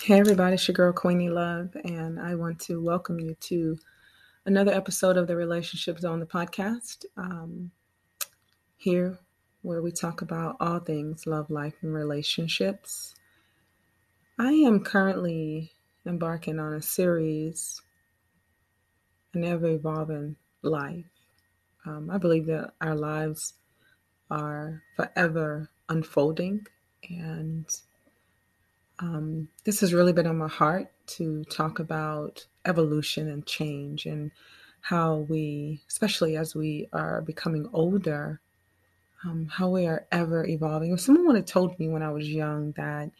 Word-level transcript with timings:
Hey 0.00 0.20
everybody, 0.20 0.54
it's 0.54 0.66
your 0.66 0.74
girl 0.74 0.92
Queenie 0.92 1.28
Luv, 1.28 1.76
and 1.84 2.20
I 2.20 2.36
want 2.36 2.60
to 2.60 2.80
welcome 2.80 3.18
you 3.18 3.34
to 3.40 3.76
another 4.46 4.72
episode 4.72 5.16
of 5.16 5.26
the 5.26 5.34
Relationship 5.34 5.98
Zone, 5.98 6.20
the 6.20 6.24
podcast. 6.24 7.04
Um, 7.16 7.72
here, 8.76 9.18
where 9.62 9.82
we 9.82 9.90
talk 9.90 10.22
about 10.22 10.56
all 10.60 10.78
things 10.78 11.26
love, 11.26 11.50
life, 11.50 11.74
and 11.82 11.92
relationships. 11.92 13.16
I 14.38 14.52
am 14.52 14.84
currently 14.84 15.72
embarking 16.06 16.60
on 16.60 16.74
a 16.74 16.80
series, 16.80 17.82
an 19.34 19.44
ever 19.44 19.66
evolving 19.66 20.36
life. 20.62 21.10
Um, 21.84 22.08
I 22.08 22.18
believe 22.18 22.46
that 22.46 22.72
our 22.80 22.94
lives 22.94 23.54
are 24.30 24.80
forever 24.94 25.68
unfolding, 25.88 26.66
and 27.10 27.66
um, 29.00 29.48
this 29.64 29.80
has 29.80 29.94
really 29.94 30.12
been 30.12 30.26
on 30.26 30.38
my 30.38 30.48
heart 30.48 30.90
to 31.06 31.44
talk 31.44 31.78
about 31.78 32.46
evolution 32.64 33.28
and 33.28 33.46
change 33.46 34.06
and 34.06 34.30
how 34.80 35.26
we, 35.28 35.80
especially 35.88 36.36
as 36.36 36.54
we 36.54 36.88
are 36.92 37.20
becoming 37.22 37.68
older, 37.72 38.40
um, 39.24 39.46
how 39.46 39.68
we 39.68 39.86
are 39.86 40.06
ever 40.10 40.46
evolving. 40.46 40.92
If 40.92 41.00
someone 41.00 41.26
would 41.26 41.36
have 41.36 41.46
told 41.46 41.78
me 41.78 41.88
when 41.88 42.02
I 42.02 42.10
was 42.10 42.28
young 42.28 42.72
that 42.72 43.10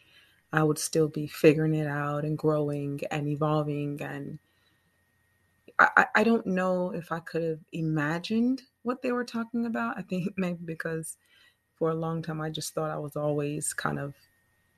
I 0.52 0.62
would 0.62 0.78
still 0.78 1.08
be 1.08 1.26
figuring 1.26 1.74
it 1.74 1.86
out 1.86 2.24
and 2.24 2.38
growing 2.38 3.00
and 3.10 3.28
evolving, 3.28 4.00
and 4.02 4.38
I, 5.78 6.06
I 6.14 6.24
don't 6.24 6.46
know 6.46 6.90
if 6.90 7.12
I 7.12 7.20
could 7.20 7.42
have 7.42 7.60
imagined 7.72 8.62
what 8.82 9.02
they 9.02 9.12
were 9.12 9.24
talking 9.24 9.66
about. 9.66 9.98
I 9.98 10.02
think 10.02 10.32
maybe 10.36 10.60
because 10.64 11.16
for 11.76 11.90
a 11.90 11.94
long 11.94 12.22
time 12.22 12.40
I 12.40 12.50
just 12.50 12.74
thought 12.74 12.90
I 12.90 12.98
was 12.98 13.14
always 13.14 13.72
kind 13.72 14.00
of 14.00 14.14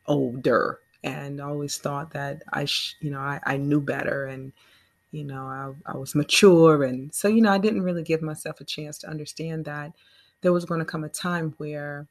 older 0.07 0.81
and 1.03 1.41
always 1.41 1.79
thought 1.79 2.13
that 2.13 2.43
I, 2.53 2.65
sh- 2.67 2.97
you 3.01 3.11
know, 3.11 3.21
I, 3.21 3.41
I 3.45 3.57
knew 3.57 3.81
better 3.81 4.27
and, 4.27 4.53
you 5.13 5.25
know, 5.25 5.45
I, 5.45 5.93
I 5.93 5.97
was 5.97 6.15
mature. 6.15 6.85
And 6.85 7.15
so, 7.15 7.29
you 7.29 7.41
know, 7.41 7.53
I 7.53 7.59
didn't 7.59 7.83
really 7.83 8.03
give 8.03 8.23
myself 8.23 8.61
a 8.61 8.65
chance 8.65 8.99
to 8.99 9.09
understand 9.11 9.65
that 9.65 9.93
there 10.43 10.53
was 10.53 10.65
going 10.65 10.81
to 10.81 10.87
come 10.87 11.05
a 11.05 11.09
time 11.09 11.55
where 11.59 12.07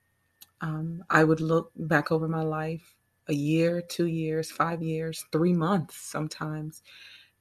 um, 0.61 1.03
I 1.09 1.23
would 1.23 1.41
look 1.41 1.72
back 1.75 2.11
over 2.11 2.27
my 2.27 2.41
life 2.44 2.95
a 3.27 3.33
year, 3.33 3.81
two 3.81 4.08
years, 4.08 4.52
five 4.52 4.81
years, 4.81 5.25
three 5.31 5.53
months 5.53 5.95
sometimes, 5.95 6.81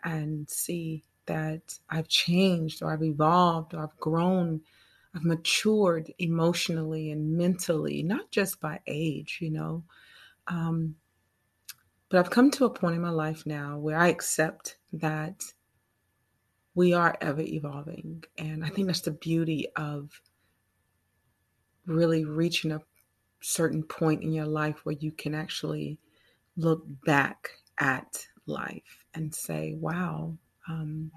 and 0.04 0.48
see 0.48 1.02
that 1.26 1.78
I've 1.90 2.08
changed 2.08 2.82
or 2.82 2.92
I've 2.92 3.02
evolved 3.02 3.74
or 3.74 3.82
I've 3.82 3.96
grown, 3.98 4.60
I've 5.14 5.24
matured 5.24 6.12
emotionally 6.18 7.10
and 7.10 7.36
mentally, 7.36 8.02
not 8.02 8.30
just 8.30 8.60
by 8.60 8.80
age, 8.86 9.38
you 9.40 9.50
know. 9.50 9.82
Um, 10.46 10.96
but 12.08 12.18
I've 12.18 12.30
come 12.30 12.50
to 12.52 12.64
a 12.64 12.70
point 12.70 12.96
in 12.96 13.02
my 13.02 13.10
life 13.10 13.44
now 13.44 13.78
where 13.78 13.98
I 13.98 14.08
accept 14.08 14.76
that 14.92 15.42
we 16.74 16.92
are 16.92 17.16
ever 17.20 17.42
evolving. 17.42 18.24
And 18.38 18.64
I 18.64 18.68
think 18.68 18.86
that's 18.86 19.00
the 19.00 19.10
beauty 19.10 19.66
of 19.76 20.20
really 21.86 22.24
reaching 22.24 22.72
a 22.72 22.80
certain 23.40 23.82
point 23.82 24.22
in 24.22 24.32
your 24.32 24.46
life 24.46 24.84
where 24.84 24.96
you 25.00 25.10
can 25.12 25.34
actually 25.34 25.98
look 26.56 26.82
back 27.04 27.50
at 27.78 28.26
life 28.46 29.04
and 29.14 29.34
say, 29.34 29.74
wow, 29.74 30.36
um, 30.68 31.10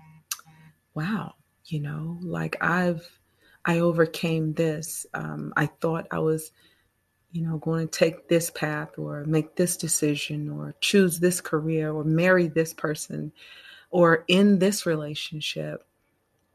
wow, 0.93 1.35
you 1.65 1.79
know, 1.79 2.17
like 2.21 2.57
I've, 2.61 3.07
I 3.65 3.79
overcame 3.79 4.53
this. 4.53 5.05
Um, 5.13 5.53
I 5.55 5.67
thought 5.67 6.07
I 6.11 6.19
was 6.19 6.51
you 7.31 7.41
know, 7.41 7.57
going 7.57 7.87
to 7.87 7.99
take 7.99 8.27
this 8.27 8.49
path 8.49 8.97
or 8.97 9.23
make 9.25 9.55
this 9.55 9.77
decision 9.77 10.49
or 10.49 10.75
choose 10.81 11.19
this 11.19 11.39
career 11.39 11.91
or 11.91 12.03
marry 12.03 12.47
this 12.47 12.73
person 12.73 13.31
or 13.89 14.25
in 14.27 14.59
this 14.59 14.85
relationship. 14.85 15.85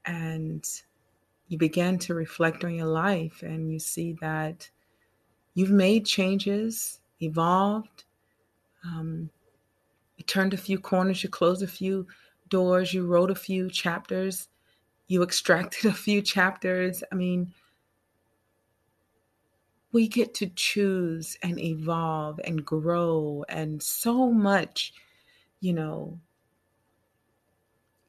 And 0.04 0.68
you 1.48 1.58
begin 1.58 1.98
to 2.00 2.14
reflect 2.14 2.64
on 2.64 2.74
your 2.74 2.86
life 2.86 3.42
and 3.42 3.72
you 3.72 3.78
see 3.78 4.12
that 4.20 4.68
you've 5.54 5.70
made 5.70 6.04
changes, 6.04 7.00
evolved, 7.20 8.04
um, 8.84 9.30
you 10.16 10.24
turned 10.24 10.54
a 10.54 10.58
few 10.58 10.78
corners, 10.78 11.22
you 11.22 11.28
closed 11.28 11.62
a 11.62 11.66
few 11.66 12.06
doors, 12.48 12.92
you 12.92 13.06
wrote 13.06 13.30
a 13.30 13.34
few 13.34 13.70
chapters, 13.70 14.48
you 15.08 15.22
extracted 15.24 15.86
a 15.90 15.94
few 15.94 16.20
chapters. 16.20 17.02
I 17.10 17.14
mean, 17.14 17.52
we 19.96 20.06
get 20.06 20.34
to 20.34 20.46
choose 20.48 21.38
and 21.42 21.58
evolve 21.58 22.38
and 22.44 22.66
grow 22.66 23.46
and 23.48 23.82
so 23.82 24.30
much 24.30 24.92
you 25.60 25.72
know 25.72 26.20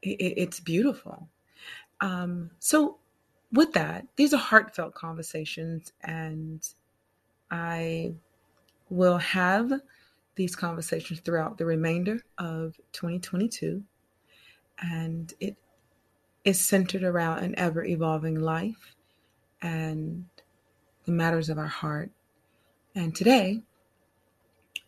it, 0.01 0.33
it's 0.37 0.59
beautiful. 0.59 1.29
Um, 2.01 2.51
so 2.59 2.97
with 3.53 3.71
that 3.71 4.05
these 4.17 4.33
are 4.33 4.37
heartfelt 4.37 4.95
conversations 4.95 5.93
and 6.01 6.67
i 7.49 8.11
will 8.89 9.17
have 9.17 9.71
these 10.35 10.57
conversations 10.57 11.21
throughout 11.21 11.57
the 11.57 11.65
remainder 11.65 12.19
of 12.37 12.75
2022 12.91 13.81
and 14.79 15.33
it 15.39 15.55
is 16.43 16.59
centered 16.59 17.03
around 17.03 17.45
an 17.45 17.57
ever 17.57 17.85
evolving 17.85 18.37
life 18.37 18.93
and 19.61 20.25
the 21.07 21.13
matters 21.13 21.49
of 21.49 21.57
our 21.57 21.65
heart. 21.65 22.11
And 22.93 23.15
today, 23.15 23.63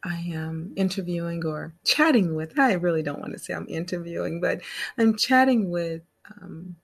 I 0.03 0.17
am 0.33 0.73
interviewing 0.75 1.45
or 1.45 1.73
chatting 1.83 2.35
with, 2.35 2.59
I 2.59 2.73
really 2.73 3.01
don't 3.01 3.19
want 3.19 3.33
to 3.33 3.39
say 3.39 3.53
I'm 3.53 3.67
interviewing, 3.67 4.39
but 4.39 4.61
I'm 4.97 5.15
chatting 5.15 5.69
with 5.71 6.03
um, 6.29 6.75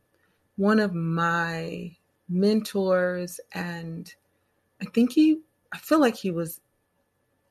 one 0.55 0.79
of 0.79 0.93
my 0.93 1.95
mentors. 2.29 3.39
And 3.53 4.13
I 4.81 4.85
think 4.85 5.13
he, 5.13 5.39
I 5.71 5.77
feel 5.77 5.99
like 5.99 6.15
he 6.15 6.31
was 6.31 6.61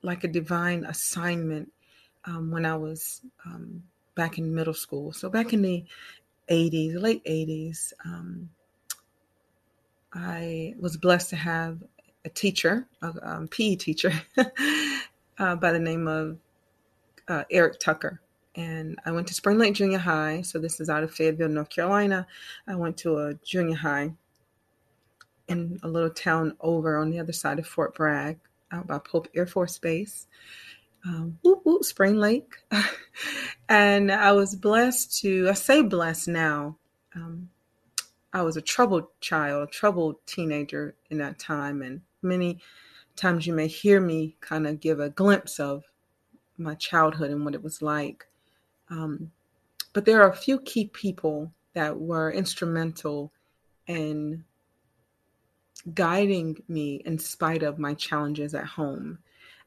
like 0.02 0.24
a 0.24 0.28
divine 0.28 0.84
assignment 0.84 1.70
um, 2.24 2.50
when 2.50 2.64
I 2.64 2.76
was 2.76 3.20
um, 3.44 3.82
back 4.14 4.38
in 4.38 4.54
middle 4.54 4.74
school. 4.74 5.12
So 5.12 5.28
back 5.28 5.52
in 5.52 5.60
the 5.60 5.84
80s, 6.48 7.00
late 7.00 7.24
80s, 7.24 7.92
um, 8.04 8.48
I 10.14 10.74
was 10.78 10.96
blessed 10.96 11.30
to 11.30 11.36
have 11.36 11.82
a 12.24 12.28
teacher, 12.28 12.86
a 13.02 13.12
um, 13.22 13.48
PE 13.48 13.76
teacher, 13.76 14.12
uh, 15.38 15.56
by 15.56 15.72
the 15.72 15.78
name 15.78 16.06
of 16.06 16.38
uh, 17.28 17.44
Eric 17.50 17.80
Tucker. 17.80 18.20
And 18.54 18.98
I 19.04 19.10
went 19.10 19.26
to 19.28 19.34
Spring 19.34 19.58
Lake 19.58 19.74
Junior 19.74 19.98
High. 19.98 20.42
So 20.42 20.58
this 20.58 20.80
is 20.80 20.88
out 20.88 21.02
of 21.02 21.12
Fayetteville, 21.12 21.48
North 21.48 21.70
Carolina. 21.70 22.26
I 22.68 22.76
went 22.76 22.96
to 22.98 23.18
a 23.18 23.34
junior 23.34 23.76
high 23.76 24.12
in 25.48 25.78
a 25.82 25.88
little 25.88 26.10
town 26.10 26.56
over 26.60 26.96
on 26.96 27.10
the 27.10 27.18
other 27.18 27.32
side 27.32 27.58
of 27.58 27.66
Fort 27.66 27.94
Bragg, 27.94 28.38
out 28.70 28.86
by 28.86 28.98
Pope 28.98 29.28
Air 29.34 29.46
Force 29.46 29.78
Base. 29.78 30.26
Um, 31.04 31.38
whoop, 31.42 31.60
whoop, 31.64 31.84
Spring 31.84 32.16
Lake. 32.16 32.54
and 33.68 34.10
I 34.10 34.32
was 34.32 34.54
blessed 34.54 35.20
to, 35.20 35.48
I 35.50 35.54
say 35.54 35.82
blessed 35.82 36.28
now. 36.28 36.78
Um, 37.14 37.50
I 38.34 38.42
was 38.42 38.56
a 38.56 38.62
troubled 38.62 39.06
child, 39.20 39.68
a 39.68 39.70
troubled 39.70 40.16
teenager 40.26 40.96
in 41.08 41.18
that 41.18 41.38
time. 41.38 41.82
And 41.82 42.00
many 42.20 42.58
times 43.14 43.46
you 43.46 43.54
may 43.54 43.68
hear 43.68 44.00
me 44.00 44.36
kind 44.40 44.66
of 44.66 44.80
give 44.80 44.98
a 44.98 45.08
glimpse 45.08 45.60
of 45.60 45.84
my 46.58 46.74
childhood 46.74 47.30
and 47.30 47.44
what 47.44 47.54
it 47.54 47.62
was 47.62 47.80
like. 47.80 48.26
Um, 48.90 49.30
but 49.92 50.04
there 50.04 50.20
are 50.20 50.30
a 50.30 50.36
few 50.36 50.58
key 50.58 50.86
people 50.88 51.52
that 51.74 51.98
were 51.98 52.32
instrumental 52.32 53.32
in 53.86 54.44
guiding 55.94 56.56
me 56.66 57.02
in 57.04 57.18
spite 57.18 57.62
of 57.62 57.78
my 57.78 57.94
challenges 57.94 58.54
at 58.54 58.66
home. 58.66 59.18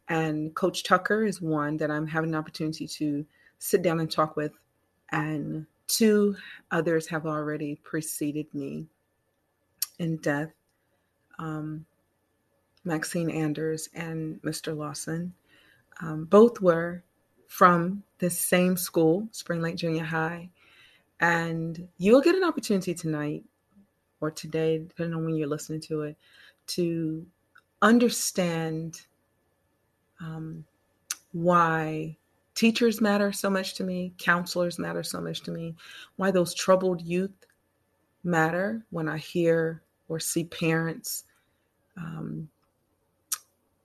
And 0.10 0.54
Coach 0.56 0.84
Tucker 0.84 1.26
is 1.26 1.42
one 1.42 1.78
that 1.78 1.92
I'm 1.92 2.08
having 2.08 2.32
an 2.32 2.36
opportunity 2.36 2.88
to 2.88 3.26
sit 3.60 3.82
down 3.82 4.00
and 4.00 4.12
talk 4.12 4.36
with 4.36 4.54
and 5.12 5.66
Two 5.88 6.36
others 6.72 7.08
have 7.08 7.26
already 7.26 7.76
preceded 7.84 8.54
me 8.54 8.88
in 10.00 10.18
death 10.18 10.52
um, 11.40 11.86
Maxine 12.84 13.30
Anders 13.30 13.90
and 13.94 14.42
Mr. 14.42 14.76
Lawson. 14.76 15.34
Um, 16.02 16.26
both 16.26 16.62
were 16.62 17.04
from 17.48 18.04
the 18.20 18.30
same 18.30 18.78
school, 18.78 19.28
Spring 19.32 19.62
Lake 19.62 19.76
Junior 19.76 20.04
High. 20.04 20.50
And 21.20 21.88
you'll 21.98 22.22
get 22.22 22.36
an 22.36 22.44
opportunity 22.44 22.94
tonight 22.94 23.44
or 24.22 24.32
today, 24.32 24.80
depending 24.80 25.16
on 25.16 25.26
when 25.26 25.36
you're 25.36 25.48
listening 25.48 25.82
to 25.82 26.04
it, 26.04 26.18
to 26.68 27.26
understand 27.82 29.02
um, 30.20 30.66
why 31.32 32.18
teachers 32.58 33.00
matter 33.00 33.32
so 33.32 33.52
much 33.52 33.76
to 33.76 33.84
me, 33.84 34.12
counselors 34.18 34.80
matter 34.80 35.04
so 35.04 35.22
much 35.22 35.42
to 35.44 35.52
me, 35.52 35.76
why 36.16 36.32
those 36.32 36.56
troubled 36.56 37.02
youth 37.04 37.46
matter 38.24 38.84
when 38.90 39.08
I 39.08 39.20
hear 39.20 39.84
or 40.10 40.20
see 40.20 40.44
parents 40.44 41.26
um, 41.98 42.50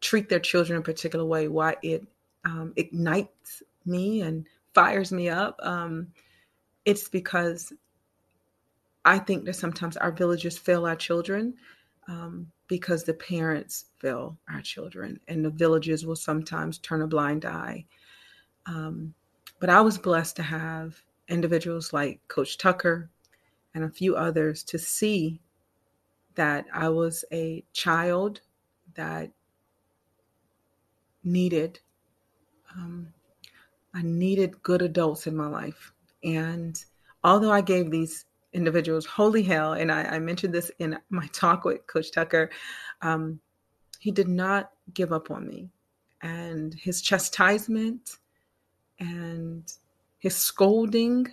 treat 0.01 0.31
their 0.31 0.41
children 0.41 0.77
in 0.77 0.81
a 0.81 0.85
particular 0.85 1.25
way, 1.27 1.49
why 1.49 1.77
it 1.83 2.03
um, 2.47 2.73
ignites 2.77 3.63
me 3.85 4.23
and 4.23 4.47
fires 4.73 5.13
me 5.13 5.29
up, 5.29 5.61
um, 5.63 6.09
it's 6.87 7.11
because 7.11 7.75
I 9.05 9.19
think 9.19 9.45
that 9.45 9.55
sometimes 9.55 9.99
our 9.99 10.13
villages 10.13 10.57
fail 10.57 10.87
our 10.87 10.97
children 10.97 11.55
um, 12.09 12.51
because 12.69 13.05
the 13.05 13.15
parents 13.15 13.87
fail 13.99 14.39
our 14.49 14.63
children, 14.63 15.21
and 15.29 15.45
the 15.45 15.51
villages 15.51 16.07
will 16.07 16.17
sometimes 16.17 16.79
turn 16.79 17.03
a 17.03 17.07
blind 17.07 17.45
eye. 17.45 17.85
Um, 18.67 19.15
but 19.61 19.71
I 19.71 19.81
was 19.81 19.99
blessed 19.99 20.37
to 20.37 20.43
have 20.43 21.01
individuals 21.29 21.93
like 21.93 22.21
Coach 22.29 22.59
Tucker 22.59 23.11
and 23.75 23.85
a 23.85 23.91
few 23.91 24.17
others 24.17 24.63
to 24.65 24.79
see 24.79 25.41
that 26.35 26.67
I 26.73 26.89
was 26.89 27.25
a 27.33 27.65
child 27.73 28.41
that 28.95 29.31
needed 31.25 31.81
um, 32.75 33.13
I 33.95 34.03
needed 34.03 34.63
good 34.63 34.83
adults 34.83 35.27
in 35.27 35.37
my 35.37 35.47
life. 35.47 35.93
And 36.25 36.83
although 37.23 37.53
I 37.53 37.61
gave 37.61 37.91
these 37.91 38.25
individuals 38.53 39.05
holy 39.05 39.43
hell, 39.43 39.75
and 39.75 39.93
I, 39.93 40.03
I 40.05 40.19
mentioned 40.19 40.55
this 40.55 40.71
in 40.79 40.99
my 41.11 41.27
talk 41.33 41.65
with 41.65 41.87
Coach 41.87 42.13
Tucker, 42.13 42.51
um, 43.03 43.41
he 43.99 44.11
did 44.11 44.29
not 44.29 44.71
give 44.95 45.13
up 45.13 45.31
on 45.31 45.47
me. 45.47 45.71
And 46.23 46.75
his 46.75 47.03
chastisement 47.03 48.19
and 49.03 49.73
his 50.21 50.37
scolding 50.37 51.27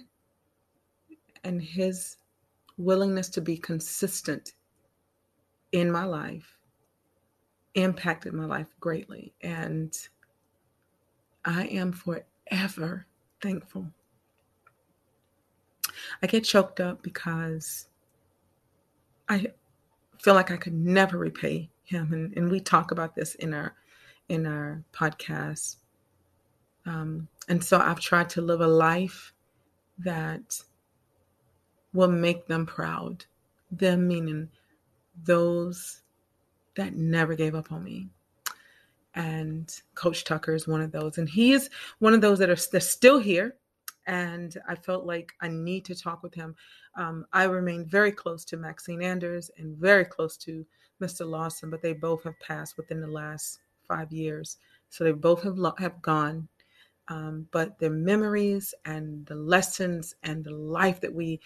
and 1.44 1.62
his 1.62 2.18
willingness 2.78 3.30
to 3.30 3.42
be 3.42 3.56
consistent 3.56 4.54
in 5.72 5.92
my 5.92 6.04
life 6.04 6.58
impacted 7.76 8.34
my 8.34 8.46
life 8.46 8.68
greatly. 8.80 9.34
And 9.42 9.96
I 11.46 11.68
am 11.68 11.92
forever 11.92 13.06
thankful. 13.40 13.88
I 16.24 16.28
get 16.28 16.44
choked 16.44 16.80
up 16.80 17.04
because 17.04 17.88
I 19.28 19.46
feel 20.18 20.34
like 20.34 20.50
I 20.50 20.58
could 20.58 20.74
never 20.74 21.20
repay 21.20 21.70
him. 21.84 22.14
And, 22.14 22.36
and 22.36 22.50
we 22.50 22.60
talk 22.60 22.90
about 22.90 23.16
this 23.16 23.36
in 23.36 23.54
our 23.54 23.76
in 24.28 24.48
our 24.48 24.84
podcast. 24.92 25.78
Um, 26.86 27.28
and 27.48 27.64
so 27.64 27.80
I've 27.80 28.00
tried 28.00 28.30
to 28.32 28.42
live 28.42 28.62
a 28.62 28.68
life 28.68 29.34
that 30.00 30.62
will 31.94 32.12
make 32.12 32.48
them 32.48 32.66
proud. 32.66 33.26
Them 33.72 34.08
meaning 34.08 34.50
those 35.24 36.02
that 36.76 36.96
never 36.96 37.36
gave 37.36 37.56
up 37.56 37.72
on 37.72 37.84
me. 37.84 38.08
And 39.16 39.74
Coach 39.96 40.24
Tucker 40.24 40.54
is 40.54 40.68
one 40.68 40.82
of 40.82 40.92
those. 40.92 41.18
And 41.18 41.28
he 41.28 41.52
is 41.52 41.70
one 42.00 42.14
of 42.14 42.22
those 42.22 42.40
that 42.40 42.50
are 42.50 42.70
they're 42.72 42.80
still 42.80 43.20
here. 43.20 43.56
And 44.08 44.56
I 44.68 44.76
felt 44.76 45.06
like 45.06 45.34
I 45.42 45.50
need 45.50 45.86
to 45.86 45.96
talk 45.96 46.24
with 46.24 46.34
him. 46.34 46.56
Um, 46.96 47.26
I 47.34 47.44
remain 47.44 47.86
very 47.86 48.12
close 48.12 48.44
to 48.46 48.58
Maxine 48.58 49.02
Anders 49.02 49.52
and 49.58 49.78
very 49.78 50.06
close 50.06 50.38
to 50.38 50.66
Mr. 51.02 51.28
Lawson, 51.28 51.70
but 51.70 51.82
they 51.82 51.94
both 51.94 52.24
have 52.24 52.40
passed 52.40 52.78
within 52.78 53.02
the 53.02 53.08
last 53.08 53.60
five 53.88 54.12
years. 54.12 54.58
So 54.90 55.04
they 55.04 55.12
both 55.12 55.44
have, 55.44 55.58
have 55.78 56.02
gone. 56.02 56.48
Um, 57.10 57.48
but 57.52 57.80
the 57.80 57.90
memories 57.90 58.74
and 58.86 59.26
the 59.26 59.36
lessons 59.36 60.14
and 60.24 60.44
the 60.44 60.54
life 60.54 61.02
that 61.02 61.14
we 61.14 61.42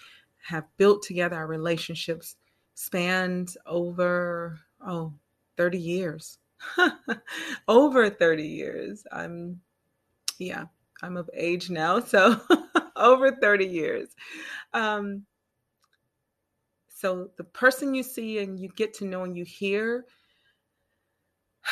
have 0.45 0.65
built 0.77 1.01
together, 1.03 1.37
our 1.37 1.47
relationships 1.47 2.35
spanned 2.75 3.55
over, 3.65 4.59
oh, 4.85 5.13
30 5.55 5.77
years. 5.79 6.37
over 7.67 8.09
30 8.09 8.43
years. 8.43 9.05
I'm, 9.11 9.61
yeah, 10.37 10.65
I'm 11.01 11.15
of 11.15 11.29
age 11.33 11.69
now. 11.69 12.01
So 12.01 12.41
over 12.97 13.31
30 13.31 13.65
years. 13.65 14.09
Um, 14.73 15.25
so 16.89 17.29
the 17.37 17.43
person 17.45 17.93
you 17.93 18.03
see 18.03 18.39
and 18.39 18.59
you 18.59 18.67
get 18.69 18.93
to 18.95 19.05
know 19.05 19.23
and 19.23 19.37
you 19.37 19.45
hear, 19.45 20.05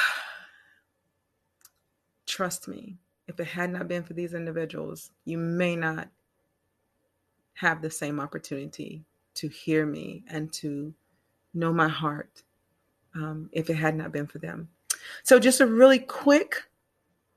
trust 2.26 2.70
me, 2.70 2.98
if 3.32 3.40
it 3.40 3.48
had 3.48 3.72
not 3.72 3.88
been 3.88 4.04
for 4.04 4.14
these 4.14 4.34
individuals, 4.34 5.12
you 5.26 5.38
may 5.38 5.76
not 5.76 6.10
have 7.54 7.82
the 7.82 7.90
same 7.90 8.20
opportunity 8.20 9.06
to 9.36 9.48
hear 9.48 9.86
me 9.86 10.24
and 10.30 10.52
to 10.52 10.94
know 11.54 11.72
my 11.72 11.88
heart 11.88 12.44
um, 13.16 13.50
if 13.54 13.70
it 13.70 13.76
had 13.76 13.96
not 13.96 14.12
been 14.12 14.28
for 14.28 14.40
them. 14.40 14.68
So, 15.24 15.40
just 15.40 15.62
a 15.62 15.66
really 15.66 16.00
quick 16.00 16.64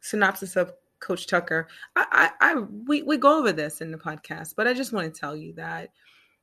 synopsis 0.00 0.56
of 0.56 0.72
Coach 1.00 1.26
Tucker. 1.26 1.68
I, 1.94 2.30
I, 2.40 2.52
I 2.52 2.54
we, 2.86 3.02
we 3.02 3.16
go 3.16 3.38
over 3.38 3.52
this 3.52 3.80
in 3.80 3.90
the 3.90 3.98
podcast, 3.98 4.54
but 4.56 4.66
I 4.66 4.74
just 4.74 4.92
want 4.92 5.12
to 5.12 5.20
tell 5.20 5.36
you 5.36 5.54
that 5.54 5.90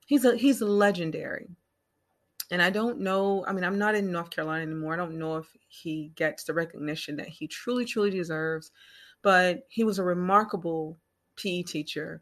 he's 0.06 0.25
a 0.25 0.36
he's 0.36 0.62
legendary. 0.62 1.50
And 2.50 2.62
I 2.62 2.69
don't 2.69 3.00
know. 3.00 3.45
I 3.47 3.54
mean, 3.54 3.63
I'm 3.63 3.77
not 3.77 3.95
in 3.95 4.12
North 4.12 4.30
Carolina 4.30 4.63
anymore. 4.63 4.94
I 4.94 4.97
don't 4.97 5.18
know 5.18 5.38
if 5.38 5.47
he 5.68 6.12
gets 6.15 6.44
the 6.44 6.54
recognition 6.54 7.15
that 7.18 7.30
he 7.30 7.47
truly, 7.47 7.86
truly 7.86 8.09
deserves. 8.09 8.71
But 9.21 9.65
he 9.69 9.83
was 9.83 10.00
a 10.00 10.03
remarkable 10.03 10.97
PE 11.35 11.63
teacher 11.63 12.21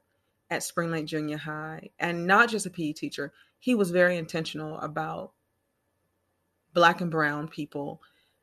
at 0.50 0.64
Spring 0.64 0.92
Lake 0.92 1.06
Junior 1.06 1.38
High, 1.38 1.90
and 2.00 2.26
not 2.26 2.50
just 2.50 2.66
a 2.66 2.70
PE 2.70 2.94
teacher. 2.94 3.34
He 3.60 3.76
was 3.76 3.92
very 3.92 4.18
intentional 4.18 4.80
about 4.80 5.34
black 6.74 7.02
and 7.02 7.12
brown 7.12 7.48
people 7.48 8.02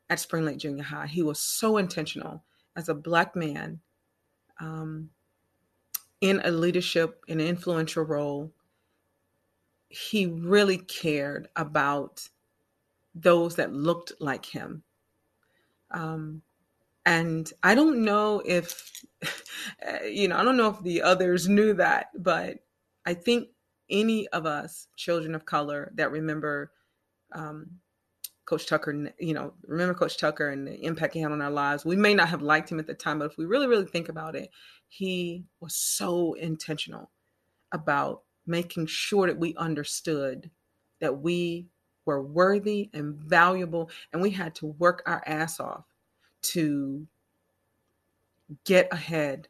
at 0.09 0.21
Spring 0.21 0.45
Lake 0.45 0.59
Junior 0.59 0.85
High. 0.85 1.07
He 1.07 1.23
was 1.23 1.41
so 1.41 1.79
intentional 1.79 2.45
as 2.77 2.89
a 2.89 2.95
black 2.95 3.35
man 3.35 3.81
um, 4.61 5.11
in 6.21 6.41
a 6.45 6.51
leadership, 6.51 7.25
an 7.29 7.41
influential 7.41 8.05
role. 8.05 8.53
He 9.89 10.27
really 10.27 10.79
cared 10.79 11.49
about 11.57 12.29
those 13.15 13.57
that 13.57 13.73
looked 13.73 14.13
like 14.21 14.45
him. 14.45 14.83
Um, 15.91 16.43
and 17.07 17.51
I 17.63 17.77
don't 17.77 18.05
know 18.05 18.43
if, 18.45 18.91
you 20.11 20.27
know, 20.27 20.37
I 20.37 20.43
don't 20.43 20.57
know 20.57 20.71
if 20.71 20.83
the 20.83 21.03
others 21.03 21.49
knew 21.49 21.73
that, 21.75 22.09
but 22.19 22.59
I 23.07 23.15
think 23.15 23.49
any 23.89 24.27
of 24.29 24.45
us, 24.45 24.89
children 24.97 25.37
of 25.37 25.47
color, 25.47 25.93
that 25.95 26.11
remember 26.11 26.73
um, 27.33 27.71
Coach 28.45 28.67
Tucker, 28.67 29.13
you 29.21 29.35
know, 29.35 29.55
remember 29.63 29.95
Coach 29.95 30.19
Tucker 30.19 30.49
and 30.49 30.67
the 30.67 30.75
impact 30.85 31.15
he 31.15 31.21
had 31.21 31.31
on 31.31 31.41
our 31.41 31.51
lives. 31.51 31.85
We 31.85 31.95
may 31.95 32.13
not 32.13 32.29
have 32.29 32.43
liked 32.43 32.71
him 32.71 32.81
at 32.81 32.89
the 32.89 32.95
time, 32.95 33.21
but 33.21 33.31
if 33.31 33.39
we 33.39 33.47
really, 33.47 33.69
really 33.69 33.87
think 33.87 34.09
about 34.09 34.35
it, 34.35 34.51
he 34.89 35.45
was 35.61 35.77
so 35.77 36.33
intentional 36.35 37.13
about 37.73 38.23
making 38.49 38.87
sure 38.87 39.29
that 39.29 39.39
we 39.39 39.55
understood 39.55 40.51
that 41.01 41.21
we 41.21 41.69
were 42.05 42.23
worthy 42.23 42.91
and 42.93 43.15
valuable, 43.15 43.91
and 44.13 44.21
we 44.21 44.31
had 44.31 44.57
to 44.57 44.67
work 44.67 45.03
our 45.07 45.23
ass 45.27 45.61
off 45.61 45.85
to 46.51 47.07
get 48.65 48.89
ahead. 48.93 49.49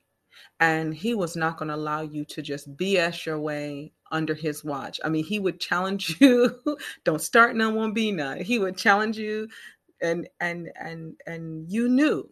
And 0.61 0.95
he 0.95 1.15
was 1.15 1.37
not 1.37 1.59
going 1.59 1.69
to 1.69 1.75
allow 1.75 2.01
you 2.01 2.25
to 2.27 2.43
just 2.43 2.75
BS 2.77 3.27
your 3.27 3.39
way 3.39 3.93
under 4.11 4.35
his 4.35 4.65
watch. 4.65 5.01
I 5.05 5.09
mean, 5.09 5.25
he 5.25 5.39
would 5.39 5.61
challenge 5.61 6.17
you, 6.21 6.59
don't 7.05 7.21
start 7.21 7.57
none, 7.57 7.75
won't 7.75 7.95
be 7.95 8.13
none. 8.13 8.41
He 8.41 8.59
would 8.59 8.77
challenge 8.77 9.19
you 9.19 9.49
and 10.03 10.29
and 10.41 10.71
and 10.79 11.17
and 11.27 11.71
you 11.71 11.89
knew. 11.89 12.29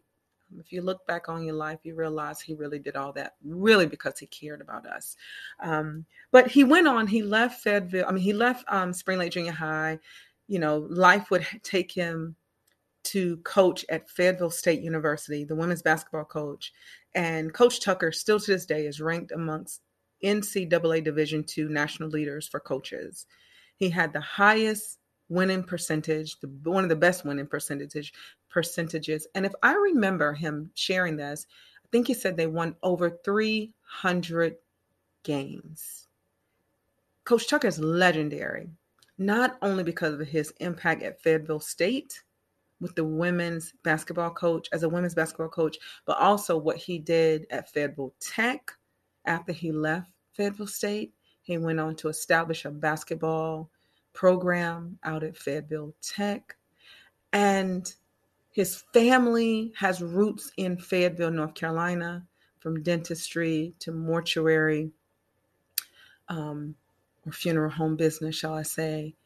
If 0.58 0.72
you 0.72 0.82
look 0.82 1.04
back 1.06 1.28
on 1.28 1.44
your 1.44 1.54
life, 1.54 1.80
you 1.82 1.96
realize 1.96 2.40
he 2.40 2.54
really 2.54 2.78
did 2.78 2.94
all 2.94 3.12
that 3.14 3.34
really 3.44 3.86
because 3.86 4.18
he 4.18 4.26
cared 4.26 4.60
about 4.60 4.86
us. 4.86 5.16
Um, 5.60 6.04
but 6.30 6.46
he 6.46 6.62
went 6.62 6.86
on, 6.86 7.08
he 7.08 7.22
left 7.22 7.60
Fayetteville, 7.62 8.04
I 8.06 8.12
mean, 8.12 8.22
he 8.22 8.32
left 8.32 8.64
um, 8.68 8.92
Spring 8.92 9.18
Lake 9.18 9.32
Junior 9.32 9.52
High. 9.52 9.98
You 10.46 10.60
know, 10.60 10.86
life 10.90 11.30
would 11.30 11.46
take 11.62 11.90
him 11.90 12.36
to 13.04 13.36
coach 13.38 13.84
at 13.88 14.08
Fayetteville 14.08 14.50
State 14.50 14.80
University, 14.80 15.44
the 15.44 15.54
women's 15.54 15.82
basketball 15.82 16.24
coach. 16.24 16.72
And 17.14 17.52
Coach 17.52 17.80
Tucker, 17.80 18.12
still 18.12 18.40
to 18.40 18.50
this 18.50 18.66
day, 18.66 18.86
is 18.86 19.00
ranked 19.00 19.32
amongst 19.32 19.80
NCAA 20.24 21.04
Division 21.04 21.44
II 21.56 21.64
national 21.64 22.08
leaders 22.08 22.48
for 22.48 22.60
coaches. 22.60 23.26
He 23.76 23.90
had 23.90 24.12
the 24.12 24.20
highest 24.20 24.98
winning 25.28 25.62
percentage, 25.62 26.38
the, 26.40 26.48
one 26.64 26.84
of 26.84 26.90
the 26.90 26.96
best 26.96 27.24
winning 27.24 27.46
percentage 27.46 28.12
percentages. 28.50 29.26
And 29.34 29.44
if 29.44 29.52
I 29.62 29.74
remember 29.74 30.32
him 30.32 30.70
sharing 30.74 31.16
this, 31.16 31.46
I 31.84 31.88
think 31.90 32.06
he 32.06 32.14
said 32.14 32.36
they 32.36 32.46
won 32.46 32.76
over 32.82 33.10
300 33.10 34.56
games. 35.22 36.08
Coach 37.24 37.48
Tucker 37.48 37.68
is 37.68 37.78
legendary, 37.78 38.68
not 39.18 39.56
only 39.62 39.82
because 39.82 40.14
of 40.14 40.28
his 40.28 40.52
impact 40.60 41.02
at 41.02 41.20
Fayetteville 41.20 41.60
State 41.60 42.22
with 42.80 42.94
the 42.94 43.04
women's 43.04 43.72
basketball 43.82 44.30
coach 44.30 44.68
as 44.72 44.82
a 44.82 44.88
women's 44.88 45.14
basketball 45.14 45.48
coach, 45.48 45.78
but 46.04 46.18
also 46.18 46.56
what 46.56 46.76
he 46.76 46.98
did 46.98 47.46
at 47.50 47.70
Fayetteville 47.70 48.14
Tech 48.20 48.72
after 49.24 49.52
he 49.52 49.72
left 49.72 50.10
Fayetteville 50.32 50.66
State. 50.66 51.14
He 51.42 51.58
went 51.58 51.80
on 51.80 51.96
to 51.96 52.08
establish 52.08 52.64
a 52.64 52.70
basketball 52.70 53.70
program 54.12 54.98
out 55.02 55.22
at 55.22 55.36
Fayetteville 55.36 55.94
Tech. 56.02 56.56
And 57.32 57.92
His 58.54 58.84
family 58.92 59.72
has 59.76 60.00
roots 60.00 60.52
in 60.56 60.76
Fayetteville, 60.78 61.32
North 61.32 61.54
Carolina, 61.54 62.24
from 62.60 62.84
dentistry 62.84 63.74
to 63.80 63.90
mortuary 63.90 64.92
um, 66.28 66.76
or 67.26 67.32
funeral 67.32 67.70
home 67.70 67.96
business, 67.96 68.36
shall 68.36 68.54
I 68.54 68.62
say. 68.62 69.16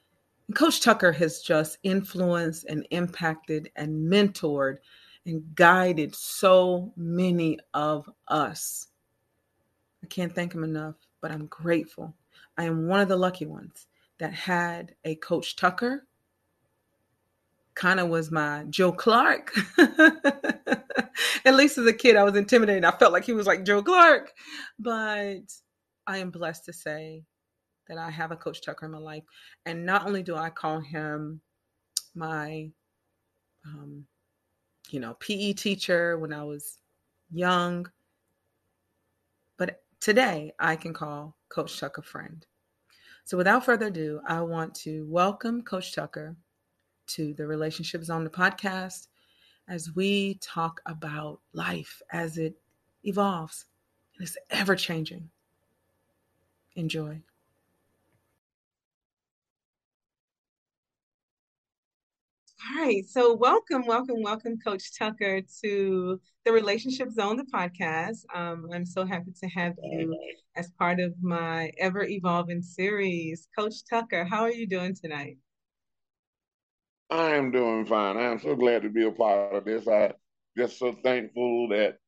Coach 0.55 0.81
Tucker 0.81 1.13
has 1.13 1.41
just 1.41 1.79
influenced 1.83 2.65
and 2.65 2.87
impacted 2.91 3.71
and 3.77 4.11
mentored 4.11 4.79
and 5.27 5.55
guided 5.55 6.15
so 6.15 6.93
many 6.97 7.59
of 7.75 8.09
us. 8.29 8.87
I 10.03 10.07
can't 10.07 10.35
thank 10.35 10.55
him 10.55 10.65
enough, 10.65 10.95
but 11.21 11.31
I'm 11.31 11.47
grateful. 11.47 12.15
I 12.57 12.65
am 12.65 12.89
one 12.89 13.01
of 13.01 13.09
the 13.09 13.17
lucky 13.17 13.45
ones 13.45 13.87
that 14.19 14.33
had 14.33 14.95
a 15.05 15.17
Coach 15.17 15.57
Tucker. 15.57 16.07
Kind 17.75 18.01
of 18.01 18.09
was 18.09 18.31
my 18.31 18.65
Joe 18.71 18.91
Clark. 18.91 19.53
At 19.79 21.55
least 21.55 21.79
as 21.79 21.87
a 21.87 21.93
kid, 21.93 22.17
I 22.17 22.25
was 22.25 22.37
intimidated. 22.37 22.85
I 22.85 22.91
felt 22.93 23.13
like 23.13 23.25
he 23.25 23.33
was 23.33 23.47
like 23.47 23.65
Joe 23.65 23.83
Clark. 23.83 24.33
But 24.79 25.43
I 26.07 26.19
am 26.19 26.31
blessed 26.31 26.65
to 26.65 26.73
say 26.73 27.25
that 27.89 27.99
I 27.99 28.11
have 28.11 28.31
a 28.31 28.37
Coach 28.37 28.63
Tucker 28.63 28.87
in 28.87 28.93
my 28.93 28.99
life. 28.99 29.25
And 29.67 29.85
not 29.85 30.07
only 30.07 30.23
do 30.23 30.37
I 30.37 30.51
call 30.51 30.81
him 30.81 31.41
my, 32.15 32.71
um, 33.65 34.07
you 34.91 35.01
know, 35.01 35.15
PE 35.21 35.55
teacher 35.55 36.19
when 36.19 36.33
I 36.33 36.45
was 36.45 36.79
young, 37.31 37.91
but 39.57 39.83
today 40.01 40.53
I 40.59 40.77
can 40.77 40.93
call 40.93 41.37
Coach 41.49 41.79
Tucker 41.79 42.03
friend. 42.03 42.45
So 43.25 43.37
without 43.37 43.65
further 43.65 43.87
ado, 43.87 44.21
I 44.27 44.41
want 44.41 44.75
to 44.77 45.07
welcome 45.09 45.63
Coach 45.63 45.95
Tucker 45.95 46.37
to 47.09 47.35
the 47.35 47.47
Relationship 47.47 48.05
Zone 48.05 48.25
the 48.25 48.31
podcast 48.31 49.09
as 49.69 49.95
we 49.95 50.39
talk 50.41 50.81
about 50.87 51.41
life 51.53 52.01
as 52.11 52.39
it 52.39 52.55
evolves 53.05 53.67
and 54.17 54.27
it's 54.27 54.37
ever 54.51 54.75
changing. 54.75 55.29
Enjoy. 56.75 57.21
All 62.61 62.83
right. 62.85 63.05
So, 63.09 63.35
welcome, 63.35 63.87
welcome, 63.87 64.21
welcome, 64.21 64.59
Coach 64.59 64.99
Tucker, 64.99 65.41
to 65.63 66.21
the 66.45 66.53
Relationship 66.53 67.11
Zone, 67.13 67.37
the 67.37 67.45
podcast. 67.45 68.25
Um, 68.35 68.69
I'm 68.73 68.85
so 68.85 69.07
happy 69.07 69.33
to 69.41 69.49
have 69.49 69.75
you 69.83 70.17
as 70.57 70.71
part 70.73 70.99
of 70.99 71.15
my 71.23 71.71
ever 71.79 72.03
evolving 72.03 72.63
series. 72.63 73.47
Coach 73.57 73.85
Tucker, 73.89 74.25
how 74.25 74.43
are 74.43 74.51
you 74.51 74.67
doing 74.67 74.95
tonight? 74.95 75.39
I 77.11 77.37
am 77.37 77.53
doing 77.53 77.87
fine. 77.87 78.17
I 78.17 78.25
am 78.25 78.41
so 78.41 78.57
glad 78.57 78.83
to 78.83 78.91
be 78.91 79.07
a 79.07 79.13
part 79.13 79.55
of 79.55 79.65
this. 79.65 79.87
I 79.87 80.13
just 80.57 80.79
so 80.79 80.97
thankful 81.05 81.69
that 81.69 81.99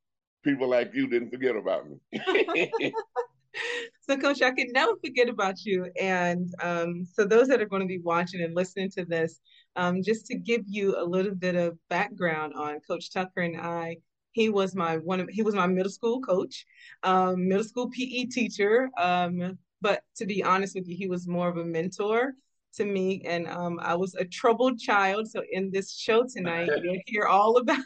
people 0.43 0.67
like 0.67 0.91
you 0.93 1.07
didn't 1.07 1.31
forget 1.31 1.55
about 1.55 1.85
me. 1.89 2.93
so, 4.01 4.17
Coach, 4.17 4.41
I 4.41 4.51
can 4.51 4.71
never 4.71 4.93
forget 5.03 5.29
about 5.29 5.63
you. 5.65 5.89
And 5.99 6.49
um, 6.61 7.05
so, 7.05 7.25
those 7.25 7.47
that 7.47 7.61
are 7.61 7.67
going 7.67 7.81
to 7.81 7.87
be 7.87 7.99
watching 7.99 8.41
and 8.41 8.55
listening 8.55 8.89
to 8.91 9.05
this, 9.05 9.39
um, 9.75 10.01
just 10.03 10.25
to 10.27 10.37
give 10.37 10.61
you 10.67 10.97
a 10.97 11.03
little 11.03 11.35
bit 11.35 11.55
of 11.55 11.77
background 11.89 12.53
on 12.55 12.79
Coach 12.87 13.11
Tucker 13.11 13.41
and 13.41 13.59
I, 13.59 13.97
he 14.33 14.49
was 14.49 14.75
my 14.75 14.97
one 14.97 15.19
of 15.19 15.29
he 15.29 15.41
was 15.41 15.55
my 15.55 15.67
middle 15.67 15.91
school 15.91 16.21
coach, 16.21 16.65
um, 17.03 17.47
middle 17.47 17.63
school 17.63 17.89
PE 17.89 18.25
teacher. 18.25 18.89
Um, 18.97 19.57
but 19.81 20.03
to 20.17 20.25
be 20.25 20.43
honest 20.43 20.75
with 20.75 20.87
you, 20.87 20.95
he 20.95 21.07
was 21.07 21.27
more 21.27 21.49
of 21.49 21.57
a 21.57 21.65
mentor 21.65 22.33
to 22.75 22.85
me, 22.85 23.21
and 23.25 23.47
um, 23.47 23.79
I 23.81 23.95
was 23.95 24.15
a 24.15 24.23
troubled 24.23 24.79
child. 24.79 25.29
So 25.29 25.43
in 25.51 25.71
this 25.71 25.93
show 25.97 26.25
tonight, 26.31 26.69
you'll 26.83 27.01
hear 27.05 27.25
all 27.25 27.57
about 27.57 27.79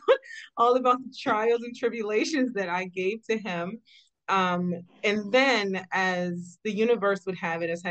all 0.57 0.75
about 0.75 0.99
the 0.99 1.13
trials 1.17 1.63
and 1.63 1.75
tribulations 1.75 2.53
that 2.53 2.69
I 2.69 2.85
gave 2.85 3.25
to 3.29 3.37
him. 3.37 3.79
Um, 4.27 4.73
and 5.03 5.31
then, 5.31 5.85
as 5.91 6.57
the 6.63 6.71
universe 6.71 7.25
would 7.25 7.37
have 7.37 7.61
it, 7.61 7.69
as 7.69 7.83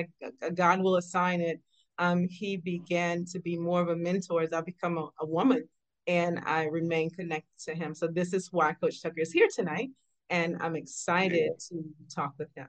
God 0.54 0.80
will 0.80 0.96
assign 0.96 1.40
it, 1.40 1.60
um, 1.98 2.26
he 2.28 2.56
began 2.56 3.24
to 3.26 3.38
be 3.38 3.56
more 3.56 3.80
of 3.80 3.88
a 3.88 3.96
mentor 3.96 4.42
as 4.42 4.52
I 4.52 4.60
become 4.60 4.98
a, 4.98 5.08
a, 5.20 5.26
woman 5.26 5.68
and 6.06 6.40
I 6.44 6.64
remain 6.64 7.10
connected 7.10 7.56
to 7.66 7.74
him. 7.74 7.94
So 7.94 8.08
this 8.08 8.32
is 8.32 8.48
why 8.52 8.72
Coach 8.72 9.00
Tucker 9.00 9.20
is 9.20 9.32
here 9.32 9.48
tonight, 9.54 9.90
and 10.28 10.56
I'm 10.60 10.76
excited 10.76 11.52
yeah. 11.70 11.78
to 11.78 11.84
talk 12.14 12.34
with 12.38 12.48
him. 12.56 12.66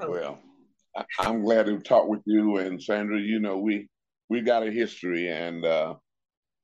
Oh. 0.00 0.10
Well, 0.10 0.38
I, 0.94 1.04
am 1.20 1.42
glad 1.42 1.66
to 1.66 1.78
talk 1.78 2.06
with 2.06 2.20
you 2.26 2.58
and 2.58 2.82
Sandra. 2.82 3.18
You 3.18 3.40
know, 3.40 3.58
we 3.58 3.88
we 4.28 4.40
got 4.40 4.66
a 4.66 4.70
history, 4.70 5.28
and 5.28 5.64
uh, 5.64 5.94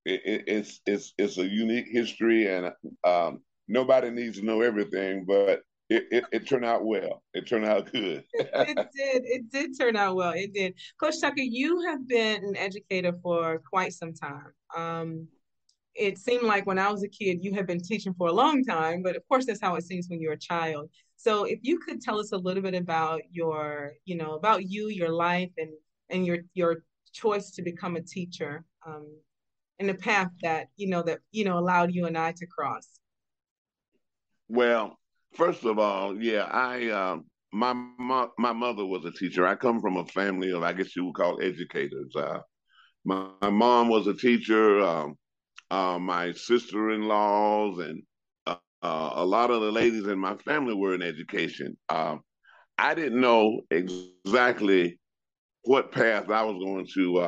it, 0.04 0.20
it, 0.24 0.44
it's 0.46 0.80
it's 0.86 1.14
it's 1.18 1.38
a 1.38 1.46
unique 1.46 1.88
history, 1.90 2.46
and 2.54 2.72
um, 3.04 3.40
nobody 3.68 4.10
needs 4.10 4.38
to 4.38 4.44
know 4.44 4.62
everything, 4.62 5.24
but 5.24 5.62
it, 5.90 6.06
it, 6.10 6.24
it, 6.32 6.46
turned 6.46 6.64
out 6.64 6.84
well. 6.84 7.22
It 7.32 7.46
turned 7.46 7.64
out 7.64 7.90
good. 7.90 8.24
it 8.34 8.76
did. 8.76 9.22
It 9.24 9.50
did 9.50 9.78
turn 9.78 9.96
out 9.96 10.16
well. 10.16 10.32
It 10.32 10.52
did. 10.52 10.74
Coach 11.00 11.20
Tucker, 11.20 11.40
you 11.40 11.80
have 11.86 12.06
been 12.06 12.44
an 12.44 12.56
educator 12.56 13.14
for 13.22 13.62
quite 13.70 13.94
some 13.94 14.12
time. 14.12 14.52
Um, 14.76 15.28
it 15.94 16.18
seemed 16.18 16.44
like 16.44 16.66
when 16.66 16.78
I 16.78 16.90
was 16.90 17.02
a 17.02 17.08
kid, 17.08 17.38
you 17.42 17.54
had 17.54 17.66
been 17.66 17.80
teaching 17.80 18.14
for 18.14 18.28
a 18.28 18.32
long 18.32 18.62
time, 18.64 19.02
but 19.02 19.16
of 19.16 19.26
course, 19.28 19.46
that's 19.46 19.60
how 19.60 19.74
it 19.76 19.84
seems 19.84 20.08
when 20.08 20.20
you're 20.20 20.34
a 20.34 20.38
child. 20.38 20.90
So, 21.16 21.44
if 21.44 21.58
you 21.62 21.78
could 21.78 22.00
tell 22.00 22.20
us 22.20 22.32
a 22.32 22.36
little 22.36 22.62
bit 22.62 22.74
about 22.74 23.22
your, 23.32 23.94
you 24.04 24.16
know, 24.16 24.34
about 24.34 24.68
you, 24.68 24.88
your 24.88 25.10
life, 25.10 25.50
and 25.56 25.70
and 26.10 26.24
your 26.24 26.38
your 26.54 26.84
choice 27.12 27.50
to 27.52 27.62
become 27.62 27.96
a 27.96 28.00
teacher, 28.00 28.64
um, 28.86 29.08
and 29.80 29.88
the 29.88 29.94
path 29.94 30.30
that 30.42 30.68
you 30.76 30.88
know 30.88 31.02
that 31.02 31.18
you 31.32 31.44
know 31.44 31.58
allowed 31.58 31.92
you 31.92 32.06
and 32.06 32.16
I 32.16 32.32
to 32.32 32.46
cross. 32.46 33.00
Well, 34.48 34.98
First 35.34 35.64
of 35.64 35.78
all, 35.78 36.20
yeah, 36.20 36.44
I 36.50 36.88
uh, 36.88 37.18
my 37.52 37.72
mo- 37.72 38.32
my 38.38 38.52
mother 38.52 38.84
was 38.84 39.04
a 39.04 39.12
teacher. 39.12 39.46
I 39.46 39.54
come 39.54 39.80
from 39.80 39.96
a 39.96 40.06
family 40.06 40.52
of 40.52 40.62
I 40.62 40.72
guess 40.72 40.96
you 40.96 41.04
would 41.04 41.14
call 41.14 41.40
educators. 41.42 42.14
Uh, 42.16 42.40
my, 43.04 43.28
my, 43.40 43.50
mom 43.50 43.88
was 43.88 44.06
a 44.06 44.14
teacher. 44.14 44.80
Um, 44.80 45.16
uh, 45.70 45.98
my 45.98 46.32
sister-in-laws 46.32 47.78
and 47.78 48.02
uh, 48.46 48.56
uh, 48.82 49.10
a 49.14 49.24
lot 49.24 49.50
of 49.50 49.60
the 49.60 49.70
ladies 49.70 50.06
in 50.06 50.18
my 50.18 50.34
family 50.36 50.74
were 50.74 50.94
in 50.94 51.02
education. 51.02 51.76
Um, 51.90 52.22
I 52.78 52.94
didn't 52.94 53.20
know 53.20 53.60
exactly 53.70 54.98
what 55.62 55.92
path 55.92 56.30
I 56.30 56.42
was 56.42 56.56
going 56.64 56.86
to 56.94 57.18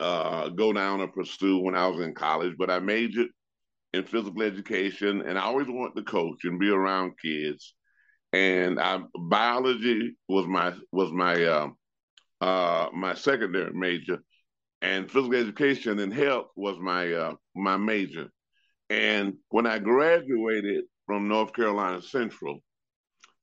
uh, 0.00 0.48
go 0.50 0.72
down 0.72 1.00
or 1.00 1.08
pursue 1.08 1.60
when 1.60 1.74
I 1.74 1.86
was 1.86 2.00
in 2.00 2.14
college, 2.14 2.54
but 2.58 2.70
I 2.70 2.78
majored 2.78 3.28
in 3.92 4.04
physical 4.04 4.42
education, 4.42 5.22
and 5.22 5.38
I 5.38 5.42
always 5.42 5.66
wanted 5.68 5.96
to 5.96 6.10
coach 6.10 6.44
and 6.44 6.58
be 6.58 6.70
around 6.70 7.18
kids. 7.20 7.74
And 8.32 8.78
I, 8.78 9.00
biology 9.14 10.16
was 10.28 10.46
my 10.46 10.72
was 10.92 11.10
my 11.10 11.44
uh, 11.44 11.68
uh, 12.40 12.88
my 12.94 13.14
secondary 13.14 13.72
major, 13.72 14.18
and 14.82 15.10
physical 15.10 15.36
education 15.36 15.98
and 15.98 16.14
health 16.14 16.46
was 16.54 16.78
my 16.78 17.12
uh, 17.12 17.34
my 17.56 17.76
major. 17.76 18.28
And 18.88 19.34
when 19.48 19.66
I 19.66 19.78
graduated 19.78 20.84
from 21.06 21.28
North 21.28 21.52
Carolina 21.52 22.02
Central, 22.02 22.60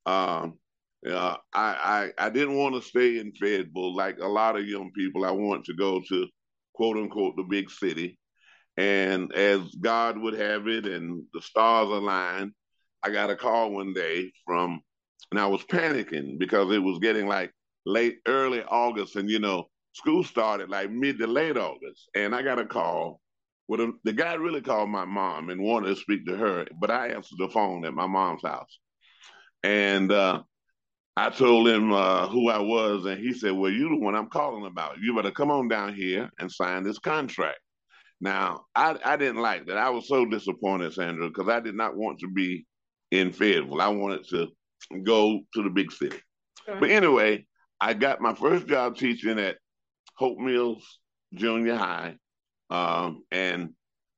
um, 0.06 0.58
uh, 1.06 1.36
I, 1.54 2.10
I 2.18 2.26
I 2.26 2.30
didn't 2.30 2.56
want 2.56 2.74
to 2.74 2.82
stay 2.82 3.18
in 3.18 3.32
Fayetteville 3.32 3.94
like 3.94 4.18
a 4.18 4.26
lot 4.26 4.56
of 4.56 4.66
young 4.66 4.90
people. 4.96 5.26
I 5.26 5.30
wanted 5.30 5.66
to 5.66 5.74
go 5.74 6.00
to 6.08 6.26
quote 6.72 6.96
unquote 6.96 7.36
the 7.36 7.44
big 7.44 7.70
city. 7.70 8.18
And 8.78 9.32
as 9.34 9.60
God 9.74 10.16
would 10.18 10.34
have 10.34 10.68
it 10.68 10.86
and 10.86 11.24
the 11.34 11.42
stars 11.42 11.88
aligned, 11.88 12.52
I 13.02 13.10
got 13.10 13.30
a 13.30 13.36
call 13.36 13.72
one 13.72 13.92
day 13.92 14.32
from, 14.46 14.80
and 15.30 15.40
I 15.40 15.46
was 15.46 15.62
panicking 15.64 16.38
because 16.38 16.72
it 16.72 16.82
was 16.82 16.98
getting 17.00 17.26
like 17.26 17.52
late, 17.84 18.18
early 18.26 18.62
August, 18.62 19.16
and 19.16 19.28
you 19.28 19.40
know, 19.40 19.68
school 19.92 20.24
started 20.24 20.70
like 20.70 20.90
mid 20.90 21.18
to 21.18 21.26
late 21.26 21.56
August. 21.56 22.08
And 22.14 22.34
I 22.34 22.42
got 22.42 22.60
a 22.60 22.66
call 22.66 23.20
a, 23.76 23.90
the 24.04 24.12
guy 24.12 24.34
really 24.34 24.60
called 24.60 24.88
my 24.88 25.04
mom 25.04 25.50
and 25.50 25.60
wanted 25.60 25.88
to 25.88 25.96
speak 25.96 26.26
to 26.26 26.36
her, 26.36 26.66
but 26.80 26.90
I 26.90 27.08
answered 27.08 27.38
the 27.38 27.48
phone 27.48 27.84
at 27.84 27.94
my 27.94 28.06
mom's 28.06 28.42
house. 28.42 28.78
And 29.62 30.10
uh, 30.10 30.42
I 31.16 31.30
told 31.30 31.68
him 31.68 31.92
uh, 31.92 32.28
who 32.28 32.48
I 32.48 32.58
was, 32.58 33.04
and 33.04 33.20
he 33.20 33.32
said, 33.34 33.52
Well, 33.52 33.70
you're 33.70 33.90
the 33.90 33.96
one 33.96 34.14
I'm 34.14 34.30
calling 34.30 34.66
about. 34.66 34.98
You 35.00 35.14
better 35.14 35.30
come 35.30 35.50
on 35.50 35.68
down 35.68 35.94
here 35.94 36.30
and 36.38 36.50
sign 36.50 36.84
this 36.84 36.98
contract. 36.98 37.58
Now, 38.20 38.64
I, 38.74 38.98
I 39.04 39.16
didn't 39.16 39.40
like 39.40 39.66
that. 39.66 39.78
I 39.78 39.90
was 39.90 40.08
so 40.08 40.26
disappointed, 40.26 40.92
Sandra, 40.92 41.28
because 41.28 41.48
I 41.48 41.60
did 41.60 41.74
not 41.74 41.96
want 41.96 42.18
to 42.20 42.28
be 42.28 42.66
in 43.10 43.32
Fayetteville. 43.32 43.80
I 43.80 43.88
wanted 43.88 44.26
to 44.30 44.48
go 45.04 45.40
to 45.54 45.62
the 45.62 45.70
big 45.70 45.92
city. 45.92 46.18
But 46.66 46.90
anyway, 46.90 47.46
I 47.80 47.94
got 47.94 48.20
my 48.20 48.34
first 48.34 48.66
job 48.66 48.96
teaching 48.96 49.38
at 49.38 49.56
Hope 50.16 50.38
Mills 50.38 50.98
Junior 51.34 51.76
High. 51.76 52.16
Um, 52.70 53.22
and 53.30 53.70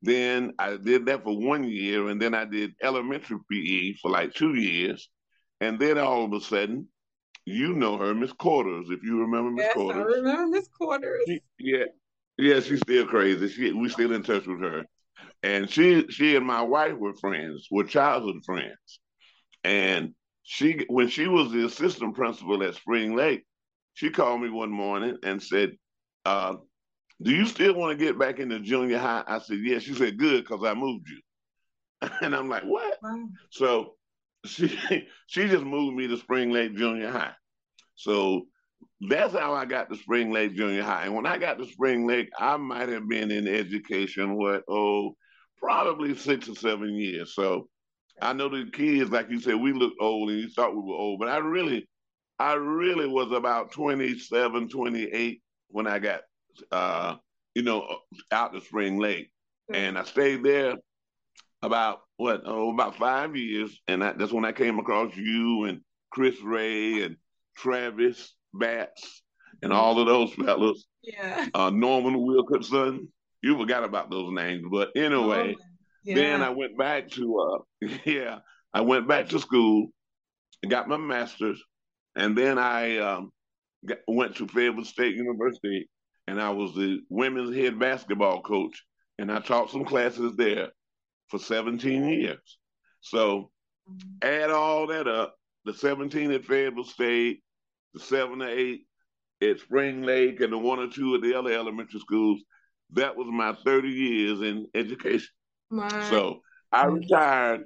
then 0.02 0.54
I 0.59 0.76
did 0.76 1.07
that 1.07 1.23
for 1.23 1.38
one 1.38 1.64
year, 1.64 2.09
and 2.09 2.21
then 2.21 2.35
I 2.35 2.47
did 2.47 2.73
elementary 2.83 3.38
PE 3.50 3.95
for 4.00 4.11
like 4.11 4.35
two 4.35 4.54
years. 4.54 5.09
And 5.61 5.78
then 5.78 5.99
all 5.99 6.25
of 6.25 6.33
a 6.33 6.40
sudden, 6.40 6.88
you 7.45 7.75
know 7.75 7.99
her, 7.99 8.14
Miss 8.14 8.33
Quarters, 8.33 8.87
if 8.90 9.02
you 9.02 9.21
remember 9.21 9.50
Miss 9.50 9.66
yes, 9.66 9.75
Quarters. 9.75 10.02
I 10.02 10.19
remember 10.19 10.47
Miss 10.49 10.69
Quarters. 10.69 11.23
She, 11.28 11.40
yeah, 11.59 11.85
Yeah, 12.40 12.61
she's 12.61 12.80
still 12.80 13.06
crazy. 13.06 13.49
She 13.49 13.73
we 13.73 13.88
still 13.90 14.12
in 14.12 14.23
touch 14.23 14.47
with 14.47 14.61
her, 14.61 14.85
and 15.42 15.70
she 15.70 16.06
she 16.09 16.37
and 16.37 16.47
my 16.47 16.62
wife 16.62 16.94
were 16.94 17.14
friends, 17.14 17.68
were 17.70 17.85
childhood 17.85 18.42
friends, 18.47 19.00
and 19.64 20.14
she 20.42 20.87
when 20.88 21.09
she 21.09 21.28
was 21.28 21.52
the 21.52 21.66
assistant 21.66 22.16
principal 22.16 22.62
at 22.62 22.75
Spring 22.76 23.16
Lake, 23.16 23.44
she 23.94 24.11
called 24.11 24.42
me 24.42 24.50
one 24.50 24.70
morning 24.70 25.18
and 25.23 25.42
said, 25.42 25.73
uh, 26.25 26.56
"Do 27.23 27.32
you 27.32 27.47
still 27.47 27.75
want 27.75 27.99
to 27.99 28.04
get 28.04 28.18
back 28.18 28.38
into 28.40 28.61
junior 28.61 28.99
high?" 28.99 29.25
I 29.26 29.40
said, 29.40 29.59
"Yes." 29.62 29.87
Yeah. 29.87 29.92
She 29.94 29.99
said, 29.99 30.18
"Good, 30.18 30.44
because 30.44 30.64
I 30.64 30.75
moved 30.75 31.09
you." 31.11 31.20
and 32.23 32.35
I'm 32.35 32.49
like, 32.49 32.64
"What?" 32.64 32.99
Wow. 33.02 33.28
So 33.50 33.94
she 34.47 34.68
she 35.26 35.49
just 35.49 35.64
moved 35.64 35.97
me 35.97 36.09
to 36.09 36.16
Spring 36.18 36.52
Lake 36.52 36.76
Junior 36.76 37.11
High. 37.11 37.35
So 37.97 38.47
that's 39.08 39.32
how 39.32 39.54
I 39.54 39.64
got 39.64 39.88
to 39.90 39.96
Spring 39.96 40.30
Lake 40.30 40.54
Junior 40.54 40.82
High. 40.82 41.04
And 41.04 41.14
when 41.14 41.26
I 41.26 41.38
got 41.38 41.58
to 41.58 41.66
Spring 41.66 42.06
Lake, 42.06 42.30
I 42.38 42.56
might 42.56 42.88
have 42.90 43.08
been 43.08 43.30
in 43.30 43.49
education, 43.49 44.37
what, 44.37 44.62
oh, 44.68 45.16
probably 45.58 46.14
six 46.16 46.49
or 46.49 46.54
seven 46.54 46.94
years. 46.94 47.34
So 47.34 47.68
I 48.20 48.34
know 48.34 48.49
the 48.49 48.70
kids, 48.70 49.10
like 49.10 49.30
you 49.30 49.40
said, 49.40 49.54
we 49.54 49.72
looked 49.72 49.96
old 50.00 50.30
and 50.30 50.38
you 50.38 50.50
thought 50.50 50.75
we 50.75 50.82
were 50.82 50.94
old, 50.94 51.18
but 51.18 51.28
I 51.28 51.38
really, 51.38 51.88
I 52.38 52.54
really 52.54 53.06
was 53.06 53.32
about 53.32 53.72
27, 53.72 54.68
28 54.68 55.42
when 55.68 55.87
I 55.87 55.99
got, 55.99 56.20
uh, 56.70 57.16
you 57.54 57.62
know, 57.62 57.87
out 58.32 58.52
to 58.52 58.60
Spring 58.60 58.99
Lake. 58.99 59.30
And 59.72 59.96
I 59.96 60.04
stayed 60.04 60.42
there 60.42 60.75
about 61.62 62.00
what, 62.16 62.42
oh, 62.44 62.72
about 62.72 62.96
five 62.96 63.34
years. 63.37 63.78
And 63.88 64.04
I, 64.04 64.12
that's 64.12 64.32
when 64.32 64.44
I 64.44 64.52
came 64.52 64.78
across 64.78 65.16
you 65.16 65.64
and 65.64 65.80
Chris 66.10 66.40
Ray 66.42 67.02
and 67.02 67.16
Travis 67.56 68.34
Batts 68.52 69.23
and 69.62 69.73
all 69.73 69.99
of 69.99 70.07
those 70.07 70.33
fellas. 70.35 70.85
Yeah. 71.02 71.47
Uh, 71.54 71.71
Norman 71.71 72.21
Wilkinson. 72.25 73.09
You 73.42 73.57
forgot 73.57 73.85
about 73.85 74.11
those 74.11 74.30
names, 74.33 74.64
but 74.71 74.90
anyway, 74.95 75.57
yeah. 76.04 76.14
then 76.14 76.42
I 76.42 76.50
went 76.50 76.76
back 76.76 77.09
to 77.12 77.64
uh, 77.83 77.88
yeah, 78.04 78.40
I 78.75 78.83
went 78.83 79.09
back 79.09 79.30
to 79.30 79.40
school, 79.40 79.88
got 80.69 80.88
my 80.88 80.99
master's, 80.99 81.62
and 82.14 82.37
then 82.37 82.59
I 82.59 82.99
um, 82.99 83.33
got, 83.87 83.99
went 84.07 84.37
to 84.37 84.47
Fayetteville 84.47 84.85
State 84.85 85.16
University, 85.16 85.88
and 86.26 86.38
I 86.38 86.50
was 86.50 86.75
the 86.75 87.00
women's 87.09 87.57
head 87.57 87.78
basketball 87.78 88.42
coach, 88.42 88.85
and 89.19 89.33
I 89.33 89.40
taught 89.40 89.71
some 89.71 89.87
classes 89.87 90.35
there 90.37 90.69
for 91.28 91.38
17 91.38 92.09
years. 92.09 92.59
So 93.00 93.50
mm-hmm. 93.90 94.28
add 94.28 94.50
all 94.50 94.87
that 94.88 95.09
up, 95.09 95.35
the 95.64 95.73
17 95.73 96.30
at 96.33 96.45
Fayetteville 96.45 96.85
State, 96.85 97.42
the 97.94 98.00
seven 98.00 98.42
or 98.42 98.49
eight 98.49 98.87
at 99.42 99.59
Spring 99.61 100.02
Lake, 100.02 100.40
and 100.40 100.52
the 100.52 100.59
one 100.59 100.78
or 100.78 100.88
two 100.88 101.14
at 101.14 101.23
the 101.23 101.38
other 101.38 101.52
elementary 101.52 102.00
schools. 102.00 102.40
That 102.92 103.16
was 103.16 103.28
my 103.30 103.56
30 103.64 103.88
years 103.88 104.40
in 104.40 104.66
education. 104.75 105.28
My. 105.70 106.11
So 106.11 106.40
I 106.73 106.87
retired. 106.87 107.64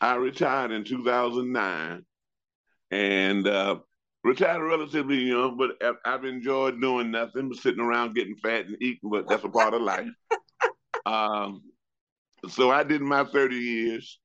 I 0.00 0.14
retired 0.16 0.72
in 0.72 0.84
2009, 0.84 2.04
and 2.90 3.46
uh, 3.46 3.78
retired 4.24 4.62
relatively 4.62 5.18
young. 5.18 5.58
But 5.58 5.96
I've 6.04 6.24
enjoyed 6.24 6.80
doing 6.80 7.10
nothing 7.10 7.50
but 7.50 7.58
sitting 7.58 7.80
around 7.84 8.14
getting 8.14 8.36
fat 8.36 8.66
and 8.66 8.76
eating. 8.80 9.10
But 9.10 9.28
that's 9.28 9.44
a 9.44 9.48
part 9.48 9.74
of 9.74 9.82
life. 9.82 10.08
um, 11.06 11.62
so 12.48 12.70
I 12.70 12.82
did 12.82 13.02
my 13.02 13.24
30 13.24 13.56
years, 13.56 14.18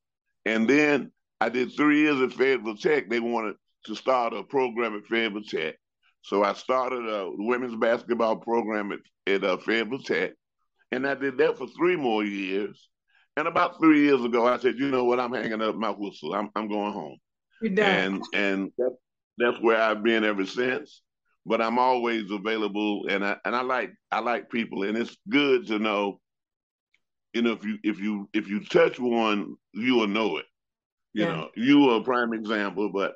and 0.45 0.67
then 0.67 1.11
I 1.39 1.49
did 1.49 1.75
three 1.75 2.01
years 2.01 2.21
at 2.21 2.33
Fayetteville 2.33 2.77
Tech. 2.77 3.09
They 3.09 3.19
wanted 3.19 3.55
to 3.87 3.95
start 3.95 4.33
a 4.33 4.43
program 4.43 4.95
at 4.95 5.05
Fayetteville 5.05 5.43
Tech. 5.43 5.75
So 6.21 6.43
I 6.43 6.53
started 6.53 7.07
a 7.07 7.29
women's 7.31 7.75
basketball 7.75 8.37
program 8.37 8.91
at, 8.91 8.99
at 9.33 9.43
uh, 9.43 9.57
Fayetteville 9.57 9.99
Tech, 10.03 10.31
and 10.91 11.07
I 11.07 11.15
did 11.15 11.37
that 11.37 11.57
for 11.57 11.67
three 11.67 11.95
more 11.95 12.23
years. 12.23 12.89
And 13.37 13.47
about 13.47 13.79
three 13.79 14.01
years 14.03 14.23
ago, 14.23 14.47
I 14.47 14.57
said, 14.57 14.75
you 14.77 14.89
know 14.89 15.03
what? 15.03 15.19
I'm 15.19 15.33
hanging 15.33 15.61
up 15.61 15.75
my 15.75 15.91
whistle. 15.91 16.33
I'm 16.33 16.49
I'm 16.55 16.67
going 16.67 16.93
home. 16.93 17.17
You're 17.61 17.75
done. 17.75 17.85
And 17.85 18.23
and 18.33 18.71
that, 18.77 18.95
that's 19.37 19.61
where 19.61 19.81
I've 19.81 20.03
been 20.03 20.23
ever 20.23 20.45
since. 20.45 21.01
But 21.45 21.61
I'm 21.61 21.79
always 21.79 22.29
available, 22.29 23.05
and 23.09 23.23
I 23.23 23.37
and 23.45 23.55
I 23.55 23.61
like 23.61 23.91
I 24.11 24.19
like 24.19 24.49
people, 24.49 24.83
and 24.83 24.97
it's 24.97 25.15
good 25.29 25.67
to 25.67 25.79
know. 25.79 26.19
You 27.33 27.43
know, 27.43 27.51
if 27.53 27.63
you 27.63 27.77
if 27.83 27.99
you 27.99 28.27
if 28.33 28.49
you 28.49 28.65
touch 28.65 28.99
one, 28.99 29.55
you 29.73 29.95
will 29.95 30.07
know 30.07 30.37
it. 30.37 30.45
You 31.13 31.23
yeah. 31.23 31.35
know, 31.35 31.49
you 31.55 31.89
are 31.89 32.01
a 32.01 32.03
prime 32.03 32.33
example, 32.33 32.91
but 32.93 33.13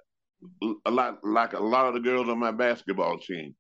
a 0.86 0.91
lot 0.91 1.19
like 1.23 1.54
a 1.54 1.60
lot 1.60 1.88
of 1.88 1.93
the 1.93 1.99
girls 1.99 2.30
on 2.30 2.39
my 2.39 2.51
basketball 2.51 3.19
team. 3.19 3.56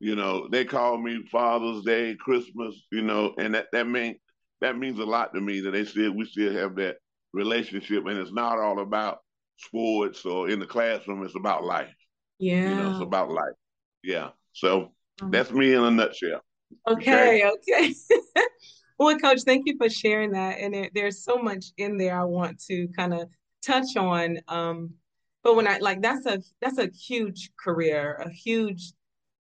You 0.00 0.16
know, 0.16 0.48
they 0.50 0.64
call 0.64 0.98
me 0.98 1.24
Father's 1.30 1.82
Day, 1.84 2.16
Christmas, 2.16 2.74
you 2.92 3.02
know, 3.02 3.34
and 3.38 3.54
that 3.54 3.66
that 3.72 3.88
mean 3.88 4.16
that 4.60 4.76
means 4.76 4.98
a 4.98 5.04
lot 5.04 5.34
to 5.34 5.40
me 5.40 5.60
that 5.60 5.70
they 5.70 5.84
still 5.84 6.12
we 6.12 6.24
still 6.26 6.52
have 6.52 6.76
that 6.76 6.96
relationship 7.32 8.06
and 8.06 8.18
it's 8.18 8.32
not 8.32 8.58
all 8.58 8.80
about 8.80 9.18
sports 9.58 10.24
or 10.24 10.48
in 10.48 10.58
the 10.58 10.66
classroom, 10.66 11.24
it's 11.24 11.36
about 11.36 11.64
life. 11.64 11.94
Yeah. 12.38 12.68
You 12.68 12.74
know, 12.74 12.90
it's 12.92 13.00
about 13.00 13.30
life. 13.30 13.54
Yeah. 14.02 14.30
So 14.52 14.92
mm-hmm. 15.20 15.30
that's 15.30 15.50
me 15.50 15.74
in 15.74 15.82
a 15.82 15.90
nutshell. 15.90 16.40
Okay, 16.88 17.44
okay. 17.44 17.86
okay. 17.86 17.94
well, 18.98 19.18
coach, 19.18 19.42
thank 19.44 19.66
you 19.66 19.76
for 19.76 19.88
sharing 19.88 20.32
that. 20.32 20.58
And 20.58 20.74
it, 20.74 20.92
there's 20.94 21.24
so 21.24 21.36
much 21.36 21.66
in 21.76 21.98
there 21.98 22.18
I 22.18 22.24
want 22.24 22.60
to 22.66 22.88
kind 22.96 23.14
of 23.14 23.28
touch 23.64 23.96
on. 23.96 24.38
Um, 24.48 24.94
but 25.44 25.54
when 25.54 25.68
I 25.68 25.78
like 25.78 26.02
that's 26.02 26.26
a 26.26 26.42
that's 26.60 26.78
a 26.78 26.88
huge 26.88 27.50
career, 27.56 28.14
a 28.14 28.30
huge, 28.30 28.92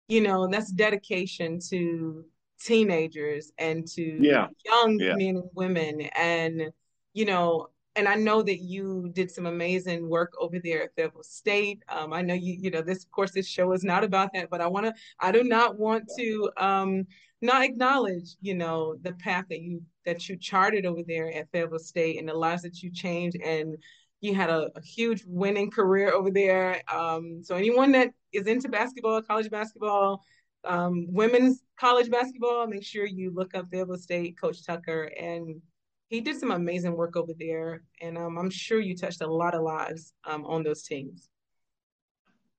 you 0.07 0.21
know, 0.21 0.47
that's 0.47 0.71
dedication 0.71 1.59
to 1.69 2.25
teenagers 2.63 3.51
and 3.57 3.87
to 3.87 4.17
yeah. 4.21 4.47
young 4.65 4.99
yeah. 4.99 5.15
men 5.15 5.37
and 5.37 5.49
women. 5.53 6.01
And, 6.15 6.71
you 7.13 7.25
know, 7.25 7.67
and 7.95 8.07
I 8.07 8.15
know 8.15 8.41
that 8.41 8.59
you 8.59 9.11
did 9.13 9.29
some 9.29 9.45
amazing 9.45 10.09
work 10.09 10.33
over 10.39 10.59
there 10.63 10.83
at 10.83 10.95
Fayetteville 10.95 11.23
State. 11.23 11.83
Um, 11.89 12.11
I 12.11 12.21
know 12.21 12.33
you, 12.33 12.55
you 12.59 12.71
know, 12.71 12.81
this, 12.81 13.03
of 13.03 13.11
course, 13.11 13.31
this 13.31 13.47
show 13.47 13.71
is 13.73 13.83
not 13.83 14.03
about 14.03 14.33
that, 14.33 14.49
but 14.49 14.61
I 14.61 14.67
want 14.67 14.87
to, 14.87 14.93
I 15.19 15.31
do 15.31 15.43
not 15.43 15.77
want 15.77 16.09
to 16.17 16.49
um, 16.57 17.05
not 17.41 17.63
acknowledge, 17.63 18.35
you 18.41 18.55
know, 18.55 18.95
the 19.01 19.13
path 19.13 19.45
that 19.49 19.61
you, 19.61 19.81
that 20.05 20.27
you 20.27 20.37
charted 20.37 20.85
over 20.85 21.01
there 21.05 21.31
at 21.33 21.51
Fayetteville 21.51 21.79
State 21.79 22.17
and 22.17 22.27
the 22.27 22.33
lives 22.33 22.63
that 22.63 22.81
you 22.81 22.91
changed 22.91 23.37
and 23.43 23.77
you 24.23 24.33
had 24.33 24.49
a, 24.49 24.69
a 24.75 24.81
huge 24.81 25.25
winning 25.27 25.69
career 25.69 26.13
over 26.13 26.31
there. 26.31 26.81
Um, 26.91 27.41
so 27.43 27.55
anyone 27.55 27.91
that 27.91 28.11
is 28.31 28.47
into 28.47 28.69
basketball, 28.69 29.21
college 29.21 29.51
basketball, 29.51 30.23
um, 30.63 31.07
women's 31.09 31.61
college 31.77 32.09
basketball, 32.09 32.65
make 32.65 32.85
sure 32.85 33.05
you 33.05 33.33
look 33.35 33.53
up 33.53 33.69
Fayetteville 33.69 33.97
State, 33.97 34.39
Coach 34.39 34.65
Tucker, 34.65 35.11
and 35.19 35.61
he 36.07 36.21
did 36.21 36.39
some 36.39 36.51
amazing 36.51 36.95
work 36.95 37.17
over 37.17 37.33
there. 37.37 37.83
And 38.01 38.17
um, 38.17 38.37
I'm 38.37 38.49
sure 38.49 38.79
you 38.79 38.95
touched 38.95 39.19
a 39.19 39.27
lot 39.27 39.55
of 39.55 39.61
lives 39.61 40.13
um, 40.23 40.45
on 40.45 40.63
those 40.63 40.83
teams. 40.83 41.27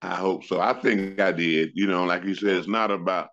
I 0.02 0.16
hope 0.16 0.44
so. 0.44 0.60
I 0.60 0.74
think 0.74 1.18
I 1.18 1.32
did. 1.32 1.70
You 1.72 1.86
know, 1.86 2.04
like 2.04 2.24
you 2.24 2.34
said, 2.34 2.56
it's 2.56 2.68
not 2.68 2.90
about 2.90 3.28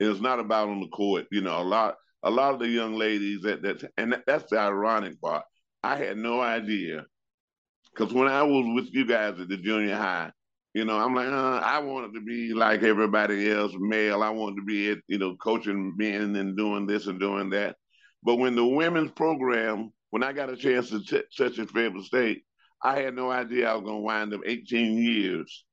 it's 0.00 0.20
not 0.20 0.40
about 0.40 0.70
on 0.70 0.80
the 0.80 0.88
court. 0.88 1.26
You 1.30 1.42
know, 1.42 1.60
a 1.60 1.62
lot 1.62 1.96
a 2.22 2.30
lot 2.30 2.54
of 2.54 2.60
the 2.60 2.68
young 2.68 2.94
ladies 2.94 3.42
that 3.42 3.60
that 3.60 3.84
and 3.98 4.16
that's 4.26 4.48
the 4.50 4.58
ironic 4.58 5.20
part. 5.20 5.44
I 5.82 5.96
had 5.96 6.16
no 6.16 6.40
idea 6.40 7.04
because 7.96 8.12
when 8.12 8.28
I 8.28 8.42
was 8.42 8.66
with 8.74 8.92
you 8.92 9.06
guys 9.06 9.40
at 9.40 9.48
the 9.48 9.56
junior 9.56 9.96
high, 9.96 10.30
you 10.74 10.84
know, 10.84 10.98
I'm 10.98 11.14
like, 11.14 11.28
uh, 11.28 11.60
I 11.64 11.78
wanted 11.78 12.12
to 12.14 12.20
be 12.20 12.52
like 12.52 12.82
everybody 12.82 13.50
else, 13.50 13.72
male. 13.78 14.22
I 14.22 14.28
wanted 14.28 14.56
to 14.56 14.64
be, 14.64 14.90
at, 14.90 14.98
you 15.08 15.16
know, 15.18 15.34
coaching 15.36 15.94
men 15.96 16.36
and 16.36 16.56
doing 16.56 16.86
this 16.86 17.06
and 17.06 17.18
doing 17.18 17.48
that. 17.50 17.76
But 18.22 18.36
when 18.36 18.54
the 18.54 18.66
women's 18.66 19.12
program, 19.12 19.90
when 20.10 20.22
I 20.22 20.32
got 20.32 20.50
a 20.50 20.56
chance 20.56 20.90
to 20.90 21.02
t- 21.02 21.22
touch 21.36 21.58
at 21.58 21.70
Fayetteville 21.70 22.02
State, 22.02 22.42
I 22.82 23.00
had 23.00 23.14
no 23.14 23.30
idea 23.30 23.70
I 23.70 23.74
was 23.74 23.84
going 23.84 23.96
to 23.96 24.02
wind 24.02 24.34
up 24.34 24.42
18 24.44 24.98
years 24.98 25.64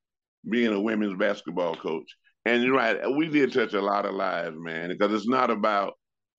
being 0.50 0.72
a 0.74 0.80
women's 0.80 1.18
basketball 1.18 1.76
coach. 1.76 2.10
And 2.46 2.64
you're 2.64 2.76
right, 2.76 2.98
we 3.18 3.28
did 3.28 3.52
touch 3.52 3.74
a 3.74 3.82
lot 3.82 4.06
of 4.06 4.16
lives, 4.16 4.56
man, 4.58 4.90
because 4.90 5.14
it's 5.14 5.28
not 5.28 5.50
about, 5.50 5.94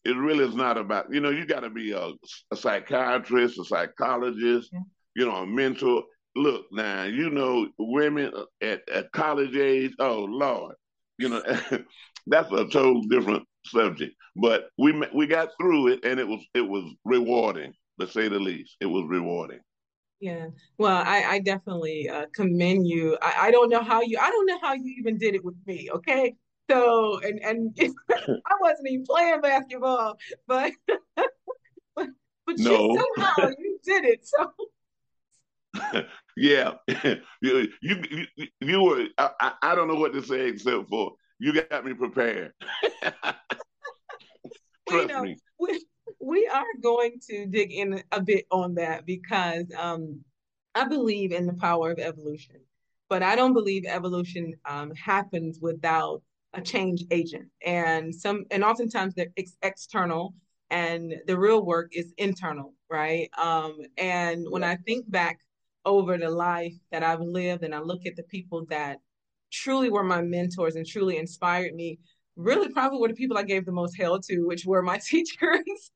it 0.04 0.16
really 0.16 0.44
is 0.44 0.54
not 0.54 0.78
about, 0.78 1.12
you 1.12 1.20
know, 1.20 1.30
you 1.30 1.46
got 1.46 1.60
to 1.60 1.70
be 1.70 1.92
a, 1.92 2.10
a, 2.50 2.56
psychiatrist, 2.56 3.58
a 3.58 3.64
psychologist, 3.64 4.70
you 5.14 5.26
know, 5.26 5.36
a 5.36 5.46
mentor. 5.46 6.04
Look 6.36 6.66
now, 6.72 7.04
you 7.04 7.30
know, 7.30 7.68
women 7.78 8.32
at, 8.60 8.88
at 8.88 9.12
college 9.12 9.54
age, 9.54 9.92
oh 10.00 10.24
Lord, 10.24 10.74
you 11.16 11.28
know, 11.28 11.40
that's 12.26 12.50
a 12.50 12.66
total 12.66 13.02
different 13.02 13.44
subject. 13.66 14.16
But 14.34 14.68
we 14.76 15.00
we 15.14 15.28
got 15.28 15.50
through 15.60 15.88
it, 15.88 16.04
and 16.04 16.18
it 16.18 16.26
was 16.26 16.44
it 16.54 16.62
was 16.68 16.92
rewarding, 17.04 17.72
to 18.00 18.08
say 18.08 18.28
the 18.28 18.40
least. 18.40 18.76
It 18.80 18.86
was 18.86 19.04
rewarding. 19.08 19.60
Yeah. 20.20 20.46
Well, 20.78 21.02
I, 21.06 21.24
I 21.24 21.38
definitely 21.40 22.08
uh, 22.08 22.26
commend 22.34 22.88
you. 22.88 23.18
I, 23.20 23.34
I 23.42 23.50
don't 23.50 23.68
know 23.68 23.82
how 23.82 24.00
you 24.00 24.18
I 24.20 24.30
don't 24.30 24.46
know 24.46 24.58
how 24.60 24.72
you 24.72 24.94
even 24.98 25.18
did 25.18 25.34
it 25.34 25.44
with 25.44 25.56
me. 25.66 25.90
Okay. 25.92 26.34
So 26.70 27.20
and 27.20 27.40
and 27.44 27.78
I 28.10 28.54
wasn't 28.60 28.88
even 28.88 29.04
playing 29.04 29.40
basketball, 29.40 30.18
but 30.46 30.72
but, 31.16 32.08
but 32.46 32.58
no. 32.58 32.70
you 32.70 33.06
somehow 33.16 33.50
you 33.58 33.78
did 33.84 34.04
it. 34.04 34.26
So 34.26 34.50
yeah, 36.36 36.72
you, 37.42 37.68
you 37.80 38.26
you 38.60 38.82
were. 38.82 39.06
I, 39.18 39.52
I 39.62 39.74
don't 39.74 39.88
know 39.88 39.94
what 39.94 40.12
to 40.12 40.22
say 40.22 40.48
except 40.48 40.88
for 40.88 41.12
you 41.38 41.52
got 41.52 41.84
me 41.84 41.94
prepared. 41.94 42.52
Trust 44.88 45.08
know, 45.08 45.22
me. 45.22 45.36
We, 45.58 45.84
we 46.20 46.46
are 46.46 46.64
going 46.82 47.18
to 47.30 47.46
dig 47.46 47.72
in 47.72 48.02
a 48.12 48.20
bit 48.20 48.46
on 48.50 48.74
that 48.74 49.06
because 49.06 49.64
um, 49.78 50.20
I 50.74 50.84
believe 50.84 51.32
in 51.32 51.46
the 51.46 51.54
power 51.54 51.90
of 51.90 51.98
evolution, 51.98 52.56
but 53.08 53.22
I 53.22 53.36
don't 53.36 53.54
believe 53.54 53.84
evolution 53.86 54.54
um, 54.68 54.94
happens 54.94 55.58
without 55.60 56.22
a 56.52 56.60
change 56.60 57.04
agent. 57.10 57.48
And 57.64 58.14
some, 58.14 58.44
and 58.50 58.62
oftentimes 58.62 59.14
they're 59.14 59.32
ex- 59.36 59.56
external, 59.62 60.34
and 60.70 61.14
the 61.26 61.38
real 61.38 61.64
work 61.64 61.90
is 61.92 62.12
internal, 62.16 62.74
right? 62.90 63.28
Um, 63.38 63.78
and 63.96 64.46
when 64.48 64.64
I 64.64 64.76
think 64.76 65.10
back 65.10 65.40
over 65.84 66.18
the 66.18 66.30
life 66.30 66.74
that 66.90 67.02
I've 67.02 67.20
lived, 67.20 67.62
and 67.62 67.74
I 67.74 67.80
look 67.80 68.06
at 68.06 68.16
the 68.16 68.22
people 68.24 68.64
that 68.70 68.98
truly 69.52 69.90
were 69.90 70.04
my 70.04 70.22
mentors 70.22 70.76
and 70.76 70.86
truly 70.86 71.18
inspired 71.18 71.74
me, 71.74 71.98
really 72.36 72.68
probably 72.68 72.98
were 72.98 73.08
the 73.08 73.14
people 73.14 73.38
I 73.38 73.42
gave 73.42 73.64
the 73.64 73.72
most 73.72 73.96
hell 73.96 74.20
to, 74.20 74.40
which 74.40 74.64
were 74.66 74.82
my 74.82 74.98
teachers. 75.04 75.90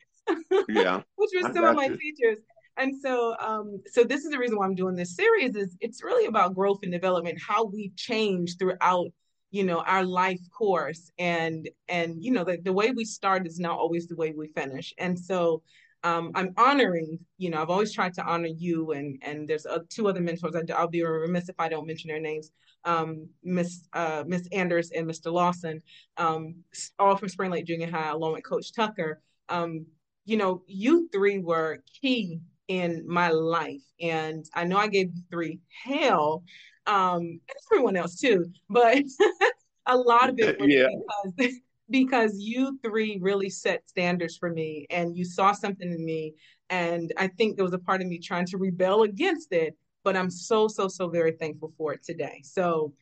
yeah. 0.68 1.02
which 1.16 1.30
were 1.34 1.52
some 1.52 1.64
of 1.64 1.76
my 1.76 1.86
you. 1.86 1.96
teachers. 1.96 2.38
And 2.76 2.94
so 3.00 3.34
um, 3.40 3.80
so 3.90 4.04
this 4.04 4.24
is 4.24 4.30
the 4.30 4.38
reason 4.38 4.56
why 4.56 4.64
I'm 4.64 4.76
doing 4.76 4.94
this 4.94 5.16
series 5.16 5.56
is 5.56 5.76
it's 5.80 6.04
really 6.04 6.26
about 6.26 6.54
growth 6.54 6.78
and 6.84 6.92
development, 6.92 7.40
how 7.40 7.64
we 7.64 7.92
change 7.96 8.56
throughout 8.56 9.08
you 9.50 9.64
know 9.64 9.80
our 9.80 10.04
life 10.04 10.40
course 10.56 11.10
and 11.18 11.68
and 11.88 12.22
you 12.22 12.30
know 12.30 12.44
the, 12.44 12.58
the 12.62 12.72
way 12.72 12.90
we 12.90 13.04
start 13.04 13.46
is 13.46 13.58
not 13.58 13.78
always 13.78 14.06
the 14.06 14.16
way 14.16 14.32
we 14.36 14.48
finish 14.48 14.92
and 14.98 15.18
so 15.18 15.62
um, 16.04 16.30
i'm 16.34 16.52
honoring 16.56 17.18
you 17.38 17.50
know 17.50 17.60
i've 17.60 17.70
always 17.70 17.92
tried 17.92 18.14
to 18.14 18.24
honor 18.24 18.48
you 18.48 18.92
and 18.92 19.18
and 19.22 19.48
there's 19.48 19.66
uh, 19.66 19.78
two 19.88 20.08
other 20.08 20.20
mentors 20.20 20.54
I, 20.54 20.80
will 20.80 20.88
be 20.88 21.02
remiss 21.02 21.48
if 21.48 21.56
i 21.58 21.68
don't 21.68 21.86
mention 21.86 22.08
their 22.08 22.20
names 22.20 22.52
um, 22.84 23.28
Miss 23.42 23.86
uh, 23.92 24.24
Miss 24.26 24.46
Anders 24.52 24.90
and 24.90 25.06
Mr. 25.06 25.32
Lawson, 25.32 25.82
um, 26.16 26.56
all 26.98 27.16
from 27.16 27.28
Spring 27.28 27.50
Lake 27.50 27.66
Junior 27.66 27.90
High, 27.90 28.10
along 28.10 28.34
with 28.34 28.44
Coach 28.44 28.72
Tucker. 28.72 29.20
Um, 29.48 29.86
you 30.24 30.36
know, 30.36 30.62
you 30.66 31.08
three 31.12 31.38
were 31.38 31.82
key 32.00 32.40
in 32.68 33.04
my 33.06 33.30
life, 33.30 33.82
and 34.00 34.44
I 34.54 34.64
know 34.64 34.76
I 34.76 34.88
gave 34.88 35.14
you 35.14 35.22
three 35.30 35.60
hell, 35.84 36.44
um, 36.86 37.20
and 37.20 37.40
everyone 37.72 37.96
else 37.96 38.16
too, 38.16 38.46
but 38.68 39.02
a 39.86 39.96
lot 39.96 40.28
of 40.28 40.38
it 40.38 40.58
was 40.60 40.68
yeah. 40.68 40.88
because 41.36 41.54
because 41.90 42.38
you 42.38 42.78
three 42.82 43.18
really 43.20 43.50
set 43.50 43.88
standards 43.88 44.36
for 44.36 44.50
me, 44.50 44.86
and 44.90 45.16
you 45.16 45.24
saw 45.24 45.52
something 45.52 45.90
in 45.90 46.04
me, 46.04 46.34
and 46.70 47.12
I 47.16 47.28
think 47.28 47.56
there 47.56 47.64
was 47.64 47.74
a 47.74 47.78
part 47.78 48.02
of 48.02 48.08
me 48.08 48.18
trying 48.18 48.46
to 48.46 48.58
rebel 48.58 49.02
against 49.02 49.52
it 49.52 49.76
but 50.08 50.16
I'm 50.16 50.30
so, 50.30 50.68
so, 50.68 50.88
so 50.88 51.08
very 51.08 51.32
thankful 51.32 51.72
for 51.76 51.92
it 51.92 52.02
today. 52.02 52.40
So 52.42 52.94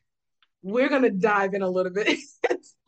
we're 0.62 0.88
going 0.88 1.03
to 1.03 1.11
dive 1.11 1.55
in 1.55 1.62
a 1.62 1.70
little 1.70 1.92
bit. 1.92 2.18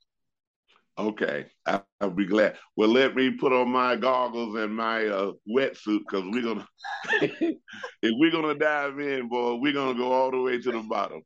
okay. 0.99 1.47
I, 1.65 1.83
will 2.01 2.11
be 2.11 2.27
glad. 2.27 2.57
Well, 2.77 2.89
let 2.89 3.15
me 3.15 3.31
put 3.31 3.53
on 3.53 3.71
my 3.71 3.95
goggles 3.95 4.57
and 4.59 4.75
my 4.75 5.07
uh, 5.07 5.33
wetsuit 5.49 6.01
because 6.01 6.25
we're 6.25 6.43
going 6.43 6.65
to, 7.21 7.27
if 8.03 8.13
we're 8.19 8.33
going 8.33 8.53
to 8.53 8.59
dive 8.59 8.99
in, 8.99 9.29
boy, 9.29 9.55
we're 9.55 9.73
going 9.73 9.97
to 9.97 10.03
go 10.03 10.11
all 10.11 10.33
the 10.33 10.41
way 10.41 10.61
to 10.61 10.73
the 10.73 10.81
bottom. 10.81 11.23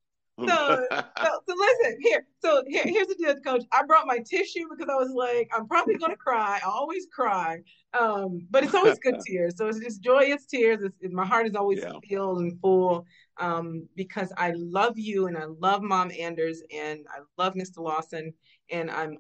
So, 0.48 0.86
so, 0.90 1.40
so, 1.48 1.54
listen 1.54 1.98
here. 2.00 2.26
So 2.40 2.62
here, 2.66 2.82
here's 2.84 3.08
the 3.08 3.14
deal, 3.14 3.34
coach. 3.36 3.64
I 3.72 3.84
brought 3.84 4.06
my 4.06 4.18
tissue 4.18 4.66
because 4.70 4.88
I 4.90 4.96
was 4.96 5.12
like, 5.14 5.50
I'm 5.54 5.66
probably 5.66 5.96
gonna 5.96 6.16
cry. 6.16 6.60
I 6.62 6.68
always 6.68 7.06
cry, 7.12 7.58
um, 7.98 8.46
but 8.50 8.64
it's 8.64 8.74
always 8.74 8.98
good 8.98 9.20
tears. 9.26 9.56
So 9.56 9.68
it's 9.68 9.80
just 9.80 10.02
joyous 10.02 10.46
tears. 10.46 10.82
It's, 10.82 10.96
it, 11.00 11.12
my 11.12 11.26
heart 11.26 11.46
is 11.46 11.54
always 11.54 11.80
yeah. 11.80 11.92
filled 12.08 12.40
and 12.40 12.58
full 12.60 13.06
um, 13.38 13.88
because 13.96 14.32
I 14.36 14.52
love 14.56 14.98
you 14.98 15.26
and 15.26 15.36
I 15.36 15.44
love 15.44 15.82
Mom 15.82 16.10
Anders 16.18 16.62
and 16.72 17.06
I 17.10 17.20
love 17.42 17.54
Mr. 17.54 17.78
Lawson 17.78 18.32
and 18.70 18.90
I'm 18.90 19.18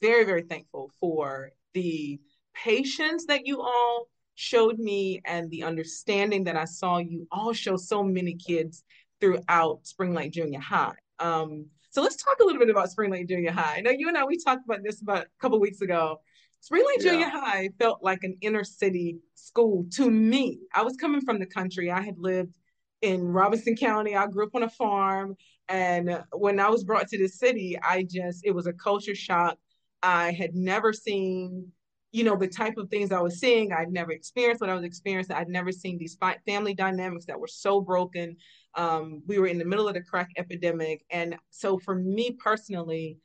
very 0.00 0.24
very 0.24 0.42
thankful 0.42 0.90
for 1.00 1.50
the 1.72 2.20
patience 2.54 3.26
that 3.26 3.46
you 3.46 3.60
all 3.60 4.08
showed 4.34 4.78
me 4.78 5.20
and 5.24 5.50
the 5.50 5.62
understanding 5.62 6.44
that 6.44 6.56
I 6.56 6.64
saw 6.64 6.98
you 6.98 7.26
all 7.30 7.52
show 7.52 7.76
so 7.76 8.02
many 8.02 8.34
kids 8.34 8.84
throughout 9.24 9.86
Spring 9.86 10.12
Lake 10.12 10.32
Junior 10.32 10.60
High. 10.60 10.92
Um, 11.18 11.66
so 11.90 12.02
let's 12.02 12.22
talk 12.22 12.36
a 12.40 12.44
little 12.44 12.58
bit 12.58 12.68
about 12.68 12.90
Spring 12.90 13.10
Lake 13.10 13.26
Junior 13.26 13.52
High. 13.52 13.76
I 13.78 13.80
know 13.80 13.90
you 13.90 14.08
and 14.08 14.18
I 14.18 14.24
we 14.24 14.36
talked 14.36 14.66
about 14.66 14.80
this 14.84 15.00
about 15.00 15.22
a 15.22 15.26
couple 15.40 15.58
weeks 15.60 15.80
ago. 15.80 16.20
Spring 16.60 16.84
Lake 16.86 16.98
yeah. 17.02 17.10
Junior 17.12 17.28
High 17.28 17.70
felt 17.78 18.02
like 18.02 18.18
an 18.22 18.36
inner 18.42 18.64
city 18.64 19.18
school 19.34 19.86
to 19.92 20.10
me. 20.10 20.58
I 20.74 20.82
was 20.82 20.96
coming 20.96 21.22
from 21.22 21.38
the 21.38 21.46
country. 21.46 21.90
I 21.90 22.02
had 22.02 22.18
lived 22.18 22.58
in 23.00 23.22
Robeson 23.22 23.76
County. 23.76 24.14
I 24.14 24.26
grew 24.26 24.46
up 24.46 24.54
on 24.54 24.64
a 24.64 24.68
farm. 24.68 25.36
And 25.68 26.22
when 26.32 26.60
I 26.60 26.68
was 26.68 26.84
brought 26.84 27.08
to 27.08 27.18
the 27.18 27.28
city, 27.28 27.78
I 27.82 28.06
just, 28.10 28.44
it 28.44 28.50
was 28.50 28.66
a 28.66 28.72
culture 28.72 29.14
shock. 29.14 29.56
I 30.02 30.32
had 30.32 30.54
never 30.54 30.92
seen, 30.92 31.72
you 32.14 32.22
know, 32.22 32.36
the 32.36 32.46
type 32.46 32.76
of 32.76 32.88
things 32.90 33.10
I 33.10 33.20
was 33.20 33.40
seeing. 33.40 33.72
I'd 33.72 33.90
never 33.90 34.12
experienced 34.12 34.60
what 34.60 34.70
I 34.70 34.74
was 34.74 34.84
experiencing. 34.84 35.34
I'd 35.34 35.48
never 35.48 35.72
seen 35.72 35.98
these 35.98 36.16
family 36.46 36.72
dynamics 36.72 37.24
that 37.24 37.40
were 37.40 37.48
so 37.48 37.80
broken. 37.80 38.36
Um, 38.76 39.20
we 39.26 39.40
were 39.40 39.48
in 39.48 39.58
the 39.58 39.64
middle 39.64 39.88
of 39.88 39.94
the 39.94 40.00
crack 40.00 40.30
epidemic. 40.36 41.04
And 41.10 41.36
so 41.50 41.76
for 41.76 41.96
me 41.96 42.30
personally, 42.30 43.18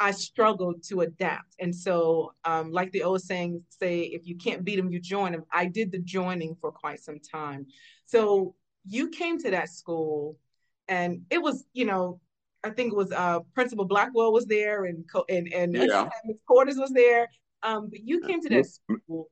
I 0.00 0.12
struggled 0.12 0.82
to 0.84 1.02
adapt. 1.02 1.56
And 1.60 1.76
so, 1.76 2.32
um, 2.46 2.72
like 2.72 2.90
the 2.92 3.02
old 3.02 3.20
saying, 3.20 3.62
say, 3.68 4.00
if 4.00 4.26
you 4.26 4.38
can't 4.38 4.64
beat 4.64 4.76
them, 4.76 4.90
you 4.90 4.98
join 4.98 5.32
them. 5.32 5.44
I 5.52 5.66
did 5.66 5.92
the 5.92 5.98
joining 5.98 6.56
for 6.58 6.72
quite 6.72 7.00
some 7.00 7.20
time. 7.20 7.66
So 8.06 8.54
you 8.86 9.10
came 9.10 9.38
to 9.40 9.50
that 9.50 9.68
school 9.68 10.38
and 10.88 11.20
it 11.28 11.42
was, 11.42 11.66
you 11.74 11.84
know, 11.84 12.18
I 12.64 12.70
think 12.70 12.92
it 12.92 12.96
was 12.96 13.12
uh, 13.12 13.40
Principal 13.54 13.84
Blackwell 13.84 14.32
was 14.32 14.46
there 14.46 14.86
and 14.86 15.04
co- 15.10 15.26
and 15.28 15.52
and 15.52 15.74
yeah. 15.74 16.08
Quarters 16.46 16.76
was 16.76 16.92
there. 16.92 17.28
Um, 17.62 17.88
but 17.90 18.00
you 18.04 18.20
came 18.20 18.40
to 18.42 18.48
that 18.50 18.66
school. 18.66 19.28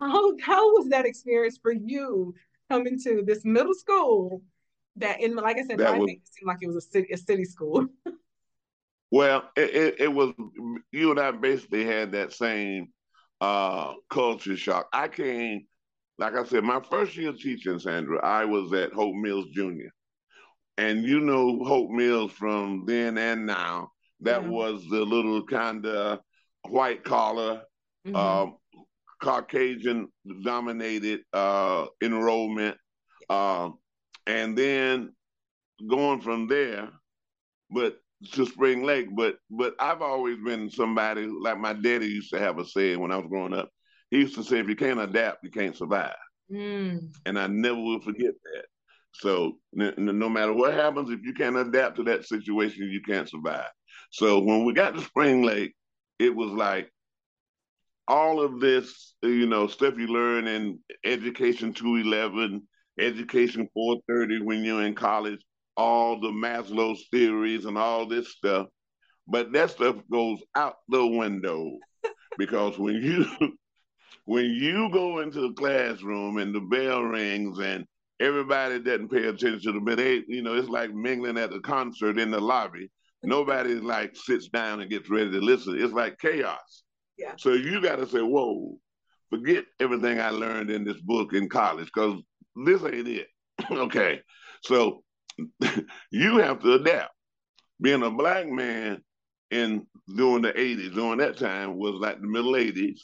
How 0.00 0.36
how 0.42 0.72
was 0.74 0.88
that 0.88 1.06
experience 1.06 1.58
for 1.60 1.72
you 1.72 2.34
coming 2.70 2.98
to 3.04 3.22
this 3.24 3.44
middle 3.44 3.74
school 3.74 4.42
that 4.96 5.20
in 5.20 5.34
like 5.36 5.58
I 5.58 5.62
said, 5.62 5.80
I 5.80 5.96
think 5.98 6.20
it 6.22 6.28
seemed 6.28 6.48
like 6.48 6.58
it 6.60 6.66
was 6.66 6.76
a 6.76 6.80
city 6.80 7.08
a 7.12 7.16
city 7.16 7.44
school. 7.44 7.86
well, 9.10 9.50
it, 9.56 9.74
it, 9.74 10.00
it, 10.00 10.12
was 10.12 10.32
you 10.92 11.10
and 11.10 11.20
I 11.20 11.30
basically 11.30 11.84
had 11.84 12.12
that 12.12 12.32
same 12.32 12.88
uh, 13.40 13.92
culture 14.10 14.56
shock. 14.56 14.88
I 14.92 15.08
came, 15.08 15.66
like 16.18 16.34
I 16.34 16.44
said, 16.44 16.64
my 16.64 16.80
first 16.90 17.16
year 17.16 17.32
teaching, 17.32 17.78
Sandra, 17.78 18.24
I 18.24 18.44
was 18.44 18.72
at 18.72 18.92
Hope 18.92 19.14
Mills 19.14 19.46
Junior. 19.54 19.90
And 20.78 21.04
you 21.04 21.20
know 21.20 21.64
Hope 21.64 21.90
Mills 21.90 22.32
from 22.32 22.84
then 22.86 23.16
and 23.16 23.46
now. 23.46 23.92
That 24.20 24.42
yeah. 24.42 24.48
was 24.48 24.82
the 24.90 25.00
little 25.04 25.44
kind 25.44 25.84
of 25.84 26.20
white 26.70 27.04
collar, 27.04 27.62
mm-hmm. 28.06 28.16
um, 28.16 28.56
Caucasian 29.22 30.08
dominated 30.44 31.20
uh, 31.32 31.86
enrollment. 32.02 32.76
Uh, 33.28 33.70
and 34.26 34.56
then 34.56 35.12
going 35.88 36.20
from 36.20 36.48
there, 36.48 36.88
but 37.70 37.98
to 38.32 38.46
Spring 38.46 38.84
Lake. 38.84 39.08
But 39.14 39.36
but 39.50 39.74
I've 39.80 40.02
always 40.02 40.38
been 40.44 40.70
somebody 40.70 41.26
like 41.26 41.58
my 41.58 41.72
daddy 41.72 42.06
used 42.06 42.30
to 42.30 42.38
have 42.38 42.58
a 42.58 42.64
saying 42.64 43.00
when 43.00 43.12
I 43.12 43.16
was 43.16 43.26
growing 43.28 43.54
up. 43.54 43.70
He 44.10 44.18
used 44.18 44.34
to 44.36 44.44
say, 44.44 44.58
"If 44.58 44.68
you 44.68 44.76
can't 44.76 45.00
adapt, 45.00 45.44
you 45.44 45.50
can't 45.50 45.76
survive." 45.76 46.16
Mm. 46.50 47.12
And 47.24 47.38
I 47.38 47.46
never 47.48 47.80
will 47.80 48.00
forget 48.00 48.32
that. 48.44 48.64
So 49.14 49.58
n- 49.78 49.94
no 49.96 50.28
matter 50.28 50.52
what 50.52 50.74
happens, 50.74 51.10
if 51.10 51.20
you 51.22 51.32
can't 51.32 51.56
adapt 51.56 51.96
to 51.96 52.04
that 52.04 52.26
situation, 52.26 52.90
you 52.90 53.00
can't 53.00 53.28
survive. 53.28 53.70
So 54.10 54.40
when 54.40 54.64
we 54.64 54.72
got 54.72 54.94
to 54.94 55.00
Spring 55.00 55.42
Lake, 55.42 55.74
it 56.18 56.34
was 56.34 56.50
like 56.50 56.90
all 58.08 58.40
of 58.40 58.60
this, 58.60 59.14
you 59.22 59.46
know, 59.46 59.66
stuff 59.66 59.94
you 59.98 60.06
learn 60.06 60.46
in 60.46 60.78
Education 61.04 61.72
211 61.72 62.62
Education 62.98 63.68
430 63.74 64.44
when 64.44 64.64
you're 64.64 64.84
in 64.84 64.94
college, 64.94 65.44
all 65.76 66.18
the 66.18 66.28
Maslow's 66.28 67.04
theories 67.10 67.66
and 67.66 67.76
all 67.76 68.06
this 68.06 68.30
stuff. 68.30 68.68
But 69.28 69.52
that 69.52 69.70
stuff 69.70 69.96
goes 70.10 70.38
out 70.54 70.76
the 70.88 71.06
window 71.06 71.78
because 72.38 72.78
when 72.78 72.96
you 72.96 73.26
when 74.24 74.46
you 74.46 74.88
go 74.92 75.20
into 75.20 75.40
the 75.40 75.52
classroom 75.52 76.38
and 76.38 76.54
the 76.54 76.60
bell 76.60 77.02
rings 77.02 77.58
and 77.58 77.84
everybody 78.18 78.78
doesn't 78.80 79.10
pay 79.10 79.26
attention 79.26 79.60
to 79.60 79.72
the 79.72 79.80
bell, 79.80 79.96
they, 79.96 80.22
you 80.26 80.42
know, 80.42 80.54
it's 80.54 80.68
like 80.68 80.94
mingling 80.94 81.38
at 81.38 81.52
a 81.52 81.60
concert 81.60 82.18
in 82.18 82.30
the 82.30 82.40
lobby. 82.40 82.90
Nobody 83.26 83.74
like 83.74 84.16
sits 84.16 84.48
down 84.48 84.80
and 84.80 84.88
gets 84.90 85.10
ready 85.10 85.30
to 85.32 85.40
listen. 85.40 85.76
It's 85.78 85.92
like 85.92 86.18
chaos. 86.18 86.84
Yeah. 87.18 87.32
So 87.38 87.54
you 87.54 87.82
got 87.82 87.96
to 87.96 88.08
say, 88.08 88.20
"Whoa, 88.20 88.78
forget 89.30 89.64
everything 89.80 90.20
I 90.20 90.30
learned 90.30 90.70
in 90.70 90.84
this 90.84 91.00
book 91.00 91.32
in 91.34 91.48
college," 91.48 91.90
because 91.92 92.22
this 92.64 92.82
ain't 92.84 93.08
it. 93.08 93.26
okay. 93.70 94.20
So 94.62 95.02
you 96.10 96.38
have 96.38 96.60
to 96.60 96.74
adapt. 96.74 97.12
Being 97.80 98.04
a 98.04 98.10
black 98.10 98.48
man 98.48 99.02
in 99.50 99.86
during 100.14 100.42
the 100.42 100.52
80s, 100.52 100.94
during 100.94 101.18
that 101.18 101.36
time 101.36 101.76
was 101.76 101.96
like 101.96 102.20
the 102.20 102.28
middle 102.28 102.52
80s. 102.52 103.00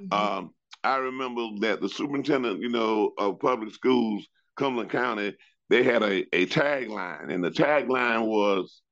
Mm-hmm. 0.00 0.12
Um, 0.12 0.50
I 0.84 0.96
remember 0.96 1.46
that 1.60 1.80
the 1.80 1.88
superintendent, 1.88 2.60
you 2.60 2.68
know, 2.68 3.12
of 3.16 3.40
public 3.40 3.72
schools, 3.72 4.26
Cumberland 4.56 4.90
County, 4.90 5.34
they 5.70 5.82
had 5.82 6.02
a, 6.02 6.26
a 6.34 6.46
tagline, 6.46 7.32
and 7.32 7.42
the 7.42 7.50
tagline 7.50 8.26
was 8.26 8.82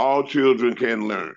all 0.00 0.22
children 0.22 0.74
can 0.74 1.06
learn. 1.06 1.34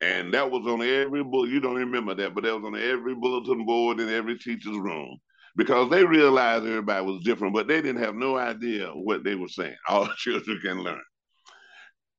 And 0.00 0.32
that 0.34 0.48
was 0.48 0.64
on 0.68 0.82
every 0.82 1.24
book. 1.24 1.48
You 1.48 1.58
don't 1.58 1.74
remember 1.74 2.14
that, 2.14 2.32
but 2.32 2.44
that 2.44 2.54
was 2.54 2.64
on 2.64 2.78
every 2.78 3.14
bulletin 3.16 3.66
board 3.66 3.98
in 3.98 4.08
every 4.08 4.38
teacher's 4.38 4.76
room 4.76 5.18
because 5.56 5.90
they 5.90 6.04
realized 6.04 6.64
everybody 6.64 7.04
was 7.04 7.24
different, 7.24 7.54
but 7.54 7.66
they 7.66 7.82
didn't 7.82 8.02
have 8.02 8.14
no 8.14 8.36
idea 8.36 8.88
what 8.90 9.24
they 9.24 9.34
were 9.34 9.48
saying. 9.48 9.74
All 9.88 10.06
children 10.16 10.60
can 10.62 10.84
learn. 10.84 11.02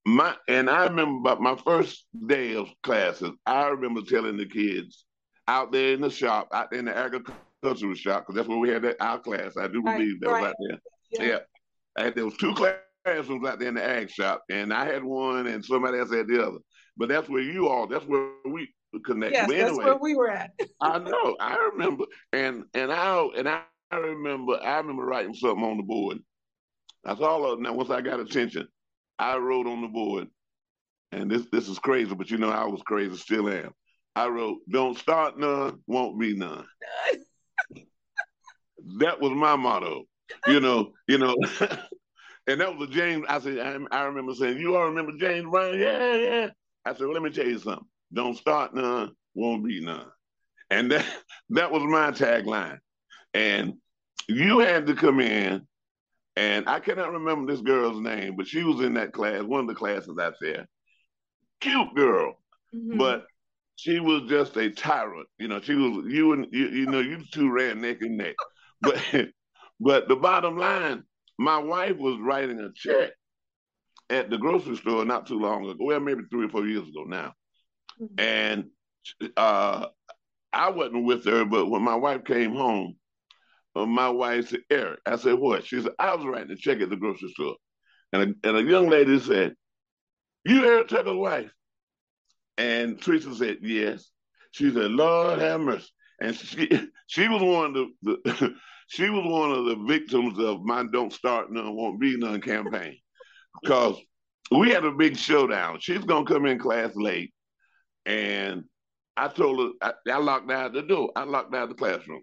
My 0.05 0.35
and 0.49 0.69
I 0.69 0.85
remember 0.85 1.17
about 1.17 1.41
my 1.41 1.55
first 1.63 2.05
day 2.27 2.55
of 2.55 2.67
classes. 2.83 3.31
I 3.45 3.67
remember 3.67 4.01
telling 4.01 4.35
the 4.35 4.47
kids 4.47 5.05
out 5.47 5.71
there 5.71 5.93
in 5.93 6.01
the 6.01 6.09
shop, 6.09 6.49
out 6.53 6.71
there 6.71 6.79
in 6.79 6.85
the 6.85 6.97
agricultural 6.97 7.93
shop, 7.93 8.23
because 8.23 8.35
that's 8.35 8.47
where 8.49 8.57
we 8.57 8.69
had 8.69 8.81
that, 8.81 8.97
our 8.99 9.19
class. 9.19 9.55
I 9.57 9.67
do 9.67 9.81
believe 9.81 10.15
right, 10.21 10.21
that 10.21 10.29
right. 10.29 10.41
was 10.41 10.49
out 10.49 10.55
there. 10.59 10.79
Yeah. 11.11 11.31
yeah. 11.31 11.39
I 11.97 12.03
had, 12.05 12.15
there 12.15 12.25
was 12.25 12.37
two 12.37 12.53
classrooms 13.07 13.47
out 13.47 13.59
there 13.59 13.69
in 13.69 13.75
the 13.75 13.83
ag 13.83 14.09
shop, 14.09 14.43
and 14.49 14.73
I 14.73 14.85
had 14.85 15.03
one, 15.03 15.47
and 15.47 15.63
somebody 15.63 15.99
else 15.99 16.13
had 16.13 16.27
the 16.27 16.45
other. 16.45 16.59
But 16.97 17.09
that's 17.09 17.29
where 17.29 17.41
you 17.41 17.67
all. 17.67 17.87
That's 17.87 18.05
where 18.05 18.29
we 18.45 18.73
connect. 19.05 19.33
Yes, 19.33 19.43
anyway, 19.43 19.63
that's 19.63 19.77
where 19.77 19.97
we 19.97 20.15
were 20.15 20.29
at. 20.29 20.51
I 20.81 20.97
know. 20.99 21.37
I 21.39 21.55
remember, 21.71 22.05
and 22.33 22.63
and 22.73 22.91
I 22.91 23.27
and 23.35 23.47
I 23.47 23.61
remember. 23.91 24.59
I 24.61 24.77
remember 24.77 25.05
writing 25.05 25.33
something 25.33 25.63
on 25.63 25.77
the 25.77 25.83
board. 25.83 26.19
That's 27.03 27.21
all. 27.21 27.51
Of, 27.51 27.59
now, 27.59 27.73
once 27.73 27.89
I 27.89 28.01
got 28.01 28.19
attention, 28.19 28.67
I 29.19 29.37
wrote 29.37 29.67
on 29.67 29.81
the 29.81 29.87
board, 29.87 30.27
and 31.11 31.29
this 31.31 31.45
this 31.51 31.69
is 31.69 31.79
crazy, 31.79 32.13
but 32.13 32.29
you 32.29 32.37
know 32.37 32.49
I 32.49 32.65
was 32.65 32.81
crazy, 32.81 33.15
still 33.15 33.49
am. 33.49 33.71
I 34.15 34.27
wrote, 34.27 34.57
"Don't 34.69 34.97
start 34.97 35.37
none, 35.37 35.79
won't 35.87 36.19
be 36.19 36.35
none." 36.35 36.65
that 38.99 39.21
was 39.21 39.31
my 39.31 39.55
motto. 39.55 40.03
You 40.45 40.59
know, 40.59 40.91
you 41.07 41.19
know. 41.19 41.35
and 42.47 42.61
that 42.61 42.75
was 42.75 42.89
a 42.89 42.91
James. 42.91 43.25
I 43.29 43.39
said, 43.39 43.59
I, 43.59 43.97
I 43.97 44.03
remember 44.03 44.33
saying, 44.33 44.57
"You 44.57 44.75
all 44.75 44.85
remember 44.85 45.11
James 45.17 45.49
Brown?" 45.49 45.77
Yeah, 45.77 46.15
yeah. 46.15 46.49
I 46.87 46.93
said, 46.93 47.01
well, 47.01 47.13
let 47.13 47.21
me 47.23 47.29
tell 47.29 47.45
you 47.45 47.59
something. 47.59 47.85
Don't 48.13 48.37
start 48.37 48.73
none, 48.73 49.11
won't 49.35 49.65
be 49.65 49.83
none. 49.83 50.07
And 50.69 50.91
that 50.91 51.05
that 51.49 51.71
was 51.71 51.83
my 51.83 52.11
tagline. 52.11 52.79
And 53.33 53.73
you 54.29 54.59
had 54.59 54.87
to 54.87 54.95
come 54.95 55.19
in, 55.19 55.67
and 56.35 56.69
I 56.69 56.79
cannot 56.79 57.11
remember 57.11 57.51
this 57.51 57.61
girl's 57.61 58.01
name, 58.01 58.35
but 58.37 58.47
she 58.47 58.63
was 58.63 58.79
in 58.81 58.93
that 58.93 59.11
class, 59.11 59.43
one 59.43 59.61
of 59.61 59.67
the 59.67 59.75
classes 59.75 60.17
out 60.19 60.35
there. 60.39 60.67
Cute 61.59 61.93
girl, 61.95 62.35
mm-hmm. 62.73 62.97
but 62.97 63.25
she 63.75 63.99
was 63.99 64.23
just 64.29 64.55
a 64.55 64.69
tyrant. 64.69 65.27
You 65.37 65.49
know, 65.49 65.59
she 65.59 65.75
was 65.75 66.05
you 66.07 66.31
and 66.33 66.47
you, 66.51 66.67
you 66.67 66.85
know, 66.85 66.99
you 66.99 67.23
two 67.33 67.51
ran 67.51 67.81
neck 67.81 67.97
and 68.01 68.17
neck. 68.17 68.35
But 68.81 69.03
but 69.79 70.07
the 70.07 70.15
bottom 70.15 70.57
line, 70.57 71.03
my 71.37 71.57
wife 71.57 71.97
was 71.97 72.19
writing 72.19 72.59
a 72.59 72.69
check 72.73 73.11
at 74.09 74.29
the 74.29 74.37
grocery 74.37 74.77
store 74.77 75.05
not 75.05 75.27
too 75.27 75.39
long 75.39 75.65
ago. 75.65 75.75
Well, 75.79 75.99
maybe 75.99 76.23
three 76.29 76.45
or 76.45 76.49
four 76.49 76.65
years 76.65 76.87
ago 76.87 77.03
now. 77.05 77.33
Mm-hmm. 78.01 78.19
And 78.19 78.65
uh, 79.35 79.87
I 80.53 80.69
wasn't 80.69 81.05
with 81.05 81.25
her, 81.25 81.45
but 81.45 81.67
when 81.67 81.81
my 81.81 81.95
wife 81.95 82.23
came 82.23 82.53
home, 82.53 82.95
uh, 83.75 83.85
my 83.85 84.09
wife 84.09 84.49
said, 84.49 84.61
Eric, 84.69 84.99
I 85.05 85.17
said, 85.17 85.35
what? 85.35 85.65
She 85.65 85.81
said, 85.81 85.91
I 85.99 86.15
was 86.15 86.25
writing 86.25 86.51
a 86.51 86.55
check 86.55 86.81
at 86.81 86.89
the 86.89 86.95
grocery 86.95 87.29
store. 87.29 87.55
And 88.13 88.35
a, 88.43 88.47
and 88.47 88.57
a 88.57 88.63
young 88.63 88.89
lady 88.89 89.19
said, 89.19 89.53
You 90.45 90.65
Eric 90.65 90.87
Tucker's 90.87 91.15
wife? 91.15 91.51
And 92.57 92.99
Teresa 93.01 93.35
said, 93.35 93.57
Yes. 93.61 94.09
She 94.51 94.71
said, 94.71 94.91
Lord 94.91 95.39
have 95.39 95.61
mercy. 95.61 95.89
And 96.19 96.35
she 96.35 96.69
she 97.07 97.27
was 97.27 97.41
one 97.41 97.75
of 97.75 97.87
the, 98.01 98.17
the 98.23 98.55
she 98.87 99.09
was 99.09 99.25
one 99.25 99.51
of 99.51 99.65
the 99.65 99.75
victims 99.85 100.39
of 100.39 100.63
my 100.63 100.85
Don't 100.91 101.11
Start 101.13 101.51
None, 101.51 101.75
Won't 101.75 101.99
Be 101.99 102.17
None 102.17 102.41
campaign 102.41 102.97
because 103.61 103.97
we 104.51 104.69
had 104.69 104.85
a 104.85 104.91
big 104.91 105.17
showdown. 105.17 105.79
She's 105.81 106.05
gonna 106.05 106.25
come 106.25 106.45
in 106.45 106.57
class 106.57 106.91
late, 106.95 107.33
and 108.05 108.63
I 109.17 109.27
told 109.27 109.59
her 109.81 109.93
I, 110.07 110.11
I 110.11 110.17
locked 110.17 110.47
down 110.47 110.73
the 110.73 110.83
door. 110.83 111.11
I 111.15 111.23
locked 111.23 111.51
down 111.51 111.69
the 111.69 111.75
classroom, 111.75 112.21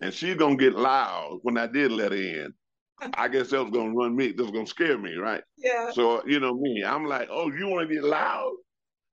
and 0.00 0.12
she's 0.12 0.36
gonna 0.36 0.56
get 0.56 0.74
loud 0.74 1.38
when 1.42 1.56
I 1.56 1.66
did 1.66 1.92
let 1.92 2.12
her 2.12 2.18
in. 2.18 2.52
I 3.14 3.28
guess 3.28 3.50
that 3.50 3.62
was 3.62 3.72
gonna 3.72 3.94
run 3.94 4.14
me. 4.14 4.32
That 4.32 4.42
was 4.42 4.52
gonna 4.52 4.66
scare 4.66 4.98
me, 4.98 5.14
right? 5.14 5.42
Yeah. 5.56 5.90
So 5.92 6.22
you 6.26 6.40
know 6.40 6.54
me, 6.54 6.84
I'm 6.84 7.06
like, 7.06 7.28
oh, 7.30 7.50
you 7.50 7.68
want 7.68 7.88
to 7.88 7.94
get 7.94 8.04
loud? 8.04 8.52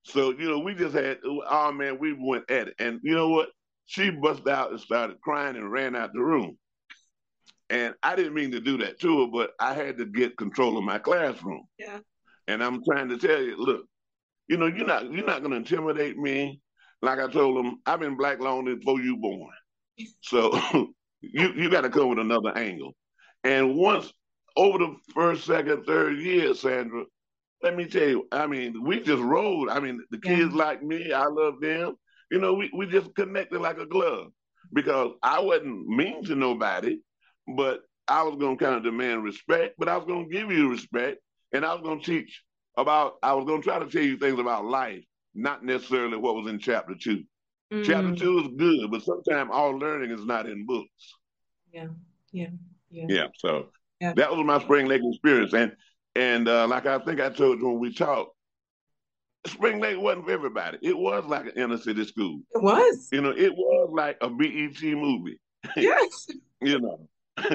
So 0.04 0.32
you 0.32 0.50
know, 0.50 0.58
we 0.58 0.74
just 0.74 0.94
had, 0.94 1.18
oh 1.24 1.72
man, 1.72 1.98
we 1.98 2.12
went 2.12 2.50
at 2.50 2.68
it, 2.68 2.74
and 2.78 3.00
you 3.02 3.14
know 3.14 3.30
what? 3.30 3.48
She 3.86 4.10
busted 4.10 4.48
out 4.48 4.70
and 4.70 4.80
started 4.80 5.20
crying 5.22 5.56
and 5.56 5.70
ran 5.70 5.96
out 5.96 6.12
the 6.12 6.20
room. 6.20 6.58
And 7.70 7.94
I 8.02 8.14
didn't 8.14 8.34
mean 8.34 8.52
to 8.52 8.60
do 8.60 8.78
that 8.78 9.00
to 9.00 9.22
her, 9.22 9.26
but 9.32 9.52
I 9.58 9.74
had 9.74 9.98
to 9.98 10.04
get 10.04 10.36
control 10.36 10.76
of 10.76 10.84
my 10.84 10.98
classroom. 10.98 11.64
Yeah. 11.78 11.98
And 12.46 12.62
I'm 12.62 12.82
trying 12.84 13.08
to 13.08 13.18
tell 13.18 13.40
you, 13.40 13.56
look, 13.56 13.86
you 14.48 14.56
know, 14.58 14.66
you're 14.66 14.86
not 14.86 15.10
you're 15.10 15.24
not 15.24 15.42
gonna 15.42 15.56
intimidate 15.56 16.18
me. 16.18 16.60
Like 17.00 17.18
I 17.18 17.30
told 17.30 17.56
them, 17.56 17.80
I've 17.86 18.00
been 18.00 18.16
black 18.16 18.40
long 18.40 18.64
before 18.66 19.00
you 19.00 19.16
born. 19.16 19.50
So 20.20 20.52
you 21.22 21.52
you 21.54 21.70
gotta 21.70 21.88
come 21.88 22.10
with 22.10 22.18
another 22.18 22.56
angle. 22.56 22.92
And 23.44 23.76
once 23.76 24.12
over 24.56 24.78
the 24.78 24.96
first, 25.14 25.44
second, 25.44 25.84
third 25.84 26.18
year, 26.18 26.54
Sandra, 26.54 27.04
let 27.62 27.76
me 27.76 27.86
tell 27.86 28.06
you, 28.06 28.28
I 28.30 28.46
mean, 28.46 28.84
we 28.84 29.00
just 29.00 29.22
rolled. 29.22 29.70
I 29.70 29.80
mean, 29.80 30.00
the 30.10 30.18
kids 30.18 30.52
yeah. 30.54 30.64
like 30.64 30.82
me, 30.82 31.12
I 31.12 31.26
love 31.26 31.60
them. 31.60 31.94
You 32.30 32.38
know, 32.38 32.54
we, 32.54 32.70
we 32.74 32.86
just 32.86 33.14
connected 33.14 33.60
like 33.60 33.78
a 33.78 33.86
glove 33.86 34.28
because 34.72 35.12
I 35.22 35.40
wasn't 35.40 35.86
mean 35.86 36.24
to 36.24 36.34
nobody 36.34 36.98
but 37.46 37.80
I 38.08 38.22
was 38.22 38.36
going 38.36 38.58
to 38.58 38.64
kind 38.64 38.76
of 38.76 38.82
demand 38.82 39.24
respect, 39.24 39.74
but 39.78 39.88
I 39.88 39.96
was 39.96 40.06
going 40.06 40.28
to 40.28 40.32
give 40.34 40.50
you 40.50 40.70
respect, 40.70 41.18
and 41.52 41.64
I 41.64 41.72
was 41.74 41.82
going 41.82 42.00
to 42.00 42.04
teach 42.04 42.42
about. 42.76 43.14
I 43.22 43.34
was 43.34 43.46
going 43.46 43.62
to 43.62 43.68
try 43.68 43.78
to 43.78 43.86
tell 43.86 44.02
you 44.02 44.18
things 44.18 44.38
about 44.38 44.64
life, 44.64 45.04
not 45.34 45.64
necessarily 45.64 46.16
what 46.16 46.34
was 46.34 46.46
in 46.46 46.58
chapter 46.58 46.94
2 46.94 47.16
mm-hmm. 47.16 47.82
Chapter 47.82 48.14
two 48.14 48.38
is 48.40 48.48
good, 48.56 48.90
but 48.90 49.02
sometimes 49.02 49.50
all 49.52 49.72
learning 49.72 50.10
is 50.10 50.24
not 50.24 50.46
in 50.46 50.66
books. 50.66 51.14
Yeah, 51.72 51.88
yeah, 52.32 52.48
yeah. 52.90 53.06
Yeah. 53.08 53.26
So 53.38 53.68
yeah. 54.00 54.12
that 54.14 54.30
was 54.30 54.44
my 54.44 54.60
Spring 54.60 54.86
Lake 54.86 55.02
experience, 55.04 55.54
and 55.54 55.72
and 56.14 56.48
uh, 56.48 56.66
like 56.68 56.86
I 56.86 56.98
think 56.98 57.20
I 57.20 57.30
told 57.30 57.58
you 57.58 57.68
when 57.68 57.80
we 57.80 57.92
talked, 57.92 58.34
Spring 59.46 59.80
Lake 59.80 59.98
wasn't 59.98 60.26
for 60.26 60.32
everybody. 60.32 60.78
It 60.82 60.96
was 60.96 61.24
like 61.26 61.46
an 61.46 61.52
inner 61.56 61.78
city 61.78 62.04
school. 62.04 62.40
It 62.54 62.62
was. 62.62 63.08
You 63.12 63.20
know, 63.20 63.30
it 63.30 63.52
was 63.54 63.90
like 63.92 64.16
a 64.20 64.28
BET 64.30 64.82
movie. 64.82 65.40
Yes. 65.76 66.28
you 66.60 66.78
know, 66.78 67.08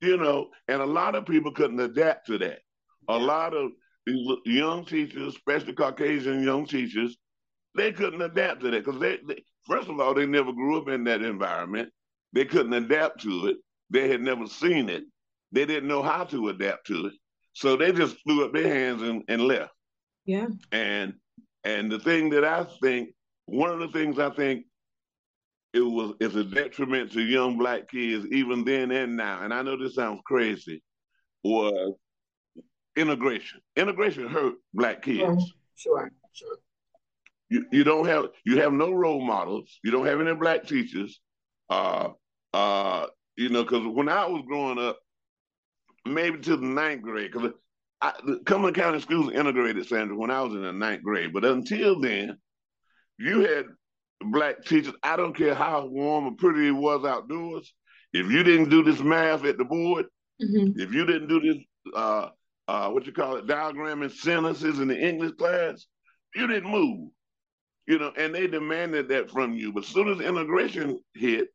you 0.00 0.16
know, 0.16 0.48
and 0.68 0.80
a 0.80 0.86
lot 0.86 1.14
of 1.14 1.26
people 1.26 1.52
couldn't 1.52 1.80
adapt 1.80 2.26
to 2.26 2.38
that. 2.38 2.60
A 3.08 3.18
lot 3.18 3.54
of 3.54 3.70
young 4.44 4.84
teachers, 4.84 5.34
especially 5.34 5.72
Caucasian 5.72 6.42
young 6.42 6.66
teachers, 6.66 7.16
they 7.76 7.92
couldn't 7.92 8.22
adapt 8.22 8.60
to 8.60 8.70
that 8.70 8.84
because 8.84 9.00
they, 9.00 9.18
they, 9.26 9.42
first 9.64 9.88
of 9.88 10.00
all, 10.00 10.14
they 10.14 10.26
never 10.26 10.52
grew 10.52 10.78
up 10.78 10.88
in 10.88 11.04
that 11.04 11.22
environment. 11.22 11.90
They 12.32 12.44
couldn't 12.44 12.72
adapt 12.72 13.22
to 13.22 13.46
it. 13.48 13.56
They 13.90 14.08
had 14.08 14.20
never 14.20 14.46
seen 14.46 14.88
it. 14.88 15.04
They 15.52 15.66
didn't 15.66 15.88
know 15.88 16.02
how 16.02 16.24
to 16.24 16.48
adapt 16.48 16.86
to 16.88 17.06
it. 17.06 17.14
So 17.52 17.76
they 17.76 17.92
just 17.92 18.16
threw 18.24 18.44
up 18.44 18.52
their 18.52 18.72
hands 18.72 19.02
and, 19.02 19.22
and 19.28 19.42
left. 19.42 19.72
Yeah. 20.24 20.46
And 20.70 21.14
and 21.64 21.90
the 21.90 21.98
thing 21.98 22.30
that 22.30 22.44
I 22.44 22.64
think, 22.80 23.10
one 23.46 23.70
of 23.70 23.80
the 23.80 23.88
things 23.88 24.18
I 24.18 24.30
think 24.30 24.64
it 25.72 25.80
was 25.80 26.14
it's 26.20 26.34
a 26.34 26.44
detriment 26.44 27.12
to 27.12 27.20
young 27.20 27.56
black 27.56 27.88
kids 27.88 28.26
even 28.32 28.64
then 28.64 28.90
and 28.90 29.16
now. 29.16 29.42
And 29.42 29.54
I 29.54 29.62
know 29.62 29.76
this 29.76 29.94
sounds 29.94 30.20
crazy, 30.24 30.82
was 31.44 31.94
integration. 32.96 33.60
Integration 33.76 34.28
hurt 34.28 34.54
black 34.74 35.02
kids. 35.02 35.52
Sure, 35.76 36.10
sure. 36.32 36.58
You 37.48 37.66
you 37.70 37.84
don't 37.84 38.06
have 38.06 38.26
you 38.44 38.60
have 38.60 38.72
no 38.72 38.92
role 38.92 39.20
models. 39.20 39.78
You 39.82 39.90
don't 39.90 40.06
have 40.06 40.20
any 40.20 40.34
black 40.34 40.66
teachers. 40.66 41.20
Uh 41.68 42.10
uh 42.52 43.06
you 43.36 43.48
know, 43.48 43.62
because 43.62 43.86
when 43.86 44.08
I 44.08 44.26
was 44.26 44.42
growing 44.46 44.78
up, 44.78 44.98
maybe 46.04 46.38
to 46.40 46.56
the 46.56 46.66
ninth 46.66 47.02
grade, 47.02 47.32
because 47.32 47.52
the 48.26 48.40
Cumberland 48.44 48.76
County 48.76 49.00
schools 49.00 49.32
integrated, 49.32 49.86
Sandra, 49.86 50.16
when 50.16 50.30
I 50.30 50.42
was 50.42 50.52
in 50.52 50.62
the 50.62 50.72
ninth 50.72 51.02
grade. 51.02 51.32
But 51.32 51.44
until 51.44 52.00
then, 52.00 52.38
you 53.18 53.40
had 53.40 53.66
black 54.20 54.64
teachers, 54.64 54.94
I 55.02 55.16
don't 55.16 55.36
care 55.36 55.54
how 55.54 55.86
warm 55.86 56.26
or 56.26 56.32
pretty 56.32 56.68
it 56.68 56.72
was 56.72 57.04
outdoors. 57.04 57.72
If 58.12 58.30
you 58.30 58.42
didn't 58.42 58.70
do 58.70 58.82
this 58.82 59.00
math 59.00 59.44
at 59.44 59.58
the 59.58 59.64
board, 59.64 60.06
mm-hmm. 60.42 60.78
if 60.78 60.92
you 60.92 61.06
didn't 61.06 61.28
do 61.28 61.40
this, 61.40 61.56
uh, 61.94 62.28
uh, 62.68 62.90
what 62.90 63.06
you 63.06 63.12
call 63.12 63.36
it, 63.36 63.46
diagramming 63.46 64.12
sentences 64.12 64.78
in 64.78 64.88
the 64.88 64.98
English 64.98 65.32
class, 65.32 65.86
you 66.34 66.46
didn't 66.46 66.70
move. 66.70 67.10
You 67.86 67.98
know, 67.98 68.12
and 68.16 68.34
they 68.34 68.46
demanded 68.46 69.08
that 69.08 69.30
from 69.30 69.54
you. 69.54 69.72
But 69.72 69.84
as 69.84 69.90
soon 69.90 70.08
as 70.08 70.20
integration 70.20 71.00
hit, 71.14 71.48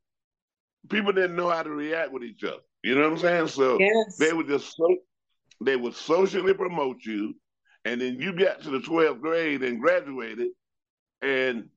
people 0.89 1.13
didn't 1.13 1.35
know 1.35 1.49
how 1.49 1.63
to 1.63 1.69
react 1.69 2.11
with 2.11 2.23
each 2.23 2.43
other. 2.43 2.57
You 2.83 2.95
know 2.95 3.03
what 3.03 3.11
I'm 3.13 3.17
saying? 3.17 3.47
So 3.47 3.79
yes. 3.79 4.17
they 4.17 4.33
would 4.33 4.47
just 4.47 4.75
so 4.75 4.95
they 5.63 5.75
would 5.75 5.95
socially 5.95 6.53
promote 6.53 6.97
you, 7.05 7.33
and 7.85 8.01
then 8.01 8.19
you 8.19 8.33
got 8.33 8.61
to 8.61 8.69
the 8.69 8.79
12th 8.79 9.21
grade 9.21 9.63
and 9.63 9.79
graduated, 9.79 10.49
and 11.21 11.69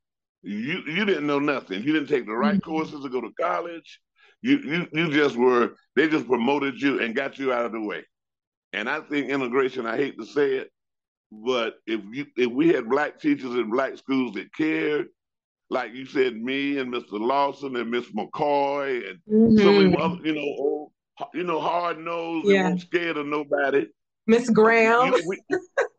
you 0.43 0.83
you 0.87 1.05
didn't 1.05 1.27
know 1.27 1.39
nothing. 1.39 1.83
You 1.83 1.93
didn't 1.93 2.09
take 2.09 2.27
the 2.27 2.35
right 2.35 2.55
mm-hmm. 2.55 2.71
courses 2.71 3.03
to 3.03 3.09
go 3.09 3.21
to 3.21 3.31
college. 3.41 4.01
You 4.43 4.59
you 4.59 4.87
you 4.93 5.11
just 5.11 5.37
were 5.37 5.75
they 5.97 6.09
just 6.09 6.27
promoted 6.27 6.81
you 6.81 7.01
and 7.01 7.15
got 7.15 7.39
you 7.39 7.53
out 7.53 7.67
of 7.67 7.73
the 7.73 7.81
way. 7.81 8.05
And 8.73 8.89
I 8.89 9.01
think 9.01 9.31
integration, 9.31 9.87
I 9.87 9.97
hate 9.97 10.19
to 10.19 10.27
say 10.27 10.57
it, 10.57 10.71
but 11.33 11.75
if 11.87 12.01
you 12.13 12.27
if 12.37 12.51
we 12.53 12.69
had 12.69 12.89
black 12.89 13.21
teachers 13.21 13.55
in 13.55 13.71
black 13.71 13.97
schools 13.97 14.35
that 14.35 14.53
cared, 14.55 15.09
like 15.71 15.95
you 15.95 16.07
said, 16.07 16.37
me 16.37 16.79
and 16.79 16.93
Mr. 16.93 17.13
Lawson 17.13 17.77
and 17.77 17.91
Miss 17.91 18.07
McCoy 18.13 19.11
and 19.11 19.19
mm-hmm. 19.31 19.59
some 19.59 19.95
of 19.95 19.95
other, 19.97 20.27
you 20.27 20.35
know, 20.35 20.55
old, 20.59 20.93
you 21.35 21.45
know, 21.45 21.61
hard 21.61 21.99
nosed 21.99 22.49
yeah. 22.49 22.69
and 22.69 22.81
scared 22.81 23.17
of 23.17 23.27
nobody. 23.27 23.87
Miss 24.27 24.49
Graham. 24.51 25.13
You, 25.13 25.23
we, 25.27 25.39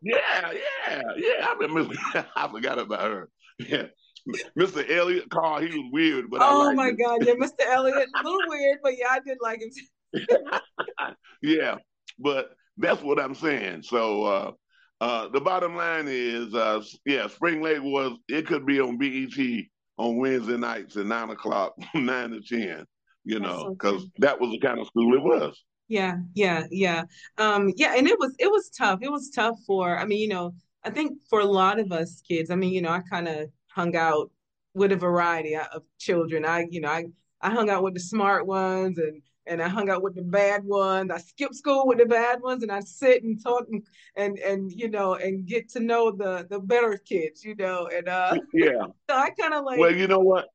yeah, 0.02 0.52
yeah, 0.52 1.02
yeah. 1.16 1.46
I 1.48 1.56
mean, 1.58 1.74
Miss, 1.74 1.98
I 2.36 2.48
forgot 2.48 2.78
about 2.78 3.10
her. 3.10 3.28
Yeah. 3.58 3.86
Mr. 4.58 4.88
Elliott 4.90 5.30
Carr, 5.30 5.60
he 5.60 5.66
was 5.66 5.90
weird, 5.92 6.30
but 6.30 6.40
oh 6.42 6.72
my 6.72 6.88
him. 6.88 6.96
god, 6.96 7.26
yeah, 7.26 7.34
Mr. 7.34 7.60
Elliott, 7.66 8.08
a 8.14 8.22
little 8.22 8.40
weird, 8.46 8.78
but 8.82 8.96
yeah, 8.96 9.08
I 9.10 9.20
did 9.20 9.38
like 9.40 9.60
him. 9.60 9.70
yeah, 11.42 11.76
but 12.18 12.50
that's 12.76 13.02
what 13.02 13.20
I'm 13.20 13.34
saying. 13.34 13.82
So 13.82 14.24
uh, 14.24 14.52
uh, 15.00 15.28
the 15.28 15.40
bottom 15.40 15.76
line 15.76 16.06
is, 16.08 16.54
uh, 16.54 16.82
yeah, 17.04 17.28
Spring 17.28 17.62
Lake 17.62 17.82
was 17.82 18.18
it 18.28 18.46
could 18.46 18.66
be 18.66 18.80
on 18.80 18.98
BET 18.98 19.64
on 19.96 20.16
Wednesday 20.16 20.56
nights 20.56 20.96
at 20.96 21.06
nine 21.06 21.30
o'clock, 21.30 21.74
nine 21.94 22.30
to 22.30 22.40
ten. 22.40 22.84
You 23.24 23.38
know, 23.38 23.74
because 23.78 24.02
so 24.02 24.08
that 24.18 24.40
was 24.40 24.50
the 24.50 24.58
kind 24.58 24.80
of 24.80 24.86
school 24.86 25.14
it 25.14 25.22
was. 25.22 25.62
Yeah, 25.88 26.18
yeah, 26.34 26.64
yeah, 26.70 27.02
um, 27.36 27.72
yeah, 27.76 27.94
and 27.96 28.06
it 28.06 28.18
was 28.18 28.34
it 28.38 28.46
was 28.46 28.70
tough. 28.70 29.00
It 29.02 29.10
was 29.10 29.30
tough 29.30 29.56
for. 29.66 29.98
I 29.98 30.06
mean, 30.06 30.20
you 30.20 30.28
know, 30.28 30.54
I 30.84 30.90
think 30.90 31.18
for 31.28 31.40
a 31.40 31.44
lot 31.44 31.78
of 31.78 31.92
us 31.92 32.22
kids. 32.26 32.50
I 32.50 32.54
mean, 32.54 32.72
you 32.72 32.80
know, 32.80 32.90
I 32.90 33.00
kind 33.00 33.28
of 33.28 33.50
hung 33.70 33.96
out 33.96 34.30
with 34.74 34.92
a 34.92 34.96
variety 34.96 35.56
of 35.56 35.82
children. 35.98 36.44
I, 36.44 36.66
you 36.70 36.80
know, 36.80 36.88
I 36.88 37.06
I 37.40 37.50
hung 37.50 37.70
out 37.70 37.82
with 37.82 37.94
the 37.94 38.00
smart 38.00 38.46
ones 38.46 38.98
and 38.98 39.22
and 39.46 39.62
I 39.62 39.68
hung 39.68 39.90
out 39.90 40.02
with 40.02 40.14
the 40.14 40.22
bad 40.22 40.64
ones. 40.64 41.10
I 41.10 41.18
skipped 41.18 41.56
school 41.56 41.86
with 41.86 41.98
the 41.98 42.06
bad 42.06 42.40
ones, 42.40 42.62
and 42.62 42.70
I 42.70 42.80
sit 42.80 43.24
and 43.24 43.42
talk 43.42 43.66
and 43.70 43.84
and, 44.16 44.38
and 44.38 44.70
you 44.70 44.88
know 44.88 45.14
and 45.14 45.46
get 45.46 45.68
to 45.70 45.80
know 45.80 46.10
the 46.10 46.46
the 46.48 46.60
better 46.60 46.96
kids, 46.98 47.44
you 47.44 47.54
know. 47.56 47.88
And 47.92 48.08
uh, 48.08 48.36
yeah, 48.54 48.82
so 49.10 49.16
I 49.16 49.30
kind 49.30 49.54
of 49.54 49.64
like. 49.64 49.78
Well, 49.78 49.94
you 49.94 50.06
know 50.06 50.20
what? 50.20 50.48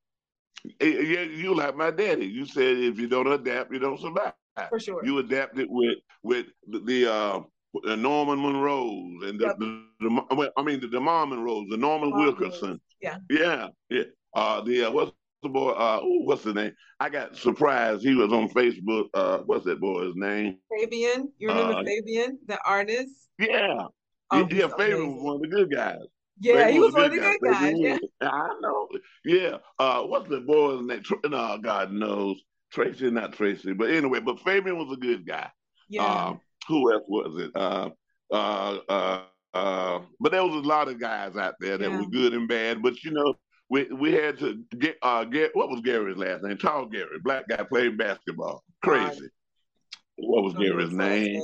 You, 0.82 0.89
you 0.89 1.54
like 1.54 1.75
my 1.75 1.91
daddy. 1.91 2.25
You 2.25 2.45
said 2.45 2.78
if 2.78 2.99
you 2.99 3.08
don't 3.08 3.28
adapt, 3.28 3.71
you 3.71 3.80
don't 3.80 3.99
survive. 3.99 4.34
For 4.69 4.80
sure. 4.80 5.06
You 5.06 5.19
adapted 5.19 5.67
with 5.69 5.97
with 6.23 6.45
the 6.67 7.12
uh, 7.12 7.39
the 7.84 7.97
Norman 7.97 8.41
Monroe's 8.41 9.23
and 9.23 9.39
the, 9.39 9.45
yep. 9.45 9.58
the, 9.60 9.86
the, 9.99 10.51
I 10.56 10.63
mean 10.63 10.80
the, 10.80 10.88
the 10.88 10.99
Mom 10.99 11.30
Monroe's, 11.30 11.67
the 11.69 11.78
Norman 11.78 12.12
Mom 12.12 12.19
Wilkerson. 12.19 12.80
Yeah. 13.05 13.17
Yeah. 13.29 13.67
Yeah. 13.89 14.03
Uh, 14.33 14.61
the 14.61 14.85
uh, 14.85 14.91
what's 14.91 15.11
the 15.43 15.49
boy? 15.49 15.71
Uh, 15.71 16.01
ooh, 16.03 16.25
what's 16.25 16.43
the 16.43 16.53
name? 16.53 16.73
I 16.99 17.09
got 17.09 17.37
surprised. 17.37 18.01
He 18.01 18.15
was 18.15 18.33
on 18.33 18.49
Facebook. 18.49 19.05
Uh, 19.13 19.39
what's 19.45 19.65
that 19.65 19.79
boy's 19.79 20.13
name? 20.15 20.57
Fabian. 20.75 21.31
You 21.37 21.49
remember 21.49 21.79
uh, 21.79 21.83
Fabian, 21.83 22.39
the 22.47 22.59
artist? 22.65 23.29
Yeah. 23.37 23.83
Oh, 24.31 24.47
yeah, 24.49 24.67
Fabian 24.75 25.13
was 25.13 25.23
one 25.23 25.35
of 25.35 25.41
the 25.41 25.47
good 25.47 25.71
guys. 25.71 25.99
Yeah, 26.39 26.55
Fabian 26.55 26.73
he 26.73 26.79
was, 26.79 26.87
was 26.87 26.95
one 26.95 27.05
of 27.05 27.11
the 27.11 27.17
good 27.19 27.41
guys. 27.41 27.61
guys. 27.61 27.75
Yeah. 27.77 27.97
I 28.21 28.59
know. 28.59 28.89
Yeah. 29.23 29.57
Uh, 29.79 30.01
what's 30.03 30.29
the 30.29 30.41
boy's 30.41 30.81
name? 30.81 31.03
No, 31.25 31.57
God 31.61 31.91
knows. 31.91 32.41
Tracy, 32.71 33.09
not 33.09 33.33
Tracy, 33.33 33.71
but 33.71 33.89
anyway, 33.89 34.19
but 34.19 34.41
Fabian 34.41 34.77
was 34.77 34.91
a 34.91 34.99
good 34.99 35.25
guy. 35.25 35.49
Yeah. 35.87 36.03
Uh, 36.03 36.33
who 36.67 36.91
else 36.91 37.03
was 37.07 37.41
it? 37.41 37.51
Uh, 37.55 37.89
uh, 38.31 38.79
uh, 38.89 39.21
uh, 39.55 40.01
but 40.19 40.33
there 40.33 40.43
was 40.43 40.53
a 40.53 40.67
lot 40.67 40.89
of 40.89 40.99
guys 40.99 41.37
out 41.37 41.55
there 41.61 41.77
that 41.77 41.89
yeah. 41.89 41.97
were 41.97 42.07
good 42.07 42.33
and 42.33 42.47
bad. 42.47 42.83
But 42.83 43.01
you 43.03 43.11
know, 43.11 43.35
we 43.69 43.85
we 43.85 44.11
had 44.11 44.37
to 44.39 44.61
get 44.77 44.97
uh 45.01 45.23
get 45.23 45.55
what 45.55 45.69
was 45.69 45.79
Gary's 45.79 46.17
last 46.17 46.43
name? 46.43 46.57
Tall 46.57 46.85
Gary, 46.87 47.19
black 47.23 47.47
guy 47.47 47.63
played 47.63 47.97
basketball. 47.97 48.63
Crazy. 48.83 49.29
What 50.17 50.43
was 50.43 50.53
Gary's 50.55 50.91
name? 50.91 51.41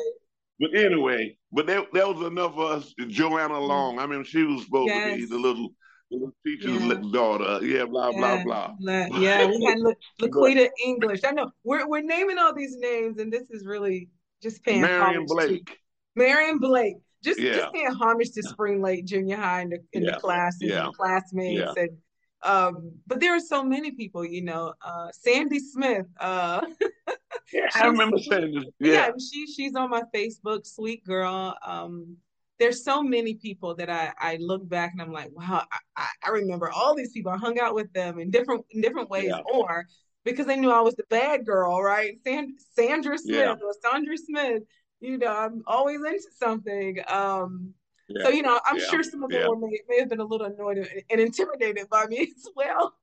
But 0.59 0.75
anyway, 0.75 1.37
but 1.51 1.65
there, 1.65 1.83
there 1.91 2.07
was 2.07 2.25
enough 2.27 2.51
of 2.51 2.59
us. 2.59 2.93
Joanna 3.07 3.55
mm. 3.55 3.67
Long. 3.67 3.97
I 3.97 4.05
mean, 4.05 4.23
she 4.25 4.43
was 4.43 4.63
supposed 4.65 4.89
yes. 4.89 5.13
to 5.13 5.17
be 5.17 5.25
the 5.25 5.37
little 5.37 5.69
the 6.11 6.31
teacher's 6.45 6.81
yeah. 6.83 7.01
daughter. 7.13 7.65
Yeah, 7.65 7.85
blah 7.85 8.09
yeah. 8.09 8.43
blah 8.43 8.43
blah. 8.43 9.09
Yeah, 9.19 9.47
we 9.47 9.63
had 9.63 9.79
La- 9.79 9.93
Laquita 10.21 10.69
English. 10.85 11.21
I 11.25 11.31
know 11.31 11.49
we're 11.63 11.87
we're 11.87 12.03
naming 12.03 12.37
all 12.37 12.53
these 12.53 12.75
names, 12.77 13.19
and 13.19 13.31
this 13.31 13.49
is 13.49 13.65
really 13.65 14.09
just 14.43 14.63
paying 14.63 14.81
Marion 14.81 15.25
Blake. 15.25 15.77
Marion 16.15 16.59
Blake. 16.59 16.97
Just 17.23 17.39
yeah. 17.39 17.53
just 17.53 17.73
paying 17.73 17.87
homage 17.87 18.31
to 18.31 18.43
Spring 18.43 18.81
Lake 18.81 19.05
Junior 19.05 19.37
High 19.37 19.61
and 19.61 19.71
the, 19.71 19.79
in 19.93 20.03
the 20.03 20.13
classes 20.13 20.71
and 20.71 20.87
the 20.87 20.91
classmates 20.91 21.77
and 21.77 21.97
um, 22.43 22.93
but 23.05 23.19
there 23.19 23.35
are 23.35 23.39
so 23.39 23.63
many 23.63 23.91
people, 23.91 24.25
you 24.25 24.41
know, 24.41 24.73
uh, 24.83 25.09
Sandy 25.11 25.59
Smith. 25.59 26.07
Uh, 26.19 26.65
yeah, 27.53 27.67
I 27.75 27.85
remember 27.85 28.17
Sandy. 28.17 28.67
Yeah. 28.79 28.93
yeah, 28.93 29.11
she 29.19 29.45
she's 29.47 29.75
on 29.75 29.89
my 29.89 30.03
Facebook, 30.13 30.65
sweet 30.65 31.05
girl. 31.05 31.55
Um, 31.65 32.17
there's 32.57 32.83
so 32.83 33.01
many 33.01 33.35
people 33.35 33.75
that 33.75 33.89
I, 33.89 34.13
I 34.19 34.37
look 34.39 34.67
back 34.67 34.91
and 34.93 35.01
I'm 35.01 35.11
like, 35.11 35.31
wow, 35.33 35.65
I, 35.97 36.07
I 36.23 36.29
remember 36.29 36.69
all 36.69 36.95
these 36.95 37.11
people. 37.11 37.31
I 37.31 37.37
hung 37.37 37.59
out 37.59 37.75
with 37.75 37.91
them 37.93 38.19
in 38.19 38.31
different 38.31 38.65
in 38.71 38.81
different 38.81 39.09
ways, 39.09 39.29
yeah. 39.29 39.41
or 39.53 39.85
because 40.23 40.45
they 40.45 40.57
knew 40.57 40.71
I 40.71 40.81
was 40.81 40.95
the 40.95 41.05
bad 41.09 41.45
girl, 41.45 41.81
right? 41.81 42.17
Sand, 42.23 42.59
Sandra 42.75 43.17
Smith 43.17 43.35
yeah. 43.35 43.55
or 43.63 43.73
Sandra 43.81 44.17
Smith. 44.17 44.63
You 45.01 45.17
know, 45.17 45.35
I'm 45.35 45.63
always 45.65 45.99
into 46.03 46.27
something. 46.39 46.99
Um, 47.07 47.73
yeah. 48.07 48.23
So 48.23 48.29
you 48.29 48.43
know, 48.43 48.59
I'm 48.65 48.77
yeah. 48.77 48.85
sure 48.85 49.03
some 49.03 49.23
of 49.23 49.31
them 49.31 49.41
yeah. 49.41 49.67
may, 49.67 49.79
may 49.89 49.99
have 49.99 50.09
been 50.09 50.19
a 50.19 50.25
little 50.25 50.47
annoyed 50.47 50.77
and, 50.77 50.87
and 51.09 51.19
intimidated 51.19 51.89
by 51.89 52.05
me 52.05 52.19
as 52.37 52.47
well. 52.55 52.93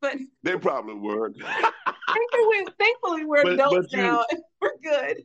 but 0.00 0.16
they 0.42 0.56
probably 0.56 0.94
were. 0.94 1.32
thankfully, 2.12 2.66
thankfully, 2.78 3.24
we're 3.24 3.44
but, 3.44 3.52
adults 3.54 3.88
but 3.90 3.92
you, 3.92 4.02
now. 4.02 4.24
we're 4.60 4.78
good. 4.82 5.24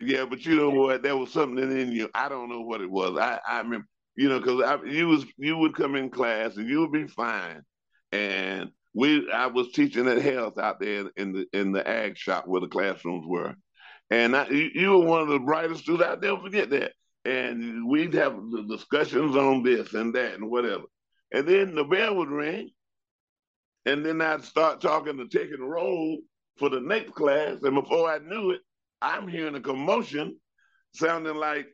yeah, 0.00 0.24
but 0.24 0.44
you 0.44 0.56
know 0.56 0.70
what? 0.70 1.02
There 1.02 1.16
was 1.16 1.32
something 1.32 1.70
in 1.70 1.92
you. 1.92 2.10
I 2.14 2.28
don't 2.28 2.48
know 2.48 2.62
what 2.62 2.80
it 2.80 2.90
was. 2.90 3.16
I 3.18 3.38
I 3.46 3.58
remember, 3.58 3.86
you 4.16 4.28
know, 4.28 4.40
because 4.40 4.80
you 4.92 5.06
was 5.08 5.24
you 5.38 5.56
would 5.56 5.76
come 5.76 5.94
in 5.94 6.10
class 6.10 6.56
and 6.56 6.68
you 6.68 6.80
would 6.80 6.92
be 6.92 7.06
fine, 7.06 7.62
and 8.10 8.70
we 8.92 9.30
I 9.30 9.46
was 9.46 9.72
teaching 9.72 10.08
at 10.08 10.20
health 10.22 10.58
out 10.58 10.80
there 10.80 11.10
in 11.16 11.32
the 11.32 11.46
in 11.52 11.70
the 11.70 11.86
ag 11.86 12.16
shop 12.16 12.48
where 12.48 12.60
the 12.60 12.68
classrooms 12.68 13.24
were, 13.26 13.54
and 14.10 14.36
I, 14.36 14.48
you, 14.48 14.70
you 14.74 14.90
were 14.90 15.06
one 15.06 15.22
of 15.22 15.28
the 15.28 15.38
brightest 15.38 15.82
students. 15.82 16.04
out 16.04 16.20
there. 16.20 16.36
forget 16.36 16.70
that 16.70 16.92
and 17.24 17.88
we'd 17.88 18.14
have 18.14 18.34
the 18.50 18.62
discussions 18.68 19.36
on 19.36 19.62
this 19.62 19.94
and 19.94 20.14
that 20.14 20.34
and 20.34 20.50
whatever. 20.50 20.84
And 21.32 21.48
then 21.48 21.74
the 21.74 21.84
bell 21.84 22.16
would 22.16 22.28
ring, 22.28 22.70
and 23.86 24.04
then 24.04 24.20
I'd 24.20 24.44
start 24.44 24.80
talking 24.80 25.16
to 25.16 25.28
taking 25.28 25.60
roll 25.60 26.18
for 26.58 26.68
the 26.68 26.80
next 26.80 27.14
class. 27.14 27.58
And 27.62 27.74
before 27.74 28.10
I 28.10 28.18
knew 28.18 28.50
it, 28.52 28.60
I'm 29.02 29.26
hearing 29.26 29.54
a 29.56 29.60
commotion 29.60 30.38
sounding 30.94 31.36
like 31.36 31.66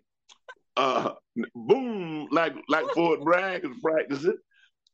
uh 0.76 1.12
boom, 1.54 2.28
like 2.30 2.54
like 2.68 2.86
Fort 2.94 3.20
Bragg 3.24 3.64
is 3.64 3.76
practicing. 3.82 4.38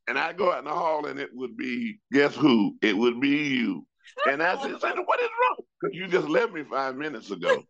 And 0.09 0.19
I 0.19 0.33
go 0.33 0.53
out 0.53 0.61
in 0.61 0.65
the 0.67 0.71
hall 0.71 1.07
and 1.07 1.19
it 1.19 1.31
would 1.33 1.57
be, 1.57 1.99
guess 2.13 2.35
who? 2.35 2.77
It 2.81 2.97
would 2.97 3.21
be 3.21 3.29
you. 3.29 3.87
And 4.29 4.41
I 4.41 4.55
said, 4.63 4.73
what 4.81 5.21
is 5.21 5.29
wrong? 5.29 5.66
You 5.93 6.09
just 6.09 6.29
left 6.29 6.53
me 6.53 6.65
five 6.65 6.97
minutes 6.97 7.31
ago. 7.31 7.63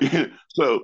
so 0.48 0.80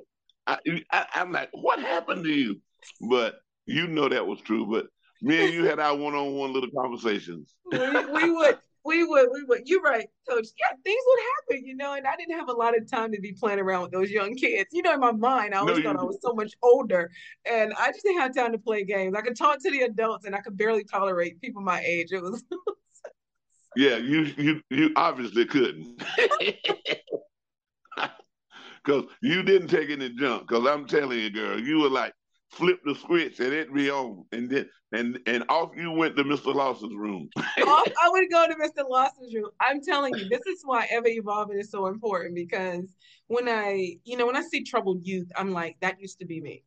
I, 0.47 0.59
I, 0.93 1.07
I'm 1.15 1.33
like, 1.33 1.51
what 1.53 1.79
happened 1.79 2.25
to 2.25 2.31
you? 2.31 2.61
But 3.09 3.37
you 3.67 3.87
know 3.87 4.09
that 4.09 4.27
was 4.27 4.41
true. 4.41 4.67
But 4.67 4.87
me 5.23 5.45
and 5.45 5.53
you 5.53 5.65
had 5.65 5.79
our 5.79 5.97
one-on-one 5.97 6.53
little 6.53 6.71
conversations. 6.71 7.55
we, 7.73 7.79
we 7.79 8.31
would, 8.31 8.59
we 8.85 9.05
would, 9.05 9.29
we 9.33 9.43
would. 9.45 9.63
You're 9.65 9.83
right, 9.83 10.07
Coach. 10.29 10.47
Yeah, 10.59 10.77
things 10.85 11.03
would 11.07 11.19
happen, 11.51 11.67
you 11.67 11.77
know. 11.77 11.95
And 11.95 12.07
I 12.07 12.15
didn't 12.17 12.39
have 12.39 12.49
a 12.49 12.53
lot 12.53 12.77
of 12.77 12.89
time 12.91 13.13
to 13.13 13.21
be 13.21 13.33
playing 13.33 13.59
around 13.59 13.83
with 13.83 13.93
those 13.93 14.11
young 14.11 14.35
kids. 14.35 14.69
You 14.73 14.83
know, 14.83 14.95
in 14.95 15.01
my 15.01 15.13
mind, 15.13 15.55
I 15.55 15.59
always 15.59 15.79
no, 15.79 15.85
thought 15.85 16.01
I 16.01 16.05
was 16.05 16.19
so 16.23 16.33
much 16.35 16.53
older, 16.63 17.11
and 17.45 17.73
I 17.79 17.89
just 17.89 18.05
didn't 18.05 18.21
have 18.21 18.35
time 18.35 18.53
to 18.53 18.59
play 18.59 18.85
games. 18.85 19.15
I 19.17 19.23
could 19.23 19.37
talk 19.37 19.59
to 19.63 19.71
the 19.71 19.83
adults, 19.83 20.27
and 20.27 20.35
I 20.35 20.41
could 20.41 20.57
barely 20.57 20.85
tolerate 20.85 21.41
people 21.41 21.63
my 21.63 21.81
age. 21.81 22.13
It 22.13 22.23
was. 22.23 22.45
yeah, 23.77 23.97
you 23.97 24.33
you 24.37 24.61
you 24.71 24.91
obviously 24.97 25.45
couldn't. 25.47 26.03
because 28.85 29.05
you 29.21 29.43
didn't 29.43 29.69
take 29.69 29.91
any 29.91 30.11
junk. 30.11 30.49
Because 30.49 30.67
I'm 30.67 30.87
telling 30.87 31.19
you, 31.19 31.31
girl, 31.31 31.59
you 31.59 31.79
were 31.79 31.91
like 31.91 32.13
flip 32.51 32.79
the 32.85 32.95
switch 32.95 33.41
and 33.41 33.53
it 33.53 33.75
be 33.75 33.91
on, 33.91 34.25
and 34.33 34.49
then 34.49 34.69
and 34.93 35.19
and 35.27 35.45
off 35.49 35.71
you 35.77 35.91
went 35.91 36.17
to 36.17 36.25
Mr. 36.25 36.55
Lawson's 36.55 36.95
room. 36.95 37.29
off, 37.37 37.89
I 38.03 38.09
would 38.09 38.31
go 38.31 38.47
to 38.47 38.55
Mr. 38.55 38.89
Lawson's 38.89 39.35
room. 39.35 39.51
I'm 39.61 39.83
telling 39.83 40.15
you, 40.17 40.29
this 40.29 40.47
is 40.47 40.63
why 40.65 40.87
ever 40.91 41.09
evolving 41.09 41.59
is 41.59 41.71
so 41.71 41.87
important 41.87 42.35
because 42.35 42.95
when 43.27 43.49
I, 43.49 43.97
you 44.05 44.17
know, 44.17 44.27
when 44.27 44.37
I 44.37 44.43
see 44.43 44.63
troubled 44.63 45.05
youth, 45.05 45.31
I'm 45.37 45.53
like, 45.53 45.77
that 45.81 46.01
used 46.01 46.21
to 46.21 46.27
be 46.27 46.41
me 46.41 46.63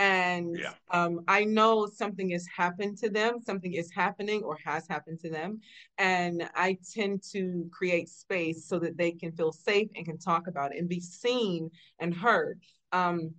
and 0.00 0.56
yeah. 0.58 0.72
um, 0.90 1.20
I 1.28 1.44
know 1.44 1.86
something 1.86 2.30
has 2.30 2.46
happened 2.56 2.96
to 2.98 3.10
them, 3.10 3.38
something 3.44 3.74
is 3.74 3.92
happening 3.92 4.42
or 4.42 4.56
has 4.64 4.88
happened 4.88 5.20
to 5.20 5.30
them, 5.30 5.60
and 5.98 6.48
I 6.54 6.78
tend 6.94 7.22
to 7.32 7.68
create 7.70 8.08
space 8.08 8.64
so 8.66 8.78
that 8.78 8.96
they 8.96 9.12
can 9.12 9.30
feel 9.32 9.52
safe 9.52 9.90
and 9.94 10.06
can 10.06 10.16
talk 10.16 10.46
about 10.46 10.74
it 10.74 10.78
and 10.78 10.88
be 10.88 11.00
seen 11.00 11.70
and 11.98 12.14
heard. 12.14 12.60
Um, 12.92 13.34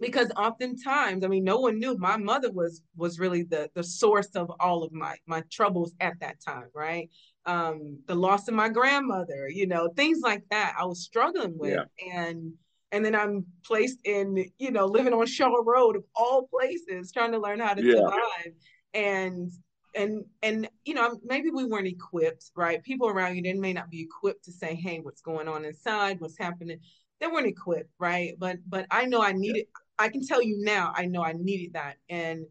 because 0.00 0.32
oftentimes, 0.36 1.24
I 1.24 1.28
mean, 1.28 1.44
no 1.44 1.60
one 1.60 1.78
knew 1.78 1.96
my 1.96 2.16
mother 2.16 2.50
was 2.50 2.82
was 2.96 3.20
really 3.20 3.44
the 3.44 3.70
the 3.74 3.84
source 3.84 4.30
of 4.34 4.50
all 4.58 4.82
of 4.82 4.92
my 4.92 5.16
my 5.26 5.44
troubles 5.48 5.92
at 6.00 6.18
that 6.20 6.40
time, 6.44 6.70
right? 6.74 7.08
Um, 7.46 8.00
the 8.06 8.16
loss 8.16 8.48
of 8.48 8.54
my 8.54 8.68
grandmother, 8.68 9.48
you 9.48 9.68
know, 9.68 9.90
things 9.94 10.22
like 10.22 10.42
that. 10.50 10.74
I 10.76 10.86
was 10.86 11.04
struggling 11.04 11.56
with, 11.56 11.78
yeah. 12.02 12.14
and 12.16 12.54
and 12.92 13.04
then 13.04 13.14
I'm 13.14 13.46
placed 13.64 13.98
in, 14.04 14.50
you 14.58 14.70
know, 14.70 14.86
living 14.86 15.12
on 15.12 15.26
Shaw 15.26 15.62
Road 15.64 15.96
of 15.96 16.04
all 16.14 16.48
places, 16.48 17.12
trying 17.12 17.32
to 17.32 17.38
learn 17.38 17.60
how 17.60 17.74
to 17.74 17.84
yeah. 17.84 17.94
survive. 17.94 18.52
And 18.94 19.52
and 19.94 20.24
and 20.42 20.68
you 20.84 20.94
know, 20.94 21.18
maybe 21.24 21.50
we 21.50 21.64
weren't 21.64 21.86
equipped, 21.86 22.50
right? 22.56 22.82
People 22.82 23.08
around 23.08 23.36
you 23.36 23.42
they 23.42 23.52
may 23.54 23.72
not 23.72 23.90
be 23.90 24.02
equipped 24.02 24.44
to 24.44 24.52
say, 24.52 24.74
hey, 24.74 25.00
what's 25.00 25.20
going 25.20 25.48
on 25.48 25.64
inside, 25.64 26.20
what's 26.20 26.38
happening. 26.38 26.78
They 27.20 27.26
weren't 27.26 27.46
equipped, 27.46 27.92
right? 27.98 28.34
But 28.38 28.58
but 28.68 28.86
I 28.90 29.06
know 29.06 29.22
I 29.22 29.32
needed 29.32 29.66
I 29.98 30.08
can 30.08 30.26
tell 30.26 30.42
you 30.42 30.58
now, 30.64 30.92
I 30.96 31.06
know 31.06 31.22
I 31.22 31.32
needed 31.32 31.74
that. 31.74 31.96
And 32.08 32.46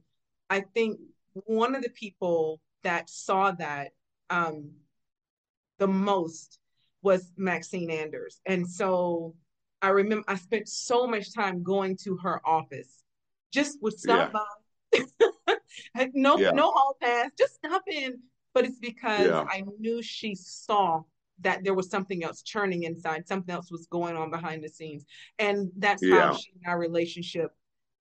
I 0.49 0.61
think 0.61 0.99
one 1.33 1.75
of 1.75 1.83
the 1.83 1.89
people 1.89 2.61
that 2.83 3.09
saw 3.09 3.51
that 3.51 3.91
um 4.29 4.71
the 5.79 5.87
most 5.87 6.59
was 7.01 7.31
Maxine 7.37 7.89
Anders. 7.89 8.41
And 8.45 8.69
so 8.69 9.33
I 9.81 9.89
remember 9.89 10.25
I 10.27 10.35
spent 10.35 10.67
so 10.67 11.07
much 11.07 11.33
time 11.33 11.63
going 11.63 11.97
to 12.03 12.17
her 12.17 12.41
office. 12.45 13.03
Just 13.51 13.81
would 13.81 13.97
stop 13.97 14.31
yeah. 14.33 15.05
by. 15.45 15.55
no, 16.13 16.37
yeah. 16.37 16.51
no 16.51 16.71
hall 16.71 16.97
pass, 17.01 17.31
just 17.37 17.55
stop 17.55 17.83
in. 17.87 18.19
But 18.53 18.65
it's 18.65 18.79
because 18.79 19.27
yeah. 19.27 19.45
I 19.49 19.63
knew 19.79 20.01
she 20.01 20.35
saw 20.35 21.03
that 21.41 21.63
there 21.63 21.73
was 21.73 21.89
something 21.89 22.23
else 22.23 22.41
churning 22.41 22.83
inside, 22.83 23.27
something 23.27 23.53
else 23.53 23.71
was 23.71 23.87
going 23.87 24.17
on 24.17 24.29
behind 24.29 24.63
the 24.63 24.69
scenes. 24.69 25.05
And 25.37 25.69
that's 25.77 26.03
how 26.07 26.33
she 26.33 26.51
and 26.55 26.63
our 26.67 26.77
relationship, 26.77 27.51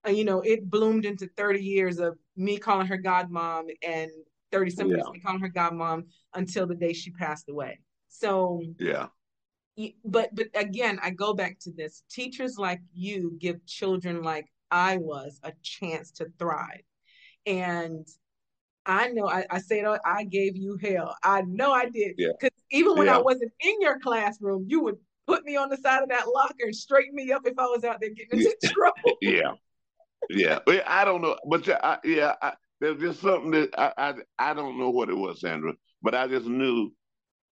uh, 0.06 0.10
you 0.10 0.24
know, 0.24 0.40
it 0.40 0.68
bloomed 0.68 1.04
into 1.04 1.28
30 1.36 1.60
years 1.60 1.98
of 1.98 2.18
me 2.36 2.58
calling 2.58 2.86
her 2.86 2.98
godmom 2.98 3.68
and 3.86 4.10
30 4.50 4.70
some 4.70 4.88
years 4.88 5.04
me 5.12 5.20
calling 5.20 5.40
her 5.40 5.50
godmom 5.50 6.04
until 6.34 6.66
the 6.66 6.74
day 6.74 6.92
she 6.92 7.10
passed 7.10 7.48
away. 7.48 7.78
So 8.08 8.62
yeah 8.78 9.08
but 10.04 10.34
but 10.34 10.46
again 10.54 10.98
i 11.02 11.10
go 11.10 11.34
back 11.34 11.58
to 11.60 11.70
this. 11.72 12.02
Teachers 12.10 12.58
like 12.58 12.80
you 12.94 13.36
give 13.38 13.64
children 13.66 14.22
like 14.22 14.46
i 14.70 14.96
was 14.96 15.40
a 15.42 15.52
chance 15.62 16.10
to 16.12 16.26
thrive. 16.38 16.82
And 17.46 18.06
i 18.86 19.08
know 19.08 19.28
i, 19.28 19.46
I 19.50 19.58
say 19.58 19.80
it 19.80 20.00
i 20.04 20.24
gave 20.24 20.56
you 20.56 20.78
hell. 20.82 21.16
I 21.22 21.42
know 21.42 21.72
i 21.72 21.88
did. 21.88 22.16
Because 22.16 22.50
yeah. 22.70 22.78
even 22.78 22.96
when 22.96 23.06
yeah. 23.06 23.16
i 23.16 23.18
wasn't 23.18 23.52
in 23.60 23.80
your 23.80 23.98
classroom 24.00 24.66
you 24.68 24.82
would 24.82 24.96
put 25.26 25.44
me 25.44 25.56
on 25.56 25.68
the 25.68 25.76
side 25.76 26.02
of 26.02 26.08
that 26.08 26.26
locker 26.28 26.64
and 26.64 26.74
straighten 26.74 27.14
me 27.14 27.32
up 27.32 27.42
if 27.44 27.58
i 27.58 27.66
was 27.66 27.84
out 27.84 28.00
there 28.00 28.10
getting 28.10 28.40
into 28.40 28.56
yeah. 28.62 28.70
trouble. 28.70 29.18
Yeah. 29.20 29.52
Yeah. 30.30 30.58
I 30.86 31.04
don't 31.04 31.22
know 31.22 31.36
but 31.48 31.68
I, 31.68 31.98
yeah 32.04 32.34
I, 32.42 32.54
there's 32.80 33.00
just 33.00 33.20
something 33.20 33.52
that 33.52 33.70
I, 33.78 33.92
I 33.96 34.50
i 34.50 34.54
don't 34.54 34.78
know 34.78 34.90
what 34.90 35.08
it 35.08 35.16
was 35.16 35.40
sandra 35.40 35.74
but 36.02 36.14
i 36.14 36.26
just 36.26 36.46
knew 36.46 36.92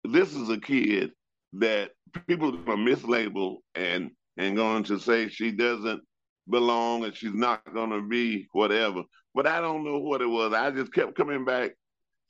this 0.04 0.34
is 0.34 0.48
a 0.48 0.58
kid 0.58 1.12
that 1.58 1.90
people 2.26 2.48
are 2.48 2.62
going 2.64 2.86
to 2.86 2.96
mislabel 2.96 3.56
and 3.74 4.10
and 4.36 4.56
going 4.56 4.84
to 4.84 4.98
say 4.98 5.28
she 5.28 5.52
doesn't 5.52 6.02
belong 6.48 7.04
and 7.04 7.16
she's 7.16 7.34
not 7.34 7.62
going 7.72 7.90
to 7.90 8.02
be 8.02 8.48
whatever. 8.52 9.02
But 9.34 9.46
I 9.46 9.60
don't 9.60 9.84
know 9.84 9.98
what 9.98 10.22
it 10.22 10.26
was. 10.26 10.52
I 10.52 10.70
just 10.70 10.92
kept 10.92 11.16
coming 11.16 11.44
back 11.44 11.72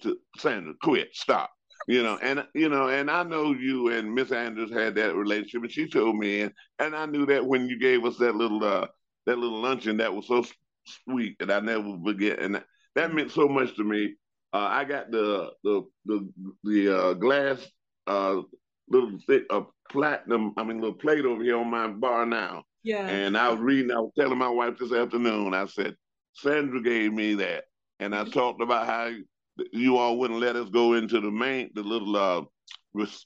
to 0.02 0.16
Sandra, 0.38 0.74
quit, 0.82 1.08
stop. 1.12 1.50
You 1.86 2.02
know, 2.02 2.18
and 2.22 2.46
you 2.54 2.68
know, 2.68 2.88
and 2.88 3.10
I 3.10 3.24
know 3.24 3.52
you 3.52 3.88
and 3.88 4.14
Miss 4.14 4.32
Andrews 4.32 4.72
had 4.72 4.94
that 4.94 5.16
relationship, 5.16 5.62
and 5.62 5.70
she 5.70 5.88
told 5.88 6.16
me, 6.16 6.42
and 6.42 6.52
and 6.78 6.96
I 6.96 7.04
knew 7.06 7.26
that 7.26 7.44
when 7.44 7.68
you 7.68 7.78
gave 7.78 8.04
us 8.04 8.16
that 8.18 8.36
little 8.36 8.64
uh 8.64 8.86
that 9.26 9.38
little 9.38 9.60
luncheon 9.60 9.98
that 9.98 10.14
was 10.14 10.26
so 10.26 10.44
sweet 11.06 11.36
that 11.40 11.50
I 11.50 11.60
never 11.60 11.98
forget, 12.02 12.38
and 12.38 12.54
that, 12.54 12.64
that 12.94 13.12
meant 13.14 13.32
so 13.32 13.48
much 13.48 13.74
to 13.76 13.84
me. 13.84 14.14
Uh, 14.52 14.68
I 14.70 14.84
got 14.84 15.10
the 15.10 15.50
the 15.62 15.82
the 16.06 16.28
the 16.62 16.96
uh, 16.96 17.12
glass 17.14 17.58
uh, 18.06 18.40
little 18.88 19.18
bit 19.26 19.44
of 19.50 19.66
platinum, 19.90 20.52
I 20.56 20.64
mean, 20.64 20.80
little 20.80 20.94
plate 20.94 21.24
over 21.24 21.42
here 21.42 21.58
on 21.58 21.70
my 21.70 21.88
bar 21.88 22.26
now. 22.26 22.64
Yeah. 22.82 23.06
And 23.06 23.36
I 23.36 23.48
was 23.50 23.60
reading, 23.60 23.90
I 23.90 24.00
was 24.00 24.12
telling 24.18 24.38
my 24.38 24.48
wife 24.48 24.78
this 24.78 24.92
afternoon, 24.92 25.54
I 25.54 25.66
said, 25.66 25.96
Sandra 26.34 26.82
gave 26.82 27.12
me 27.12 27.34
that. 27.36 27.64
And 28.00 28.14
I 28.14 28.22
mm-hmm. 28.22 28.32
talked 28.32 28.60
about 28.60 28.86
how 28.86 29.10
you 29.72 29.96
all 29.96 30.18
wouldn't 30.18 30.40
let 30.40 30.56
us 30.56 30.68
go 30.68 30.94
into 30.94 31.20
the 31.20 31.30
main, 31.30 31.70
the 31.74 31.82
little 31.82 32.16
uh, 32.16 32.42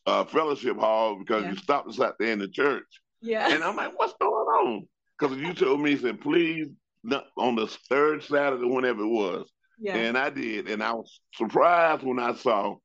uh, 0.07 0.25
fellowship 0.25 0.77
hall 0.77 1.19
because 1.19 1.43
yeah. 1.43 1.51
you 1.51 1.57
stopped 1.57 1.89
us 1.89 2.01
out 2.01 2.17
there 2.19 2.33
in 2.33 2.39
the 2.39 2.49
church. 2.49 2.87
Yeah. 3.21 3.53
And 3.53 3.65
I'm 3.65 3.77
like, 3.77 3.99
what's 3.99 4.15
going 4.21 4.33
on? 4.33 4.89
Because 5.19 5.37
you 5.39 5.53
told 5.55 5.81
me, 5.81 5.97
said, 5.97 6.21
please, 6.21 6.69
on 7.37 7.57
the 7.57 7.67
third 7.89 8.23
Saturday, 8.23 8.67
whenever 8.67 9.03
it 9.03 9.09
was. 9.09 9.51
Yeah. 9.81 9.97
And 9.97 10.19
I 10.19 10.31
did. 10.31 10.69
And 10.69 10.83
I 10.83 10.93
was 10.93 11.21
surprised 11.35 12.03
when 12.03 12.19
I 12.19 12.35
saw 12.35 12.77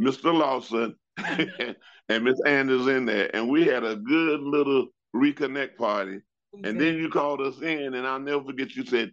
Mr. 0.00 0.36
Lawson 0.36 0.94
and 2.08 2.24
Miss 2.24 2.40
Anders 2.44 2.86
in 2.86 3.06
there, 3.06 3.34
and 3.34 3.48
we 3.48 3.66
had 3.66 3.84
a 3.84 3.96
good 3.96 4.40
little 4.40 4.88
reconnect 5.14 5.76
party. 5.76 6.20
And 6.62 6.80
then 6.80 6.94
you 6.96 7.08
called 7.08 7.40
us 7.40 7.60
in, 7.62 7.94
and 7.94 8.06
I'll 8.06 8.20
never 8.20 8.44
forget 8.44 8.76
you 8.76 8.84
said 8.84 9.12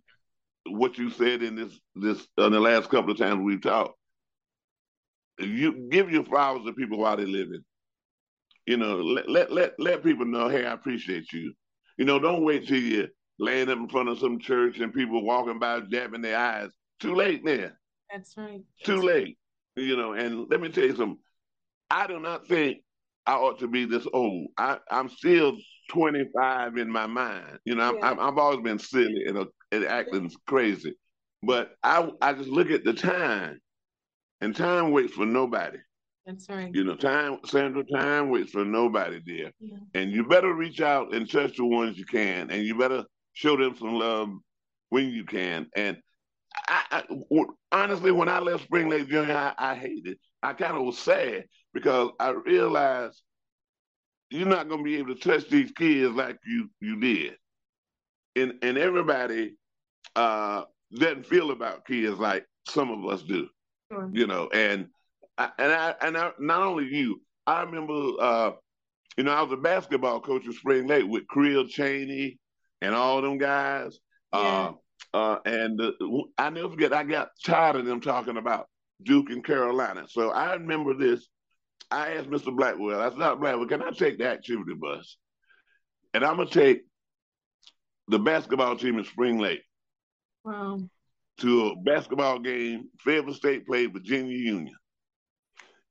what 0.68 0.98
you 0.98 1.10
said 1.10 1.42
in 1.42 1.56
this 1.56 1.80
this 1.96 2.28
in 2.38 2.52
the 2.52 2.60
last 2.60 2.90
couple 2.90 3.12
of 3.12 3.18
times 3.18 3.42
we've 3.44 3.62
talked. 3.62 3.98
You 5.40 5.88
give 5.90 6.12
your 6.12 6.24
flowers 6.24 6.66
to 6.66 6.74
people 6.74 7.00
while 7.00 7.18
they're 7.18 7.26
living. 7.26 7.64
You 8.68 8.78
know, 8.78 8.98
let 8.98 9.28
let 9.28 9.52
let 9.52 9.80
let 9.80 10.04
people 10.04 10.26
know, 10.26 10.50
hey, 10.50 10.66
I 10.66 10.74
appreciate 10.74 11.32
you. 11.34 11.54
You 11.98 12.06
know, 12.06 12.20
don't 12.20 12.44
wait 12.46 12.68
till 12.68 12.78
you 12.78 13.08
laying 13.40 13.70
up 13.70 13.78
in 13.78 13.90
front 13.90 14.10
of 14.10 14.20
some 14.20 14.40
church 14.40 14.80
and 14.80 14.94
people 14.94 15.26
walking 15.26 15.58
by 15.58 15.80
jabbing 15.82 16.22
their 16.22 16.38
eyes. 16.38 16.70
Too 17.00 17.16
late 17.16 17.44
there. 17.44 17.80
That's 18.12 18.38
right. 18.38 18.62
Too 18.84 19.02
late. 19.02 19.38
You 19.76 19.98
know, 19.98 20.14
and 20.14 20.48
let 20.50 20.62
me 20.62 20.70
tell 20.70 20.84
you 20.84 20.96
something. 20.96 21.18
I 21.92 22.08
do 22.08 22.20
not 22.20 22.48
think 22.48 22.78
I 23.26 23.36
ought 23.36 23.60
to 23.60 23.68
be 23.68 23.86
this 23.86 24.08
old. 24.14 24.48
I, 24.58 24.78
I'm 24.90 25.10
still 25.10 25.58
25 25.90 26.78
in 26.78 26.90
my 26.90 27.06
mind. 27.06 27.60
You 27.66 27.76
know, 27.76 27.96
yeah. 27.96 28.16
i 28.20 28.26
have 28.26 28.38
always 28.38 28.62
been 28.62 28.80
silly 28.80 29.26
and, 29.28 29.38
uh, 29.38 29.46
and 29.72 29.86
acting 29.86 30.32
crazy. 30.48 30.96
But 31.44 31.74
I, 31.84 32.10
I 32.22 32.34
just 32.34 32.50
look 32.50 32.72
at 32.72 32.84
the 32.84 32.94
time, 32.94 33.60
and 34.40 34.56
time 34.56 34.92
waits 34.92 35.14
for 35.14 35.26
nobody. 35.26 35.80
That's 36.26 36.48
right. 36.50 36.74
You 36.74 36.84
know, 36.84 36.96
time, 36.96 37.40
Sandra, 37.46 37.84
time 37.84 38.30
waits 38.30 38.52
for 38.52 38.64
nobody, 38.64 39.20
dear. 39.20 39.52
Yeah. 39.60 39.78
And 39.96 40.12
you 40.12 40.26
better 40.28 40.54
reach 40.54 40.82
out 40.82 41.14
and 41.14 41.30
touch 41.30 41.58
the 41.58 41.66
ones 41.66 41.98
you 41.98 42.06
can, 42.06 42.52
and 42.52 42.64
you 42.64 42.78
better 42.78 43.04
show 43.34 43.58
them 43.58 43.76
some 43.76 43.96
love 43.96 44.30
when 44.90 45.10
you 45.10 45.26
can. 45.26 45.68
And 45.76 45.98
I, 46.68 46.84
I 46.92 47.44
honestly, 47.72 48.12
when 48.12 48.30
I 48.30 48.40
left 48.40 48.64
Spring 48.64 48.90
Lake 48.90 49.08
Junior, 49.10 49.36
I, 49.36 49.54
I 49.58 49.76
hated. 49.76 50.18
I 50.44 50.54
kind 50.54 50.76
of 50.76 50.84
was 50.84 50.98
sad 50.98 51.46
because 51.74 52.12
I 52.20 52.30
realized 52.30 53.22
you're 54.30 54.48
not 54.48 54.68
going 54.70 54.80
to 54.80 54.84
be 54.84 54.98
able 54.98 55.16
to 55.16 55.22
touch 55.22 55.50
these 55.50 55.72
kids 55.72 56.14
like 56.16 56.38
you 56.46 56.70
you 56.80 57.00
did, 57.00 57.36
and 58.36 58.54
and 58.62 58.78
everybody 58.78 59.56
uh, 60.16 60.64
doesn't 60.94 61.26
feel 61.26 61.52
about 61.52 61.86
kids 61.86 62.18
like 62.20 62.46
some 62.68 62.92
of 62.92 63.12
us 63.12 63.24
do, 63.24 63.48
sure. 63.92 64.10
you 64.14 64.28
know. 64.28 64.50
And 64.54 64.88
I, 65.38 65.50
and 65.58 65.72
I 65.72 65.96
and 66.02 66.18
I, 66.18 66.32
not 66.40 66.64
only 66.64 66.86
you, 66.86 67.22
I 67.46 67.62
remember, 67.64 67.94
uh, 68.20 68.52
you 69.18 69.24
know, 69.24 69.32
I 69.32 69.42
was 69.42 69.52
a 69.52 69.58
basketball 69.58 70.22
coach 70.22 70.48
at 70.48 70.54
Spring 70.56 70.88
Lake 70.88 71.06
with 71.08 71.28
Creel 71.28 71.68
Cheney 71.68 72.40
and 72.82 72.96
all 72.96 73.22
them 73.22 73.38
guys. 73.38 74.00
Yeah. 74.34 74.40
Uh, 74.40 74.74
uh, 75.14 75.38
and 75.46 75.80
uh, 75.80 75.92
I 76.38 76.50
never 76.50 76.70
forget, 76.70 76.94
I 76.94 77.04
got 77.04 77.30
tired 77.46 77.76
of 77.76 77.86
them 77.86 78.02
talking 78.02 78.38
about 78.38 78.68
Duke 79.04 79.30
and 79.30 79.44
Carolina. 79.44 80.06
So 80.08 80.32
I 80.32 80.54
remember 80.54 80.94
this 80.94 81.28
I 81.92 82.14
asked 82.14 82.30
Mr. 82.30 82.56
Blackwell, 82.56 83.02
I 83.02 83.10
said, 83.10 83.40
Blackwell, 83.40 83.66
can 83.68 83.84
I 83.84 83.92
take 83.92 84.18
the 84.18 84.28
activity 84.28 84.74
bus? 84.74 85.18
And 86.14 86.24
I'm 86.24 86.38
going 86.38 86.48
to 86.48 86.54
take 86.54 86.84
the 88.08 88.18
basketball 88.18 88.78
team 88.78 88.98
in 88.98 89.06
Spring 89.06 89.40
Lake. 89.40 89.62
Wow. 90.46 90.80
To 91.40 91.68
a 91.68 91.76
basketball 91.76 92.40
game, 92.40 92.90
Fayetteville 93.00 93.34
State 93.34 93.66
played 93.66 93.94
Virginia 93.94 94.38
Union. 94.38 94.76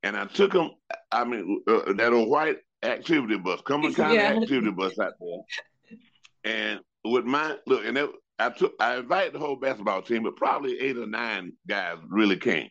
And 0.03 0.17
I 0.17 0.25
took 0.25 0.53
them, 0.53 0.71
I 1.11 1.23
mean, 1.23 1.61
uh, 1.67 1.93
that 1.93 2.13
old 2.13 2.29
white 2.29 2.57
activity 2.81 3.37
bus, 3.37 3.61
Cumberland 3.61 3.95
County 3.95 4.15
yeah. 4.15 4.33
activity 4.33 4.71
bus 4.71 4.97
out 4.97 5.13
there. 5.19 5.99
And 6.43 6.79
with 7.05 7.25
my, 7.25 7.57
look, 7.67 7.85
and 7.85 7.97
it, 7.97 8.09
I 8.41 8.49
took, 8.49 8.73
I 8.79 8.97
invited 8.97 9.33
the 9.33 9.39
whole 9.39 9.55
basketball 9.55 10.01
team, 10.01 10.23
but 10.23 10.35
probably 10.35 10.79
eight 10.79 10.97
or 10.97 11.05
nine 11.05 11.53
guys 11.67 11.97
really 12.09 12.37
came. 12.37 12.69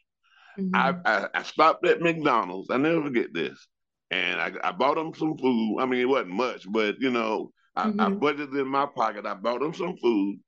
Mm-hmm. 0.58 0.74
I, 0.74 0.94
I, 1.04 1.28
I 1.34 1.42
stopped 1.42 1.86
at 1.86 2.00
McDonald's. 2.00 2.70
I 2.70 2.76
never 2.76 3.02
forget 3.02 3.32
this, 3.32 3.66
and 4.10 4.40
I, 4.40 4.52
I 4.62 4.72
bought 4.72 4.96
them 4.96 5.14
some 5.14 5.38
food. 5.38 5.78
I 5.80 5.86
mean, 5.86 6.00
it 6.00 6.08
wasn't 6.08 6.34
much, 6.34 6.66
but 6.70 6.96
you 6.98 7.10
know, 7.10 7.52
I, 7.76 7.86
mm-hmm. 7.86 8.00
I 8.00 8.10
budgeted 8.10 8.60
in 8.60 8.66
my 8.66 8.86
pocket. 8.86 9.26
I 9.26 9.34
bought 9.34 9.60
them 9.60 9.74
some 9.74 9.96
food, 9.96 10.40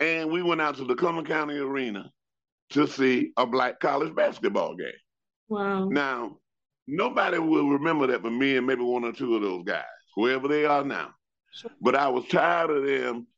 and 0.00 0.30
we 0.30 0.42
went 0.42 0.60
out 0.60 0.76
to 0.76 0.84
the 0.84 0.96
Cumberland 0.96 1.28
County 1.28 1.56
Arena 1.56 2.10
to 2.70 2.86
see 2.86 3.30
a 3.36 3.46
black 3.46 3.78
college 3.78 4.14
basketball 4.14 4.74
game. 4.74 4.88
Wow! 5.48 5.88
Now, 5.88 6.38
nobody 6.88 7.38
will 7.38 7.68
remember 7.68 8.08
that 8.08 8.22
but 8.22 8.32
me 8.32 8.56
and 8.56 8.66
maybe 8.66 8.82
one 8.82 9.04
or 9.04 9.12
two 9.12 9.36
of 9.36 9.42
those 9.42 9.62
guys, 9.64 9.84
whoever 10.16 10.48
they 10.48 10.64
are 10.64 10.84
now. 10.84 11.10
Sure. 11.52 11.70
But 11.80 11.94
I 11.94 12.08
was 12.08 12.26
tired 12.26 12.70
of 12.70 12.84
them 12.84 13.28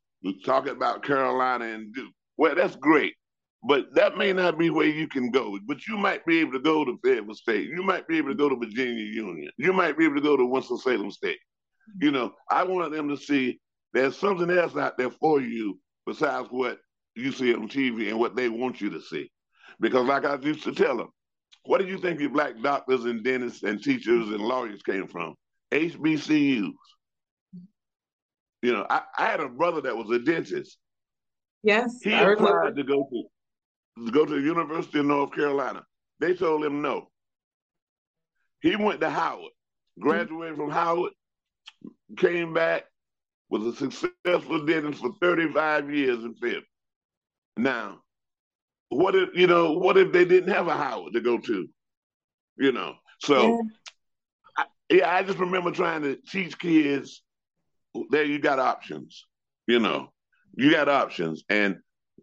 talking 0.45 0.71
about 0.71 1.03
Carolina 1.03 1.65
and 1.65 1.93
Duke. 1.93 2.13
Well, 2.37 2.55
that's 2.55 2.75
great. 2.75 3.13
But 3.67 3.93
that 3.95 4.17
may 4.17 4.33
not 4.33 4.57
be 4.57 4.69
where 4.69 4.87
you 4.87 5.07
can 5.07 5.31
go. 5.31 5.57
But 5.67 5.87
you 5.87 5.97
might 5.97 6.25
be 6.25 6.39
able 6.39 6.53
to 6.53 6.59
go 6.59 6.85
to 6.85 6.99
Fayetteville 7.03 7.35
State. 7.35 7.69
You 7.69 7.83
might 7.83 8.07
be 8.07 8.17
able 8.17 8.29
to 8.29 8.35
go 8.35 8.49
to 8.49 8.55
Virginia 8.55 9.03
Union. 9.03 9.49
You 9.57 9.73
might 9.73 9.97
be 9.97 10.05
able 10.05 10.15
to 10.15 10.21
go 10.21 10.37
to 10.37 10.45
Winston-Salem 10.45 11.11
State. 11.11 11.39
You 11.99 12.11
know, 12.11 12.33
I 12.51 12.63
wanted 12.63 12.93
them 12.93 13.09
to 13.09 13.17
see 13.17 13.59
there's 13.93 14.17
something 14.17 14.49
else 14.49 14.75
out 14.77 14.97
there 14.97 15.09
for 15.09 15.41
you 15.41 15.79
besides 16.05 16.47
what 16.51 16.79
you 17.15 17.31
see 17.31 17.53
on 17.53 17.67
TV 17.67 18.09
and 18.09 18.19
what 18.19 18.35
they 18.35 18.49
want 18.49 18.79
you 18.79 18.89
to 18.91 19.01
see. 19.01 19.29
Because, 19.79 20.05
like 20.05 20.25
I 20.25 20.37
used 20.37 20.63
to 20.63 20.73
tell 20.73 20.97
them, 20.97 21.09
what 21.65 21.81
do 21.81 21.87
you 21.87 21.97
think 21.97 22.19
your 22.19 22.29
black 22.29 22.61
doctors 22.61 23.05
and 23.05 23.23
dentists 23.23 23.63
and 23.63 23.81
teachers 23.81 24.29
and 24.29 24.39
lawyers 24.39 24.81
came 24.83 25.07
from? 25.07 25.35
HBCUs. 25.71 26.71
You 28.61 28.73
know, 28.73 28.85
I, 28.89 29.01
I 29.17 29.25
had 29.27 29.39
a 29.39 29.49
brother 29.49 29.81
that 29.81 29.95
was 29.95 30.09
a 30.09 30.19
dentist. 30.19 30.77
Yes, 31.63 31.99
he 32.03 32.13
I 32.13 32.31
applied 32.31 32.75
to 32.75 32.83
go 32.83 33.07
to, 33.09 34.05
to 34.05 34.11
go 34.11 34.25
to 34.25 34.35
the 34.35 34.41
University 34.41 34.99
of 34.99 35.05
North 35.05 35.33
Carolina. 35.33 35.83
They 36.19 36.33
told 36.33 36.63
him 36.63 36.81
no. 36.81 37.09
He 38.61 38.75
went 38.75 39.01
to 39.01 39.09
Howard, 39.09 39.51
graduated 39.99 40.57
mm-hmm. 40.57 40.61
from 40.61 40.71
Howard, 40.71 41.11
came 42.17 42.53
back, 42.53 42.85
was 43.49 43.63
a 43.63 43.75
successful 43.75 44.65
dentist 44.65 45.01
for 45.01 45.11
35 45.21 45.93
years 45.93 46.23
in 46.23 46.33
Fifth. 46.35 46.65
Now, 47.55 47.99
what 48.89 49.15
if 49.15 49.29
you 49.33 49.47
know? 49.47 49.73
What 49.73 49.97
if 49.97 50.11
they 50.11 50.25
didn't 50.25 50.53
have 50.53 50.67
a 50.67 50.75
Howard 50.75 51.13
to 51.13 51.21
go 51.21 51.37
to? 51.37 51.67
You 52.57 52.71
know, 52.71 52.95
so 53.19 53.47
yeah. 53.47 53.57
I, 54.57 54.65
yeah, 54.89 55.15
I 55.15 55.23
just 55.23 55.39
remember 55.39 55.71
trying 55.71 56.03
to 56.03 56.15
teach 56.15 56.57
kids. 56.57 57.21
There, 58.09 58.23
you 58.23 58.39
got 58.39 58.59
options. 58.59 59.25
You 59.67 59.79
know, 59.79 60.11
you 60.55 60.71
got 60.71 60.89
options, 60.89 61.43
and 61.49 61.77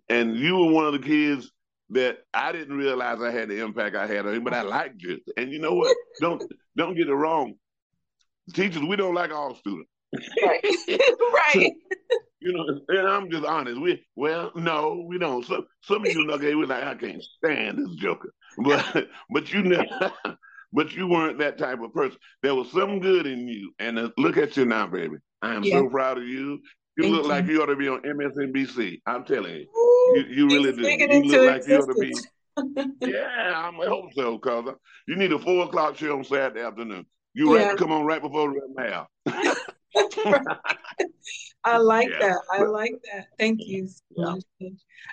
and 0.09 0.37
you 0.37 0.57
were 0.57 0.73
one 0.73 0.87
of 0.87 0.93
the 0.93 0.99
kids 0.99 1.51
that 1.91 2.19
I 2.33 2.53
didn't 2.53 2.77
realize 2.77 3.21
I 3.21 3.31
had 3.31 3.49
the 3.49 3.63
impact 3.63 3.97
I 3.97 4.07
had 4.07 4.27
on 4.27 4.35
him, 4.35 4.45
but 4.45 4.55
I 4.55 4.63
liked 4.63 5.03
you. 5.03 5.21
And 5.37 5.53
you 5.53 5.59
know 5.59 5.75
what? 5.75 5.97
don't 6.21 6.43
don't 6.77 6.97
get 6.97 7.09
it 7.09 7.15
wrong. 7.15 7.55
Teachers, 8.53 8.83
we 8.83 8.97
don't 8.97 9.15
like 9.15 9.33
all 9.33 9.55
students. 9.55 9.91
Right. 10.45 10.65
right. 11.35 11.73
You 12.41 12.53
know, 12.53 12.79
and 12.89 13.09
I'm 13.09 13.31
just 13.31 13.47
honest. 13.47 13.81
We 13.81 14.05
well, 14.17 14.53
no, 14.55 15.03
we 15.09 15.19
don't. 15.19 15.47
Some 15.47 15.65
some 15.81 16.05
of 16.05 16.13
you 16.13 16.27
know, 16.27 16.35
okay, 16.35 16.55
we're 16.55 16.67
like, 16.67 16.85
I 16.85 16.95
can't 16.95 17.23
stand 17.23 17.79
this 17.79 17.95
joker. 17.95 18.35
But 18.59 19.09
but 19.31 19.51
you 19.51 19.63
know, 19.63 19.83
but 20.71 20.93
you 20.93 21.07
weren't 21.07 21.39
that 21.39 21.57
type 21.57 21.81
of 21.81 21.95
person. 21.95 22.19
There 22.43 22.55
was 22.55 22.71
some 22.71 23.01
good 23.01 23.27
in 23.27 23.49
you, 23.49 23.73
and 23.79 23.99
uh, 23.99 24.11
look 24.19 24.37
at 24.37 24.59
you 24.59 24.67
now, 24.67 24.87
baby. 24.87 25.17
I 25.45 25.55
am 25.55 25.65
yeah. 25.65 25.79
so 25.79 25.89
proud 25.89 26.19
of 26.19 26.25
you. 26.25 26.61
You 26.97 27.05
Thank 27.05 27.15
look 27.15 27.23
you. 27.25 27.29
like 27.29 27.47
you 27.47 27.63
ought 27.63 27.67
to 27.67 27.77
be 27.77 27.89
on 27.89 28.01
MSNBC. 28.03 29.01
I'm 29.07 29.25
telling 29.25 29.55
you, 29.55 29.67
Ooh, 29.77 30.15
you, 30.17 30.25
you 30.37 30.47
really 30.49 30.73
do. 30.73 30.83
You 30.83 31.25
look 31.25 31.53
like 31.53 31.67
you 31.67 31.77
ought 31.77 31.87
to 31.87 31.95
be. 32.01 32.15
yeah, 33.01 33.53
I'm, 33.67 33.81
I 33.81 33.87
hope 33.87 34.13
so, 34.15 34.39
cause 34.39 34.73
you 35.09 35.17
need 35.17 35.33
a 35.33 35.39
four 35.39 35.65
o'clock 35.65 35.97
show 35.97 36.17
on 36.17 36.25
Saturday 36.25 36.63
afternoon. 36.63 37.05
You 37.35 37.57
yeah. 37.57 37.69
right, 37.69 37.77
come 37.77 37.91
on 37.91 38.07
right 38.07 38.23
before 38.23 38.55
the 38.55 38.61
mail. 38.77 39.09
I 41.65 41.79
like 41.79 42.09
yeah. 42.11 42.19
that. 42.21 42.39
I 42.53 42.63
like 42.63 42.93
that. 43.13 43.29
Thank 43.39 43.61
you. 43.67 43.89
So, 43.89 44.39
yeah. 44.59 44.69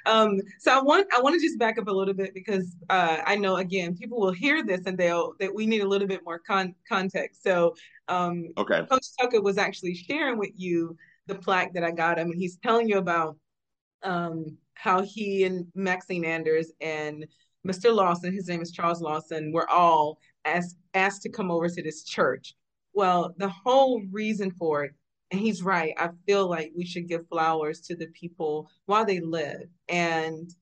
um, 0.06 0.40
so 0.60 0.78
I 0.78 0.82
want 0.82 1.08
I 1.14 1.22
want 1.22 1.36
to 1.36 1.42
just 1.42 1.58
back 1.58 1.78
up 1.78 1.88
a 1.88 1.92
little 1.92 2.14
bit 2.14 2.34
because 2.34 2.76
uh, 2.90 3.20
I 3.26 3.36
know 3.36 3.58
again 3.58 3.96
people 3.96 4.20
will 4.20 4.34
hear 4.34 4.64
this 4.66 4.82
and 4.86 4.98
they'll 4.98 5.34
that 5.40 5.54
we 5.54 5.66
need 5.66 5.82
a 5.82 5.88
little 5.88 6.08
bit 6.08 6.22
more 6.26 6.40
con- 6.40 6.76
context. 6.88 7.44
So 7.44 7.76
um, 8.08 8.50
okay, 8.58 8.86
Coach 8.90 9.06
Tucker 9.20 9.42
was 9.42 9.58
actually 9.58 9.96
sharing 9.96 10.38
with 10.38 10.52
you 10.56 10.98
the 11.28 11.36
plaque 11.36 11.74
that 11.74 11.84
I 11.84 11.92
got 11.92 12.20
him, 12.20 12.32
and 12.32 12.40
he's 12.40 12.58
telling 12.58 12.90
you 12.90 12.98
about 12.98 13.38
um, 14.04 14.58
how 14.74 15.02
he 15.02 15.46
and 15.46 15.68
Maxine 15.76 16.26
Anders 16.26 16.72
and 16.82 17.26
Mr. 17.66 17.94
Lawson, 17.94 18.34
his 18.34 18.48
name 18.48 18.62
is 18.62 18.72
Charles 18.72 19.02
Lawson, 19.02 19.52
were 19.52 19.70
all 19.70 20.18
asked 20.46 20.78
asked 20.94 21.22
to 21.22 21.30
come 21.30 21.52
over 21.52 21.70
to 21.70 21.84
this 21.84 22.04
church. 22.04 22.56
Well, 22.94 23.34
the 23.38 23.50
whole 23.50 24.02
reason 24.12 24.52
for 24.52 24.84
it, 24.84 24.94
and 25.32 25.40
he's 25.40 25.64
right. 25.64 25.94
I 25.98 26.10
feel 26.26 26.48
like 26.48 26.72
we 26.76 26.86
should 26.86 27.08
give 27.08 27.28
flowers 27.28 27.80
to 27.82 27.96
the 27.96 28.08
people 28.08 28.70
while 28.86 29.06
they 29.06 29.22
live. 29.22 29.64
And 29.88 30.54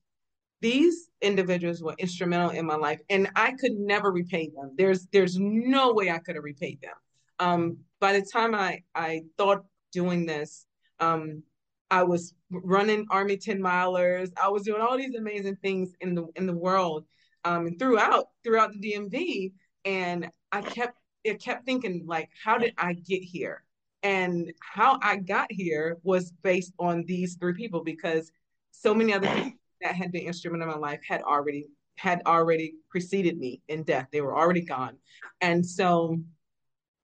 these 0.60 1.10
individuals 1.20 1.82
were 1.82 1.94
instrumental 1.98 2.50
in 2.50 2.66
my 2.66 2.76
life, 2.76 3.00
and 3.08 3.30
I 3.34 3.52
could 3.52 3.72
never 3.72 4.12
repay 4.12 4.50
them. 4.54 4.74
There's 4.76 5.06
there's 5.12 5.38
no 5.38 5.92
way 5.92 6.10
I 6.10 6.18
could 6.18 6.36
have 6.36 6.44
repaid 6.44 6.80
them. 6.82 6.94
Um, 7.38 7.78
by 7.98 8.12
the 8.12 8.22
time 8.22 8.54
I 8.54 8.82
I 8.94 9.22
thought 9.38 9.64
doing 9.92 10.26
this, 10.26 10.66
um, 11.00 11.42
I 11.90 12.04
was 12.04 12.34
running 12.50 13.06
Army 13.10 13.36
10 13.36 13.58
milers. 13.58 14.30
I 14.40 14.48
was 14.48 14.62
doing 14.62 14.82
all 14.82 14.96
these 14.96 15.14
amazing 15.14 15.56
things 15.56 15.94
in 16.00 16.14
the 16.14 16.26
in 16.36 16.46
the 16.46 16.56
world 16.56 17.06
um, 17.44 17.66
and 17.66 17.78
throughout 17.78 18.26
throughout 18.44 18.72
the 18.72 18.92
DMV. 18.92 19.52
And 19.84 20.30
I 20.52 20.60
kept 20.60 20.98
it 21.24 21.42
kept 21.42 21.64
thinking 21.64 22.04
like, 22.06 22.28
how 22.44 22.58
did 22.58 22.74
I 22.78 22.92
get 22.92 23.22
here? 23.22 23.64
And 24.02 24.52
how 24.60 24.98
I 25.02 25.16
got 25.16 25.50
here 25.50 25.98
was 26.02 26.32
based 26.42 26.72
on 26.78 27.04
these 27.06 27.36
three 27.36 27.54
people 27.54 27.84
because 27.84 28.32
so 28.70 28.94
many 28.94 29.12
other 29.12 29.28
people 29.28 29.52
that 29.82 29.94
had 29.94 30.12
been 30.12 30.26
instrumental 30.26 30.68
in 30.68 30.80
my 30.80 30.88
life 30.88 31.00
had 31.06 31.22
already 31.22 31.66
had 31.96 32.22
already 32.26 32.74
preceded 32.88 33.38
me 33.38 33.60
in 33.68 33.82
death. 33.82 34.08
They 34.10 34.22
were 34.22 34.36
already 34.36 34.62
gone. 34.62 34.96
And 35.42 35.64
so 35.64 36.18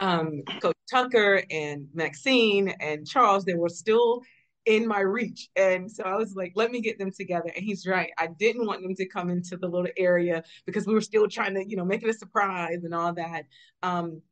um, 0.01 0.43
Coach 0.63 0.77
Tucker 0.91 1.43
and 1.51 1.87
Maxine 1.93 2.69
and 2.81 3.07
Charles, 3.07 3.45
they 3.45 3.55
were 3.55 3.69
still 3.69 4.23
in 4.65 4.87
my 4.87 5.01
reach. 5.01 5.49
And 5.55 5.91
so 5.91 6.03
I 6.03 6.17
was 6.17 6.35
like, 6.35 6.53
let 6.57 6.73
me 6.73 6.81
get 6.81 6.99
them 6.99 7.13
together. 7.13 7.51
And 7.55 7.65
he's 7.65 7.87
right. 7.87 8.11
I 8.19 8.29
didn't 8.39 8.67
want 8.67 8.83
them 8.83 8.95
to 8.97 9.07
come 9.07 9.31
into 9.31 9.57
the 9.57 9.69
little 9.69 9.91
area 9.97 10.43
because 10.67 10.87
we 10.87 10.95
were 10.95 11.01
still 11.01 11.29
trying 11.29 11.55
to, 11.55 11.65
you 11.67 11.77
know, 11.77 11.85
make 11.85 12.03
it 12.03 12.09
a 12.09 12.15
surprise 12.15 12.83
and 12.85 12.95
all 12.95 13.13
that. 13.15 13.45
Um, 13.83 14.23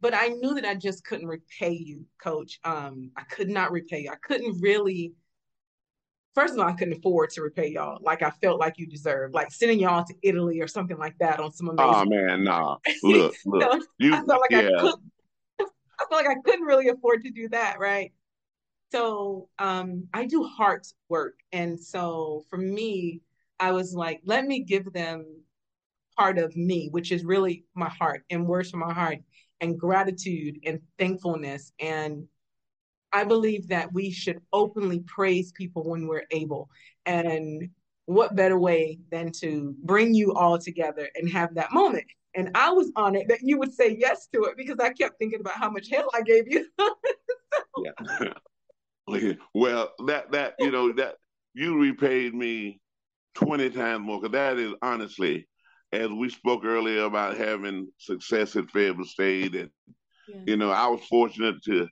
but 0.00 0.14
I 0.14 0.28
knew 0.28 0.54
that 0.54 0.64
I 0.64 0.74
just 0.74 1.04
couldn't 1.04 1.26
repay 1.26 1.72
you, 1.72 2.04
coach. 2.22 2.58
Um, 2.64 3.10
I 3.16 3.22
could 3.22 3.48
not 3.48 3.72
repay 3.72 4.02
you. 4.02 4.10
I 4.10 4.16
couldn't 4.16 4.60
really 4.60 5.14
first 6.36 6.52
of 6.52 6.60
all, 6.60 6.68
I 6.68 6.74
couldn't 6.74 6.98
afford 6.98 7.30
to 7.30 7.42
repay 7.42 7.68
y'all 7.68 7.98
like 8.02 8.22
I 8.22 8.30
felt 8.42 8.60
like 8.60 8.74
you 8.76 8.86
deserved, 8.86 9.34
like 9.34 9.50
sending 9.50 9.80
y'all 9.80 10.04
to 10.04 10.14
Italy 10.22 10.60
or 10.60 10.68
something 10.68 10.98
like 10.98 11.16
that 11.18 11.40
on 11.40 11.50
some 11.50 11.70
amazing. 11.70 11.94
Oh 11.94 12.04
man, 12.04 12.44
nah. 12.44 12.76
Look, 13.02 13.34
look. 13.46 13.62
so 13.62 13.80
you, 13.98 14.14
I 14.14 14.18
felt 14.18 14.40
like 14.42 14.50
yeah. 14.50 14.68
I 14.76 14.80
could 14.80 14.94
I 15.98 16.04
felt 16.10 16.24
like 16.24 16.28
I 16.28 16.40
couldn't 16.44 16.66
really 16.66 16.88
afford 16.88 17.22
to 17.24 17.30
do 17.30 17.48
that, 17.48 17.78
right? 17.80 18.12
So 18.92 19.48
um, 19.58 20.08
I 20.12 20.26
do 20.26 20.44
heart 20.44 20.86
work. 21.08 21.34
And 21.52 21.80
so 21.80 22.44
for 22.50 22.58
me, 22.58 23.22
I 23.58 23.72
was 23.72 23.94
like, 23.94 24.20
let 24.24 24.44
me 24.44 24.62
give 24.62 24.92
them 24.92 25.24
part 26.16 26.38
of 26.38 26.54
me, 26.54 26.88
which 26.90 27.12
is 27.12 27.24
really 27.24 27.64
my 27.74 27.88
heart 27.88 28.24
and 28.30 28.46
words 28.46 28.70
from 28.70 28.80
my 28.80 28.92
heart 28.92 29.18
and 29.60 29.78
gratitude 29.78 30.58
and 30.64 30.80
thankfulness. 30.98 31.72
And 31.80 32.26
I 33.12 33.24
believe 33.24 33.68
that 33.68 33.92
we 33.92 34.10
should 34.10 34.40
openly 34.52 35.00
praise 35.00 35.52
people 35.52 35.88
when 35.88 36.06
we're 36.06 36.26
able. 36.30 36.68
And 37.06 37.70
what 38.06 38.36
better 38.36 38.58
way 38.58 38.98
than 39.10 39.32
to 39.40 39.74
bring 39.82 40.14
you 40.14 40.34
all 40.34 40.58
together 40.58 41.08
and 41.14 41.30
have 41.30 41.54
that 41.54 41.72
moment? 41.72 42.04
And 42.34 42.50
I 42.54 42.70
was 42.70 42.92
honored 42.96 43.28
that 43.28 43.40
you 43.42 43.58
would 43.58 43.72
say 43.72 43.96
yes 43.98 44.28
to 44.34 44.44
it 44.44 44.56
because 44.56 44.78
I 44.78 44.92
kept 44.92 45.18
thinking 45.18 45.40
about 45.40 45.54
how 45.56 45.70
much 45.70 45.88
hell 45.90 46.08
I 46.14 46.20
gave 46.22 46.44
you. 46.46 46.66
yeah. 47.78 49.32
well, 49.54 49.92
that 50.06 50.30
that 50.32 50.54
you 50.58 50.70
know 50.70 50.92
that 50.92 51.16
you 51.54 51.80
repaid 51.80 52.34
me 52.34 52.80
twenty 53.34 53.70
times 53.70 54.04
more 54.04 54.20
because 54.20 54.32
that 54.32 54.58
is 54.58 54.74
honestly, 54.82 55.48
as 55.92 56.08
we 56.10 56.28
spoke 56.28 56.64
earlier 56.64 57.04
about 57.04 57.36
having 57.36 57.88
success 57.98 58.56
at 58.56 58.70
Fayetteville 58.70 59.04
State, 59.04 59.54
and 59.54 59.70
yeah. 60.28 60.40
you 60.46 60.56
know 60.56 60.70
I 60.70 60.86
was 60.88 61.00
fortunate 61.08 61.62
to 61.64 61.88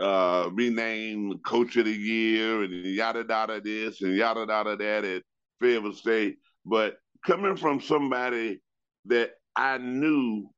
uh, 0.00 0.50
be 0.50 0.70
named 0.70 1.42
Coach 1.44 1.76
of 1.76 1.86
the 1.86 1.92
Year 1.92 2.62
and 2.62 2.72
yada 2.84 3.24
yada 3.28 3.60
this 3.60 4.02
and 4.02 4.16
yada 4.16 4.46
yada 4.48 4.76
that 4.76 5.04
at 5.04 5.22
Fayetteville 5.60 5.94
State, 5.94 6.38
but 6.64 6.96
coming 7.24 7.56
from 7.56 7.80
somebody 7.80 8.60
that 9.06 9.32
I 9.56 9.78
knew 9.78 10.48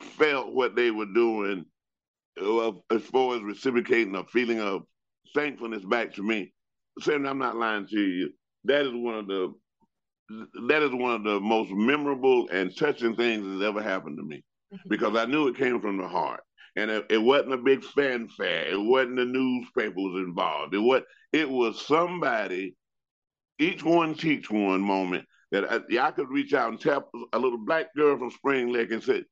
felt 0.00 0.54
what 0.54 0.76
they 0.76 0.90
were 0.90 1.12
doing 1.12 1.64
uh, 2.40 2.72
as 2.90 3.02
far 3.02 3.36
as 3.36 3.42
reciprocating 3.42 4.14
a 4.14 4.24
feeling 4.24 4.60
of 4.60 4.82
thankfulness 5.34 5.84
back 5.84 6.14
to 6.14 6.22
me. 6.22 6.52
Saying 7.00 7.26
I'm 7.26 7.38
not 7.38 7.56
lying 7.56 7.86
to 7.88 8.00
you. 8.00 8.30
That 8.64 8.86
is 8.86 8.92
one 8.92 9.14
of 9.14 9.26
the 9.26 9.54
that 10.28 10.82
is 10.82 10.92
one 10.92 11.14
of 11.14 11.24
the 11.24 11.40
most 11.40 11.70
memorable 11.70 12.48
and 12.50 12.76
touching 12.76 13.16
things 13.16 13.46
that's 13.46 13.68
ever 13.68 13.82
happened 13.82 14.18
to 14.18 14.24
me 14.24 14.42
mm-hmm. 14.72 14.88
because 14.88 15.16
I 15.16 15.24
knew 15.24 15.48
it 15.48 15.56
came 15.56 15.80
from 15.80 15.96
the 15.98 16.08
heart. 16.08 16.40
And 16.76 16.90
it, 16.90 17.06
it, 17.10 17.18
wasn't 17.18 17.54
a 17.54 17.58
big 17.58 17.82
fanfare. 17.82 18.68
It 18.68 18.80
wasn't 18.80 19.16
the 19.16 19.24
newspapers 19.24 19.96
involved. 19.96 20.74
It 20.74 20.78
was 20.78 21.02
it 21.32 21.50
was 21.50 21.84
somebody, 21.84 22.76
each 23.58 23.82
one 23.82 24.14
teach 24.14 24.48
one 24.48 24.80
moment 24.80 25.24
that 25.50 25.64
I, 25.64 26.06
I 26.06 26.10
could 26.12 26.28
reach 26.28 26.54
out 26.54 26.70
and 26.70 26.80
tap 26.80 27.06
a 27.32 27.38
little 27.38 27.58
black 27.58 27.94
girl 27.96 28.16
from 28.16 28.30
Spring 28.30 28.72
Lake 28.72 28.92
and 28.92 29.02
say, 29.02 29.24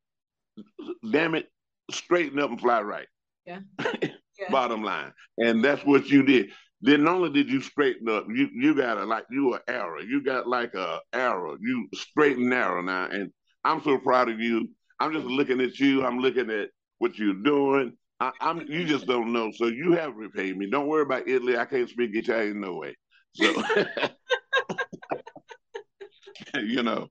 "Damn 1.08 1.36
it, 1.36 1.46
straighten 1.90 2.40
up 2.40 2.50
and 2.50 2.60
fly 2.60 2.80
right." 2.80 3.06
Yeah. 3.44 3.60
yeah. 4.02 4.10
Bottom 4.50 4.82
line, 4.82 5.12
and 5.38 5.64
that's 5.64 5.84
what 5.84 6.08
you 6.08 6.24
did. 6.24 6.50
Then 6.82 7.04
not 7.04 7.16
only 7.16 7.30
did 7.30 7.50
you 7.50 7.60
straighten 7.60 8.08
up, 8.08 8.26
you 8.28 8.48
you 8.52 8.74
got 8.74 8.98
a 8.98 9.04
like 9.04 9.24
you 9.30 9.54
an 9.54 9.60
arrow. 9.66 10.00
You 10.02 10.22
got 10.22 10.46
like 10.46 10.74
a 10.74 11.00
arrow. 11.12 11.56
You 11.60 11.88
straight 11.94 12.36
and 12.36 12.50
narrow 12.50 12.82
now, 12.82 13.08
and 13.10 13.30
I'm 13.64 13.82
so 13.82 13.98
proud 13.98 14.28
of 14.28 14.40
you. 14.40 14.68
I'm 15.00 15.12
just 15.12 15.26
looking 15.26 15.60
at 15.60 15.78
you. 15.78 16.04
I'm 16.04 16.18
looking 16.18 16.50
at 16.50 16.68
what 16.98 17.18
you're 17.18 17.42
doing. 17.42 17.96
I, 18.20 18.32
am 18.40 18.62
you 18.68 18.84
just 18.84 19.06
don't 19.06 19.32
know. 19.32 19.50
So 19.54 19.66
you 19.66 19.92
have 19.92 20.16
repaid 20.16 20.56
me. 20.56 20.68
Don't 20.70 20.86
worry 20.86 21.02
about 21.02 21.28
Italy. 21.28 21.56
I 21.56 21.64
can't 21.64 21.88
speak 21.88 22.10
Italian 22.14 22.60
no 22.60 22.74
way. 22.74 22.94
So 23.34 23.62
you 26.60 26.82
know. 26.82 27.08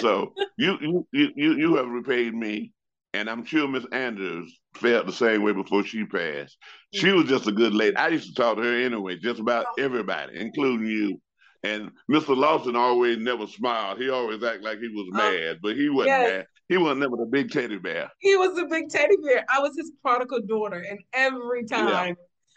So 0.00 0.34
you 0.58 1.06
you 1.12 1.32
you 1.36 1.54
you 1.56 1.76
have 1.76 1.88
repaid 1.88 2.34
me, 2.34 2.72
and 3.14 3.28
I'm 3.28 3.44
sure 3.44 3.68
Miss 3.68 3.84
Andrews 3.92 4.58
felt 4.74 5.06
the 5.06 5.12
same 5.12 5.42
way 5.42 5.52
before 5.52 5.84
she 5.84 6.04
passed. 6.04 6.56
She 6.92 7.06
mm-hmm. 7.06 7.18
was 7.18 7.28
just 7.28 7.46
a 7.46 7.52
good 7.52 7.74
lady. 7.74 7.96
I 7.96 8.08
used 8.08 8.28
to 8.28 8.34
talk 8.34 8.56
to 8.56 8.62
her 8.62 8.84
anyway, 8.84 9.18
just 9.18 9.40
about 9.40 9.66
oh. 9.68 9.82
everybody, 9.82 10.38
including 10.38 10.86
you. 10.86 11.20
And 11.64 11.90
Mr. 12.10 12.36
Lawson 12.36 12.74
always 12.74 13.18
never 13.18 13.46
smiled. 13.46 13.98
He 13.98 14.10
always 14.10 14.42
acted 14.42 14.64
like 14.64 14.78
he 14.78 14.88
was 14.88 15.08
oh, 15.12 15.16
mad, 15.16 15.58
but 15.62 15.76
he 15.76 15.88
wasn't 15.88 16.08
yes. 16.08 16.30
mad. 16.30 16.46
He 16.68 16.76
wasn't 16.76 17.00
never 17.00 17.16
the 17.16 17.26
big 17.26 17.50
teddy 17.50 17.78
bear. 17.78 18.10
He 18.18 18.34
was 18.36 18.58
a 18.58 18.64
big 18.64 18.88
teddy 18.88 19.16
bear. 19.22 19.44
I 19.48 19.60
was 19.60 19.76
his 19.76 19.92
prodigal 20.02 20.40
daughter, 20.40 20.84
and 20.88 20.98
every 21.12 21.64
time 21.64 21.88
yeah. 21.88 22.14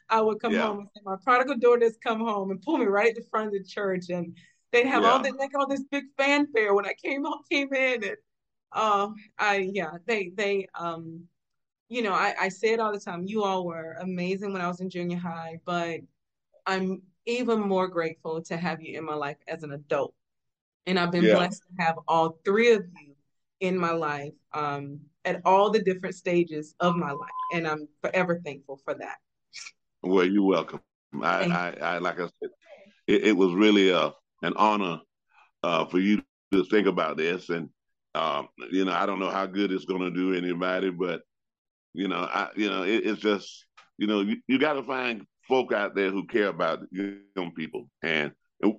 I 0.10 0.22
would 0.22 0.40
come 0.40 0.54
yeah. 0.54 0.68
home 0.68 0.80
and 0.80 0.88
say, 0.96 1.02
"My 1.04 1.18
prodigal 1.24 1.58
daughters 1.58 1.98
come 2.02 2.22
home," 2.22 2.52
and 2.52 2.62
pull 2.62 2.78
me 2.78 2.86
right 2.86 3.10
at 3.10 3.16
the 3.16 3.28
front 3.30 3.48
of 3.48 3.54
the 3.54 3.64
church, 3.64 4.10
and 4.10 4.36
they'd 4.72 4.88
have 4.88 5.04
yeah. 5.04 5.10
all 5.10 5.20
this 5.20 5.34
like 5.34 5.52
all 5.56 5.68
this 5.68 5.84
big 5.92 6.06
fanfare 6.18 6.74
when 6.74 6.86
I 6.86 6.94
came 6.94 7.26
home, 7.26 7.42
came 7.52 7.74
in, 7.74 8.04
and 8.04 8.16
um, 8.76 9.16
I 9.40 9.70
yeah, 9.74 9.92
they 10.06 10.32
they 10.36 10.68
um, 10.76 11.24
you 11.90 12.02
know, 12.02 12.14
I 12.14 12.36
I 12.40 12.50
say 12.50 12.74
it 12.74 12.80
all 12.80 12.92
the 12.92 13.00
time. 13.00 13.24
You 13.26 13.44
all 13.44 13.66
were 13.66 13.98
amazing 14.02 14.54
when 14.54 14.62
I 14.62 14.68
was 14.68 14.82
in 14.82 14.90
junior 14.90 15.18
high, 15.18 15.60
but 15.66 16.02
I'm 16.68 17.02
even 17.26 17.60
more 17.60 17.88
grateful 17.88 18.42
to 18.44 18.58
have 18.58 18.82
you 18.82 18.98
in 18.98 19.06
my 19.06 19.16
life 19.16 19.38
as 19.48 19.64
an 19.64 19.72
adult. 19.72 20.14
And 20.86 21.00
I've 21.00 21.12
been 21.12 21.24
yeah. 21.24 21.36
blessed 21.36 21.64
to 21.64 21.84
have 21.84 21.96
all 22.08 22.38
three 22.46 22.74
of 22.74 22.86
you 23.02 23.16
in 23.60 23.78
my 23.78 23.92
life 23.92 24.34
um, 24.54 25.00
at 25.24 25.42
all 25.46 25.70
the 25.72 25.82
different 25.82 26.16
stages 26.16 26.76
of 26.80 26.96
my 26.96 27.12
life. 27.12 27.30
And 27.54 27.68
I'm 27.68 27.88
forever 28.02 28.40
thankful 28.44 28.80
for 28.84 28.94
that. 28.96 29.18
Well, 30.04 30.26
you're 30.26 30.44
welcome. 30.44 30.82
I, 31.24 31.46
I, 31.46 31.78
I, 31.82 31.98
like 31.98 32.20
I 32.20 32.26
said, 32.26 32.50
it, 33.08 33.24
it 33.24 33.38
was 33.38 33.54
really 33.54 33.90
a, 33.90 34.14
an 34.44 34.54
honor 34.56 35.00
uh, 35.64 35.86
for 35.86 36.00
you 36.00 36.22
to 36.52 36.66
think 36.66 36.86
about 36.88 37.18
this. 37.18 37.50
And, 37.50 37.70
um, 38.16 38.48
you 38.72 38.86
know, 38.86 38.94
I 38.94 39.06
don't 39.06 39.20
know 39.20 39.30
how 39.30 39.46
good 39.46 39.72
it's 39.72 39.86
going 39.86 40.02
to 40.02 40.12
do 40.12 40.34
anybody, 40.34 40.90
but, 40.90 41.22
you 41.94 42.08
know, 42.08 42.28
I, 42.32 42.50
you 42.56 42.70
know, 42.70 42.84
it, 42.84 43.06
it's 43.06 43.22
just, 43.22 43.66
you 43.98 44.08
know, 44.08 44.22
you, 44.22 44.38
you 44.48 44.58
got 44.58 44.74
to 44.74 44.84
find 44.84 45.26
folk 45.48 45.74
out 45.74 45.96
there 45.96 46.12
who 46.12 46.26
care 46.26 46.48
about 46.48 46.80
young 46.92 47.52
people, 47.56 47.90
and 48.02 48.32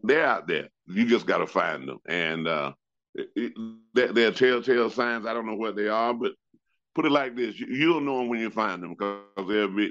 they're 0.03 0.27
out 0.27 0.47
there. 0.47 0.69
You 0.87 1.07
just 1.07 1.27
got 1.27 1.39
to 1.39 1.47
find 1.47 1.89
them, 1.89 1.99
and 2.09 2.49
uh, 2.49 2.73
it, 3.15 3.29
it, 3.37 4.15
they're 4.15 4.33
telltale 4.33 4.91
signs. 4.91 5.27
I 5.27 5.35
don't 5.35 5.47
know 5.47 5.57
what 5.57 5.77
they 5.77 5.89
are, 5.89 6.15
but 6.15 6.33
put 6.95 7.07
it 7.07 7.13
like 7.13 7.37
this: 7.37 7.59
you, 7.59 7.89
will 7.89 8.01
know 8.01 8.19
them 8.19 8.29
when 8.29 8.41
you 8.41 8.51
find 8.51 8.83
them 8.83 8.95
because 8.95 9.23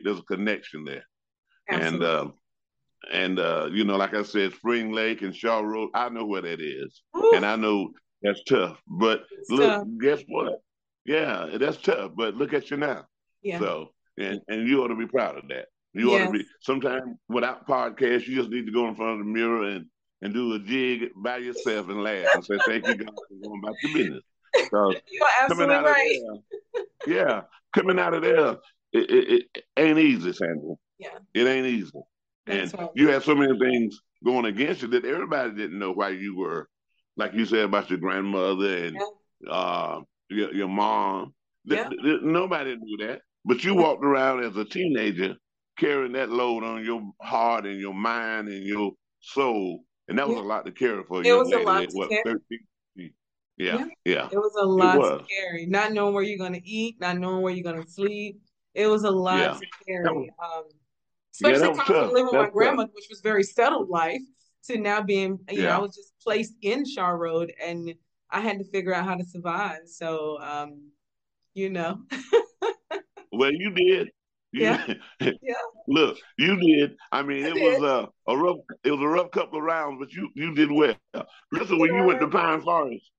there's 0.03 0.19
a 0.19 0.23
connection 0.23 0.85
there, 0.85 1.05
Absolutely. 1.69 2.07
and 2.07 2.15
uh, 2.15 2.31
and 3.11 3.39
uh, 3.39 3.69
you 3.71 3.83
know, 3.83 3.95
like 3.95 4.13
I 4.13 4.23
said, 4.23 4.53
Spring 4.53 4.91
Lake 4.91 5.21
and 5.21 5.35
Shaw 5.35 5.59
Road. 5.59 5.89
I 5.93 6.09
know 6.09 6.25
where 6.25 6.41
that 6.41 6.61
is, 6.61 7.01
Ooh. 7.15 7.33
and 7.35 7.45
I 7.45 7.55
know 7.55 7.91
that's 8.25 8.43
tough. 8.43 8.81
But 8.87 9.23
it's 9.31 9.49
look, 9.49 9.69
tough. 9.69 9.87
guess 10.01 10.23
what? 10.27 10.61
Yeah, 11.05 11.49
that's 11.59 11.77
tough. 11.77 12.11
But 12.15 12.35
look 12.35 12.53
at 12.53 12.71
you 12.71 12.77
now. 12.77 13.05
Yeah. 13.41 13.59
So, 13.59 13.89
and 14.17 14.41
and 14.47 14.67
you 14.67 14.83
ought 14.83 14.89
to 14.89 14.95
be 14.95 15.07
proud 15.07 15.37
of 15.37 15.47
that. 15.49 15.67
You 15.93 16.11
yes. 16.11 16.21
ought 16.21 16.31
to 16.31 16.39
be 16.39 16.45
sometimes 16.61 17.17
without 17.29 17.67
podcasts, 17.67 18.27
you 18.27 18.35
just 18.35 18.49
need 18.49 18.65
to 18.65 18.71
go 18.71 18.87
in 18.87 18.95
front 18.95 19.19
of 19.19 19.25
the 19.25 19.31
mirror 19.31 19.63
and 19.63 19.85
and 20.21 20.33
do 20.33 20.53
a 20.53 20.59
jig 20.59 21.09
by 21.15 21.37
yourself 21.37 21.89
and 21.89 22.03
laugh 22.03 22.25
and 22.33 22.45
say, 22.45 22.57
Thank 22.65 22.87
you, 22.87 22.95
God, 22.95 23.13
for 23.15 23.47
going 23.47 23.61
about 23.63 23.75
your 23.83 23.93
business. 23.93 24.23
So 24.71 24.93
You're 25.11 25.27
absolutely 25.41 25.75
right. 25.75 26.19
There, 27.05 27.15
yeah, 27.15 27.41
coming 27.73 27.99
out 27.99 28.13
of 28.13 28.23
there, 28.23 28.57
it, 28.93 29.11
it, 29.11 29.43
it, 29.55 29.63
ain't 29.77 29.99
easy, 29.99 30.33
Sandra. 30.33 30.75
Yeah. 30.97 31.19
It 31.33 31.45
ain't 31.45 31.67
easy. 31.67 31.91
and 32.47 32.73
right. 32.77 32.89
you 32.95 33.09
had 33.09 33.23
so 33.23 33.35
many 33.35 33.57
things 33.59 33.99
going 34.23 34.45
against 34.45 34.81
you 34.81 34.87
that 34.89 35.05
everybody 35.05 35.51
didn't 35.51 35.77
know 35.77 35.91
why 35.91 36.09
you 36.09 36.35
were, 36.35 36.67
like 37.17 37.33
you 37.33 37.45
said 37.45 37.65
about 37.65 37.89
your 37.89 37.99
grandmother 37.99 38.85
and 38.85 38.97
yeah. 39.41 39.51
uh, 39.51 40.01
your, 40.29 40.53
your 40.53 40.67
mom. 40.67 41.33
Yeah. 41.63 41.89
nobody 42.21 42.75
knew 42.75 43.07
that. 43.07 43.21
But 43.43 43.63
you 43.63 43.75
walked 43.75 44.03
around 44.03 44.43
as 44.43 44.55
a 44.57 44.65
teenager 44.65 45.35
carrying 45.77 46.13
that 46.13 46.29
load 46.29 46.63
on 46.63 46.83
your 46.83 47.01
heart 47.21 47.65
and 47.65 47.79
your 47.79 47.93
mind 47.93 48.47
and 48.47 48.63
your 48.63 48.91
soul. 49.21 49.83
And 50.07 50.17
that 50.17 50.27
was 50.27 50.37
yeah. 50.37 50.43
a 50.43 50.45
lot 50.45 50.65
to 50.65 50.71
carry 50.71 51.03
for 51.03 51.23
you. 51.23 51.33
It 51.33 51.37
was 51.37 51.51
a 51.51 51.59
lot 51.59 51.89
to 51.89 51.95
what, 51.95 52.09
carry. 52.09 52.35
Yeah, 53.57 53.77
yeah, 53.77 53.85
yeah, 54.03 54.29
It 54.33 54.37
was 54.37 54.53
a 54.61 54.65
lot 54.65 54.97
was. 54.97 55.21
to 55.21 55.27
carry. 55.33 55.65
Not 55.65 55.93
knowing 55.93 56.13
where 56.13 56.23
you're 56.23 56.37
going 56.37 56.53
to 56.53 56.67
eat, 56.67 56.99
not 56.99 57.17
knowing 57.17 57.41
where 57.41 57.53
you're 57.53 57.63
going 57.63 57.81
to 57.81 57.89
sleep. 57.89 58.41
It 58.73 58.87
was 58.87 59.05
a 59.05 59.11
lot 59.11 59.39
yeah. 59.39 59.53
to 59.53 59.65
carry. 59.87 60.13
Was, 60.13 60.29
um, 60.43 60.63
especially 61.33 61.67
coming 61.69 61.85
from 61.85 62.07
living 62.09 62.25
with 62.25 62.33
my 62.33 62.49
grandmother, 62.49 62.91
which 62.93 63.07
was 63.09 63.21
very 63.21 63.43
settled 63.43 63.89
life, 63.89 64.21
to 64.67 64.77
now 64.77 65.01
being, 65.01 65.39
you 65.49 65.63
know, 65.63 65.69
I 65.69 65.79
was 65.79 65.95
just 65.95 66.13
placed 66.21 66.53
in 66.61 66.85
Shaw 66.85 67.09
Road 67.09 67.53
and 67.63 67.93
I 68.29 68.41
had 68.41 68.59
to 68.59 68.65
figure 68.65 68.93
out 68.93 69.05
how 69.05 69.15
to 69.15 69.25
survive. 69.25 69.81
So, 69.85 70.39
um, 70.41 70.89
you 71.53 71.69
know. 71.69 72.01
well, 73.31 73.51
you 73.51 73.71
did. 73.71 74.09
Yeah. 74.51 74.85
yeah. 75.19 75.53
Look, 75.87 76.17
you 76.37 76.55
did. 76.57 76.95
I 77.11 77.21
mean, 77.23 77.45
I 77.45 77.49
it 77.49 77.53
did. 77.55 77.81
was 77.81 78.09
a, 78.27 78.31
a 78.31 78.37
rough. 78.37 78.57
It 78.83 78.91
was 78.91 79.01
a 79.01 79.07
rough 79.07 79.31
couple 79.31 79.59
of 79.59 79.65
rounds, 79.65 79.97
but 79.99 80.11
you 80.13 80.29
you 80.33 80.53
did 80.55 80.71
well. 80.71 80.95
Listen, 81.51 81.77
when 81.77 81.93
yeah. 81.93 82.01
you 82.01 82.07
went 82.07 82.21
to 82.21 82.27
Pine 82.27 82.61
Forest, 82.61 83.11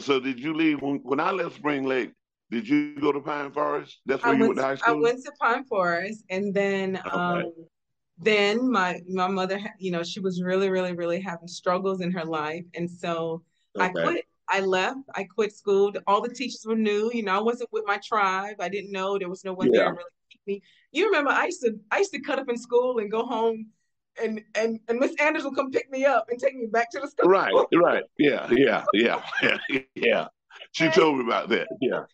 so 0.00 0.20
did 0.20 0.38
you 0.38 0.54
leave 0.54 0.82
when, 0.82 1.00
when 1.02 1.20
I 1.20 1.30
left 1.30 1.56
Spring 1.56 1.84
Lake? 1.84 2.12
Did 2.50 2.68
you 2.68 2.94
go 3.00 3.10
to 3.10 3.20
Pine 3.20 3.50
Forest? 3.50 3.98
That's 4.06 4.22
where 4.22 4.32
I 4.32 4.36
you 4.36 4.42
went, 4.42 4.56
went 4.56 4.58
to 4.58 4.64
high 4.66 4.74
school. 4.76 4.94
I 4.94 5.00
went 5.00 5.24
to 5.24 5.32
Pine 5.40 5.64
Forest, 5.64 6.24
and 6.30 6.54
then 6.54 6.96
okay. 6.98 7.10
um, 7.10 7.52
then 8.18 8.70
my 8.70 9.00
my 9.08 9.28
mother, 9.28 9.60
you 9.78 9.90
know, 9.90 10.02
she 10.02 10.20
was 10.20 10.42
really, 10.42 10.70
really, 10.70 10.92
really 10.92 11.20
having 11.20 11.48
struggles 11.48 12.00
in 12.00 12.10
her 12.12 12.24
life, 12.24 12.64
and 12.74 12.90
so 12.90 13.42
okay. 13.76 13.86
I 13.86 13.88
quit. 13.90 14.24
I 14.46 14.60
left. 14.60 14.98
I 15.14 15.24
quit 15.24 15.54
school. 15.54 15.92
All 16.06 16.20
the 16.20 16.28
teachers 16.28 16.64
were 16.66 16.76
new. 16.76 17.10
You 17.14 17.22
know, 17.22 17.34
I 17.34 17.40
wasn't 17.40 17.72
with 17.72 17.84
my 17.86 17.98
tribe. 18.04 18.56
I 18.60 18.68
didn't 18.68 18.92
know 18.92 19.18
there 19.18 19.30
was 19.30 19.42
no 19.42 19.54
one 19.54 19.72
yeah. 19.72 19.80
there 19.80 19.86
to 19.86 19.92
really 19.92 20.10
keep 20.30 20.40
me 20.46 20.62
you 20.94 21.06
remember 21.06 21.30
I 21.30 21.46
used 21.46 21.60
to 21.62 21.78
I 21.90 21.98
used 21.98 22.12
to 22.12 22.20
cut 22.20 22.38
up 22.38 22.48
in 22.48 22.56
school 22.56 22.98
and 22.98 23.10
go 23.10 23.26
home 23.26 23.66
and 24.22 24.40
and 24.54 24.78
and 24.88 24.98
Miss 24.98 25.14
Anders 25.20 25.42
will 25.42 25.54
come 25.54 25.70
pick 25.70 25.90
me 25.90 26.04
up 26.04 26.26
and 26.30 26.38
take 26.38 26.54
me 26.54 26.66
back 26.66 26.90
to 26.92 27.00
the 27.00 27.08
school. 27.08 27.28
Right, 27.28 27.52
right. 27.74 28.04
Yeah, 28.16 28.48
yeah, 28.50 28.84
yeah, 28.94 29.20
yeah, 29.42 29.80
yeah. 29.94 30.26
She 30.72 30.84
and, 30.84 30.94
told 30.94 31.18
me 31.18 31.24
about 31.24 31.48
that. 31.48 31.66
Yeah. 31.80 32.04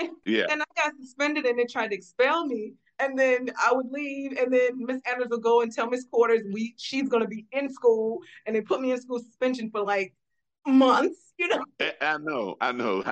And, 0.00 0.10
yeah. 0.24 0.46
And 0.50 0.62
I 0.62 0.64
got 0.74 0.94
suspended 1.00 1.44
and 1.44 1.58
they 1.58 1.66
tried 1.66 1.88
to 1.88 1.94
expel 1.94 2.46
me. 2.46 2.74
And 3.00 3.18
then 3.18 3.50
I 3.64 3.72
would 3.72 3.90
leave, 3.90 4.36
and 4.38 4.52
then 4.52 4.72
Miss 4.76 5.00
Anders 5.06 5.28
would 5.30 5.42
go 5.42 5.62
and 5.62 5.72
tell 5.72 5.88
Miss 5.88 6.04
Quarters 6.04 6.42
we 6.52 6.74
she's 6.76 7.08
gonna 7.08 7.26
be 7.26 7.46
in 7.52 7.72
school, 7.72 8.20
and 8.46 8.54
they 8.54 8.60
put 8.60 8.80
me 8.80 8.92
in 8.92 9.00
school 9.00 9.18
suspension 9.20 9.70
for 9.70 9.82
like 9.82 10.14
months. 10.66 11.32
You 11.38 11.48
know. 11.48 11.64
I 12.00 12.18
know, 12.18 12.56
I 12.60 12.72
know. 12.72 13.02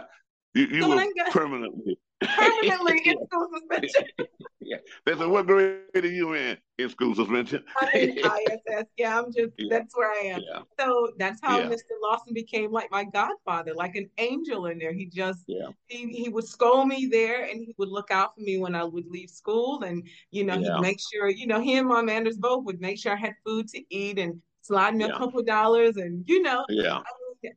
You, 0.55 0.67
you 0.67 0.83
so 0.83 0.89
were 0.89 1.05
permanently 1.31 1.99
permanently 2.21 3.01
in 3.05 3.17
school 3.27 3.49
suspension. 3.55 4.05
yeah. 4.61 4.77
They 5.07 5.17
said, 5.17 5.29
what 5.29 5.47
grade 5.47 5.79
are 5.95 6.07
you 6.07 6.35
in 6.35 6.59
in 6.79 6.89
school 6.89 7.15
suspension? 7.15 7.65
I'm 7.81 7.89
in 7.93 8.19
ISS. 8.19 8.85
Yeah, 8.97 9.19
I'm 9.19 9.33
just, 9.33 9.53
yeah. 9.57 9.69
that's 9.71 9.97
where 9.97 10.11
I 10.11 10.27
am. 10.27 10.41
Yeah. 10.41 10.61
So 10.79 11.13
that's 11.19 11.41
how 11.43 11.59
yeah. 11.59 11.69
Mr. 11.69 11.97
Lawson 12.03 12.35
became 12.35 12.73
like 12.73 12.91
my 12.91 13.05
godfather, 13.05 13.75
like 13.75 13.95
an 13.97 14.11
angel 14.19 14.67
in 14.67 14.79
there. 14.79 14.93
He 14.93 15.07
just, 15.07 15.45
yeah. 15.47 15.69
he, 15.87 16.09
he 16.09 16.29
would 16.29 16.47
scold 16.47 16.89
me 16.89 17.07
there 17.07 17.45
and 17.45 17.61
he 17.61 17.75
would 17.79 17.89
look 17.89 18.11
out 18.11 18.35
for 18.35 18.41
me 18.41 18.59
when 18.59 18.75
I 18.75 18.85
would 18.85 19.07
leave 19.09 19.31
school. 19.31 19.83
And, 19.83 20.07
you 20.31 20.45
know, 20.45 20.59
he'd 20.59 20.81
make 20.81 20.99
sure, 21.13 21.29
you 21.29 21.47
know, 21.47 21.61
he 21.61 21.77
and 21.77 21.89
Mom 21.89 22.09
Anders 22.09 22.37
both 22.37 22.65
would 22.65 22.81
make 22.81 22.99
sure 22.99 23.13
I 23.13 23.17
had 23.17 23.35
food 23.45 23.69
to 23.69 23.83
eat 23.95 24.19
and 24.19 24.41
slide 24.63 24.95
me 24.95 25.05
a 25.05 25.17
couple 25.17 25.43
dollars. 25.43 25.97
And, 25.97 26.25
you 26.29 26.43
know, 26.43 26.65
yeah. 26.69 27.01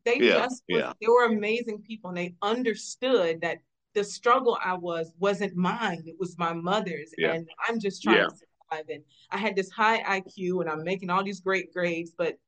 they 0.04 0.18
just, 0.18 0.62
was, 0.68 0.94
they 1.00 1.06
were 1.08 1.26
amazing 1.26 1.82
people 1.82 2.10
and 2.10 2.18
they 2.18 2.34
understood 2.42 3.40
that 3.42 3.58
the 3.94 4.04
struggle 4.04 4.58
I 4.64 4.74
was 4.74 5.12
wasn't 5.18 5.56
mine. 5.56 6.02
It 6.06 6.16
was 6.18 6.38
my 6.38 6.52
mother's. 6.52 7.12
Yeah. 7.18 7.32
And 7.32 7.48
I'm 7.68 7.78
just 7.78 8.02
trying 8.02 8.16
yeah. 8.16 8.28
to 8.28 8.30
survive. 8.30 8.84
And 8.88 9.02
I 9.30 9.38
had 9.38 9.56
this 9.56 9.70
high 9.70 10.02
IQ 10.20 10.62
and 10.62 10.70
I'm 10.70 10.84
making 10.84 11.10
all 11.10 11.22
these 11.22 11.40
great 11.40 11.72
grades, 11.72 12.12
but 12.16 12.38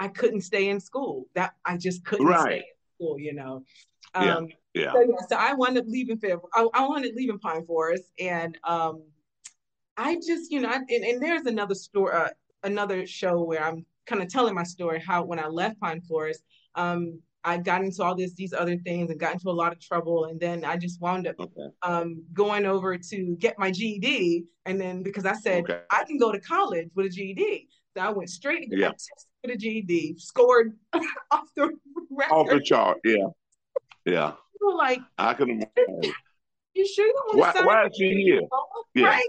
I 0.00 0.08
couldn't 0.08 0.40
stay 0.42 0.68
in 0.68 0.80
school. 0.80 1.26
That 1.34 1.52
I 1.64 1.76
just 1.76 2.04
couldn't 2.04 2.26
right. 2.26 2.40
stay 2.40 2.56
in 2.56 2.96
school, 2.96 3.18
you 3.18 3.34
know. 3.34 3.64
Um, 4.14 4.48
yeah. 4.74 4.82
yeah. 4.84 4.92
So, 4.92 5.00
yeah. 5.00 5.26
So 5.28 5.36
I 5.36 5.54
wound 5.54 5.78
up 5.78 5.84
leaving 5.86 6.18
Fair. 6.18 6.38
I, 6.54 6.66
I 6.74 6.86
wanted 6.86 7.14
leaving 7.14 7.38
Pine 7.38 7.64
Forest, 7.66 8.12
and 8.18 8.56
um, 8.64 9.02
I 9.96 10.16
just, 10.16 10.50
you 10.50 10.60
know, 10.60 10.68
I, 10.68 10.76
and, 10.76 11.04
and, 11.04 11.22
there's 11.22 11.46
another 11.46 11.74
story, 11.74 12.14
uh, 12.14 12.28
another 12.62 13.06
show 13.06 13.42
where 13.42 13.62
I'm 13.62 13.84
kind 14.06 14.22
of 14.22 14.28
telling 14.28 14.54
my 14.54 14.62
story 14.62 15.00
how 15.00 15.24
when 15.24 15.38
I 15.38 15.46
left 15.46 15.80
Pine 15.80 16.00
Forest, 16.02 16.42
um, 16.74 17.20
I 17.44 17.58
got 17.58 17.82
into 17.82 18.02
all 18.02 18.14
this 18.14 18.32
these 18.34 18.52
other 18.52 18.76
things 18.78 19.10
and 19.10 19.20
got 19.20 19.34
into 19.34 19.50
a 19.50 19.52
lot 19.52 19.72
of 19.72 19.80
trouble, 19.80 20.26
and 20.26 20.40
then 20.40 20.64
I 20.64 20.76
just 20.76 21.00
wound 21.00 21.26
up 21.26 21.36
okay. 21.38 21.68
um, 21.82 22.22
going 22.32 22.64
over 22.64 22.96
to 22.96 23.36
get 23.38 23.58
my 23.58 23.70
GED, 23.70 24.44
and 24.64 24.80
then 24.80 25.02
because 25.02 25.26
I 25.26 25.34
said 25.34 25.64
okay. 25.64 25.80
I 25.90 26.04
can 26.04 26.16
go 26.16 26.32
to 26.32 26.40
college 26.40 26.88
with 26.94 27.06
a 27.06 27.08
GED, 27.10 27.68
so 27.96 28.02
I 28.02 28.10
went 28.10 28.30
straight 28.30 28.70
to 28.70 28.76
yeah. 28.76 28.90
for 29.42 29.48
the 29.48 29.56
GED, 29.56 30.16
scored 30.18 30.76
off 31.30 31.48
the 31.54 31.70
record. 32.10 32.34
off 32.34 32.48
the 32.48 32.60
chart, 32.60 32.98
yeah, 33.04 33.26
yeah. 34.04 34.32
like 34.76 35.00
I 35.18 35.34
can. 35.34 35.62
You 36.76 36.84
sure 36.88 37.06
you 37.06 37.14
don't 37.14 37.38
want 37.38 37.56
why? 37.56 37.64
Why 37.64 37.86
is 37.86 37.92
she 37.96 38.08
here? 38.08 38.40
Yeah. 38.94 39.06
Right? 39.06 39.22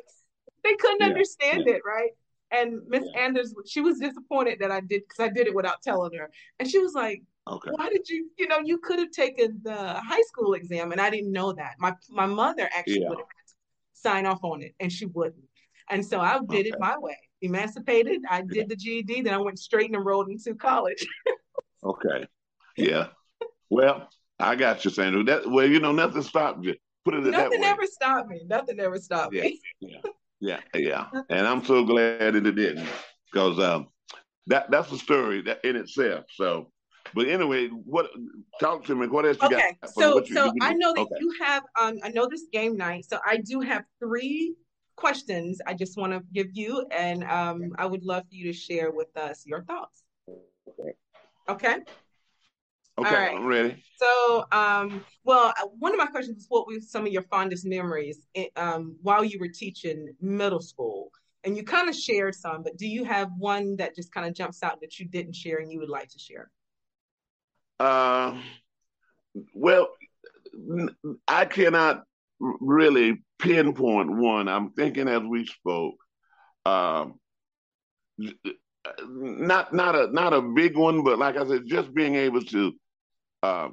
They 0.64 0.74
couldn't 0.74 1.02
yeah. 1.02 1.08
understand 1.08 1.64
yeah. 1.68 1.76
it, 1.76 1.82
right? 1.86 2.10
And 2.52 2.82
Miss 2.88 3.04
Anders, 3.16 3.54
she 3.68 3.82
was 3.82 4.00
disappointed 4.00 4.60
that 4.62 4.72
I 4.72 4.80
did 4.80 5.04
because 5.08 5.20
I 5.20 5.30
did 5.30 5.48
it 5.48 5.54
without 5.54 5.82
telling 5.84 6.18
her. 6.18 6.32
And 6.60 6.70
she 6.70 6.80
was 6.80 6.94
like, 6.94 7.22
okay. 7.50 7.72
Why 7.76 7.90
did 7.90 8.08
you, 8.10 8.30
you 8.38 8.48
know, 8.48 8.60
you 8.64 8.78
could 8.78 9.00
have 9.00 9.12
taken 9.12 9.60
the 9.64 9.76
high 9.76 10.22
school 10.28 10.54
exam 10.54 10.92
and 10.92 11.02
I 11.02 11.10
didn't 11.10 11.32
know 11.32 11.54
that. 11.54 11.76
My 11.80 11.94
my 12.10 12.26
mother 12.26 12.70
actually 12.76 13.06
would 13.08 13.20
have 13.20 13.28
sign 13.94 14.26
off 14.26 14.44
on 14.44 14.62
it 14.62 14.74
and 14.80 14.92
she 14.92 15.06
wouldn't. 15.06 15.44
And 15.90 16.04
so 16.06 16.20
I 16.20 16.40
did 16.40 16.46
okay. 16.46 16.70
it 16.70 16.76
my 16.80 16.98
way. 16.98 17.18
Emancipated, 17.42 18.22
I 18.30 18.42
did 18.42 18.70
the 18.70 18.76
GED, 18.76 19.22
then 19.22 19.34
I 19.34 19.38
went 19.38 19.60
straight 19.60 19.88
and 19.88 19.96
enrolled 19.96 20.30
into 20.30 20.56
college. 20.56 21.06
okay. 21.84 22.28
Yeah. 22.78 23.08
Well, 23.70 24.10
I 24.38 24.56
got 24.56 24.84
you, 24.84 24.92
Sandra. 24.92 25.24
That 25.24 25.50
well, 25.50 25.66
you 25.66 25.80
know, 25.80 25.94
nothing 25.94 26.22
stopped 26.24 26.66
you. 26.66 26.76
Put 27.06 27.14
it 27.14 27.26
in. 27.26 27.32
nothing 27.32 27.64
ever 27.64 27.86
stopped 27.86 28.30
me. 28.30 28.42
Nothing 28.48 28.80
ever 28.80 28.98
stopped 28.98 29.34
yeah, 29.34 29.44
me. 29.44 29.62
yeah, 29.80 30.00
yeah, 30.42 30.60
yeah. 30.76 31.06
And 31.30 31.48
I'm 31.48 31.64
so 31.64 31.86
glad 31.86 32.20
that 32.20 32.36
it 32.36 32.56
didn't, 32.56 32.88
because 33.32 33.60
um, 33.60 33.88
that 34.48 34.70
that's 34.72 34.92
a 34.92 34.98
story 34.98 35.42
that 35.44 35.64
in 35.64 35.76
itself. 35.76 36.26
So, 36.34 36.72
but 37.16 37.28
anyway, 37.30 37.68
what 37.70 38.10
talk 38.60 38.86
to 38.86 38.96
me? 38.96 39.08
What 39.08 39.26
else 39.26 39.38
you 39.42 39.48
okay, 39.48 39.78
got? 39.82 39.90
so 39.92 40.20
you, 40.20 40.36
so 40.36 40.52
I 40.62 40.74
know 40.74 40.94
that 40.94 41.02
okay. 41.02 41.16
you 41.20 41.34
have. 41.42 41.64
Um, 41.80 41.98
I 42.04 42.10
know 42.10 42.28
this 42.30 42.44
game 42.52 42.76
night, 42.76 43.06
so 43.06 43.20
I 43.26 43.38
do 43.38 43.62
have 43.62 43.86
three 44.00 44.56
questions. 44.98 45.62
I 45.66 45.74
just 45.74 45.98
want 45.98 46.12
to 46.14 46.22
give 46.34 46.48
you, 46.54 46.86
and 46.92 47.24
um, 47.24 47.74
I 47.78 47.86
would 47.86 48.04
love 48.04 48.24
for 48.24 48.36
you 48.36 48.52
to 48.52 48.54
share 48.54 48.92
with 48.92 49.16
us 49.16 49.46
your 49.46 49.64
thoughts. 49.64 50.04
Okay. 50.68 50.92
Okay. 51.48 51.78
Okay, 52.98 53.14
right. 53.14 53.36
I'm 53.36 53.46
ready. 53.46 53.84
So, 53.98 54.46
um, 54.52 55.04
well, 55.26 55.54
uh, 55.62 55.68
one 55.80 55.92
of 55.92 55.98
my 55.98 56.06
questions 56.06 56.38
is 56.38 56.46
what 56.50 56.66
were 56.66 56.80
some 56.80 57.06
of 57.06 57.12
your 57.12 57.24
fondest 57.24 57.66
memories 57.66 58.26
in, 58.34 58.48
um, 58.56 58.96
while 59.02 59.24
you 59.24 59.38
were 59.40 59.50
teaching 59.50 60.14
middle 60.22 60.62
school? 60.62 61.12
And 61.44 61.56
you 61.56 61.64
kind 61.64 61.90
of 61.90 61.96
shared 61.96 62.34
some, 62.34 62.64
but 62.64 62.78
do 62.78 62.88
you 62.88 63.04
have 63.04 63.30
one 63.38 63.76
that 63.76 63.96
just 63.96 64.12
kind 64.14 64.26
of 64.26 64.34
jumps 64.34 64.64
out 64.64 64.82
that 64.82 64.98
you 64.98 65.06
didn't 65.06 65.36
share 65.36 65.58
and 65.58 65.72
you 65.72 65.80
would 65.80 65.90
like 65.90 66.10
to 66.10 66.20
share? 66.20 66.50
Uh, 67.80 68.38
well, 69.54 69.90
I 71.28 71.46
cannot 71.46 72.04
really 72.40 73.22
pinpoint 73.40 74.16
one. 74.16 74.48
I'm 74.48 74.72
thinking 74.72 75.08
as 75.08 75.22
we 75.22 75.46
spoke. 75.46 75.96
Um, 76.66 77.20
not 79.08 79.74
not 79.74 79.96
a 79.96 80.08
not 80.12 80.34
a 80.34 80.42
big 80.42 80.78
one, 80.78 81.04
but 81.04 81.20
like 81.20 81.38
I 81.38 81.46
said, 81.48 81.64
just 81.66 81.94
being 81.94 82.16
able 82.16 82.42
to 82.42 82.74
uh, 83.44 83.70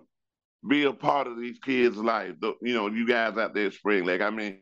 be 0.68 0.84
a 0.84 0.92
part 0.92 1.26
of 1.26 1.38
these 1.38 1.58
kids' 1.58 1.96
life. 1.96 2.34
You 2.62 2.74
know, 2.74 2.88
you 2.88 3.06
guys 3.06 3.36
out 3.36 3.54
there 3.54 3.70
Spring 3.70 4.04
Lake. 4.04 4.20
I 4.20 4.30
mean, 4.30 4.58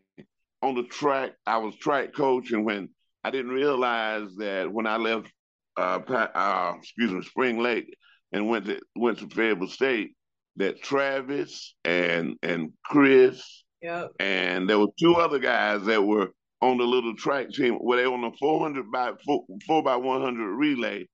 on 0.62 0.74
the 0.74 0.84
track, 0.84 1.32
I 1.47 1.59
was 1.59 1.76
track 1.76 2.14
coach, 2.14 2.53
and 2.53 2.64
when 2.64 2.91
I 3.24 3.30
didn't 3.30 3.53
realize 3.53 4.34
that 4.38 4.70
when 4.70 4.86
I 4.86 4.97
left, 4.97 5.32
uh, 5.76 6.01
uh, 6.09 6.74
excuse 6.78 7.12
me, 7.12 7.22
Spring 7.22 7.59
Lake, 7.62 7.97
and 8.33 8.49
went 8.49 8.66
to 8.66 8.81
went 8.97 9.18
to 9.18 9.28
Fayetteville 9.28 9.68
State, 9.68 10.14
that 10.57 10.83
Travis 10.83 11.74
and 11.85 12.37
and 12.43 12.72
Chris, 12.85 13.64
yep. 13.83 14.11
and 14.18 14.68
there 14.68 14.78
were 14.78 14.89
two 14.99 15.16
other 15.16 15.39
guys 15.39 15.85
that 15.85 16.03
were 16.03 16.31
on 16.61 16.78
the 16.78 16.85
little 16.85 17.16
track 17.16 17.51
team 17.51 17.74
where 17.74 17.99
they 17.99 18.05
on 18.05 18.20
the 18.20 18.31
400 18.39 18.91
by 18.93 19.12
4, 19.24 19.45
4 19.66 19.83
by 19.83 19.97
100 19.97 20.55
relay 20.55 21.09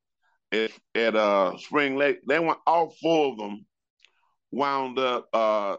at, 0.51 0.73
at 0.95 1.15
uh 1.15 1.57
Spring 1.59 1.97
Lake. 1.97 2.19
They 2.27 2.41
went 2.41 2.59
all 2.67 2.95
four 3.01 3.33
of 3.33 3.39
them 3.39 3.65
wound 4.51 4.99
up 4.99 5.29
uh, 5.33 5.77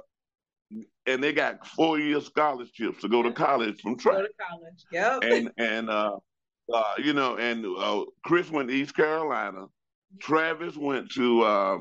and 1.06 1.24
they 1.24 1.34
got 1.34 1.66
four 1.66 2.00
year 2.00 2.22
scholarships 2.22 3.02
to 3.02 3.08
go 3.08 3.24
to 3.24 3.32
college 3.32 3.82
from 3.82 3.98
track. 3.98 4.18
Go 4.18 4.24
to 4.24 4.30
college, 4.50 4.86
yep. 4.92 5.24
And 5.24 5.52
and 5.58 5.90
uh, 5.90 6.18
uh, 6.74 6.94
you 6.98 7.14
know, 7.14 7.38
and 7.38 7.66
uh, 7.66 8.04
Chris 8.24 8.52
went 8.52 8.70
to 8.70 8.76
East 8.76 8.96
Carolina. 8.96 9.66
Travis 10.20 10.76
went 10.76 11.12
to 11.12 11.42
uh, 11.42 11.78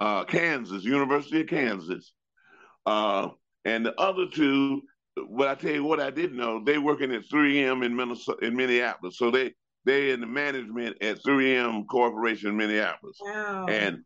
uh, 0.00 0.24
Kansas, 0.24 0.84
University 0.84 1.40
of 1.42 1.48
Kansas, 1.48 2.12
uh, 2.86 3.28
and 3.64 3.84
the 3.84 3.98
other 4.00 4.26
two. 4.32 4.82
But 5.30 5.48
I 5.48 5.54
tell 5.56 5.72
you 5.72 5.84
what, 5.84 6.00
I 6.00 6.10
did 6.10 6.32
know 6.32 6.62
they 6.62 6.78
working 6.78 7.12
at 7.12 7.28
3M 7.28 7.84
in 7.84 7.96
Minnesota, 7.96 8.46
in 8.46 8.56
Minneapolis. 8.56 9.18
So 9.18 9.30
they 9.30 9.54
they 9.84 10.10
in 10.10 10.20
the 10.20 10.26
management 10.26 11.02
at 11.02 11.22
3M 11.22 11.86
Corporation 11.90 12.50
in 12.50 12.56
Minneapolis. 12.56 13.16
Wow. 13.20 13.66
And 13.68 14.04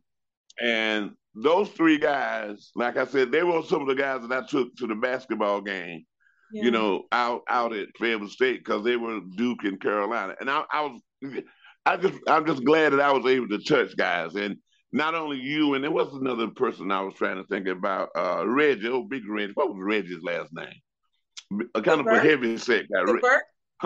and 0.61 1.13
those 1.35 1.69
three 1.71 1.99
guys, 1.99 2.71
like 2.75 2.97
I 2.97 3.07
said, 3.07 3.33
they 3.33 3.43
were 3.43 3.63
some 3.63 3.83
of 3.83 3.89
the 3.89 3.95
guys 3.95 4.27
that 4.27 4.33
I 4.33 4.47
took 4.47 4.75
to 4.77 4.87
the 4.87 4.95
basketball 4.95 5.61
game. 5.61 6.05
Yeah. 6.53 6.65
You 6.65 6.71
know, 6.71 7.05
out 7.13 7.43
out 7.49 7.73
at 7.73 7.89
Fayetteville 7.99 8.29
State 8.29 8.63
because 8.63 8.85
they 8.85 8.97
were 8.97 9.21
Duke 9.37 9.65
and 9.65 9.81
Carolina, 9.81 10.35
and 10.39 10.51
I, 10.51 10.65
I 10.71 10.83
was, 10.83 11.01
I 11.85 11.97
just, 11.97 12.19
I'm 12.29 12.47
just 12.47 12.65
glad 12.65 12.93
that 12.93 13.01
I 13.01 13.13
was 13.13 13.27
able 13.27 13.49
to 13.49 13.59
touch 13.59 13.97
guys, 13.97 14.35
and 14.35 14.57
not 14.93 15.15
only 15.15 15.39
you, 15.39 15.75
and 15.75 15.83
there 15.83 15.91
was 15.91 16.13
another 16.15 16.49
person 16.49 16.93
I 16.93 17.01
was 17.01 17.15
trying 17.15 17.37
to 17.37 17.45
think 17.45 17.67
about, 17.67 18.11
uh, 18.17 18.47
Reggie, 18.47 18.89
oh 18.89 19.05
big 19.05 19.29
Reggie, 19.29 19.53
what 19.55 19.69
was 19.69 19.79
Reggie's 19.81 20.23
last 20.23 20.53
name? 20.53 21.69
A 21.75 21.83
kind 21.83 22.01
of 22.01 22.07
a 22.07 22.21
heavy 22.21 22.57
set 22.59 22.87
guy. 22.91 23.03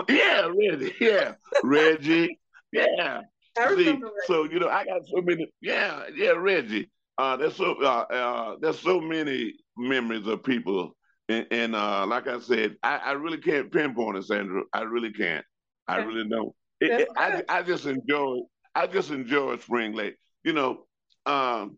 Yeah, 0.07 0.51
Reggie. 0.55 0.93
Yeah, 1.01 1.33
Reggie. 1.63 2.37
Yeah. 2.71 3.21
I 3.57 3.75
See, 3.75 3.99
so 4.25 4.43
you 4.43 4.59
know, 4.59 4.69
I 4.69 4.85
got 4.85 5.01
so 5.07 5.21
many. 5.21 5.47
Yeah, 5.61 6.03
yeah, 6.15 6.31
Reggie. 6.31 6.89
Uh, 7.17 7.35
there's 7.35 7.55
so 7.55 7.81
uh, 7.81 8.05
uh, 8.11 8.55
there's 8.61 8.79
so 8.79 9.01
many 9.01 9.55
memories 9.75 10.27
of 10.27 10.43
people, 10.43 10.95
and, 11.29 11.47
and 11.49 11.75
uh, 11.75 12.05
like 12.05 12.27
I 12.27 12.39
said, 12.39 12.75
I, 12.83 12.97
I, 12.97 13.11
really 13.13 13.39
can't 13.39 13.71
pinpoint 13.71 14.17
it, 14.17 14.25
Sandra. 14.25 14.61
I 14.71 14.81
really 14.81 15.11
can't. 15.11 15.43
I 15.87 15.97
really 15.97 16.29
don't. 16.29 16.53
It, 16.79 17.01
it, 17.01 17.09
I 17.17 17.43
I 17.49 17.63
just 17.63 17.85
enjoy. 17.85 18.41
I 18.75 18.87
just 18.87 19.11
enjoy 19.11 19.57
Spring 19.57 19.93
Lake. 19.93 20.15
You 20.43 20.53
know, 20.53 20.85
um, 21.25 21.77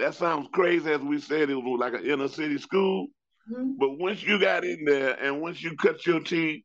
that 0.00 0.14
sounds 0.14 0.48
crazy 0.52 0.90
as 0.90 1.00
we 1.00 1.20
said 1.20 1.50
it 1.50 1.56
was 1.56 1.78
like 1.80 1.94
an 1.94 2.06
inner 2.08 2.28
city 2.28 2.58
school, 2.58 3.08
mm-hmm. 3.50 3.72
but 3.78 3.98
once 3.98 4.22
you 4.22 4.38
got 4.38 4.64
in 4.64 4.84
there 4.84 5.20
and 5.22 5.40
once 5.40 5.62
you 5.62 5.76
cut 5.76 6.06
your 6.06 6.20
teeth, 6.20 6.62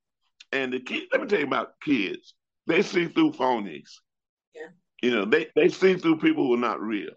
and 0.51 0.71
the 0.71 0.79
kids, 0.79 1.07
let 1.11 1.21
me 1.21 1.27
tell 1.27 1.39
you 1.39 1.47
about 1.47 1.79
kids. 1.83 2.33
They 2.67 2.81
see 2.81 3.07
through 3.07 3.31
phonies. 3.31 3.89
Yeah. 4.55 4.67
You 5.01 5.11
know, 5.11 5.25
they 5.25 5.47
they 5.55 5.69
see 5.69 5.95
through 5.95 6.19
people 6.19 6.45
who 6.45 6.53
are 6.53 6.57
not 6.57 6.81
real. 6.81 7.13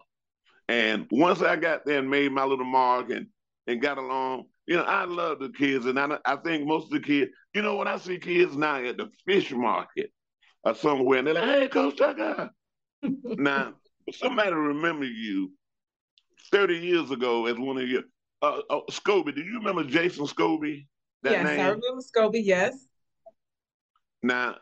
And 0.67 1.07
once 1.11 1.41
I 1.41 1.55
got 1.55 1.85
there 1.85 1.99
and 1.99 2.09
made 2.09 2.31
my 2.31 2.45
little 2.45 2.65
mark 2.65 3.09
and 3.09 3.27
and 3.67 3.81
got 3.81 3.97
along, 3.97 4.45
you 4.65 4.75
know, 4.75 4.83
I 4.83 5.05
love 5.05 5.39
the 5.39 5.49
kids, 5.49 5.85
and 5.85 5.99
I 5.99 6.17
I 6.25 6.37
think 6.37 6.65
most 6.65 6.85
of 6.85 6.91
the 6.91 6.99
kids, 6.99 7.31
you 7.53 7.61
know, 7.61 7.75
when 7.75 7.87
I 7.87 7.97
see 7.97 8.17
kids 8.17 8.55
now 8.55 8.83
at 8.83 8.97
the 8.97 9.09
fish 9.25 9.51
market 9.51 10.11
or 10.63 10.75
somewhere, 10.75 11.19
and 11.19 11.27
they're 11.27 11.33
like, 11.33 11.43
"Hey, 11.43 11.67
Coach 11.67 11.97
Tucker," 11.97 12.51
now 13.03 13.73
somebody 14.11 14.51
remember 14.51 15.05
you 15.05 15.51
thirty 16.51 16.77
years 16.77 17.11
ago 17.11 17.45
as 17.45 17.57
one 17.57 17.77
of 17.77 17.87
your 17.87 18.03
uh, 18.41 18.61
uh, 18.69 18.81
Scobee. 18.89 19.35
Do 19.35 19.41
you 19.41 19.59
remember 19.59 19.83
Jason 19.83 20.25
Scobee? 20.25 20.87
yes, 21.23 21.45
name? 21.45 21.59
I 21.59 21.69
remember 21.69 22.01
Scobee. 22.01 22.43
Yes. 22.43 22.75
Now 24.23 24.55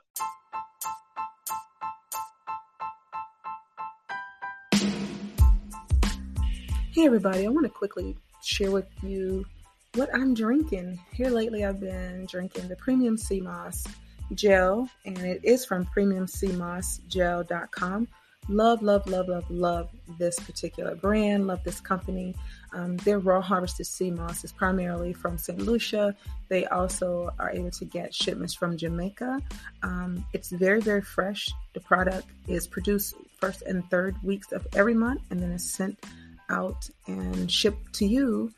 Hey, 6.91 7.05
everybody, 7.05 7.45
I 7.45 7.49
want 7.49 7.65
to 7.65 7.69
quickly 7.69 8.17
share 8.43 8.71
with 8.71 8.87
you 9.03 9.45
what 9.93 10.13
I'm 10.13 10.33
drinking. 10.33 10.99
Here 11.13 11.29
lately, 11.29 11.63
I've 11.63 11.79
been 11.79 12.25
drinking 12.25 12.67
the 12.67 12.75
Premium 12.75 13.15
Sea 13.15 13.39
Moss 13.39 13.85
gel, 14.33 14.89
and 15.05 15.17
it 15.19 15.41
is 15.43 15.63
from 15.65 15.85
premiumseamossgel.com. 15.85 18.07
Love, 18.47 18.81
love, 18.81 19.05
love, 19.05 19.27
love, 19.29 19.51
love 19.51 19.89
this 20.17 20.39
particular 20.39 20.95
brand. 20.95 21.45
Love 21.45 21.63
this 21.63 21.79
company. 21.79 22.33
Um, 22.73 22.97
their 22.97 23.19
raw 23.19 23.41
harvested 23.41 23.85
sea 23.85 24.09
moss 24.09 24.43
is 24.43 24.51
primarily 24.51 25.13
from 25.13 25.37
St. 25.37 25.59
Lucia. 25.59 26.15
They 26.47 26.65
also 26.65 27.29
are 27.37 27.51
able 27.51 27.69
to 27.71 27.85
get 27.85 28.13
shipments 28.13 28.55
from 28.55 28.75
Jamaica. 28.75 29.39
Um, 29.83 30.25
it's 30.33 30.49
very, 30.49 30.81
very 30.81 31.03
fresh. 31.03 31.51
The 31.73 31.81
product 31.81 32.25
is 32.47 32.65
produced 32.65 33.13
first 33.39 33.61
and 33.63 33.87
third 33.91 34.15
weeks 34.23 34.51
of 34.51 34.65
every 34.75 34.95
month 34.95 35.21
and 35.29 35.39
then 35.39 35.51
is 35.51 35.71
sent 35.71 36.03
out 36.49 36.89
and 37.05 37.51
shipped 37.51 37.93
to 37.93 38.07
you. 38.07 38.51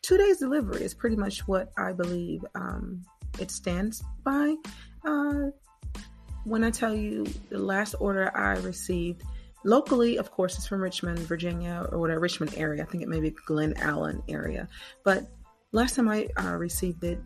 Two 0.00 0.16
days 0.16 0.38
delivery 0.38 0.82
is 0.82 0.94
pretty 0.94 1.16
much 1.16 1.46
what 1.46 1.70
I 1.76 1.92
believe 1.92 2.46
um, 2.54 3.02
it 3.38 3.50
stands 3.50 4.02
by. 4.24 4.56
Uh, 5.04 5.50
when 6.44 6.64
I 6.64 6.70
tell 6.70 6.94
you 6.94 7.26
the 7.50 7.58
last 7.58 7.94
order 8.00 8.36
I 8.36 8.54
received 8.58 9.22
locally, 9.64 10.16
of 10.16 10.30
course, 10.30 10.56
it's 10.56 10.66
from 10.66 10.80
Richmond, 10.80 11.18
Virginia, 11.20 11.86
or 11.90 11.98
whatever 11.98 12.20
Richmond 12.20 12.54
area. 12.56 12.82
I 12.82 12.86
think 12.86 13.02
it 13.02 13.08
may 13.08 13.20
be 13.20 13.34
Glen 13.46 13.74
Allen 13.76 14.22
area. 14.28 14.68
But 15.04 15.28
last 15.72 15.96
time 15.96 16.08
I 16.08 16.28
uh, 16.42 16.56
received 16.56 17.04
it, 17.04 17.20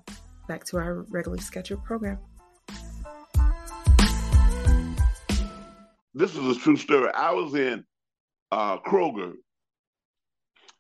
Back 0.48 0.66
to 0.66 0.78
our 0.78 1.04
regularly 1.04 1.42
scheduled 1.42 1.84
program. 1.84 2.20
This 6.14 6.36
is 6.36 6.58
a 6.58 6.60
true 6.60 6.78
story. 6.78 7.12
I 7.14 7.32
was 7.32 7.56
in 7.56 7.84
uh, 8.52 8.78
Kroger, 8.80 9.34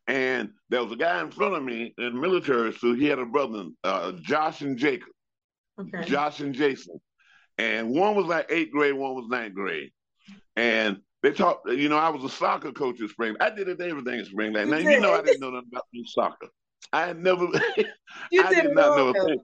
and 0.07 0.49
there 0.69 0.83
was 0.83 0.91
a 0.91 0.97
guy 0.97 1.21
in 1.21 1.31
front 1.31 1.55
of 1.55 1.63
me 1.63 1.93
in 1.97 2.19
military 2.19 2.73
so 2.73 2.93
He 2.93 3.05
had 3.05 3.19
a 3.19 3.25
brother, 3.25 3.65
uh, 3.83 4.13
Josh 4.21 4.61
and 4.61 4.77
Jacob. 4.77 5.09
Okay. 5.79 6.03
Josh 6.05 6.39
and 6.39 6.53
Jason. 6.53 6.99
And 7.57 7.89
one 7.89 8.15
was 8.15 8.25
like 8.25 8.47
eighth 8.49 8.71
grade, 8.71 8.93
one 8.93 9.15
was 9.15 9.27
ninth 9.29 9.53
grade. 9.53 9.91
And 10.55 10.97
they 11.21 11.31
talked, 11.31 11.69
you 11.69 11.89
know, 11.89 11.97
I 11.97 12.09
was 12.09 12.23
a 12.23 12.35
soccer 12.35 12.71
coach 12.71 12.99
in 12.99 13.07
Spring. 13.07 13.35
I 13.39 13.49
did 13.49 13.69
everything 13.69 14.19
at 14.19 14.25
Spring. 14.25 14.53
Now, 14.53 14.63
you 14.63 14.99
know, 14.99 15.13
I 15.13 15.21
didn't 15.21 15.39
know 15.39 15.51
nothing 15.51 15.69
about 15.71 15.85
soccer. 16.05 16.47
I 16.91 17.07
had 17.07 17.19
never, 17.19 17.47
I 17.47 18.53
did 18.53 18.75
not 18.75 18.97
know 18.97 19.09
a 19.09 19.13
thing. 19.13 19.39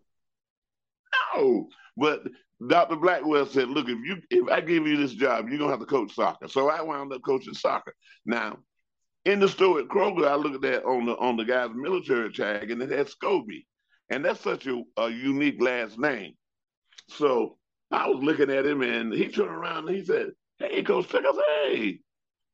No, 1.35 1.69
but 1.95 2.23
Dr. 2.67 2.97
Blackwell 2.97 3.45
said, 3.45 3.69
"Look, 3.69 3.87
if 3.87 3.99
you 4.03 4.21
if 4.29 4.49
I 4.49 4.59
give 4.59 4.85
you 4.85 4.97
this 4.97 5.13
job, 5.13 5.47
you're 5.47 5.59
gonna 5.59 5.71
have 5.71 5.79
to 5.79 5.85
coach 5.85 6.13
soccer." 6.13 6.47
So 6.49 6.69
I 6.69 6.81
wound 6.81 7.13
up 7.13 7.21
coaching 7.23 7.53
soccer. 7.53 7.93
Now, 8.25 8.59
in 9.23 9.39
the 9.39 9.47
store 9.47 9.79
at 9.79 9.87
Kroger, 9.87 10.27
I 10.27 10.35
looked 10.35 10.55
at 10.55 10.61
that 10.61 10.83
on 10.85 11.05
the 11.05 11.17
on 11.17 11.37
the 11.37 11.45
guy's 11.45 11.73
military 11.73 12.33
tag, 12.33 12.69
and 12.69 12.81
it 12.81 12.89
had 12.91 13.07
Scobee, 13.07 13.65
and 14.09 14.25
that's 14.25 14.41
such 14.41 14.67
a, 14.67 14.83
a 14.97 15.09
unique 15.09 15.61
last 15.61 15.97
name. 15.97 16.33
So 17.07 17.57
I 17.91 18.09
was 18.09 18.21
looking 18.23 18.49
at 18.49 18.65
him, 18.65 18.81
and 18.81 19.13
he 19.13 19.29
turned 19.29 19.51
around 19.51 19.87
and 19.87 19.97
he 19.97 20.03
said, 20.03 20.31
"Hey, 20.57 20.83
Coach 20.83 21.07
Tuck," 21.07 21.23
I 21.25 21.31
said, 21.31 21.43
"Hey," 21.77 21.99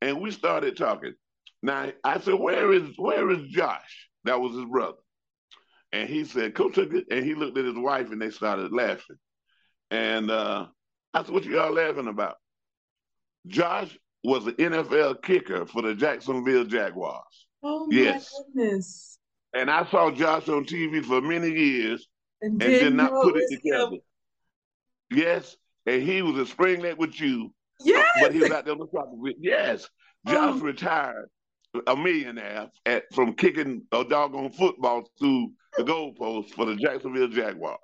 and 0.01 0.21
we 0.21 0.29
started 0.29 0.77
talking. 0.77 1.15
Now 1.63 1.91
I 2.03 2.19
said, 2.19 2.35
"Where 2.35 2.71
is 2.71 2.95
where 2.97 3.31
is 3.31 3.47
Josh?" 3.49 4.09
That 4.23 4.39
was 4.39 4.55
his 4.55 4.65
brother, 4.65 4.97
and 5.91 6.07
he 6.07 6.25
said, 6.25 6.53
"Coach 6.53 6.75
Tuck," 6.75 6.89
and 7.09 7.25
he 7.25 7.33
looked 7.33 7.57
at 7.57 7.65
his 7.65 7.77
wife, 7.77 8.11
and 8.11 8.21
they 8.21 8.29
started 8.29 8.71
laughing. 8.71 9.17
And 9.91 10.31
uh, 10.31 10.67
I 11.13 11.23
said, 11.23 11.33
what 11.33 11.45
you 11.45 11.59
all 11.59 11.71
laughing 11.71 12.07
about? 12.07 12.36
Josh 13.47 13.97
was 14.23 14.47
an 14.47 14.53
NFL 14.53 15.21
kicker 15.21 15.65
for 15.65 15.81
the 15.81 15.93
Jacksonville 15.93 16.65
Jaguars. 16.65 17.47
Oh 17.63 17.88
my 17.88 17.95
yes. 17.95 18.33
goodness. 18.53 19.19
And 19.53 19.69
I 19.69 19.86
saw 19.86 20.11
Josh 20.11 20.49
on 20.49 20.65
TV 20.65 21.03
for 21.03 21.21
many 21.21 21.49
years 21.49 22.07
and, 22.41 22.61
and 22.61 22.71
did 22.71 22.93
not 22.93 23.11
put 23.11 23.38
it 23.38 23.49
together. 23.49 23.95
Him. 23.95 24.01
Yes. 25.11 25.55
And 25.86 26.01
he 26.01 26.21
was 26.21 26.38
a 26.38 26.45
Spring 26.45 26.81
Lake 26.81 26.97
with 26.97 27.19
you. 27.19 27.53
Yes. 27.79 28.07
But 28.21 28.33
he 28.33 28.39
was 28.39 28.51
out 28.51 28.65
there 28.65 28.73
on 28.73 28.79
the 28.79 28.88
with 29.11 29.36
Yes. 29.39 29.88
Josh 30.27 30.55
oh. 30.55 30.59
retired 30.59 31.29
a 31.88 31.95
millionaire 31.95 32.69
at, 32.86 33.03
from 33.13 33.33
kicking 33.33 33.83
a 33.91 34.03
doggone 34.03 34.51
football 34.51 35.09
through 35.19 35.51
the 35.77 35.83
goalpost 35.83 36.51
for 36.51 36.65
the 36.65 36.75
Jacksonville 36.75 37.27
Jaguars. 37.27 37.79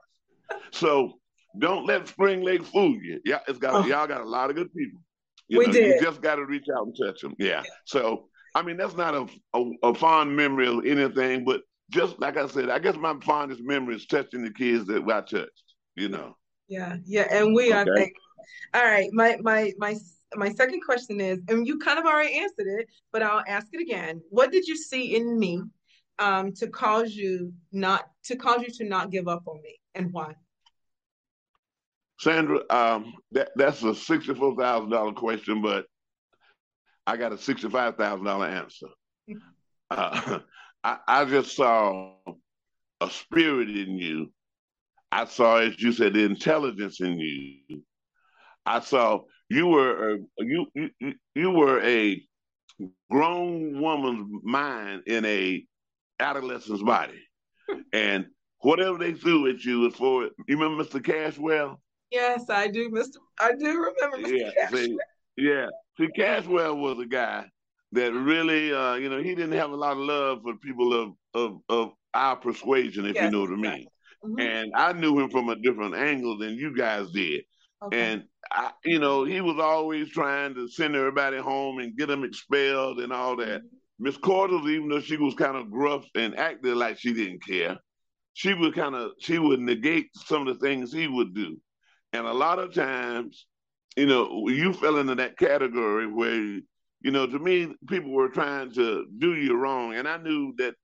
So 0.72 1.20
don't 1.60 1.86
let 1.86 2.08
Spring 2.08 2.44
Lake 2.44 2.64
fool 2.64 2.96
you. 2.96 3.20
Yeah, 3.26 3.40
it's 3.48 3.60
got 3.60 3.74
oh. 3.74 3.86
y'all 3.88 4.08
got 4.08 4.22
a 4.22 4.30
lot 4.30 4.50
of 4.50 4.56
good 4.56 4.74
people. 4.74 5.02
You 5.48 5.60
we 5.60 5.68
know, 5.68 5.74
did. 5.74 5.96
You 5.96 6.02
just 6.02 6.22
got 6.22 6.36
to 6.36 6.46
reach 6.46 6.68
out 6.76 6.86
and 6.86 6.96
touch 6.96 7.22
them. 7.22 7.36
Yeah. 7.38 7.64
So 7.86 8.28
I 8.56 8.62
mean, 8.62 8.78
that's 8.78 8.96
not 8.96 9.16
a, 9.16 9.28
a, 9.54 9.72
a 9.84 9.96
fond 9.96 10.36
memory 10.36 10.68
of 10.68 10.86
anything, 10.86 11.46
but 11.46 11.62
just 11.90 12.20
like 12.20 12.38
I 12.38 12.48
said, 12.48 12.70
I 12.70 12.80
guess 12.80 12.96
my 12.96 13.16
fondest 13.24 13.62
memory 13.64 13.96
is 13.96 14.06
touching 14.06 14.44
the 14.44 14.52
kids 14.52 14.86
that 14.88 15.04
I 15.04 15.22
touched. 15.22 15.64
You 15.96 16.10
know. 16.10 16.38
Yeah, 16.68 16.98
yeah, 17.06 17.28
and 17.30 17.54
we 17.54 17.74
okay. 17.74 18.14
are. 18.74 18.82
All 18.82 18.90
right, 18.90 19.10
my 19.12 19.38
my 19.42 19.74
my 19.78 19.96
my 20.36 20.50
second 20.54 20.82
question 20.86 21.20
is, 21.20 21.40
and 21.50 21.68
you 21.68 21.80
kind 21.80 22.00
of 22.00 22.06
already 22.06 22.38
answered 22.38 22.68
it, 22.80 22.88
but 23.12 23.22
I'll 23.22 23.44
ask 23.48 23.68
it 23.74 23.82
again. 23.82 24.22
What 24.30 24.52
did 24.52 24.68
you 24.68 24.78
see 24.78 25.16
in 25.16 25.38
me 25.38 25.62
um, 26.20 26.54
to 26.54 26.68
cause 26.68 27.14
you 27.14 27.54
not 27.72 28.10
to 28.26 28.36
cause 28.36 28.62
you 28.62 28.72
to 28.76 28.84
not 28.86 29.12
give 29.12 29.28
up 29.28 29.44
on 29.48 29.62
me, 29.62 29.80
and 29.96 30.14
why? 30.14 30.36
Sandra, 32.22 32.60
um, 32.70 33.16
that, 33.32 33.50
that's 33.56 33.82
a 33.82 33.96
sixty-four 33.96 34.56
thousand 34.56 34.92
dollar 34.92 35.12
question, 35.12 35.64
but 35.64 35.88
I 37.08 37.18
got 37.18 37.34
a 37.34 37.38
sixty-five 37.38 37.98
thousand 37.98 38.26
dollar 38.26 38.48
answer. 38.48 38.88
Uh, 39.90 40.40
I, 40.86 41.00
I 41.06 41.26
just 41.26 41.54
saw 41.54 42.14
a 43.02 43.10
spirit 43.10 43.70
in 43.70 43.98
you. 43.98 44.32
I 45.12 45.26
saw, 45.26 45.58
as 45.58 45.78
you 45.82 45.92
said, 45.92 46.14
the 46.14 46.24
intelligence 46.24 47.02
in 47.02 47.20
you. 47.20 47.84
I 48.66 48.80
saw 48.80 49.24
you 49.50 49.68
were 49.68 50.14
a, 50.14 50.18
you, 50.40 50.66
you 50.74 51.14
you 51.36 51.52
were 51.52 51.82
a 51.82 52.24
grown 53.12 53.82
woman's 53.82 54.30
mind 54.44 55.04
in 55.08 55.26
a 55.26 55.66
adolescent's 56.22 56.84
body, 56.84 57.22
and 57.94 58.28
whatever 58.60 58.98
they 58.98 59.12
threw 59.12 59.50
at 59.50 59.66
you 59.66 59.82
was 59.82 59.96
for. 59.96 60.24
You 60.48 60.58
remember 60.58 60.86
Mr. 60.86 61.04
Cashwell? 61.04 61.78
Yes, 62.12 62.50
I 62.50 62.68
do, 62.68 62.90
Mr. 62.90 63.18
I 63.40 63.54
do 63.54 63.68
remember 63.68 64.28
Mr. 64.28 64.38
Yeah, 64.38 64.52
Cashwell. 64.66 64.86
See, 64.86 64.98
yeah. 65.38 65.68
See, 65.98 66.08
Cashwell 66.18 66.78
was 66.78 67.00
a 67.00 67.06
guy 67.06 67.46
that 67.94 68.14
really, 68.14 68.74
uh, 68.74 68.96
you 68.96 69.10
know, 69.10 69.22
he 69.22 69.36
didn't 69.36 69.54
have 69.54 69.72
a 69.72 69.76
lot 69.76 69.94
of 69.94 70.00
love 70.00 70.40
for 70.44 70.56
people 70.58 70.94
of 70.94 71.14
of, 71.34 71.60
of 71.70 71.92
our 72.14 72.36
persuasion, 72.36 73.06
if 73.06 73.16
yes, 73.16 73.26
you 73.26 73.32
know 73.32 73.42
what 73.42 73.52
I 73.52 73.56
mean. 73.56 73.88
Mm-hmm. 74.26 74.40
And 74.40 74.72
I 74.76 74.94
knew 74.94 75.18
him 75.20 75.30
from 75.30 75.50
a 75.50 75.56
different 75.56 75.96
angle 75.96 76.38
than 76.38 76.56
you 76.56 76.76
guys 76.76 77.10
did. 77.12 77.44
Okay. 77.84 78.00
And 78.00 78.24
I, 78.52 78.72
you 78.86 79.00
know, 79.00 79.24
he 79.24 79.42
was 79.42 79.58
always 79.60 80.10
trying 80.10 80.54
to 80.56 80.68
send 80.68 80.96
everybody 80.96 81.38
home 81.38 81.80
and 81.80 81.98
get 81.98 82.08
them 82.08 82.24
expelled 82.24 83.00
and 83.00 83.12
all 83.12 83.36
that. 83.38 83.62
Mm-hmm. 83.62 83.76
Miss 84.00 84.18
mm-hmm. 84.18 84.70
even 84.70 84.90
though 84.90 85.00
she 85.00 85.18
was 85.18 85.34
kind 85.36 85.56
of 85.56 85.72
gruff 85.72 86.06
and 86.16 86.38
acted 86.38 86.76
like 86.76 87.00
she 87.00 87.14
didn't 87.14 87.46
care, 87.46 87.78
she 88.34 88.54
would 88.54 88.76
kind 88.76 88.96
of 88.96 89.12
she 89.20 89.40
would 89.40 89.60
negate 89.60 90.10
some 90.16 90.48
of 90.48 90.60
the 90.60 90.66
things 90.66 90.92
he 90.92 91.08
would 91.08 91.34
do. 91.34 91.58
And 92.14 92.28
a 92.28 92.34
lot 92.34 92.60
of 92.60 92.74
times, 92.74 93.46
you 93.96 94.06
know, 94.06 94.48
you 94.50 94.74
fell 94.74 94.98
into 94.98 95.16
that 95.16 95.38
category 95.38 96.08
where, 96.08 96.34
you 96.36 97.12
know, 97.12 97.28
to 97.28 97.40
me, 97.40 97.74
people 97.88 98.12
were 98.12 98.30
trying 98.30 98.72
to 98.74 99.06
do 99.20 99.36
you 99.36 99.56
wrong. 99.58 99.96
And 99.96 100.08
I 100.08 100.18
knew 100.18 100.54
that 100.58 100.76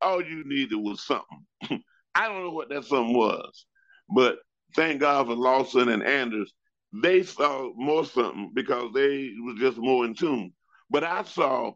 all 0.00 0.22
you 0.22 0.44
needed 0.46 0.76
was 0.76 1.04
something. 1.06 1.46
I 2.14 2.28
don't 2.28 2.44
know 2.44 2.50
what 2.50 2.68
that 2.70 2.84
something 2.84 3.16
was, 3.16 3.66
but 4.14 4.38
thank 4.74 5.00
God 5.00 5.26
for 5.26 5.34
Lawson 5.34 5.88
and 5.88 6.02
Anders. 6.02 6.52
they 6.92 7.22
saw 7.22 7.72
more 7.76 8.04
something 8.04 8.52
because 8.54 8.92
they 8.94 9.30
was 9.40 9.58
just 9.60 9.78
more 9.78 10.04
in 10.04 10.14
tune. 10.14 10.52
But 10.90 11.04
I 11.04 11.24
saw 11.24 11.72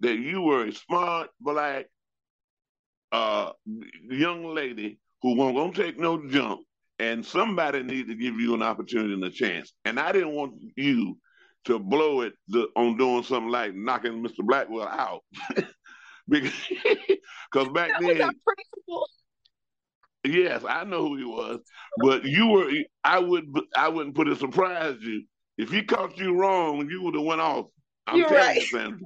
that 0.00 0.16
you 0.16 0.42
were 0.42 0.66
a 0.66 0.72
smart 0.72 1.30
black 1.40 1.86
uh, 3.12 3.52
young 4.10 4.54
lady 4.54 4.98
who 5.22 5.36
won't 5.36 5.56
gonna 5.56 5.72
take 5.72 5.98
no 5.98 6.26
jump, 6.28 6.60
and 7.00 7.24
somebody 7.24 7.82
need 7.82 8.08
to 8.08 8.14
give 8.14 8.38
you 8.38 8.54
an 8.54 8.62
opportunity 8.62 9.14
and 9.14 9.24
a 9.24 9.30
chance. 9.30 9.72
And 9.86 9.98
I 9.98 10.12
didn't 10.12 10.34
want 10.34 10.52
you 10.76 11.16
to 11.64 11.78
blow 11.78 12.20
it 12.20 12.34
the, 12.48 12.68
on 12.76 12.98
doing 12.98 13.22
something 13.22 13.50
like 13.50 13.74
knocking 13.74 14.22
Mr. 14.22 14.44
Blackwell 14.44 14.86
out, 14.86 15.22
because 16.28 16.52
back 17.72 17.90
that 17.90 18.00
then, 18.00 18.30
principal. 18.44 19.08
yes, 20.24 20.62
I 20.68 20.84
know 20.84 21.08
who 21.08 21.16
he 21.16 21.24
was, 21.24 21.60
but 21.98 22.24
you 22.24 22.48
were. 22.48 22.70
I 23.02 23.18
would. 23.18 23.46
I 23.74 23.88
wouldn't 23.88 24.14
put 24.14 24.28
it 24.28 24.38
surprise 24.38 24.96
you 25.00 25.24
if 25.56 25.70
he 25.70 25.82
caught 25.82 26.18
you 26.18 26.38
wrong. 26.38 26.86
You 26.90 27.02
would 27.02 27.14
have 27.14 27.24
went 27.24 27.40
off. 27.40 27.66
I'm 28.06 28.18
You're 28.18 28.28
telling 28.28 28.46
right. 28.46 28.56
you, 28.56 28.98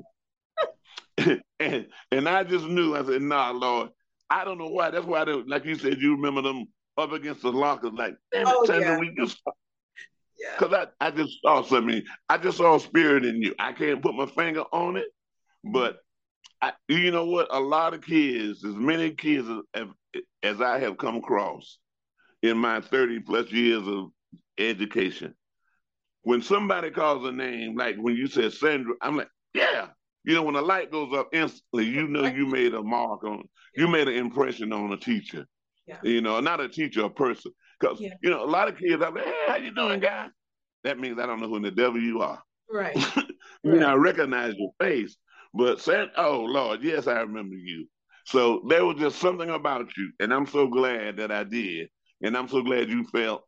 Sandra. 1.17 1.41
and 1.61 1.87
and 2.11 2.29
I 2.29 2.43
just 2.43 2.67
knew. 2.67 2.97
I 2.97 3.05
said, 3.05 3.23
"Nah, 3.23 3.53
Lord, 3.53 3.91
I 4.29 4.45
don't 4.45 4.59
know 4.59 4.69
why. 4.69 4.91
That's 4.91 5.07
why, 5.07 5.25
they, 5.25 5.33
like 5.33 5.65
you 5.65 5.77
said, 5.77 5.99
you 6.01 6.17
remember 6.17 6.43
them 6.43 6.67
up 6.97 7.13
against 7.13 7.43
the 7.43 7.53
locker 7.53 7.91
Like, 7.91 8.15
damn 8.33 8.47
Oh, 8.47 8.65
Sandra, 8.65 8.93
yeah. 8.93 8.99
we 8.99 9.15
just 9.19 9.41
Yeah. 10.39 10.57
because 10.59 10.73
I, 11.01 11.07
I 11.07 11.11
just 11.11 11.41
saw 11.43 11.63
something. 11.63 12.03
I 12.29 12.39
just 12.39 12.59
saw 12.59 12.77
a 12.77 12.81
spirit 12.81 13.25
in 13.25 13.43
you. 13.43 13.55
I 13.59 13.73
can't 13.73 14.03
put 14.03 14.15
my 14.15 14.27
finger 14.27 14.65
on 14.73 14.97
it, 14.97 15.07
but 15.65 15.99
I, 16.63 16.73
you 16.89 17.11
know 17.11 17.27
what? 17.27 17.49
A 17.51 17.61
lot 17.61 17.95
of 17.95 18.03
kids, 18.03 18.65
as 18.65 18.75
many 18.75 19.11
kids 19.11 19.49
as, 19.75 19.87
as 20.43 20.61
I 20.61 20.79
have 20.79 20.97
come 20.99 21.17
across 21.17 21.79
in 22.43 22.57
my 22.59 22.81
30 22.81 23.21
plus 23.21 23.51
years 23.51 23.83
of 23.87 24.11
education, 24.59 25.35
when 26.23 26.41
somebody 26.43 26.91
calls 26.91 27.27
a 27.27 27.33
name, 27.33 27.77
like 27.77 27.97
when 27.97 28.17
you 28.17 28.27
said 28.27 28.53
Sandra, 28.53 28.95
I'm 29.03 29.17
like, 29.17 29.29
yeah. 29.53 29.89
You 30.27 30.35
know, 30.35 30.43
when 30.43 30.55
the 30.55 30.63
light 30.63 30.91
goes 30.91 31.13
up 31.15 31.29
instantly, 31.35 31.85
you 31.85 32.09
know 32.09 32.25
you 32.25 32.47
made 32.47 32.73
a 32.73 32.83
mark 32.83 33.25
on, 33.25 33.47
you 33.77 33.87
made 33.89 34.09
an 34.09 34.15
impression 34.15 34.73
on 34.73 34.91
a 34.91 34.97
teacher. 34.97 35.47
Yeah. 35.87 35.99
You 36.03 36.21
know, 36.21 36.41
not 36.41 36.61
a 36.61 36.69
teacher, 36.69 37.05
a 37.05 37.11
person. 37.11 37.53
Because, 37.79 38.01
Yeah. 38.01 38.15
you 38.23 38.31
know, 38.31 38.43
a 38.45 38.47
lot 38.47 38.69
of 38.69 38.79
kids, 38.79 39.03
I'm 39.03 39.15
like, 39.15 39.25
hey, 39.25 39.45
how 39.47 39.57
you 39.57 39.75
doing, 39.75 40.01
guy? 40.01 40.29
That 40.85 40.99
means 40.99 41.19
I 41.19 41.27
don't 41.27 41.41
know 41.41 41.49
who 41.49 41.57
in 41.57 41.63
the 41.63 41.71
devil 41.71 42.01
you 42.01 42.21
are. 42.21 42.43
Right. 42.71 42.97
I 43.17 43.27
mean, 43.65 43.83
I 43.83 43.95
recognize 43.95 44.55
your 44.57 44.73
face, 44.81 45.17
but 45.53 45.81
said, 45.81 46.11
"Oh 46.17 46.41
Lord, 46.41 46.83
yes, 46.83 47.07
I 47.07 47.21
remember 47.21 47.55
you." 47.55 47.87
So 48.27 48.63
there 48.69 48.85
was 48.85 48.97
just 48.97 49.19
something 49.19 49.49
about 49.51 49.89
you, 49.97 50.13
and 50.21 50.33
I'm 50.33 50.47
so 50.47 50.67
glad 50.67 51.19
that 51.19 51.31
I 51.31 51.45
did, 51.45 51.89
and 52.23 52.37
I'm 52.37 52.49
so 52.49 52.63
glad 52.63 52.89
you 52.89 53.05
felt 53.05 53.45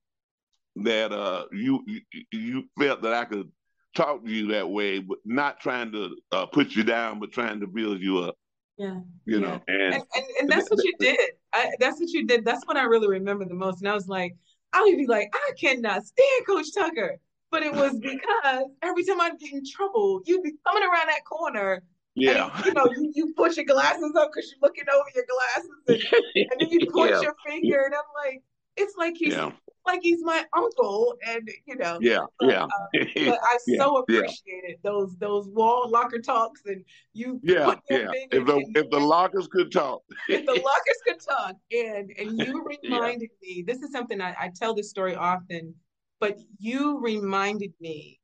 that 0.76 1.12
uh, 1.12 1.46
you 1.52 1.82
you, 1.86 2.00
you 2.32 2.64
felt 2.78 3.02
that 3.02 3.12
I 3.14 3.24
could 3.24 3.50
talk 3.94 4.24
to 4.24 4.30
you 4.30 4.48
that 4.48 4.70
way, 4.70 4.98
but 4.98 5.18
not 5.24 5.60
trying 5.60 5.92
to 5.92 6.16
uh, 6.32 6.46
put 6.46 6.74
you 6.74 6.84
down, 6.84 7.18
but 7.18 7.32
trying 7.32 7.60
to 7.60 7.66
build 7.66 8.00
you 8.00 8.18
up. 8.18 8.36
Yeah. 8.76 9.00
You 9.24 9.40
Yeah. 9.40 9.40
know, 9.40 9.60
and, 9.68 9.94
And, 9.94 10.02
and, 10.14 10.24
and 10.40 10.48
that's 10.50 10.70
what 10.70 10.82
you 10.84 10.94
did. 10.98 11.18
I, 11.52 11.72
that's 11.80 11.98
what 12.00 12.10
you 12.10 12.26
did. 12.26 12.44
That's 12.44 12.64
what 12.66 12.76
I 12.76 12.82
really 12.84 13.08
remember 13.08 13.44
the 13.44 13.54
most. 13.54 13.80
And 13.80 13.88
I 13.88 13.94
was 13.94 14.08
like, 14.08 14.36
I 14.72 14.82
would 14.82 14.96
be 14.96 15.06
like, 15.06 15.30
I 15.34 15.52
cannot 15.58 16.04
stand 16.04 16.46
Coach 16.46 16.66
Tucker. 16.74 17.18
But 17.50 17.62
it 17.62 17.72
was 17.74 17.98
because 18.00 18.64
every 18.82 19.04
time 19.04 19.20
I'd 19.20 19.38
get 19.38 19.52
in 19.52 19.62
trouble, 19.64 20.20
you'd 20.26 20.42
be 20.42 20.52
coming 20.66 20.82
around 20.82 21.08
that 21.08 21.24
corner. 21.24 21.82
yeah, 22.14 22.50
And, 22.56 22.66
you 22.66 22.72
know, 22.74 22.86
you, 22.96 23.12
you 23.14 23.34
put 23.36 23.56
your 23.56 23.64
glasses 23.64 24.12
up 24.18 24.30
because 24.34 24.50
you're 24.50 24.60
looking 24.68 24.84
over 24.92 25.08
your 25.14 25.24
glasses. 25.26 25.70
And, 25.88 26.50
and 26.50 26.60
then 26.60 26.70
you 26.70 26.80
point 26.92 27.10
yeah, 27.12 27.22
your 27.22 27.34
finger. 27.46 27.82
And 27.86 27.94
I'm 27.94 28.10
like, 28.26 28.42
it's 28.76 28.94
like 28.96 29.14
he's 29.16 29.32
yeah, 29.34 29.52
like 29.86 30.00
he's 30.02 30.22
my 30.22 30.44
uncle. 30.56 31.14
And, 31.26 31.48
you 31.66 31.76
know, 31.76 31.98
yeah, 32.00 32.24
but, 32.38 32.48
yeah, 32.48 32.64
uh, 32.64 33.04
but 33.26 33.38
I 33.42 33.58
Yeah, 33.66 33.78
so 33.78 34.04
yeah. 34.08 34.18
appreciated 34.18 34.76
those 34.82 35.16
those 35.18 35.48
wall 35.48 35.88
locker 35.90 36.20
talks 36.20 36.62
and 36.66 36.84
you 37.12 37.40
yeah, 37.42 37.74
yeah. 37.90 38.10
If 38.30 38.46
the 38.46 38.56
and- 38.56 38.76
if 38.76 38.90
the 38.90 39.00
lockers 39.00 39.46
could 39.48 39.70
talk, 39.72 40.02
if 40.28 40.44
the 40.46 40.52
lockers 40.70 41.00
could 41.06 41.20
talk 41.20 41.54
and 41.72 42.10
and 42.18 42.38
you 42.38 42.64
Yeah. 42.82 42.98
reminded 42.98 43.30
me 43.42 43.64
this 43.66 43.82
is 43.82 43.90
something 43.92 44.20
I, 44.20 44.34
I 44.38 44.50
tell 44.54 44.74
this 44.74 44.90
story 44.90 45.14
often 45.14 45.74
but 46.18 46.38
you 46.58 46.98
reminded 47.00 47.72
me 47.80 48.20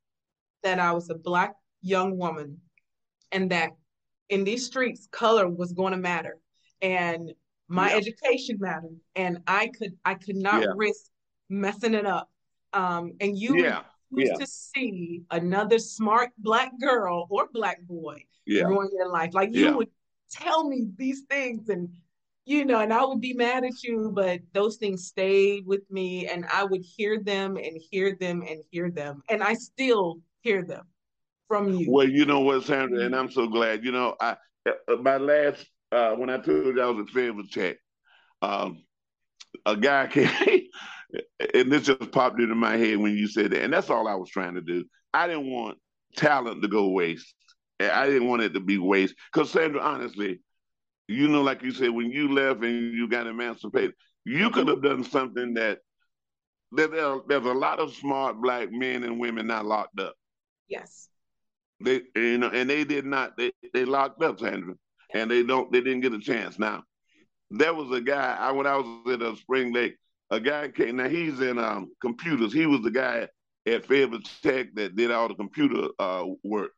that 0.63 0.79
i 0.79 0.93
was 0.93 1.11
a 1.11 1.15
black 1.15 1.55
young 1.83 2.17
woman 2.17 2.59
and 3.33 3.51
that 3.51 3.71
in 4.29 4.45
these 4.45 4.67
streets 4.67 5.09
color 5.11 5.49
was 5.49 5.73
going 5.73 5.93
to 5.93 5.99
matter 5.99 6.39
and 6.81 7.33
my 7.69 7.91
Yeah. 7.91 7.97
education 7.97 8.57
mattered 8.61 8.99
and 9.17 9.39
i 9.47 9.71
could 9.79 9.93
i 10.05 10.15
could 10.15 10.37
not 10.37 10.63
Yeah. 10.63 10.73
risk 10.77 11.11
messing 11.49 11.95
it 11.95 12.07
up 12.07 12.31
um 12.73 13.13
and 13.21 13.37
you 13.37 13.59
yeah, 13.59 13.83
refused 14.11 14.33
yeah. 14.33 14.45
to 14.45 14.47
see 14.47 15.23
another 15.31 15.79
smart 15.79 16.31
black 16.39 16.73
girl 16.81 17.27
or 17.31 17.49
black 17.53 17.83
boy 17.83 18.25
yeah, 18.47 18.65
ruin 18.65 18.91
your 18.93 19.09
life. 19.09 19.35
Like 19.35 19.55
you 19.55 19.77
would 19.77 19.89
tell 20.31 20.69
me 20.69 20.89
these 20.97 21.23
things 21.23 21.69
and 21.69 21.89
you 22.45 22.65
know, 22.65 22.81
and 22.81 22.93
I 22.93 23.05
would 23.05 23.21
be 23.21 23.35
mad 23.35 23.63
at 23.63 23.85
you, 23.85 24.11
but 24.13 24.41
those 24.53 24.77
things 24.77 25.07
stayed 25.07 25.65
with 25.65 25.89
me 25.91 26.27
and 26.27 26.45
I 26.53 26.65
would 26.65 26.83
hear 26.83 27.21
them 27.21 27.57
and 27.57 27.81
hear 27.91 28.17
them 28.19 28.43
and 28.43 28.65
hear 28.69 28.91
them. 28.91 29.23
And 29.31 29.45
I 29.45 29.55
still 29.55 30.19
hear 30.41 30.65
them 30.65 30.85
from 31.47 31.73
you. 31.73 31.87
Well, 31.89 32.09
you 32.09 32.25
know 32.25 32.41
what, 32.41 32.65
Sandra, 32.65 33.05
and 33.05 33.15
I'm 33.15 33.31
so 33.31 33.47
glad. 33.47 33.85
You 33.85 33.93
know, 33.93 34.17
I 34.21 34.37
uh, 34.67 34.97
my 34.97 35.19
last 35.19 35.65
uh, 35.93 36.15
when 36.15 36.31
I 36.31 36.39
told 36.39 36.77
you 36.77 36.83
I 36.83 36.87
was 36.87 37.07
at 37.07 37.15
Fayetteville 37.15 37.47
Tech, 37.53 37.77
um, 38.41 38.83
a 39.65 39.77
guy 39.77 40.07
came, 40.11 40.62
and 41.55 41.71
this 41.71 41.85
just 41.85 42.13
popped 42.13 42.41
into 42.41 42.55
my 42.55 42.77
head 42.77 42.99
when 42.99 43.17
you 43.17 43.27
said 43.27 43.51
that, 43.51 43.63
and 43.63 43.73
that's 43.73 43.91
all 43.91 44.09
I 44.09 44.15
was 44.15 44.31
trying 44.31 44.55
to 44.55 44.61
do. 44.61 44.85
I 45.15 45.27
didn't 45.27 45.51
want 45.51 45.79
talent 46.17 46.63
to 46.63 46.69
go 46.69 46.89
waste. 46.89 47.35
I 47.81 48.07
didn't 48.07 48.29
want 48.29 48.43
it 48.43 48.55
to 48.55 48.61
be 48.61 48.79
waste. 48.79 49.15
Because 49.33 49.51
Sandra, 49.51 49.81
honestly, 49.81 50.41
you 51.09 51.29
know, 51.29 51.43
like 51.43 51.63
you 51.63 51.73
said, 51.73 51.91
when 51.91 52.11
you 52.11 52.33
left 52.33 52.63
and 52.63 52.95
you 52.95 53.09
got 53.09 53.27
emancipated, 53.27 53.95
you 54.25 54.51
could 54.51 54.69
have 54.69 54.83
done 54.83 55.05
something 55.05 55.55
that 55.55 55.79
that 56.73 56.91
there, 56.91 57.17
there's 57.29 57.45
a 57.45 57.53
lot 57.53 57.81
of 57.81 57.95
smart 57.95 58.41
black 58.41 58.73
men 58.73 59.03
and 59.03 59.21
women 59.21 59.47
not 59.47 59.67
locked 59.67 60.01
up. 60.01 60.15
Yes. 60.69 61.09
They 61.81 62.03
you 62.15 62.39
know, 62.39 62.49
and 62.49 62.71
they 62.71 62.85
did 62.85 63.05
not. 63.05 63.37
They 63.37 63.53
they 63.75 63.85
locked 63.85 64.23
up 64.23 64.39
Sandra, 64.39 64.75
and 65.13 65.31
they 65.31 65.43
don't. 65.43 65.73
They 65.73 65.81
didn't 65.81 66.01
get 66.01 66.15
a 66.15 66.21
chance. 66.21 66.59
Now, 66.59 66.85
there 67.51 67.75
was 67.75 67.91
a 67.91 68.01
guy. 68.01 68.37
I 68.39 68.53
when 68.53 68.67
I 68.67 68.77
was 68.77 69.13
at 69.13 69.23
a 69.23 69.37
Spring 69.37 69.73
Lake, 69.73 69.97
a 70.33 70.41
guy 70.41 70.69
came. 70.69 70.97
Now 70.97 71.09
he's 71.09 71.41
in 71.41 71.59
um, 71.59 71.93
computers. 72.01 72.53
He 72.53 72.67
was 72.67 72.81
the 72.81 72.91
guy 72.91 73.29
at 73.67 73.87
Fayetteville 73.87 74.21
Tech 74.43 74.75
that 74.75 74.97
did 74.97 75.13
all 75.13 75.29
the 75.29 75.35
computer 75.35 75.89
uh, 75.99 76.25
work, 76.43 76.73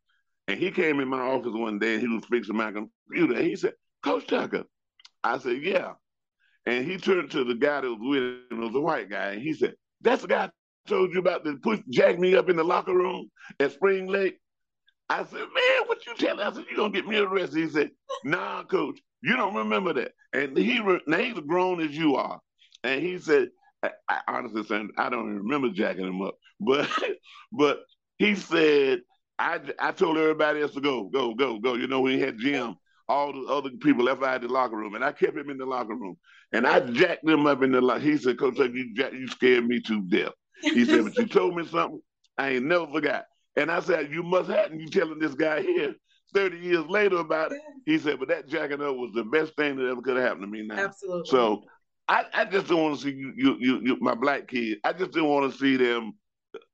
and 0.49 0.59
he 0.59 0.71
came 0.71 1.01
in 1.01 1.09
my 1.09 1.21
office 1.21 1.53
one 1.55 1.79
day 1.79 1.95
and 1.95 2.03
he 2.03 2.09
was 2.09 2.25
fixing 2.27 2.57
my 2.57 2.73
computer. 2.73 3.35
And 3.35 3.47
he 3.47 3.57
said, 3.57 3.75
"Coach 4.03 4.27
Tucker," 4.27 4.65
I 5.23 5.39
said, 5.39 5.63
"Yeah," 5.63 5.93
and 6.67 6.85
he 6.85 6.99
turned 6.99 7.31
to 7.31 7.45
the 7.45 7.55
guy 7.55 7.81
that 7.81 7.89
was 7.89 7.99
with 8.01 8.23
him. 8.23 8.63
It 8.63 8.67
was 8.67 8.75
a 8.75 8.81
white 8.81 9.09
guy, 9.09 9.33
and 9.33 9.43
he 9.43 9.55
said, 9.55 9.75
"That's 10.03 10.23
the 10.23 10.29
guy." 10.29 10.45
I 10.45 10.51
Told 10.87 11.15
you 11.15 11.19
about 11.19 11.45
the 11.45 11.55
push 11.63 11.81
jack 11.89 12.19
me 12.19 12.35
up 12.35 12.51
in 12.51 12.57
the 12.57 12.63
locker 12.63 12.93
room 12.93 13.31
at 13.59 13.73
Spring 13.73 14.07
Lake. 14.07 14.39
I 15.09 15.25
said, 15.25 15.39
man, 15.39 15.87
what 15.87 16.05
you 16.07 16.15
telling? 16.15 16.41
I 16.41 16.53
said, 16.53 16.65
you 16.71 16.77
gonna 16.77 16.93
get 16.93 17.07
me 17.07 17.17
arrested? 17.17 17.63
He 17.63 17.71
said, 17.71 17.91
nah, 18.23 18.65
coach, 18.65 19.01
you 19.23 19.37
don't 19.37 19.55
remember 19.55 19.95
that. 19.95 20.13
And 20.35 20.57
he 20.57 20.81
re- 20.81 21.01
now 21.07 21.19
he's 21.19 21.39
grown 21.41 21.81
as 21.81 21.97
you 21.97 22.17
are, 22.17 22.41
and 22.85 23.03
he 23.03 23.19
said, 23.19 23.49
I, 23.83 23.91
I 24.09 24.21
honestly 24.29 24.63
said, 24.65 24.87
I 24.97 25.11
don't 25.11 25.31
even 25.31 25.43
remember 25.43 25.71
jacking 25.71 26.07
him 26.07 26.23
up, 26.23 26.37
but 26.61 26.89
but 27.53 27.81
he 28.19 28.35
said, 28.35 29.01
I 29.39 29.61
I 29.81 29.93
told 29.93 30.19
everybody 30.19 30.63
else 30.63 30.75
to 30.75 30.81
go, 30.81 31.05
go, 31.05 31.35
go, 31.35 31.59
go. 31.59 31.75
You 31.75 31.89
know, 31.89 32.01
when 32.03 32.13
he 32.13 32.21
had 32.21 32.39
gym, 32.39 32.77
all 33.09 33.33
the 33.33 33.53
other 33.53 33.71
people 33.83 34.05
left 34.05 34.23
out 34.23 34.37
of 34.37 34.43
the 34.43 34.49
locker 34.49 34.77
room, 34.77 34.95
and 34.95 35.05
I 35.05 35.13
kept 35.13 35.37
him 35.37 35.51
in 35.51 35.59
the 35.59 35.67
locker 35.67 35.95
room, 35.95 36.17
and 36.53 36.67
I 36.67 36.81
jacked 36.81 37.29
him 37.29 37.47
up 37.47 37.63
in 37.63 37.73
the 37.73 37.81
locker. 37.81 38.01
He 38.01 38.17
said, 38.17 38.39
Coach, 38.39 38.59
you 38.59 38.95
jack- 38.95 39.13
you 39.13 39.27
scared 39.29 39.67
me 39.67 39.81
to 39.81 40.01
death. 40.03 40.33
He 40.61 40.85
said, 40.85 41.05
but 41.05 41.19
you 41.19 41.27
told 41.29 41.57
me 41.57 41.67
something 41.67 42.01
I 42.39 42.51
ain't 42.51 42.65
never 42.65 42.87
forgot. 42.87 43.25
And 43.57 43.71
I 43.71 43.81
said, 43.81 44.11
you 44.11 44.23
must 44.23 44.51
have, 44.51 44.71
and 44.71 44.81
you 44.81 44.89
telling 44.89 45.19
this 45.19 45.35
guy 45.35 45.63
here 45.63 45.95
30 46.35 46.59
years 46.59 46.87
later 46.87 47.19
about 47.19 47.53
it. 47.53 47.61
He 47.87 47.99
said, 47.99 48.19
but 48.19 48.29
that 48.29 48.49
jacking 48.49 48.83
up 48.83 48.97
was 48.97 49.13
the 49.15 49.25
best 49.25 49.55
thing 49.57 49.77
that 49.77 49.89
ever 49.89 50.03
could 50.03 50.17
have 50.17 50.25
happened 50.25 50.43
to 50.43 50.49
me 50.49 50.67
now. 50.67 50.85
Absolutely. 50.85 51.31
So 51.31 51.65
I, 52.09 52.25
I 52.35 52.45
just 52.45 52.69
don't 52.69 52.83
want 52.83 52.97
to 52.97 53.03
see 53.03 53.13
you, 53.13 53.33
you, 53.37 53.57
you, 53.59 53.81
you, 53.83 53.97
my 54.01 54.15
black 54.15 54.49
kid. 54.49 54.79
I 54.85 54.93
just 54.93 55.13
didn't 55.13 55.29
want 55.29 55.51
to 55.51 55.59
see 55.59 55.77
them. 55.77 56.13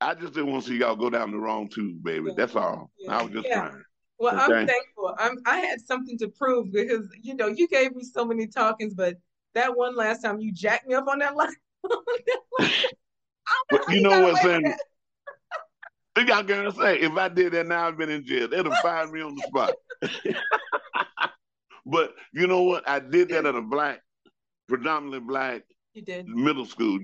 I 0.01 0.15
just 0.15 0.35
didn't 0.35 0.51
want 0.51 0.65
to 0.65 0.71
see 0.71 0.77
y'all 0.79 0.97
go 0.97 1.09
down 1.09 1.31
the 1.31 1.39
wrong 1.39 1.69
tube, 1.69 2.03
baby. 2.03 2.27
Yeah. 2.29 2.35
That's 2.37 2.57
all. 2.57 2.91
Yeah. 2.99 3.19
I 3.19 3.23
was 3.23 3.33
just 3.33 3.47
Yeah. 3.47 3.69
trying. 3.69 3.83
Well, 4.19 4.39
I'm 4.39 4.67
thankful. 4.67 5.15
I'm 5.19 5.39
I 5.47 5.61
had 5.61 5.81
something 5.81 6.19
to 6.19 6.29
prove 6.29 6.73
because 6.73 7.09
you 7.23 7.35
know 7.35 7.47
you 7.47 7.67
gave 7.69 7.97
me 7.97 8.05
so 8.05 8.23
many 8.23 8.47
talkings, 8.47 8.93
but 8.93 9.17
that 9.55 9.75
one 9.75 9.97
last 9.97 10.21
time 10.21 10.41
you 10.41 10.53
jacked 10.53 10.87
me 10.87 10.95
up 10.95 11.09
on 11.09 11.21
that 11.21 11.35
line. 11.37 11.55
But 13.71 13.89
you 13.89 14.03
know 14.03 14.21
what, 14.21 14.43
Sandra? 14.43 14.75
Think 16.17 16.31
I'm 16.31 16.45
gonna 16.45 16.73
say 16.73 16.99
if 16.99 17.13
I 17.13 17.29
did 17.29 17.53
that 17.53 17.67
now, 17.67 17.87
I've 17.87 17.97
been 17.97 18.11
in 18.11 18.27
jail. 18.27 18.49
They'd 18.49 18.67
have 18.67 18.79
fired 18.79 19.11
me 19.11 19.23
on 19.23 19.37
the 19.37 19.43
spot. 19.43 19.73
but 21.87 22.15
you 22.33 22.47
know 22.47 22.63
what? 22.63 22.87
I 22.89 22.99
did 22.99 23.29
that 23.29 23.47
at 23.47 23.55
a 23.55 23.63
black, 23.63 24.03
predominantly 24.71 25.21
black 25.21 25.63
middle 26.27 26.65
school 26.65 27.01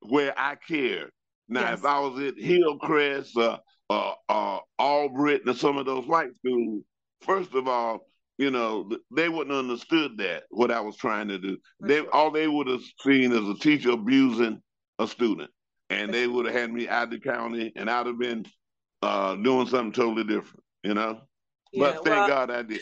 where 0.00 0.34
I 0.36 0.56
cared. 0.56 1.10
Now, 1.48 1.70
Yes. 1.70 1.78
if 1.78 1.84
I 1.84 2.00
was 2.00 2.20
at 2.20 2.38
Hillcrest, 2.38 3.36
uh, 3.36 3.58
uh, 3.88 4.12
uh, 4.28 4.58
Albritton, 4.78 5.48
or 5.48 5.54
some 5.54 5.78
of 5.78 5.86
those 5.86 6.06
white 6.06 6.34
schools, 6.36 6.82
first 7.22 7.54
of 7.54 7.68
all, 7.68 8.06
you 8.38 8.50
know, 8.50 8.90
they 9.14 9.28
wouldn't 9.28 9.50
have 9.54 9.64
understood 9.64 10.18
that 10.18 10.44
what 10.50 10.72
I 10.72 10.80
was 10.80 10.96
trying 10.96 11.28
to 11.28 11.38
do. 11.38 11.56
For 11.80 11.86
They 11.88 11.98
sure. 11.98 12.14
all 12.14 12.30
they 12.32 12.48
would 12.48 12.66
have 12.66 12.82
seen 13.02 13.32
is 13.32 13.48
a 13.48 13.54
teacher 13.54 13.90
abusing 13.90 14.60
a 14.98 15.06
student, 15.06 15.50
and 15.90 16.08
For 16.08 16.12
they 16.12 16.26
would 16.26 16.46
have 16.46 16.54
had 16.54 16.72
me 16.72 16.88
out 16.88 17.04
of 17.04 17.10
the 17.10 17.20
county, 17.20 17.72
and 17.76 17.88
I'd 17.88 18.06
have 18.06 18.18
been 18.18 18.44
uh, 19.02 19.36
doing 19.36 19.68
something 19.68 19.92
totally 19.92 20.24
different, 20.24 20.64
you 20.82 20.94
know. 20.94 21.20
Yeah, 21.72 21.84
But 21.92 22.04
thank 22.04 22.06
well, 22.06 22.28
God 22.28 22.50
I 22.50 22.62
did. 22.62 22.80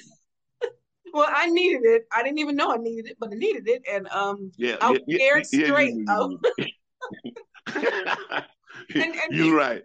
Well, 1.13 1.29
I 1.31 1.47
needed 1.47 1.83
it. 1.85 2.07
I 2.13 2.23
didn't 2.23 2.39
even 2.39 2.57
know 2.57 2.73
I 2.73 2.77
needed 2.77 3.11
it, 3.11 3.17
but 3.21 3.31
I 3.33 3.37
needed 3.37 3.69
it, 3.69 3.83
and 3.91 4.09
um, 4.09 4.51
Yeah, 4.57 4.77
I 4.81 4.91
was 4.93 5.01
yeah, 5.07 5.17
scared 5.19 5.45
yeah, 5.53 5.59
yeah, 5.61 5.67
straight. 5.67 5.95
you, 5.95 6.41
And- 8.95 9.03
and 9.05 9.15
you're 9.31 9.47
you- 9.47 9.57
right. 9.57 9.83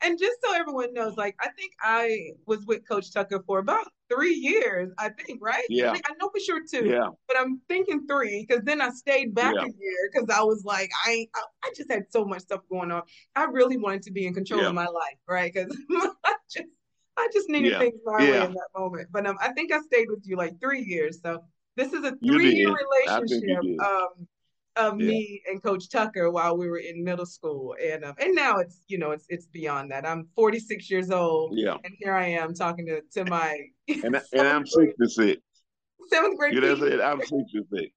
and 0.00 0.18
just 0.18 0.36
so 0.44 0.54
everyone 0.54 0.94
knows, 0.94 1.16
like 1.16 1.34
I 1.40 1.48
think 1.58 1.72
I 1.82 2.30
was 2.46 2.64
with 2.66 2.86
Coach 2.88 3.12
Tucker 3.12 3.42
for 3.46 3.58
about 3.58 3.86
three 4.08 4.34
years. 4.34 4.92
I 4.98 5.08
think, 5.10 5.40
right? 5.42 5.56
I, 5.56 5.66
Yeah. 5.68 5.92
think, 5.92 6.08
I 6.08 6.14
know 6.20 6.30
for 6.30 6.38
sure 6.40 6.60
two, 6.70 6.86
Yeah, 6.86 7.08
but 7.26 7.36
I'm 7.38 7.60
thinking 7.68 8.06
three 8.06 8.46
because 8.48 8.62
then 8.64 8.80
I 8.80 8.90
stayed 8.90 9.34
back 9.34 9.54
Yeah. 9.56 9.62
a 9.62 9.66
year 9.66 10.10
because 10.12 10.28
I 10.30 10.42
was 10.42 10.62
like, 10.64 10.90
I, 11.04 11.26
I 11.34 11.42
I 11.64 11.72
just 11.76 11.90
had 11.90 12.04
so 12.10 12.24
much 12.24 12.42
stuff 12.42 12.60
going 12.70 12.92
on. 12.92 13.02
I 13.34 13.44
really 13.44 13.76
wanted 13.76 14.02
to 14.02 14.12
be 14.12 14.26
in 14.26 14.34
control 14.34 14.60
Yeah. 14.62 14.68
of 14.68 14.74
my 14.74 14.86
life, 14.86 15.18
right? 15.28 15.52
Because 15.52 15.76
I 16.24 16.34
just 16.50 16.68
I 17.18 17.28
just 17.32 17.48
needed 17.48 17.72
Yeah. 17.72 17.78
things 17.78 18.00
my 18.04 18.20
way 18.30 18.44
in 18.44 18.52
that 18.52 18.68
moment. 18.76 19.08
But 19.10 19.26
um, 19.26 19.36
I 19.40 19.52
think 19.52 19.72
I 19.72 19.80
stayed 19.80 20.08
with 20.08 20.20
you 20.24 20.36
like 20.36 20.60
three 20.60 20.82
years. 20.82 21.20
So 21.22 21.42
this 21.76 21.92
is 21.92 22.04
a 22.04 22.16
three 22.24 22.54
year 22.54 22.68
did. 22.68 23.08
I 23.08 23.18
think 23.20 23.30
you 23.30 23.38
relationship 23.56 23.80
um, 23.84 24.28
of 24.76 25.00
Yeah. 25.00 25.06
me 25.08 25.42
and 25.50 25.62
Coach 25.62 25.90
Tucker 25.90 26.30
while 26.30 26.56
we 26.56 26.68
were 26.68 26.78
in 26.78 27.02
middle 27.02 27.26
school, 27.26 27.74
and 27.82 28.04
um, 28.04 28.14
and 28.18 28.34
now 28.34 28.58
it's 28.58 28.82
you 28.88 28.98
know 28.98 29.10
it's 29.10 29.26
it's 29.28 29.46
beyond 29.46 29.90
that. 29.90 30.06
I'm 30.06 30.28
46 30.36 30.90
years 30.90 31.10
old, 31.10 31.54
Yeah, 31.56 31.76
and 31.84 31.94
here 31.98 32.14
I 32.14 32.28
am 32.28 32.54
talking 32.54 32.86
to 32.86 33.00
to 33.14 33.24
my 33.24 33.58
and 33.88 34.16
I- 34.16 34.22
and 34.32 34.46
I'm 34.46 34.66
66. 34.66 35.40
seventh 36.10 36.38
grade 36.38 36.54
You 36.54 36.60
know 36.60 36.76
what 36.76 37.00
I'm? 37.00 37.20
I'm 37.20 37.26
66. 37.26 37.92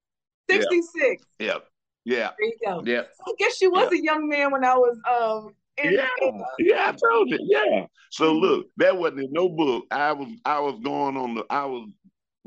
Yeah, 0.49 0.57
66. 0.59 1.23
yeah, 1.39 1.57
yeah, 2.03 2.29
There 2.39 2.47
you 2.47 2.57
go. 2.65 2.83
yeah, 2.85 3.03
I 3.25 3.31
guess 3.37 3.61
you 3.61 3.71
was 3.71 3.89
yeah. 3.91 3.99
a 3.99 4.03
young 4.03 4.27
man 4.27 4.51
when 4.51 4.65
I 4.65 4.75
was 4.75 4.97
um 5.09 5.53
Yeah, 5.77 6.07
yeah, 6.59 6.89
I 6.89 6.91
told 6.91 7.29
you. 7.29 7.39
Yeah. 7.41 7.85
So 8.11 8.33
Mhm. 8.33 8.41
look, 8.41 8.67
that 8.77 8.97
wasn't 8.97 9.21
in 9.21 9.31
no 9.31 9.49
book. 9.49 9.85
I 9.91 10.11
was 10.13 10.27
I 10.45 10.59
was 10.59 10.79
going 10.83 11.17
on 11.17 11.35
the 11.35 11.45
I 11.49 11.65
was 11.65 11.89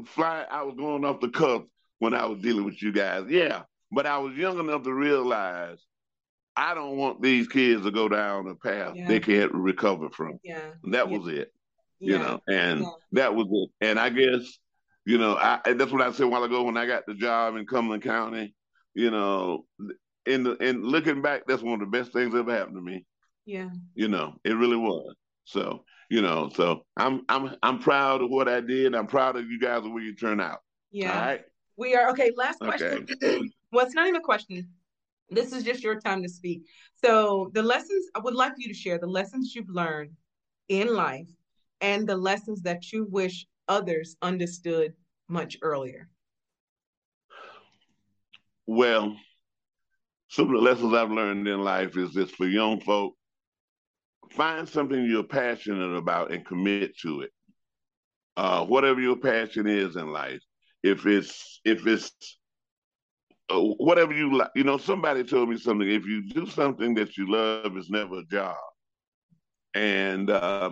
fly 0.06 0.46
I 0.50 0.62
was 0.62 0.74
going 0.76 1.04
off 1.04 1.20
the 1.20 1.28
cuff 1.30 1.62
when 1.98 2.14
I 2.14 2.26
was 2.26 2.40
dealing 2.40 2.64
with 2.64 2.82
you 2.82 2.92
guys. 2.92 3.26
Yeah. 3.28 3.62
But 3.90 4.06
I 4.06 4.18
was 4.18 4.36
young 4.36 4.58
enough 4.58 4.82
to 4.84 4.92
realize 4.92 5.78
I 6.56 6.74
don't 6.74 6.96
want 6.96 7.22
these 7.22 7.48
kids 7.48 7.82
to 7.84 7.90
go 7.90 8.08
down 8.08 8.46
a 8.46 8.54
path 8.54 8.94
Yeah. 8.94 9.08
they 9.08 9.20
can't 9.20 9.52
recover 9.52 10.10
from. 10.10 10.38
yeah 10.44 10.70
And 10.84 10.94
that 10.94 11.10
yeah 11.10 11.18
was 11.18 11.28
it. 11.28 11.52
You 12.00 12.18
know, 12.18 12.40
and 12.48 12.84
that 13.12 13.34
was 13.34 13.46
it. 13.50 13.70
And 13.86 13.98
I 13.98 14.10
guess, 14.10 14.58
you 15.06 15.16
know, 15.16 15.36
I 15.36 15.60
that's 15.74 15.90
what 15.90 16.02
I 16.02 16.12
said 16.12 16.24
a 16.26 16.28
while 16.28 16.44
ago 16.44 16.62
when 16.64 16.76
I 16.76 16.86
got 16.86 17.06
the 17.06 17.14
job 17.14 17.56
in 17.56 17.66
Cumberland 17.66 18.02
County, 18.02 18.54
you 18.94 19.10
know, 19.10 19.64
in 20.26 20.42
the 20.44 20.52
in 20.56 20.82
looking 20.82 21.22
back, 21.22 21.44
that's 21.46 21.62
one 21.62 21.80
of 21.80 21.90
the 21.90 21.98
best 21.98 22.12
things 22.12 22.32
that 22.32 22.40
ever 22.40 22.52
happened 22.54 22.76
to 22.76 22.82
me. 22.82 23.06
Yeah 23.46 23.70
You 23.94 24.08
know, 24.08 24.34
it 24.44 24.52
really 24.52 24.76
was. 24.76 25.14
So, 25.44 25.84
you 26.10 26.22
know, 26.22 26.50
so 26.54 26.84
I'm 26.96 27.22
I'm 27.28 27.56
I'm 27.62 27.78
proud 27.78 28.22
of 28.22 28.30
what 28.30 28.48
I 28.48 28.60
did. 28.60 28.94
I'm 28.94 29.06
proud 29.06 29.36
of 29.36 29.48
you 29.50 29.60
guys 29.60 29.82
the 29.82 29.90
way 29.90 30.02
you 30.02 30.14
turn 30.14 30.40
out. 30.40 30.60
Yeah. 30.90 31.18
right. 31.18 31.40
We 31.76 31.94
are 31.94 32.10
okay. 32.10 32.30
Last 32.36 32.62
Okay. 32.62 33.04
question. 33.04 33.06
well, 33.72 33.84
it's 33.84 33.94
not 33.94 34.06
even 34.06 34.20
a 34.20 34.24
question. 34.24 34.68
This 35.30 35.52
is 35.52 35.64
just 35.64 35.82
your 35.82 36.00
time 36.00 36.22
to 36.22 36.28
speak. 36.28 36.66
So, 37.04 37.50
the 37.54 37.62
lessons 37.62 38.06
I 38.14 38.20
would 38.20 38.34
like 38.34 38.52
you 38.56 38.68
to 38.68 38.74
share 38.74 38.98
the 38.98 39.06
lessons 39.06 39.54
you've 39.54 39.68
learned 39.70 40.12
in 40.68 40.94
life 40.94 41.28
and 41.80 42.06
the 42.06 42.16
lessons 42.16 42.62
that 42.62 42.92
you 42.92 43.06
wish 43.10 43.46
others 43.68 44.16
understood 44.22 44.94
much 45.28 45.56
earlier. 45.62 46.08
Well, 48.66 49.16
some 50.28 50.46
of 50.46 50.52
the 50.52 50.58
lessons 50.58 50.94
I've 50.94 51.10
learned 51.10 51.46
in 51.48 51.60
life 51.60 51.96
is 51.96 52.12
this 52.14 52.30
for 52.30 52.46
young 52.46 52.80
folk, 52.80 53.14
find 54.34 54.68
something 54.68 55.04
you're 55.04 55.22
passionate 55.22 55.94
about 55.96 56.32
and 56.32 56.44
commit 56.44 56.96
to 56.98 57.22
it. 57.22 57.30
Uh, 58.36 58.64
whatever 58.64 59.00
your 59.00 59.16
passion 59.16 59.66
is 59.66 59.96
in 59.96 60.12
life, 60.12 60.42
if 60.82 61.06
it's 61.06 61.60
if 61.64 61.86
it's 61.86 62.12
uh, 63.50 63.60
whatever 63.60 64.12
you 64.12 64.36
like, 64.36 64.50
you 64.56 64.64
know, 64.64 64.76
somebody 64.76 65.22
told 65.22 65.48
me 65.48 65.56
something. 65.56 65.88
If 65.88 66.04
you 66.06 66.28
do 66.28 66.46
something 66.46 66.94
that 66.94 67.16
you 67.16 67.30
love, 67.30 67.76
it's 67.76 67.90
never 67.90 68.18
a 68.18 68.24
job. 68.24 68.56
And 69.74 70.30
uh, 70.30 70.70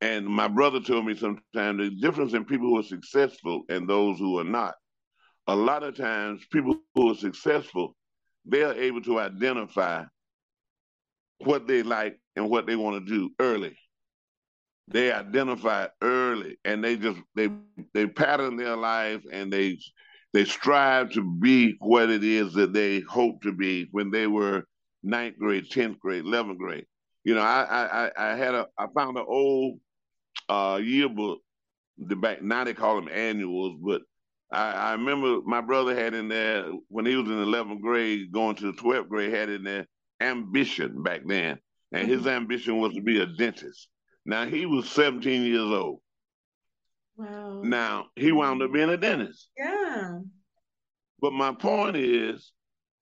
and 0.00 0.26
my 0.26 0.48
brother 0.48 0.80
told 0.80 1.06
me 1.06 1.14
sometimes 1.14 1.78
the 1.78 1.90
difference 2.00 2.34
in 2.34 2.44
people 2.44 2.68
who 2.68 2.78
are 2.78 2.82
successful 2.82 3.62
and 3.70 3.88
those 3.88 4.18
who 4.18 4.38
are 4.38 4.44
not. 4.44 4.74
A 5.46 5.56
lot 5.56 5.82
of 5.82 5.96
times, 5.96 6.44
people 6.52 6.78
who 6.94 7.12
are 7.12 7.14
successful, 7.14 7.96
they 8.44 8.62
are 8.62 8.74
able 8.74 9.02
to 9.02 9.20
identify 9.20 10.04
what 11.38 11.66
they 11.66 11.82
like 11.82 12.18
and 12.36 12.48
what 12.50 12.66
they 12.66 12.76
want 12.76 13.06
to 13.06 13.12
do 13.12 13.30
early. 13.40 13.76
They 14.88 15.12
identify 15.12 15.88
early, 16.02 16.58
and 16.64 16.84
they 16.84 16.96
just 16.96 17.18
they 17.34 17.48
they 17.94 18.06
pattern 18.06 18.56
their 18.56 18.76
life 18.76 19.22
and 19.32 19.52
they 19.52 19.78
they 20.34 20.44
strive 20.44 21.10
to 21.12 21.22
be 21.22 21.76
what 21.78 22.10
it 22.10 22.22
is 22.22 22.52
that 22.54 22.72
they 22.72 23.00
hope 23.00 23.42
to 23.42 23.52
be 23.52 23.88
when 23.92 24.10
they 24.10 24.26
were 24.26 24.64
ninth 25.02 25.38
grade, 25.38 25.70
tenth 25.70 26.00
grade, 26.00 26.24
eleventh 26.24 26.58
grade. 26.58 26.86
You 27.24 27.34
know, 27.34 27.40
I 27.40 28.10
I 28.18 28.32
I 28.32 28.36
had 28.36 28.54
a 28.54 28.66
I 28.76 28.86
found 28.94 29.16
an 29.16 29.24
old 29.26 29.78
uh, 30.48 30.80
yearbook. 30.82 31.40
The 31.96 32.16
back 32.16 32.42
now 32.42 32.64
they 32.64 32.74
call 32.74 32.96
them 32.96 33.08
annuals, 33.10 33.78
but 33.82 34.02
I, 34.52 34.72
I 34.72 34.92
remember 34.92 35.40
my 35.46 35.60
brother 35.60 35.94
had 35.94 36.12
in 36.12 36.28
there 36.28 36.64
when 36.88 37.06
he 37.06 37.16
was 37.16 37.26
in 37.26 37.40
eleventh 37.40 37.80
grade, 37.80 38.32
going 38.32 38.56
to 38.56 38.66
the 38.66 38.78
twelfth 38.78 39.08
grade, 39.08 39.32
had 39.32 39.48
in 39.48 39.62
there 39.62 39.86
ambition 40.20 41.02
back 41.02 41.22
then, 41.26 41.58
and 41.92 42.08
his 42.08 42.20
mm-hmm. 42.20 42.28
ambition 42.28 42.78
was 42.78 42.94
to 42.94 43.02
be 43.02 43.20
a 43.20 43.26
dentist. 43.26 43.88
Now 44.26 44.46
he 44.46 44.66
was 44.66 44.88
seventeen 44.88 45.42
years 45.42 45.60
old. 45.60 46.00
Wow. 47.16 47.60
Now 47.62 48.06
he 48.16 48.32
wound 48.32 48.62
up 48.62 48.72
being 48.72 48.90
a 48.90 48.96
dentist. 48.96 49.48
Yeah. 49.56 50.18
But 51.20 51.32
my 51.32 51.52
point 51.52 51.96
is, 51.96 52.52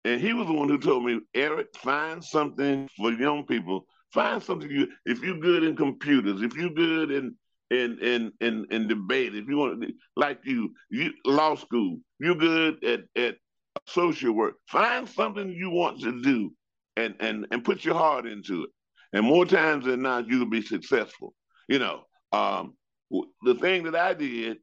and 0.05 0.21
he 0.21 0.33
was 0.33 0.47
the 0.47 0.53
one 0.53 0.69
who 0.69 0.79
told 0.79 1.05
me, 1.05 1.21
Eric, 1.35 1.69
find 1.77 2.23
something 2.23 2.89
for 2.97 3.13
young 3.13 3.47
people. 3.47 3.87
Find 4.13 4.43
something 4.43 4.71
you 4.71 4.89
if 5.07 5.23
you're 5.23 5.39
good 5.39 5.65
in 5.65 5.75
computers, 5.77 6.43
if 6.43 6.55
you're 6.55 6.71
good 6.71 7.11
in 7.11 7.35
in 7.71 7.99
in 8.01 8.33
in, 8.41 8.67
in 8.71 8.89
debate, 8.89 9.35
if 9.35 9.49
you 9.49 9.57
want 9.57 9.85
like 10.17 10.41
you, 10.45 10.75
you 10.91 11.13
law 11.25 11.55
school, 11.55 11.99
you're 12.19 12.35
good 12.35 12.85
at, 12.85 13.01
at 13.17 13.37
social 13.87 14.33
work. 14.33 14.55
Find 14.69 15.09
something 15.09 15.51
you 15.51 15.71
want 15.71 16.01
to 16.03 16.21
do 16.21 16.53
and 16.97 17.15
and 17.21 17.47
and 17.51 17.65
put 17.65 17.85
your 17.85 17.95
heart 17.95 18.27
into 18.27 18.65
it. 18.65 18.71
And 19.13 19.27
more 19.27 19.45
times 19.45 19.85
than 19.85 20.03
not, 20.03 20.29
you'll 20.29 20.47
be 20.49 20.63
successful. 20.63 21.35
You 21.69 21.79
know, 21.79 22.03
um, 22.33 22.75
the 23.43 23.55
thing 23.55 23.85
that 23.85 23.97
I 23.97 24.15
did, 24.15 24.59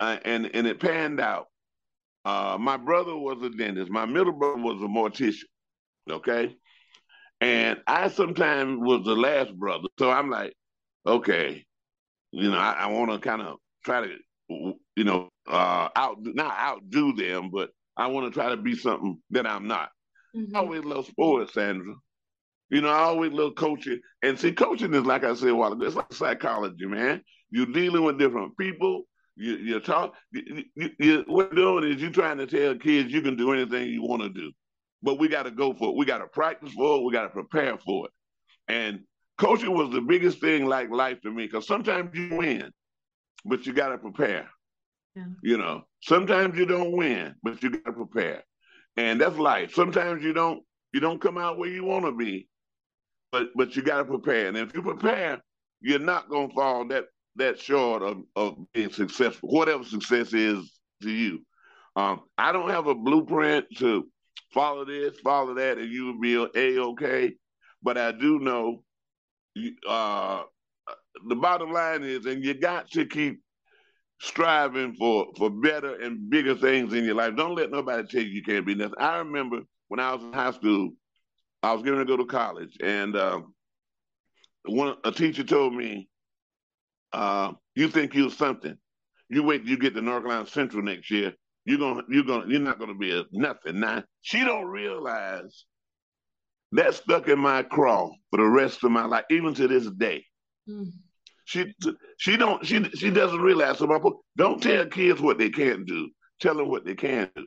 uh, 0.00 0.18
and 0.24 0.50
and 0.54 0.66
it 0.66 0.80
panned 0.80 1.20
out. 1.20 1.46
Uh, 2.24 2.56
my 2.58 2.76
brother 2.76 3.16
was 3.16 3.40
a 3.42 3.50
dentist. 3.50 3.90
My 3.90 4.04
middle 4.04 4.32
brother 4.32 4.60
was 4.60 4.82
a 4.82 4.86
mortician. 4.86 5.44
Okay. 6.10 6.56
And 7.40 7.80
I 7.86 8.08
sometimes 8.08 8.78
was 8.80 9.04
the 9.04 9.14
last 9.14 9.54
brother. 9.54 9.88
So 9.98 10.10
I'm 10.10 10.30
like, 10.30 10.54
okay, 11.06 11.64
you 12.32 12.50
know, 12.50 12.58
I, 12.58 12.72
I 12.72 12.86
want 12.88 13.12
to 13.12 13.18
kind 13.18 13.42
of 13.42 13.58
try 13.84 14.00
to, 14.00 14.16
you 14.96 15.04
know, 15.04 15.28
uh, 15.48 15.88
out 15.94 16.16
not 16.20 16.58
outdo 16.58 17.12
them, 17.12 17.50
but 17.52 17.70
I 17.96 18.08
want 18.08 18.26
to 18.26 18.32
try 18.32 18.50
to 18.50 18.56
be 18.56 18.74
something 18.74 19.20
that 19.30 19.46
I'm 19.46 19.68
not. 19.68 19.90
Mhm. 20.36 20.54
I 20.54 20.58
always 20.58 20.84
love 20.84 21.06
sports, 21.06 21.54
Sandra. 21.54 21.94
You 22.70 22.80
know, 22.80 22.88
I 22.90 23.00
always 23.00 23.32
love 23.32 23.54
coaching. 23.56 24.00
And 24.22 24.38
see, 24.38 24.52
coaching 24.52 24.92
is 24.94 25.04
like 25.06 25.24
I 25.24 25.34
said 25.34 25.50
a 25.50 25.54
while 25.54 25.72
ago, 25.72 25.86
it's 25.86 25.96
like 25.96 26.12
psychology, 26.12 26.86
man. 26.86 27.22
You're 27.50 27.66
dealing 27.66 28.04
with 28.04 28.18
different 28.18 28.56
people. 28.58 29.04
You, 29.36 29.56
you're 29.56 29.80
talk. 29.80 30.14
You, 30.32 30.64
you, 30.74 30.90
you, 30.98 31.24
what 31.28 31.52
you're 31.52 31.80
doing 31.80 31.92
is 31.92 32.02
you're 32.02 32.10
trying 32.10 32.38
to 32.38 32.46
tell 32.46 32.74
kids 32.76 33.12
you 33.12 33.22
can 33.22 33.36
do 33.36 33.52
anything 33.52 33.88
you 33.88 34.02
want 34.02 34.22
to 34.22 34.28
do, 34.30 34.50
but 35.02 35.18
we 35.18 35.28
got 35.28 35.44
to 35.44 35.50
go 35.50 35.74
for 35.74 35.90
it. 35.90 35.96
We 35.96 36.06
got 36.06 36.18
to 36.18 36.26
practice 36.26 36.72
for 36.72 36.98
it. 36.98 37.04
We 37.04 37.12
got 37.12 37.24
to 37.24 37.28
prepare 37.30 37.78
for 37.78 38.06
it. 38.06 38.12
And 38.68 39.00
coaching 39.38 39.72
was 39.74 39.90
the 39.90 40.00
biggest 40.00 40.40
thing 40.40 40.66
like 40.66 40.90
life 40.90 41.20
to 41.22 41.30
me 41.30 41.46
because 41.46 41.66
sometimes 41.66 42.16
you 42.16 42.36
win, 42.36 42.72
but 43.44 43.66
you 43.66 43.72
got 43.72 43.90
to 43.90 43.98
prepare. 43.98 44.50
Yeah. 45.14 45.24
You 45.42 45.58
know, 45.58 45.84
sometimes 46.02 46.58
you 46.58 46.66
don't 46.66 46.92
win, 46.96 47.34
but 47.42 47.62
you 47.62 47.70
got 47.70 47.84
to 47.84 47.92
prepare, 47.92 48.42
and 48.96 49.20
that's 49.20 49.36
life. 49.36 49.74
Sometimes 49.74 50.22
you 50.22 50.32
don't 50.32 50.62
you 50.92 51.00
don't 51.00 51.20
come 51.20 51.38
out 51.38 51.58
where 51.58 51.70
you 51.70 51.84
want 51.84 52.04
to 52.04 52.12
be, 52.12 52.48
but 53.32 53.48
but 53.54 53.76
you 53.76 53.82
got 53.82 53.98
to 53.98 54.04
prepare. 54.04 54.48
And 54.48 54.56
if 54.56 54.74
you 54.74 54.82
prepare, 54.82 55.40
you're 55.80 55.98
not 55.98 56.28
gonna 56.28 56.52
fall 56.52 56.88
that 56.88 57.06
that 57.36 57.58
short 57.60 58.02
of, 58.02 58.22
of 58.34 58.56
being 58.72 58.90
successful, 58.90 59.50
whatever 59.50 59.84
success 59.84 60.32
is 60.32 60.72
to 61.02 61.10
you. 61.10 61.40
Um, 61.94 62.22
I 62.38 62.52
don't 62.52 62.70
have 62.70 62.86
a 62.86 62.94
blueprint 62.94 63.66
to 63.78 64.06
follow 64.52 64.84
this, 64.84 65.18
follow 65.20 65.54
that, 65.54 65.78
and 65.78 65.90
you 65.90 66.06
will 66.06 66.20
be 66.20 66.34
a 66.34 66.80
okay. 66.82 67.34
but 67.82 67.98
I 67.98 68.12
do 68.12 68.38
know 68.38 68.82
uh, 69.88 70.42
the 71.28 71.36
bottom 71.36 71.72
line 71.72 72.04
is, 72.04 72.26
and 72.26 72.44
you 72.44 72.54
got 72.54 72.90
to 72.92 73.06
keep 73.06 73.40
striving 74.20 74.94
for 74.94 75.26
for 75.36 75.50
better 75.50 75.94
and 75.96 76.30
bigger 76.30 76.54
things 76.54 76.94
in 76.94 77.04
your 77.04 77.14
life. 77.14 77.36
Don't 77.36 77.54
let 77.54 77.70
nobody 77.70 78.06
tell 78.06 78.22
you 78.22 78.28
you 78.28 78.42
can't 78.42 78.66
be 78.66 78.74
nothing. 78.74 78.98
I 78.98 79.18
remember 79.18 79.60
when 79.88 80.00
I 80.00 80.14
was 80.14 80.22
in 80.22 80.32
high 80.32 80.52
school, 80.52 80.90
I 81.62 81.72
was 81.72 81.82
going 81.82 81.98
to 81.98 82.04
go 82.04 82.16
to 82.16 82.26
college, 82.26 82.76
and 82.82 83.16
uh, 83.16 83.40
one 84.64 84.96
a 85.04 85.12
teacher 85.12 85.44
told 85.44 85.74
me, 85.74 86.08
uh, 87.12 87.52
"You 87.74 87.88
think 87.88 88.14
you're 88.14 88.30
something? 88.30 88.76
You 89.28 89.42
wait 89.42 89.64
you 89.64 89.76
get 89.78 89.94
to 89.94 90.02
North 90.02 90.22
Carolina 90.22 90.46
Central 90.46 90.82
next 90.82 91.10
year. 91.10 91.34
You're 91.64 91.78
gonna 91.78 92.02
you're 92.08 92.24
gonna 92.24 92.46
you're 92.48 92.60
not 92.60 92.78
gonna 92.78 92.94
be 92.94 93.16
a 93.16 93.24
nothing." 93.32 93.80
Now 93.80 94.04
she 94.22 94.44
don't 94.44 94.66
realize 94.66 95.64
that 96.72 96.94
stuck 96.94 97.28
in 97.28 97.38
my 97.38 97.62
craw 97.62 98.10
for 98.30 98.36
the 98.38 98.48
rest 98.48 98.84
of 98.84 98.90
my 98.90 99.04
life, 99.04 99.24
even 99.30 99.54
to 99.54 99.68
this 99.68 99.88
day. 99.90 100.24
Mm. 100.68 100.90
She 101.46 101.72
she 102.18 102.36
don't 102.36 102.66
she 102.66 102.82
she 102.90 103.10
doesn't 103.10 103.40
realize. 103.40 103.78
So 103.78 103.86
my 103.86 104.00
don't 104.36 104.60
tell 104.60 104.84
kids 104.86 105.20
what 105.20 105.38
they 105.38 105.48
can't 105.48 105.86
do. 105.86 106.10
Tell 106.40 106.56
them 106.56 106.68
what 106.68 106.84
they 106.84 106.96
can 106.96 107.30
do. 107.36 107.46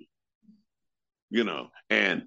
You 1.30 1.44
know, 1.44 1.68
and 1.90 2.24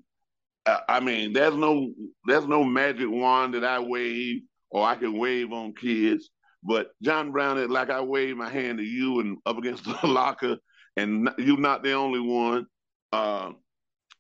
uh, 0.67 0.81
I 0.87 1.01
mean, 1.01 1.33
there's 1.33 1.57
no 1.57 1.91
there's 2.27 2.47
no 2.47 2.63
magic 2.63 3.09
wand 3.11 3.55
that 3.55 3.65
I 3.65 3.81
wave 3.81 4.43
or 4.71 4.87
I 4.87 4.97
can 4.97 5.19
wave 5.19 5.51
on 5.53 5.75
kids. 5.75 6.29
But 6.63 6.91
John 7.03 7.33
Brown, 7.33 7.59
is 7.59 7.71
like 7.71 7.89
I 7.89 8.03
wave 8.03 8.37
my 8.37 8.51
hand 8.51 8.79
to 8.79 8.85
you 8.85 9.21
and 9.21 9.39
up 9.47 9.57
against 9.57 9.85
the 10.03 10.07
locker, 10.07 10.59
and 10.99 11.31
you're 11.39 11.59
not 11.59 11.83
the 11.83 11.93
only 11.93 12.21
one. 12.21 12.67
Uh, 13.13 13.53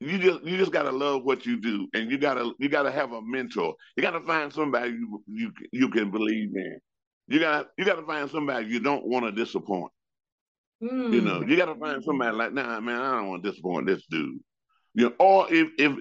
you 0.01 0.19
just 0.19 0.43
you 0.43 0.57
just 0.57 0.73
gotta 0.73 0.91
love 0.91 1.23
what 1.25 1.45
you 1.45 1.61
do, 1.61 1.87
and 1.93 2.11
you 2.11 2.17
gotta 2.17 2.53
you 2.59 2.71
gotta 2.71 2.91
have 2.91 3.13
a 3.13 3.21
mentor. 3.21 3.75
You 3.95 4.03
gotta 4.03 4.21
find 4.21 4.51
somebody 4.51 4.93
you 4.93 5.23
you 5.27 5.53
you 5.71 5.91
can 5.91 6.11
believe 6.11 6.57
in. 6.57 6.81
You 7.29 7.41
gotta 7.41 7.69
you 7.79 7.85
gotta 7.85 8.03
find 8.03 8.31
somebody 8.31 8.67
you 8.67 8.81
don't 8.81 9.07
want 9.07 9.25
to 9.25 9.33
disappoint. 9.33 9.93
Mm. 10.83 11.13
You 11.13 11.21
know, 11.21 11.41
hmm. 11.41 11.49
you 11.49 11.57
gotta 11.57 11.77
find 11.77 12.03
somebody 12.03 12.37
like, 12.37 12.53
nah, 12.53 12.81
man, 12.81 13.01
I 13.01 13.17
don't 13.17 13.29
want 13.29 13.45
to 13.45 13.51
disappoint 13.51 13.87
this 13.87 14.05
dude. 14.11 14.41
You 14.95 15.11
know, 15.11 15.15
or 15.19 15.53
if 15.53 15.69
if 15.79 15.97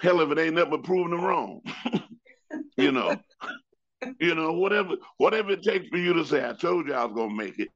hell 0.00 0.20
if 0.20 0.30
it 0.30 0.38
ain't 0.38 0.54
nothing 0.54 0.70
but 0.70 0.84
proving 0.84 1.10
them 1.10 1.24
wrong. 1.24 1.60
you 2.76 2.92
know. 2.92 3.16
you 4.20 4.34
know, 4.34 4.52
whatever 4.52 4.96
whatever 5.16 5.52
it 5.52 5.62
takes 5.62 5.88
for 5.88 5.96
you 5.96 6.12
to 6.12 6.24
say, 6.24 6.46
I 6.46 6.52
told 6.52 6.86
you 6.86 6.94
I 6.94 7.04
was 7.04 7.14
gonna 7.14 7.34
make 7.34 7.58
it. 7.58 7.68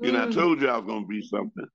You 0.00 0.10
mm. 0.10 0.14
know, 0.14 0.22
I 0.22 0.26
hmm. 0.26 0.32
told 0.32 0.60
you 0.60 0.68
I 0.68 0.78
was 0.78 0.86
gonna 0.86 1.06
be 1.06 1.22
something. 1.22 1.66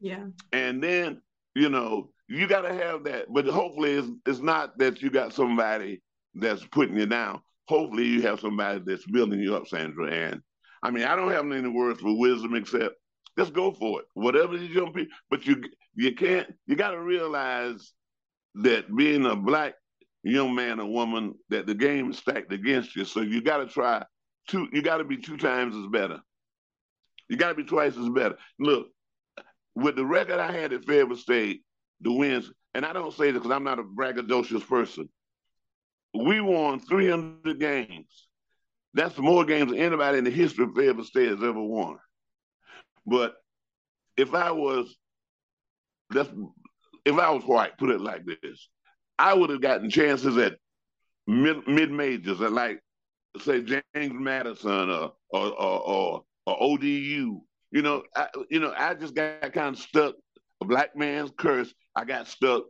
Yeah. 0.00 0.24
And 0.52 0.82
then, 0.82 1.20
you 1.54 1.68
know, 1.68 2.10
you 2.26 2.46
got 2.46 2.62
to 2.62 2.72
have 2.72 3.04
that. 3.04 3.26
But 3.32 3.46
hopefully, 3.46 3.92
it's, 3.92 4.08
it's 4.26 4.40
not 4.40 4.78
that 4.78 5.02
you 5.02 5.10
got 5.10 5.34
somebody 5.34 6.00
that's 6.34 6.64
putting 6.64 6.96
you 6.96 7.06
down. 7.06 7.40
Hopefully, 7.70 8.04
you 8.04 8.22
have 8.22 8.40
somebody 8.40 8.80
that's 8.84 9.06
building 9.06 9.38
you 9.38 9.54
up, 9.54 9.68
Sandra. 9.68 10.10
And 10.10 10.42
I 10.82 10.90
mean, 10.90 11.04
I 11.04 11.14
don't 11.14 11.30
have 11.30 11.48
any 11.52 11.68
words 11.68 12.00
for 12.00 12.18
wisdom 12.18 12.56
except 12.56 12.96
just 13.38 13.52
go 13.52 13.70
for 13.70 14.00
it. 14.00 14.06
Whatever 14.14 14.56
you 14.56 14.74
jump 14.74 14.96
in, 14.96 15.06
but 15.30 15.46
you 15.46 15.62
you 15.94 16.12
can't. 16.16 16.52
You 16.66 16.74
got 16.74 16.90
to 16.90 17.00
realize 17.00 17.92
that 18.56 18.92
being 18.96 19.24
a 19.24 19.36
black 19.36 19.74
young 20.24 20.52
man 20.52 20.80
or 20.80 20.90
woman, 20.90 21.34
that 21.50 21.68
the 21.68 21.74
game 21.76 22.10
is 22.10 22.18
stacked 22.18 22.52
against 22.52 22.96
you. 22.96 23.04
So 23.04 23.20
you 23.20 23.40
got 23.40 23.58
to 23.58 23.66
try 23.66 24.04
two. 24.48 24.66
You 24.72 24.82
got 24.82 24.96
to 24.96 25.04
be 25.04 25.18
two 25.18 25.36
times 25.36 25.76
as 25.76 25.86
better. 25.92 26.18
You 27.28 27.36
got 27.36 27.50
to 27.50 27.54
be 27.54 27.62
twice 27.62 27.96
as 27.96 28.08
better. 28.08 28.36
Look, 28.58 28.88
with 29.76 29.94
the 29.94 30.04
record 30.04 30.40
I 30.40 30.50
had 30.50 30.72
at 30.72 30.86
Fayetteville 30.86 31.16
State, 31.18 31.62
the 32.00 32.12
wins, 32.12 32.50
and 32.74 32.84
I 32.84 32.92
don't 32.92 33.14
say 33.14 33.30
this 33.30 33.40
because 33.40 33.54
I'm 33.54 33.62
not 33.62 33.78
a 33.78 33.84
braggadocious 33.84 34.66
person. 34.66 35.08
We 36.14 36.40
won 36.40 36.80
300 36.80 37.60
games. 37.60 38.28
That's 38.94 39.16
more 39.18 39.44
games 39.44 39.70
than 39.70 39.80
anybody 39.80 40.18
in 40.18 40.24
the 40.24 40.30
history 40.30 40.64
of 40.64 40.74
Fayetteville 40.74 41.04
State 41.04 41.28
has 41.28 41.42
ever 41.42 41.62
won. 41.62 41.98
But 43.06 43.34
if 44.16 44.34
I 44.34 44.50
was, 44.50 44.96
that's 46.10 46.30
if 47.04 47.16
I 47.18 47.30
was 47.30 47.44
white, 47.44 47.78
put 47.78 47.90
it 47.90 48.00
like 48.00 48.22
this, 48.26 48.68
I 49.18 49.34
would 49.34 49.50
have 49.50 49.60
gotten 49.60 49.90
chances 49.90 50.36
at 50.36 50.56
mid, 51.26 51.66
mid 51.68 51.90
majors, 51.90 52.40
at 52.40 52.52
like 52.52 52.80
say 53.40 53.62
James 53.62 53.84
Madison 53.94 54.90
or 54.90 55.12
or 55.30 55.46
or, 55.46 55.80
or, 55.80 56.24
or 56.46 56.62
ODU. 56.62 57.40
You 57.72 57.82
know, 57.82 58.02
I, 58.16 58.26
you 58.50 58.58
know, 58.58 58.74
I 58.76 58.94
just 58.94 59.14
got 59.14 59.52
kind 59.52 59.76
of 59.76 59.80
stuck. 59.80 60.14
A 60.62 60.66
black 60.66 60.94
man's 60.94 61.30
curse 61.38 61.72
I 61.96 62.04
got 62.04 62.28
stuck, 62.28 62.64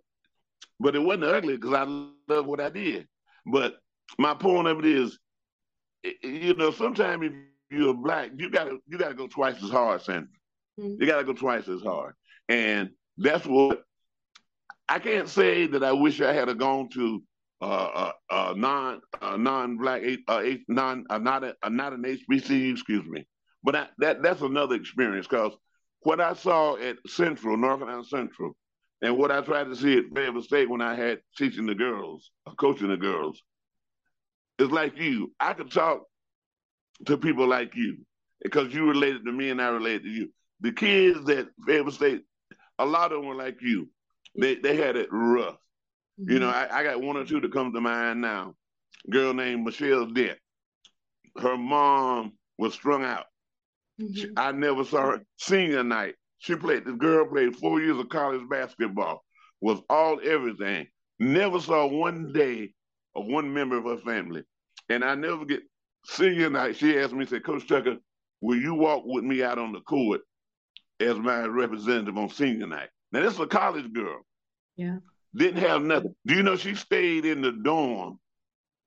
but 0.78 0.94
it 0.94 1.00
wasn't 1.00 1.24
ugly 1.24 1.56
because 1.56 1.74
I 1.74 2.32
love 2.32 2.46
what 2.46 2.60
I 2.60 2.70
did. 2.70 3.08
But 3.46 3.76
my 4.18 4.34
point 4.34 4.68
of 4.68 4.80
it 4.80 4.86
is, 4.86 5.18
you 6.22 6.54
know, 6.54 6.70
sometimes 6.70 7.24
if 7.24 7.32
you're 7.70 7.94
black, 7.94 8.30
you 8.36 8.50
gotta 8.50 8.78
you 8.86 8.98
gotta 8.98 9.14
go 9.14 9.26
twice 9.26 9.62
as 9.62 9.70
hard, 9.70 10.02
Sandra. 10.02 10.28
Mm-hmm. 10.78 11.00
You 11.00 11.06
gotta 11.06 11.24
go 11.24 11.32
twice 11.32 11.68
as 11.68 11.82
hard, 11.82 12.14
and 12.48 12.90
that's 13.16 13.46
what 13.46 13.82
I 14.88 14.98
can't 14.98 15.28
say 15.28 15.66
that 15.68 15.84
I 15.84 15.92
wish 15.92 16.20
I 16.20 16.32
had 16.32 16.56
gone 16.58 16.88
to 16.90 17.22
uh, 17.60 17.64
uh, 17.64 18.12
uh, 18.30 18.54
non 18.56 19.00
uh, 19.20 19.36
non 19.36 19.76
black 19.76 20.02
uh, 20.26 20.42
non 20.68 21.04
uh, 21.10 21.18
not 21.18 21.44
a, 21.44 21.54
uh, 21.62 21.68
not 21.68 21.92
an 21.92 22.02
HBCU, 22.02 22.72
excuse 22.72 23.06
me. 23.06 23.26
But 23.62 23.76
I, 23.76 23.86
that 23.98 24.22
that's 24.22 24.40
another 24.40 24.74
experience 24.74 25.26
because 25.26 25.52
what 26.00 26.20
I 26.20 26.32
saw 26.32 26.76
at 26.76 26.96
Central, 27.06 27.56
North 27.56 27.80
Carolina 27.80 28.04
Central, 28.04 28.56
and 29.02 29.16
what 29.16 29.30
I 29.30 29.40
tried 29.40 29.64
to 29.64 29.76
see 29.76 29.98
at 29.98 30.14
Fayetteville 30.14 30.42
State 30.42 30.68
when 30.68 30.82
I 30.82 30.94
had 30.94 31.20
teaching 31.36 31.66
the 31.66 31.74
girls, 31.74 32.30
coaching 32.58 32.88
the 32.88 32.96
girls, 32.96 33.42
is 34.58 34.70
like 34.70 34.98
you. 34.98 35.32
I 35.40 35.54
could 35.54 35.70
talk 35.70 36.02
to 37.06 37.16
people 37.16 37.46
like 37.46 37.74
you 37.74 37.98
because 38.42 38.74
you 38.74 38.86
related 38.86 39.24
to 39.24 39.32
me 39.32 39.50
and 39.50 39.60
I 39.60 39.68
related 39.68 40.04
to 40.04 40.10
you. 40.10 40.30
The 40.60 40.72
kids 40.72 41.24
that 41.24 41.48
Fayetteville 41.66 41.92
State, 41.92 42.22
a 42.78 42.84
lot 42.84 43.12
of 43.12 43.20
them 43.20 43.26
were 43.26 43.34
like 43.34 43.62
you. 43.62 43.88
They 44.38 44.56
they 44.56 44.76
had 44.76 44.96
it 44.96 45.08
rough. 45.10 45.56
Mm-hmm. 46.20 46.30
You 46.30 46.38
know. 46.40 46.50
I, 46.50 46.80
I, 46.80 46.84
got 46.84 47.00
one 47.00 47.16
or 47.16 47.24
two 47.24 47.40
to 47.40 47.48
come 47.48 47.72
to 47.72 47.80
mind 47.80 48.20
now. 48.20 48.54
girl 49.08 49.32
named 49.32 49.64
Michelle 49.64 50.06
Dent. 50.06 50.38
Her 51.40 51.56
mom 51.56 52.32
was 52.58 52.74
strung 52.74 53.04
out. 53.04 53.24
Mm-hmm. 54.00 54.14
She, 54.14 54.28
I 54.36 54.52
never 54.52 54.84
saw 54.84 55.12
her 55.12 55.22
senior 55.38 55.82
night. 55.82 56.14
She 56.40 56.56
played, 56.56 56.86
the 56.86 56.92
girl 56.92 57.26
played 57.26 57.54
four 57.56 57.80
years 57.80 57.98
of 57.98 58.08
college 58.08 58.48
basketball, 58.48 59.22
was 59.60 59.78
all 59.90 60.18
everything. 60.24 60.86
Never 61.18 61.60
saw 61.60 61.86
one 61.86 62.32
day 62.32 62.72
of 63.14 63.26
one 63.26 63.52
member 63.52 63.76
of 63.76 63.84
her 63.84 63.98
family. 63.98 64.42
And 64.88 65.04
I 65.04 65.14
never 65.14 65.44
get 65.44 65.60
senior 66.06 66.48
night, 66.48 66.76
she 66.76 66.98
asked 66.98 67.12
me, 67.12 67.26
said, 67.26 67.44
Coach 67.44 67.68
Tucker, 67.68 67.98
will 68.40 68.56
you 68.56 68.74
walk 68.74 69.02
with 69.04 69.22
me 69.22 69.42
out 69.42 69.58
on 69.58 69.72
the 69.72 69.80
court 69.80 70.22
as 70.98 71.18
my 71.18 71.44
representative 71.44 72.16
on 72.16 72.30
senior 72.30 72.66
night? 72.66 72.88
Now, 73.12 73.20
this 73.20 73.34
is 73.34 73.40
a 73.40 73.46
college 73.46 73.92
girl. 73.92 74.20
Yeah. 74.76 74.96
Didn't 75.36 75.60
have 75.60 75.82
nothing. 75.82 76.14
Do 76.26 76.34
you 76.34 76.42
know 76.42 76.56
she 76.56 76.74
stayed 76.74 77.26
in 77.26 77.42
the 77.42 77.52
dorm 77.52 78.18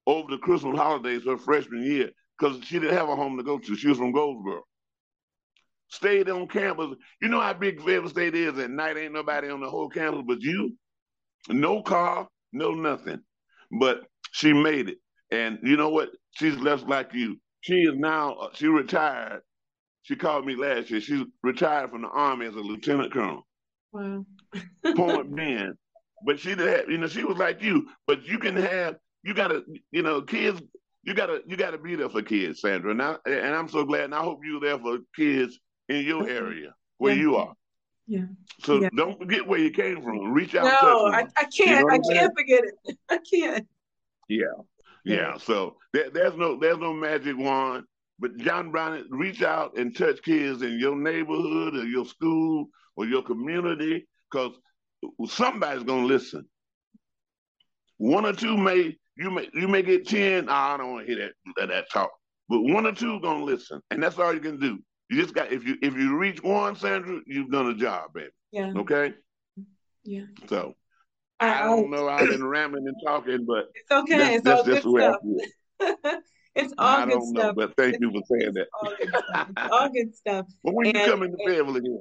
over 0.07 0.31
the 0.31 0.39
Christmas 0.39 0.77
holidays 0.77 1.21
her 1.25 1.37
freshman 1.37 1.83
year 1.83 2.09
because 2.39 2.63
she 2.65 2.79
didn't 2.79 2.97
have 2.97 3.09
a 3.09 3.15
home 3.15 3.37
to 3.37 3.43
go 3.43 3.59
to. 3.59 3.75
She 3.75 3.89
was 3.89 3.99
from 3.99 4.11
Goldsboro 4.11 4.63
stayed 5.93 6.29
on 6.29 6.47
campus. 6.47 6.95
You 7.21 7.29
know 7.29 7.39
how 7.39 7.53
big 7.53 7.81
Fayetteville 7.81 8.09
State 8.09 8.35
is 8.35 8.57
at 8.57 8.71
night? 8.71 8.97
Ain't 8.97 9.13
nobody 9.13 9.49
on 9.49 9.61
the 9.61 9.69
whole 9.69 9.89
campus 9.89 10.23
but 10.27 10.41
you. 10.41 10.75
No 11.49 11.81
car, 11.81 12.27
no 12.51 12.71
nothing. 12.71 13.21
But 13.79 14.01
she 14.31 14.53
made 14.53 14.89
it. 14.89 14.97
And 15.31 15.59
you 15.63 15.77
know 15.77 15.89
what? 15.89 16.09
She's 16.31 16.55
less 16.55 16.81
like 16.83 17.13
you. 17.13 17.39
She 17.61 17.81
is 17.83 17.95
now, 17.95 18.33
uh, 18.33 18.49
she 18.53 18.67
retired. 18.67 19.41
She 20.01 20.15
called 20.15 20.45
me 20.45 20.55
last 20.55 20.89
year. 20.89 20.99
She's 20.99 21.23
retired 21.43 21.91
from 21.91 22.01
the 22.01 22.09
Army 22.09 22.45
as 22.47 22.55
a 22.55 22.59
lieutenant 22.59 23.13
colonel. 23.13 23.47
Wow. 23.91 24.25
Point 24.95 25.35
being. 25.35 25.73
But 26.25 26.39
she 26.39 26.55
did 26.55 26.67
have, 26.67 26.89
you 26.89 26.97
know, 26.97 27.07
she 27.07 27.23
was 27.23 27.37
like 27.37 27.61
you. 27.61 27.87
But 28.07 28.25
you 28.25 28.37
can 28.37 28.55
have, 28.55 28.95
you 29.23 29.33
gotta, 29.33 29.63
you 29.91 30.01
know, 30.01 30.21
kids, 30.21 30.61
you 31.03 31.13
gotta, 31.13 31.41
you 31.47 31.55
gotta 31.55 31.77
be 31.77 31.95
there 31.95 32.09
for 32.09 32.21
kids, 32.21 32.61
Sandra. 32.61 32.91
And, 32.91 33.01
I, 33.01 33.15
and 33.25 33.55
I'm 33.55 33.69
so 33.69 33.85
glad. 33.85 34.05
And 34.05 34.15
I 34.15 34.21
hope 34.21 34.39
you're 34.43 34.59
there 34.59 34.79
for 34.79 34.99
kids 35.15 35.57
in 35.89 36.05
your 36.05 36.27
area 36.27 36.73
where 36.97 37.13
yeah. 37.13 37.21
you 37.21 37.35
are. 37.35 37.53
Yeah. 38.07 38.25
So 38.61 38.81
yeah. 38.81 38.89
don't 38.95 39.17
forget 39.17 39.47
where 39.47 39.59
you 39.59 39.71
came 39.71 40.01
from. 40.01 40.33
Reach 40.33 40.55
out. 40.55 40.65
No, 40.65 41.07
I, 41.07 41.25
I, 41.37 41.45
can't. 41.45 41.57
You 41.57 41.87
know 41.87 41.89
I 41.89 41.99
can't 41.99 42.33
forget 42.37 42.63
it. 42.63 42.97
I 43.09 43.17
can't. 43.17 43.67
Yeah. 44.27 44.45
Yeah. 45.05 45.37
So 45.37 45.77
there, 45.93 46.09
there's 46.09 46.35
no 46.35 46.59
there's 46.59 46.77
no 46.77 46.93
magic 46.93 47.37
wand. 47.37 47.85
But 48.19 48.37
John 48.37 48.71
Brown, 48.71 49.05
reach 49.09 49.41
out 49.41 49.77
and 49.77 49.95
touch 49.95 50.21
kids 50.21 50.61
in 50.61 50.79
your 50.79 50.95
neighborhood 50.95 51.75
or 51.75 51.85
your 51.85 52.05
school 52.05 52.67
or 52.95 53.05
your 53.05 53.23
community, 53.23 54.07
because 54.31 54.53
somebody's 55.27 55.83
gonna 55.83 56.05
listen. 56.05 56.45
One 57.97 58.25
or 58.25 58.33
two 58.33 58.57
may 58.57 58.95
you 59.17 59.31
may 59.31 59.49
you 59.53 59.67
may 59.67 59.81
get 59.81 60.07
ten. 60.07 60.49
Oh, 60.49 60.53
I 60.53 60.77
don't 60.77 60.91
want 60.91 61.07
to 61.07 61.13
hear 61.13 61.31
that 61.55 61.67
that 61.67 61.91
talk, 61.91 62.11
but 62.49 62.61
one 62.61 62.85
or 62.85 62.93
two 62.93 63.19
gonna 63.21 63.43
listen, 63.43 63.81
and 63.91 64.01
that's 64.01 64.19
all 64.19 64.33
you 64.33 64.39
can 64.39 64.59
do. 64.59 64.79
You 65.13 65.21
just 65.21 65.35
got 65.35 65.51
if 65.51 65.63
you 65.63 65.77
if 65.83 65.95
you 65.95 66.17
reach 66.17 66.41
one, 66.41 66.75
Sandra, 66.75 67.19
you've 67.27 67.51
done 67.51 67.67
a 67.67 67.75
job, 67.75 68.13
baby. 68.15 68.29
Yeah. 68.51 68.73
Okay. 68.75 69.13
Yeah. 70.03 70.25
So 70.47 70.73
I, 71.39 71.61
I 71.61 71.63
don't 71.65 71.91
know. 71.91 72.09
I've 72.09 72.29
been 72.29 72.43
rambling 72.43 72.87
and 72.87 72.95
talking, 73.05 73.45
but 73.45 73.65
it's 73.75 73.91
okay. 73.91 74.17
That's, 74.17 74.35
it's 74.35 74.43
that's 74.43 74.59
all 74.59 74.65
just 74.65 74.83
good 74.83 75.15
stuff. 76.01 76.21
it's 76.55 76.73
all 76.79 76.97
I 76.97 77.05
good 77.05 77.21
stuff. 77.21 77.43
Know, 77.45 77.53
but 77.53 77.77
thank 77.77 77.97
you 77.99 78.11
for 78.11 78.21
saying 78.39 78.53
that. 78.55 78.67
All 78.73 78.95
good 78.97 79.09
stuff. 79.09 79.49
It's 79.49 79.71
all 79.71 79.89
good 79.93 80.15
stuff. 80.15 80.45
But 80.63 80.73
when 80.73 80.87
and, 80.87 80.97
you 80.97 81.05
come 81.05 81.21
into 81.21 81.37
Fayetteville 81.45 81.75
again? 81.75 81.99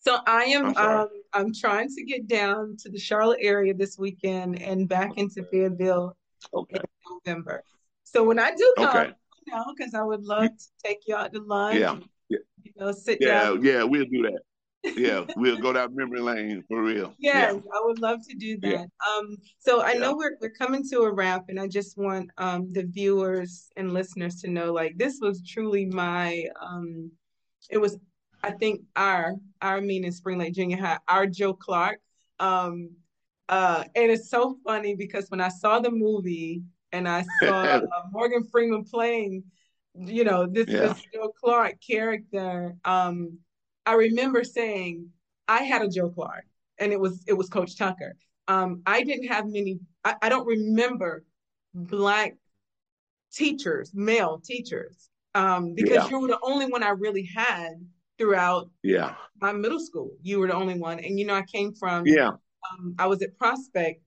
So 0.00 0.20
I 0.26 0.44
am 0.44 0.74
I'm, 0.74 0.76
um, 0.76 1.08
I'm 1.34 1.52
trying 1.52 1.88
to 1.88 2.04
get 2.04 2.26
down 2.26 2.78
to 2.80 2.90
the 2.90 2.98
Charlotte 2.98 3.40
area 3.42 3.74
this 3.74 3.98
weekend 3.98 4.62
and 4.62 4.88
back 4.88 5.18
into 5.18 5.44
Fayetteville 5.44 6.16
okay. 6.54 6.76
in 6.76 6.82
November. 7.26 7.62
So 8.04 8.24
when 8.24 8.38
I 8.38 8.54
do 8.54 8.74
come, 8.78 8.88
okay. 8.88 9.12
you 9.46 9.54
know, 9.54 9.64
because 9.76 9.92
I 9.92 10.02
would 10.02 10.24
love 10.24 10.48
to 10.48 10.64
take 10.82 11.00
you 11.06 11.14
out 11.14 11.34
to 11.34 11.40
lunch. 11.40 11.78
Yeah. 11.78 11.98
Yeah. 12.28 12.38
You 12.62 12.72
know, 12.78 12.92
sit 12.92 13.18
yeah, 13.20 13.44
down. 13.44 13.62
Yeah, 13.62 13.84
we'll 13.84 14.06
do 14.06 14.22
that. 14.22 14.40
yeah, 14.96 15.24
we'll 15.36 15.58
go 15.58 15.72
down 15.72 15.94
memory 15.94 16.20
lane 16.20 16.62
for 16.68 16.82
real. 16.82 17.14
Yes, 17.18 17.54
yeah. 17.54 17.60
I 17.74 17.82
would 17.84 18.00
love 18.00 18.20
to 18.28 18.36
do 18.36 18.58
that. 18.60 18.70
Yeah. 18.70 18.84
Um, 19.08 19.36
so 19.58 19.80
I 19.80 19.92
yeah. 19.92 20.00
know 20.00 20.16
we're 20.16 20.36
we're 20.40 20.50
coming 20.50 20.86
to 20.90 21.00
a 21.02 21.12
wrap, 21.12 21.44
and 21.48 21.58
I 21.58 21.68
just 21.68 21.96
want 21.96 22.30
um 22.38 22.72
the 22.72 22.84
viewers 22.84 23.70
and 23.76 23.92
listeners 23.92 24.36
to 24.42 24.50
know, 24.50 24.72
like 24.72 24.96
this 24.96 25.18
was 25.20 25.46
truly 25.46 25.86
my 25.86 26.46
um, 26.60 27.10
it 27.70 27.78
was 27.78 27.98
I 28.42 28.50
think 28.50 28.82
our 28.94 29.36
our 29.62 29.80
meeting 29.80 30.12
Spring 30.12 30.38
Lake 30.38 30.54
Junior 30.54 30.76
High, 30.76 30.98
our 31.08 31.26
Joe 31.26 31.54
Clark. 31.54 32.00
Um, 32.40 32.90
uh, 33.48 33.84
and 33.94 34.10
it's 34.10 34.30
so 34.30 34.58
funny 34.64 34.94
because 34.94 35.30
when 35.30 35.40
I 35.40 35.48
saw 35.48 35.80
the 35.80 35.90
movie 35.90 36.62
and 36.92 37.08
I 37.08 37.24
saw 37.42 37.62
uh, 37.62 37.80
Morgan 38.10 38.44
Freeman 38.44 38.84
playing, 38.84 39.44
you 39.94 40.24
know, 40.24 40.46
this, 40.46 40.66
yeah. 40.68 40.80
this 40.80 41.02
Joe 41.12 41.32
Clark 41.40 41.76
character, 41.86 42.76
um, 42.84 43.38
I 43.86 43.94
remember 43.94 44.44
saying 44.44 45.08
I 45.48 45.62
had 45.62 45.82
a 45.82 45.88
Joe 45.88 46.10
Clark, 46.10 46.44
and 46.78 46.92
it 46.92 46.98
was 46.98 47.22
it 47.26 47.34
was 47.34 47.48
Coach 47.48 47.76
Tucker. 47.76 48.16
Um, 48.48 48.82
I 48.86 49.02
didn't 49.02 49.28
have 49.28 49.46
many. 49.46 49.78
I, 50.04 50.16
I 50.22 50.28
don't 50.28 50.46
remember 50.46 51.24
black 51.74 52.36
teachers, 53.32 53.92
male 53.94 54.40
teachers, 54.44 55.08
um, 55.34 55.74
because 55.74 56.04
yeah. 56.04 56.08
you 56.08 56.20
were 56.20 56.28
the 56.28 56.38
only 56.42 56.66
one 56.66 56.82
I 56.82 56.90
really 56.90 57.28
had 57.34 57.74
throughout 58.16 58.70
yeah 58.82 59.14
my 59.40 59.52
middle 59.52 59.80
school. 59.80 60.12
You 60.22 60.38
were 60.40 60.46
the 60.46 60.54
only 60.54 60.78
one, 60.78 60.98
and 60.98 61.18
you 61.18 61.26
know 61.26 61.34
I 61.34 61.42
came 61.42 61.74
from 61.74 62.06
yeah. 62.06 62.32
Um, 62.72 62.94
I 62.98 63.06
was 63.06 63.20
at 63.22 63.36
Prospect 63.36 64.00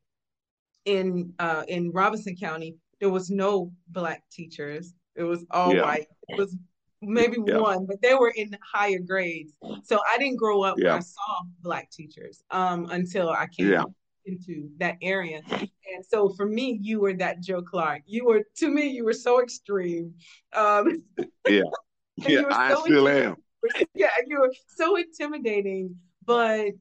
in 0.85 1.34
uh, 1.39 1.64
in 1.68 1.91
Robeson 1.91 2.35
County. 2.35 2.77
There 2.99 3.09
was 3.09 3.30
no 3.30 3.72
black 3.89 4.23
teachers. 4.31 4.93
It 5.18 5.23
was 5.23 5.45
all 5.52 5.76
yeah. 5.76 5.81
white. 5.81 6.07
It 6.30 6.38
was 6.38 6.56
maybe 7.02 7.38
yeah. 7.45 7.57
one, 7.57 7.85
but 7.85 8.02
they 8.02 8.14
were 8.14 8.30
in 8.30 8.56
higher 8.64 8.99
grades. 8.99 9.53
So 9.84 9.99
I 10.11 10.18
didn't 10.18 10.38
grow 10.38 10.64
up 10.64 10.76
yeah. 10.77 10.85
where 10.85 10.98
I 10.98 10.99
saw 10.99 11.41
black 11.61 11.91
teachers 11.91 12.44
um, 12.52 12.89
until 12.91 13.30
I 13.30 13.48
came 13.48 13.72
yeah. 13.72 13.84
into 14.26 14.69
that 14.77 14.98
area. 15.02 15.41
And 15.49 16.06
so 16.07 16.30
for 16.30 16.45
me, 16.45 16.80
you 16.81 16.99
were 16.99 17.14
that 17.14 17.41
Joe 17.41 17.61
Clark. 17.61 18.03
You 18.06 18.26
were 18.26 18.44
to 18.57 18.69
me, 18.69 18.89
you 18.89 19.03
were 19.03 19.14
so 19.14 19.41
extreme. 19.41 20.14
Um, 20.53 21.03
yeah, 21.48 21.61
yeah, 22.18 22.44
I 22.52 22.73
so 22.73 22.84
still 22.85 23.07
am 23.07 23.35
yeah, 23.94 24.10
you 24.26 24.39
were 24.39 24.53
so 24.76 24.95
intimidating, 24.95 25.95
but 26.26 26.73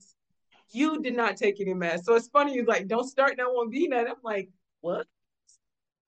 you 0.71 1.01
did 1.01 1.17
not 1.17 1.37
take 1.37 1.61
any 1.61 1.75
mess. 1.75 2.05
So 2.05 2.15
it's 2.15 2.29
funny, 2.29 2.55
you're 2.55 2.65
like, 2.65 2.89
don't 2.89 3.09
start 3.09 3.37
that 3.37 3.53
one 3.53 3.71
being 3.71 3.91
that. 3.91 4.09
I'm 4.09 4.17
like, 4.23 4.51
what? 4.81 5.07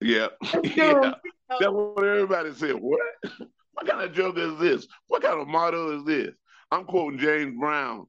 Yeah. 0.03 0.29
yeah. 0.63 1.15
That's 1.49 1.71
what 1.71 2.05
everybody 2.05 2.53
said. 2.55 2.75
What? 2.75 3.01
What 3.73 3.87
kind 3.87 4.03
of 4.03 4.15
joke 4.15 4.39
is 4.39 4.59
this? 4.59 4.87
What 5.09 5.23
kind 5.23 5.41
of 5.41 5.49
motto 5.49 5.99
is 5.99 6.05
this? 6.05 6.35
I'm 6.71 6.85
quoting 6.85 7.19
James 7.19 7.59
Brown. 7.59 8.07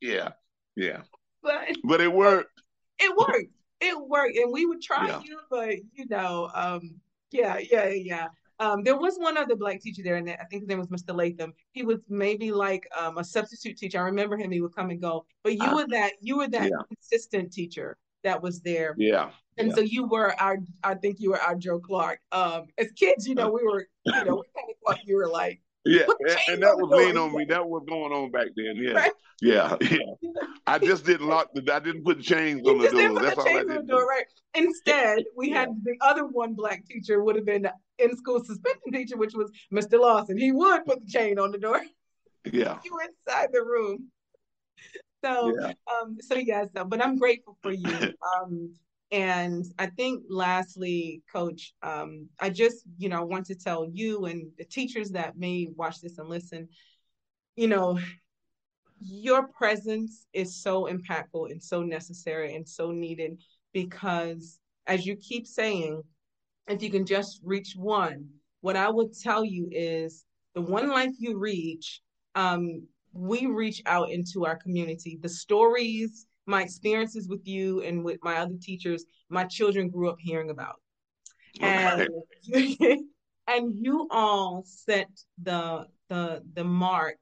yeah. 0.00 0.30
Yeah. 0.76 1.02
But, 1.42 1.68
but 1.84 2.00
it 2.00 2.12
worked. 2.12 2.60
It 2.98 3.14
worked. 3.16 3.52
It 3.80 4.08
worked. 4.08 4.36
And 4.36 4.52
we 4.52 4.66
would 4.66 4.82
try 4.82 5.06
yeah. 5.06 5.20
you, 5.24 5.38
but 5.50 5.76
you 5.94 6.06
know, 6.08 6.50
um, 6.54 6.96
yeah, 7.30 7.58
yeah, 7.58 7.88
yeah. 7.88 8.28
Um, 8.58 8.82
there 8.82 8.98
was 8.98 9.16
one 9.16 9.38
other 9.38 9.56
black 9.56 9.80
teacher 9.80 10.02
there, 10.02 10.16
and 10.16 10.28
I 10.28 10.44
think 10.50 10.62
his 10.62 10.68
name 10.68 10.78
was 10.78 10.88
Mr. 10.88 11.14
Latham. 11.16 11.54
He 11.72 11.82
was 11.82 12.00
maybe 12.10 12.52
like 12.52 12.86
um, 12.98 13.16
a 13.16 13.24
substitute 13.24 13.78
teacher. 13.78 13.98
I 13.98 14.02
remember 14.02 14.36
him; 14.36 14.50
he 14.50 14.60
would 14.60 14.74
come 14.74 14.90
and 14.90 15.00
go. 15.00 15.24
But 15.42 15.54
you 15.54 15.62
uh, 15.62 15.76
were 15.76 15.86
that 15.88 16.12
you 16.20 16.36
were 16.36 16.48
that 16.48 16.64
yeah. 16.64 16.82
consistent 16.88 17.52
teacher 17.52 17.96
that 18.22 18.42
was 18.42 18.60
there. 18.60 18.94
Yeah. 18.98 19.30
And 19.60 19.68
yeah. 19.68 19.74
so 19.74 19.80
you 19.82 20.06
were 20.06 20.34
our, 20.40 20.58
I 20.82 20.94
think 20.94 21.20
you 21.20 21.30
were 21.30 21.40
our 21.40 21.54
Joe 21.54 21.78
Clark. 21.78 22.20
Um, 22.32 22.66
as 22.78 22.90
kids, 22.92 23.26
you 23.28 23.34
know, 23.34 23.50
we 23.50 23.62
were, 23.62 23.86
you 24.04 24.24
know, 24.24 24.36
we 24.36 24.42
kind 24.56 24.70
of 24.70 24.76
thought 24.86 25.06
you 25.06 25.16
were 25.16 25.28
like 25.28 25.60
yeah, 25.84 26.02
and, 26.48 26.62
that 26.62 26.76
was 26.76 26.90
lean 26.90 27.16
on 27.16 27.34
me. 27.34 27.44
That 27.46 27.66
was 27.66 27.82
going 27.88 28.12
on 28.12 28.30
back 28.30 28.48
then. 28.54 28.76
Yeah, 28.76 28.92
right. 28.92 29.12
yeah, 29.40 29.76
yeah. 29.90 30.32
I 30.66 30.78
just 30.78 31.06
didn't 31.06 31.26
lock 31.26 31.48
the. 31.54 31.74
I 31.74 31.78
didn't 31.78 32.04
put 32.04 32.20
chains 32.20 32.60
you 32.64 32.70
on 32.70 32.78
the 32.78 32.90
door. 32.90 33.22
That's 33.22 33.38
all 33.38 33.48
I 33.48 33.64
did. 33.64 33.86
Door, 33.86 34.06
right. 34.06 34.26
Instead, 34.54 35.24
we 35.34 35.50
yeah. 35.50 35.60
had 35.60 35.70
the 35.82 35.96
other 36.02 36.26
one 36.26 36.52
black 36.52 36.84
teacher 36.84 37.24
would 37.24 37.36
have 37.36 37.46
been 37.46 37.66
in 37.98 38.16
school 38.16 38.44
suspension 38.44 38.92
teacher, 38.92 39.16
which 39.16 39.32
was 39.32 39.50
Mr. 39.72 39.98
Lawson. 39.98 40.36
He 40.36 40.52
would 40.52 40.84
put 40.84 41.00
the 41.00 41.10
chain 41.10 41.38
on 41.38 41.50
the 41.50 41.58
door. 41.58 41.80
Yeah, 42.44 42.78
you 42.84 42.92
were 42.92 43.02
inside 43.02 43.48
the 43.52 43.64
room. 43.64 44.10
So, 45.24 45.54
yeah. 45.58 45.72
um, 45.90 46.18
so 46.20 46.34
yes, 46.34 46.68
but 46.74 47.02
I'm 47.02 47.18
grateful 47.18 47.56
for 47.62 47.72
you. 47.72 47.88
Um, 48.42 48.74
and 49.12 49.64
I 49.78 49.86
think 49.86 50.24
lastly, 50.28 51.22
coach, 51.32 51.74
um, 51.82 52.28
I 52.38 52.50
just, 52.50 52.84
you 52.96 53.08
know, 53.08 53.24
want 53.24 53.46
to 53.46 53.56
tell 53.56 53.84
you 53.92 54.26
and 54.26 54.50
the 54.56 54.64
teachers 54.64 55.10
that 55.10 55.36
may 55.36 55.68
watch 55.76 56.00
this 56.00 56.18
and 56.18 56.28
listen, 56.28 56.68
you 57.56 57.66
know, 57.66 57.98
your 59.00 59.48
presence 59.48 60.26
is 60.32 60.62
so 60.62 60.84
impactful 60.84 61.50
and 61.50 61.62
so 61.62 61.82
necessary 61.82 62.54
and 62.54 62.68
so 62.68 62.92
needed 62.92 63.42
because 63.72 64.60
as 64.86 65.06
you 65.06 65.16
keep 65.16 65.46
saying, 65.46 66.02
if 66.68 66.82
you 66.82 66.90
can 66.90 67.04
just 67.04 67.40
reach 67.42 67.74
one, 67.76 68.28
what 68.60 68.76
I 68.76 68.90
would 68.90 69.18
tell 69.18 69.44
you 69.44 69.68
is 69.72 70.24
the 70.54 70.60
one 70.60 70.88
life 70.88 71.12
you 71.18 71.36
reach, 71.36 72.00
um, 72.34 72.86
we 73.12 73.46
reach 73.46 73.82
out 73.86 74.10
into 74.10 74.44
our 74.44 74.56
community. 74.56 75.18
The 75.20 75.28
stories, 75.28 76.26
my 76.50 76.62
experiences 76.62 77.28
with 77.28 77.46
you 77.46 77.82
and 77.82 78.04
with 78.04 78.18
my 78.22 78.36
other 78.36 78.56
teachers, 78.60 79.04
my 79.28 79.44
children 79.44 79.88
grew 79.88 80.10
up 80.10 80.18
hearing 80.18 80.50
about. 80.50 80.80
And 81.60 82.08
and 83.46 83.74
you 83.80 84.08
all 84.10 84.64
set 84.66 85.08
the 85.42 85.86
the 86.08 86.42
the 86.54 86.64
mark 86.64 87.16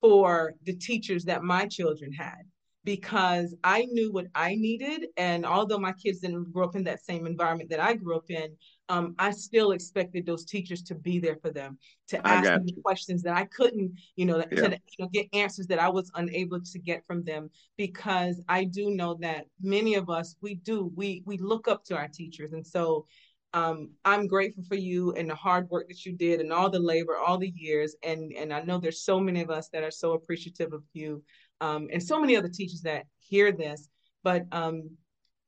for 0.00 0.54
the 0.64 0.74
teachers 0.74 1.24
that 1.24 1.42
my 1.42 1.66
children 1.66 2.12
had 2.12 2.42
because 2.84 3.54
I 3.64 3.86
knew 3.86 4.12
what 4.12 4.26
I 4.34 4.54
needed. 4.54 5.08
And 5.16 5.44
although 5.44 5.78
my 5.78 5.92
kids 5.92 6.20
didn't 6.20 6.52
grow 6.52 6.64
up 6.64 6.76
in 6.76 6.84
that 6.84 7.04
same 7.04 7.26
environment 7.26 7.70
that 7.70 7.80
I 7.80 7.94
grew 7.94 8.16
up 8.16 8.30
in, 8.30 8.56
um, 8.88 9.14
I 9.18 9.30
still 9.32 9.72
expected 9.72 10.26
those 10.26 10.44
teachers 10.44 10.82
to 10.84 10.94
be 10.94 11.18
there 11.18 11.36
for 11.36 11.50
them, 11.50 11.78
to 12.08 12.26
ask 12.26 12.44
them 12.44 12.64
you. 12.66 12.80
questions 12.82 13.22
that 13.22 13.36
I 13.36 13.44
couldn't, 13.46 13.92
you 14.14 14.26
know, 14.26 14.38
yeah. 14.38 14.68
to 14.68 14.70
you 14.70 15.04
know, 15.04 15.08
get 15.12 15.28
answers 15.32 15.66
that 15.68 15.78
I 15.78 15.88
was 15.88 16.10
unable 16.14 16.60
to 16.60 16.78
get 16.78 17.04
from 17.06 17.24
them. 17.24 17.50
Because 17.76 18.40
I 18.48 18.64
do 18.64 18.90
know 18.90 19.14
that 19.20 19.46
many 19.60 19.94
of 19.94 20.08
us, 20.08 20.36
we 20.40 20.54
do, 20.56 20.92
we 20.94 21.22
we 21.26 21.36
look 21.38 21.68
up 21.68 21.84
to 21.84 21.96
our 21.96 22.08
teachers, 22.08 22.52
and 22.52 22.66
so 22.66 23.06
um, 23.52 23.90
I'm 24.04 24.26
grateful 24.26 24.64
for 24.64 24.74
you 24.74 25.12
and 25.12 25.30
the 25.30 25.34
hard 25.34 25.70
work 25.70 25.88
that 25.88 26.04
you 26.04 26.12
did 26.12 26.40
and 26.40 26.52
all 26.52 26.68
the 26.68 26.78
labor, 26.78 27.16
all 27.16 27.38
the 27.38 27.52
years. 27.56 27.96
And 28.02 28.32
and 28.34 28.52
I 28.52 28.60
know 28.60 28.78
there's 28.78 29.02
so 29.02 29.18
many 29.18 29.40
of 29.42 29.50
us 29.50 29.68
that 29.70 29.82
are 29.82 29.90
so 29.90 30.12
appreciative 30.12 30.72
of 30.72 30.82
you 30.92 31.22
um, 31.60 31.88
and 31.92 32.02
so 32.02 32.20
many 32.20 32.36
other 32.36 32.48
teachers 32.48 32.82
that 32.82 33.06
hear 33.18 33.52
this. 33.52 33.88
But 34.22 34.44
um, 34.52 34.90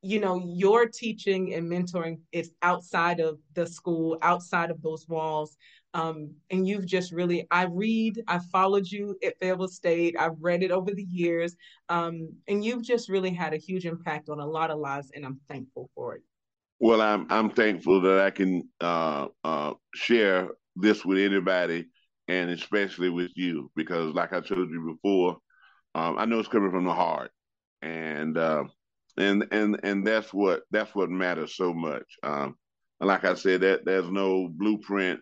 you 0.02 0.20
know, 0.20 0.40
your 0.46 0.86
teaching 0.86 1.54
and 1.54 1.70
mentoring 1.70 2.20
is 2.32 2.52
outside 2.62 3.20
of 3.20 3.38
the 3.54 3.66
school, 3.66 4.18
outside 4.22 4.70
of 4.70 4.80
those 4.80 5.08
walls. 5.08 5.56
Um, 5.94 6.34
and 6.50 6.68
you've 6.68 6.86
just 6.86 7.12
really, 7.12 7.46
I 7.50 7.64
read, 7.64 8.22
I 8.28 8.38
followed 8.52 8.86
you 8.86 9.16
at 9.24 9.38
Fayetteville 9.40 9.68
State. 9.68 10.14
I've 10.18 10.40
read 10.40 10.62
it 10.62 10.70
over 10.70 10.92
the 10.92 11.02
years. 11.02 11.56
Um, 11.88 12.32
and 12.46 12.64
you've 12.64 12.82
just 12.82 13.08
really 13.08 13.30
had 13.30 13.54
a 13.54 13.56
huge 13.56 13.86
impact 13.86 14.28
on 14.28 14.38
a 14.38 14.46
lot 14.46 14.70
of 14.70 14.78
lives, 14.78 15.10
and 15.14 15.24
I'm 15.24 15.40
thankful 15.48 15.90
for 15.94 16.14
it. 16.14 16.22
Well, 16.78 17.00
I'm 17.00 17.26
I'm 17.30 17.50
thankful 17.50 18.00
that 18.02 18.20
I 18.20 18.30
can 18.30 18.68
uh, 18.80 19.28
uh, 19.42 19.72
share 19.94 20.50
this 20.76 21.04
with 21.04 21.18
anybody, 21.18 21.86
and 22.28 22.50
especially 22.50 23.10
with 23.10 23.32
you, 23.34 23.70
because 23.74 24.14
like 24.14 24.32
I 24.32 24.40
told 24.40 24.70
you 24.70 24.96
before, 25.02 25.38
um, 25.96 26.16
I 26.18 26.24
know 26.24 26.38
it's 26.38 26.48
coming 26.48 26.70
from 26.70 26.84
the 26.84 26.94
heart, 26.94 27.32
and 27.82 28.38
uh, 28.38 28.64
and 29.18 29.46
and 29.50 29.80
and 29.82 30.06
that's 30.06 30.32
what 30.32 30.62
that's 30.70 30.94
what 30.94 31.10
matters 31.10 31.56
so 31.56 31.74
much. 31.74 32.04
Um, 32.22 32.56
like 33.00 33.24
I 33.24 33.34
said, 33.34 33.60
that 33.62 33.84
there's 33.84 34.10
no 34.10 34.48
blueprint 34.48 35.20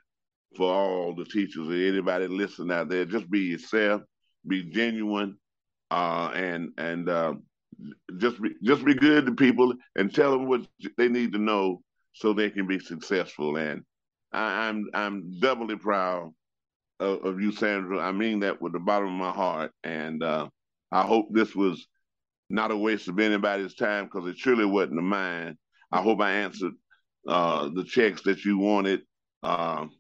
for 0.57 0.73
all 0.73 1.15
the 1.15 1.25
teachers 1.25 1.69
or 1.69 1.73
anybody 1.73 2.27
listening 2.27 2.73
out 2.73 2.89
there. 2.89 3.05
Just 3.05 3.31
be 3.31 3.41
yourself, 3.41 4.03
be 4.47 4.65
genuine, 4.65 5.37
uh, 5.91 6.31
and 6.35 6.71
and 6.79 7.09
uh, 7.09 7.35
just 8.19 8.41
be 8.41 8.51
just 8.63 8.85
be 8.85 8.95
good 8.95 9.27
to 9.27 9.33
people 9.33 9.75
and 9.97 10.15
tell 10.15 10.33
them 10.33 10.47
what 10.47 10.67
they 10.97 11.09
need 11.09 11.33
to 11.33 11.39
know 11.39 11.83
so 12.13 12.33
they 12.33 12.51
can 12.51 12.67
be 12.67 12.79
successful. 12.79 13.57
And 13.57 13.83
I, 14.33 14.69
am 14.69 14.89
I'm, 14.95 15.03
I'm 15.03 15.41
doubly 15.41 15.77
proud 15.77 16.33
of, 17.01 17.25
of, 17.25 17.41
you, 17.41 17.53
Sandra. 17.53 18.01
I 18.01 18.13
mean 18.13 18.41
that 18.41 18.61
with 18.61 18.73
the 18.73 18.79
bottom 18.79 19.09
of 19.09 19.15
my 19.15 19.33
heart, 19.33 19.73
and 19.85 20.23
uh, 20.23 20.49
I 20.91 21.03
hope 21.03 21.29
this 21.31 21.55
was 21.55 21.87
not 22.49 22.71
a 22.71 22.77
waste 22.77 23.09
of 23.09 23.19
anybody's 23.19 23.75
time 23.75 24.05
because 24.05 24.29
it 24.29 24.37
truly 24.37 24.65
wasn't 24.65 24.99
a 24.99 25.03
mine. 25.03 25.57
I 25.93 26.01
hope 26.03 26.21
I 26.21 26.33
answered 26.33 26.73
uh, 27.29 27.69
the 27.75 27.85
checks 27.85 28.23
that 28.23 28.45
you 28.45 28.59
wanted. 28.59 29.03
Um, 29.43 29.91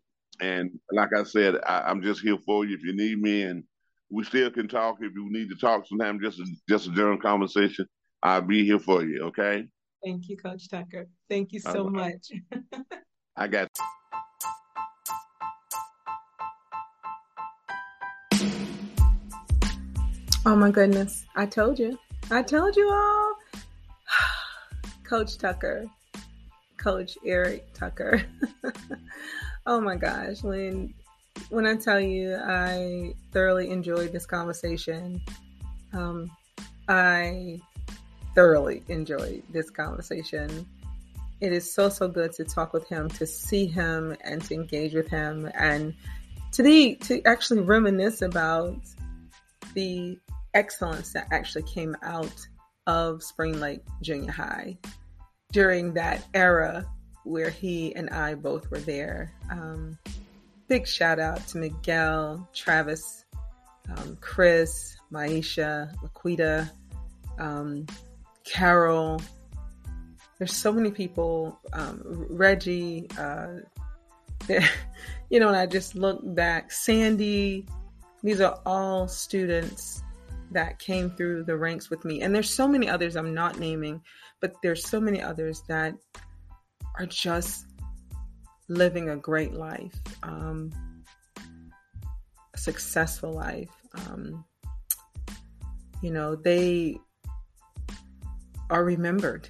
and 0.40 0.70
like 0.92 1.10
I 1.16 1.24
said, 1.24 1.56
I, 1.66 1.90
am 1.90 2.02
just 2.02 2.20
here 2.20 2.38
for 2.44 2.64
you 2.64 2.74
if 2.74 2.82
you 2.82 2.94
need 2.94 3.20
me, 3.20 3.42
and 3.42 3.64
we 4.10 4.24
still 4.24 4.50
can 4.50 4.68
talk 4.68 4.98
if 5.00 5.12
you 5.14 5.28
need 5.30 5.48
to 5.48 5.56
talk 5.56 5.86
sometime. 5.86 6.20
Just 6.20 6.38
a, 6.40 6.46
just 6.68 6.88
a 6.88 6.90
general 6.90 7.18
conversation. 7.18 7.86
I'll 8.22 8.42
be 8.42 8.64
here 8.64 8.78
for 8.78 9.04
you. 9.04 9.24
Okay. 9.24 9.66
Thank 10.04 10.28
you, 10.28 10.36
Coach 10.36 10.68
Tucker. 10.68 11.08
Thank 11.28 11.52
you 11.52 11.60
so 11.60 11.88
much. 11.88 12.30
I 13.36 13.48
got. 13.48 13.68
Oh 20.44 20.54
my 20.54 20.70
goodness! 20.70 21.24
I 21.34 21.46
told 21.46 21.78
you. 21.78 21.98
I 22.28 22.42
told 22.42 22.74
you 22.76 22.90
all. 22.90 23.34
Coach 25.04 25.38
Tucker, 25.38 25.86
Coach 26.76 27.16
Eric 27.24 27.72
Tucker. 27.72 28.22
oh 29.66 29.80
my 29.80 29.94
gosh, 29.94 30.42
when 30.42 30.92
when 31.50 31.66
I 31.66 31.76
tell 31.76 32.00
you 32.00 32.34
I 32.34 33.14
thoroughly 33.32 33.70
enjoyed 33.70 34.12
this 34.12 34.26
conversation, 34.26 35.20
um, 35.92 36.28
I 36.88 37.60
thoroughly 38.34 38.82
enjoyed 38.88 39.44
this 39.50 39.70
conversation. 39.70 40.66
It 41.40 41.52
is 41.52 41.72
so 41.72 41.88
so 41.88 42.08
good 42.08 42.32
to 42.32 42.44
talk 42.44 42.72
with 42.72 42.88
him, 42.88 43.08
to 43.10 43.26
see 43.26 43.66
him, 43.66 44.16
and 44.22 44.42
to 44.46 44.54
engage 44.54 44.94
with 44.94 45.08
him, 45.08 45.48
and 45.54 45.94
to 46.52 46.64
the 46.64 46.96
to 47.02 47.22
actually 47.22 47.60
reminisce 47.60 48.20
about 48.20 48.78
the 49.74 50.18
excellence 50.56 51.12
that 51.12 51.28
actually 51.30 51.64
came 51.64 51.94
out 52.02 52.34
of 52.86 53.22
Spring 53.22 53.60
Lake 53.60 53.82
Junior 54.00 54.32
High 54.32 54.78
during 55.52 55.92
that 55.94 56.26
era 56.32 56.86
where 57.24 57.50
he 57.50 57.94
and 57.94 58.08
I 58.08 58.34
both 58.34 58.70
were 58.70 58.78
there. 58.78 59.34
Um, 59.50 59.98
big 60.66 60.86
shout 60.86 61.18
out 61.18 61.46
to 61.48 61.58
Miguel, 61.58 62.48
Travis, 62.54 63.24
um, 63.94 64.16
Chris, 64.22 64.96
Maisha, 65.12 65.94
Laquita, 65.96 66.70
um, 67.38 67.84
Carol. 68.44 69.20
There's 70.38 70.54
so 70.54 70.72
many 70.72 70.90
people. 70.90 71.60
Um, 71.74 72.26
Reggie. 72.30 73.08
Uh, 73.18 73.56
you 75.28 75.40
know, 75.40 75.48
and 75.48 75.56
I 75.56 75.66
just 75.66 75.94
look 75.94 76.20
back. 76.34 76.72
Sandy. 76.72 77.66
These 78.22 78.40
are 78.40 78.58
all 78.64 79.06
students 79.06 80.02
that 80.52 80.78
came 80.78 81.10
through 81.10 81.44
the 81.44 81.56
ranks 81.56 81.90
with 81.90 82.04
me. 82.04 82.22
And 82.22 82.34
there's 82.34 82.54
so 82.54 82.68
many 82.68 82.88
others 82.88 83.16
I'm 83.16 83.34
not 83.34 83.58
naming, 83.58 84.00
but 84.40 84.54
there's 84.62 84.88
so 84.88 85.00
many 85.00 85.20
others 85.22 85.62
that 85.68 85.94
are 86.98 87.06
just 87.06 87.66
living 88.68 89.10
a 89.10 89.16
great 89.16 89.52
life, 89.52 89.94
um, 90.22 90.72
a 92.54 92.58
successful 92.58 93.32
life. 93.32 93.70
Um, 93.94 94.44
you 96.02 96.10
know, 96.10 96.36
they 96.36 96.98
are 98.70 98.84
remembered. 98.84 99.48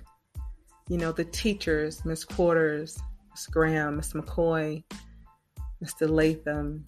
You 0.89 0.99
know, 0.99 1.13
the 1.13 1.25
teachers, 1.25 2.05
Miss 2.05 2.25
Quarters, 2.25 2.99
Miss 3.33 3.47
Graham, 3.47 3.97
Miss 3.97 4.13
McCoy, 4.13 4.85
Mr. 5.85 6.09
Latham, 6.09 6.85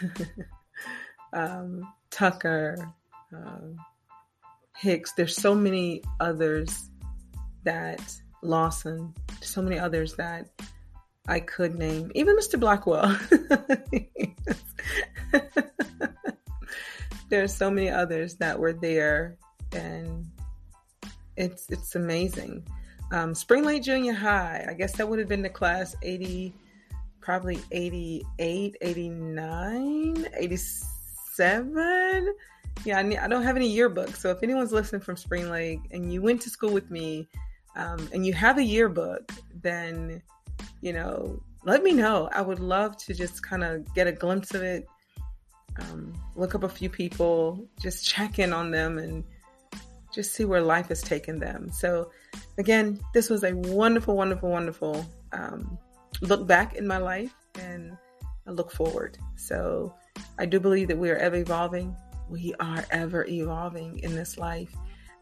um, 1.32 1.82
Tucker, 2.10 2.92
uh, 3.36 3.58
Hicks. 4.76 5.12
There's 5.12 5.36
so 5.36 5.54
many 5.54 6.02
others 6.20 6.90
that 7.64 8.00
Lawson, 8.42 9.14
so 9.40 9.60
many 9.62 9.78
others 9.78 10.14
that 10.14 10.48
I 11.28 11.40
could 11.40 11.74
name, 11.78 12.10
even 12.14 12.36
Mr. 12.36 12.58
Blackwell. 12.58 13.18
There's 17.28 17.54
so 17.54 17.70
many 17.70 17.88
others 17.88 18.36
that 18.36 18.58
were 18.58 18.72
there, 18.72 19.36
and 19.72 20.26
it's 21.36 21.70
it's 21.70 21.94
amazing. 21.94 22.66
Um, 23.12 23.34
Spring 23.34 23.64
Lake 23.64 23.82
Junior 23.82 24.14
High, 24.14 24.66
I 24.68 24.74
guess 24.74 24.96
that 24.96 25.08
would 25.08 25.18
have 25.18 25.28
been 25.28 25.42
the 25.42 25.48
class 25.48 25.94
80, 26.02 26.54
probably 27.20 27.60
88, 27.70 28.76
89, 28.80 30.26
87 30.36 32.34
yeah, 32.84 32.98
I, 32.98 33.28
don't 33.28 33.42
have 33.42 33.56
any 33.56 33.68
yearbook. 33.68 34.16
So 34.16 34.30
if 34.30 34.42
anyone's 34.42 34.72
listening 34.72 35.02
from 35.02 35.16
Spring 35.16 35.50
Lake 35.50 35.80
and 35.90 36.12
you 36.12 36.22
went 36.22 36.40
to 36.42 36.50
school 36.50 36.72
with 36.72 36.90
me 36.90 37.28
um, 37.76 38.08
and 38.12 38.26
you 38.26 38.32
have 38.32 38.58
a 38.58 38.62
yearbook, 38.62 39.30
then, 39.62 40.22
you 40.80 40.92
know, 40.92 41.42
let 41.64 41.82
me 41.82 41.92
know. 41.92 42.28
I 42.32 42.40
would 42.40 42.58
love 42.60 42.96
to 42.98 43.14
just 43.14 43.42
kind 43.42 43.62
of 43.62 43.92
get 43.94 44.06
a 44.06 44.12
glimpse 44.12 44.54
of 44.54 44.62
it, 44.62 44.88
um, 45.78 46.14
look 46.36 46.54
up 46.54 46.62
a 46.62 46.68
few 46.68 46.88
people, 46.88 47.66
just 47.78 48.06
check 48.06 48.38
in 48.38 48.52
on 48.52 48.70
them 48.70 48.98
and 48.98 49.24
just 50.12 50.34
see 50.34 50.44
where 50.44 50.62
life 50.62 50.88
has 50.88 51.02
taken 51.02 51.38
them. 51.38 51.70
So, 51.70 52.10
again, 52.58 52.98
this 53.12 53.28
was 53.28 53.44
a 53.44 53.54
wonderful, 53.54 54.16
wonderful, 54.16 54.50
wonderful 54.50 55.06
um, 55.32 55.78
look 56.22 56.46
back 56.46 56.76
in 56.76 56.86
my 56.86 56.96
life 56.96 57.34
and 57.58 57.96
I 58.46 58.50
look 58.50 58.72
forward. 58.72 59.18
So, 59.36 59.94
I 60.38 60.46
do 60.46 60.58
believe 60.58 60.88
that 60.88 60.98
we 60.98 61.10
are 61.10 61.16
ever 61.16 61.36
evolving 61.36 61.94
we 62.30 62.54
are 62.60 62.84
ever 62.90 63.26
evolving 63.26 63.98
in 64.00 64.14
this 64.14 64.38
life. 64.38 64.74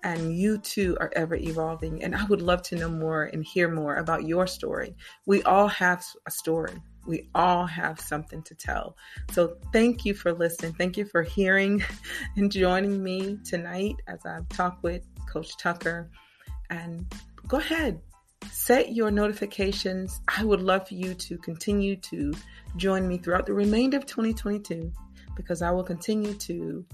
And 0.05 0.37
you 0.37 0.59
too 0.59 0.97
are 1.01 1.11
ever 1.17 1.35
evolving. 1.35 2.05
And 2.05 2.15
I 2.15 2.25
would 2.27 2.41
love 2.41 2.63
to 2.65 2.77
know 2.77 2.89
more 2.89 3.25
and 3.25 3.45
hear 3.45 3.69
more 3.69 3.97
about 3.97 4.25
your 4.25 4.47
story. 4.47 4.95
We 5.27 5.43
all 5.43 5.67
have 5.67 6.05
a 6.27 6.31
story. 6.31 6.75
We 7.07 7.29
all 7.35 7.67
have 7.67 7.99
something 7.99 8.43
to 8.43 8.55
tell. 8.55 8.97
So 9.33 9.57
thank 9.73 10.05
you 10.05 10.15
for 10.15 10.33
listening. 10.33 10.75
Thank 10.75 10.97
you 10.97 11.05
for 11.05 11.23
hearing 11.23 11.83
and 12.37 12.53
joining 12.53 13.03
me 13.03 13.39
tonight 13.45 13.97
as 14.07 14.25
I 14.25 14.41
talk 14.51 14.79
with 14.83 15.03
Coach 15.29 15.57
Tucker. 15.57 16.11
And 16.71 17.13
go 17.49 17.57
ahead, 17.57 18.01
set 18.51 18.93
your 18.93 19.11
notifications. 19.11 20.21
I 20.29 20.45
would 20.45 20.61
love 20.61 20.87
for 20.87 20.95
you 20.95 21.15
to 21.15 21.39
continue 21.39 21.97
to 21.97 22.35
join 22.77 23.09
me 23.09 23.19
throughout 23.19 23.47
the 23.47 23.55
remainder 23.55 23.97
of 23.97 24.07
2022 24.07 24.93
because 25.39 25.62
I 25.62 25.70
will 25.70 25.85
continue 25.85 26.35
to 26.35 26.85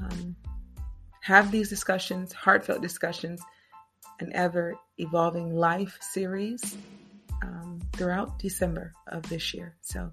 um, 0.00 0.36
have 1.20 1.50
these 1.50 1.70
discussions, 1.70 2.34
heartfelt 2.34 2.82
discussions, 2.82 3.40
an 4.20 4.30
ever 4.34 4.74
evolving 4.98 5.54
life 5.54 5.96
series 6.02 6.76
um, 7.42 7.80
throughout 7.94 8.38
December 8.38 8.92
of 9.08 9.22
this 9.30 9.54
year. 9.54 9.76
So 9.80 10.10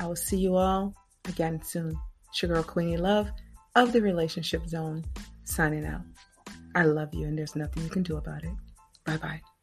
I 0.00 0.06
will 0.06 0.16
see 0.16 0.38
you 0.38 0.56
all 0.56 0.94
again 1.26 1.60
soon. 1.62 1.98
Sugar 2.32 2.62
Queenie 2.62 2.96
Luv 2.96 3.30
of 3.74 3.92
the 3.92 4.00
Relationship 4.00 4.66
Zone 4.68 5.04
signing 5.44 5.84
out. 5.84 6.02
I 6.74 6.84
love 6.84 7.14
you, 7.14 7.26
and 7.26 7.38
there's 7.38 7.54
nothing 7.54 7.82
you 7.82 7.90
can 7.90 8.02
do 8.02 8.16
about 8.16 8.42
it. 8.42 8.54
Bye 9.04 9.18
bye. 9.18 9.53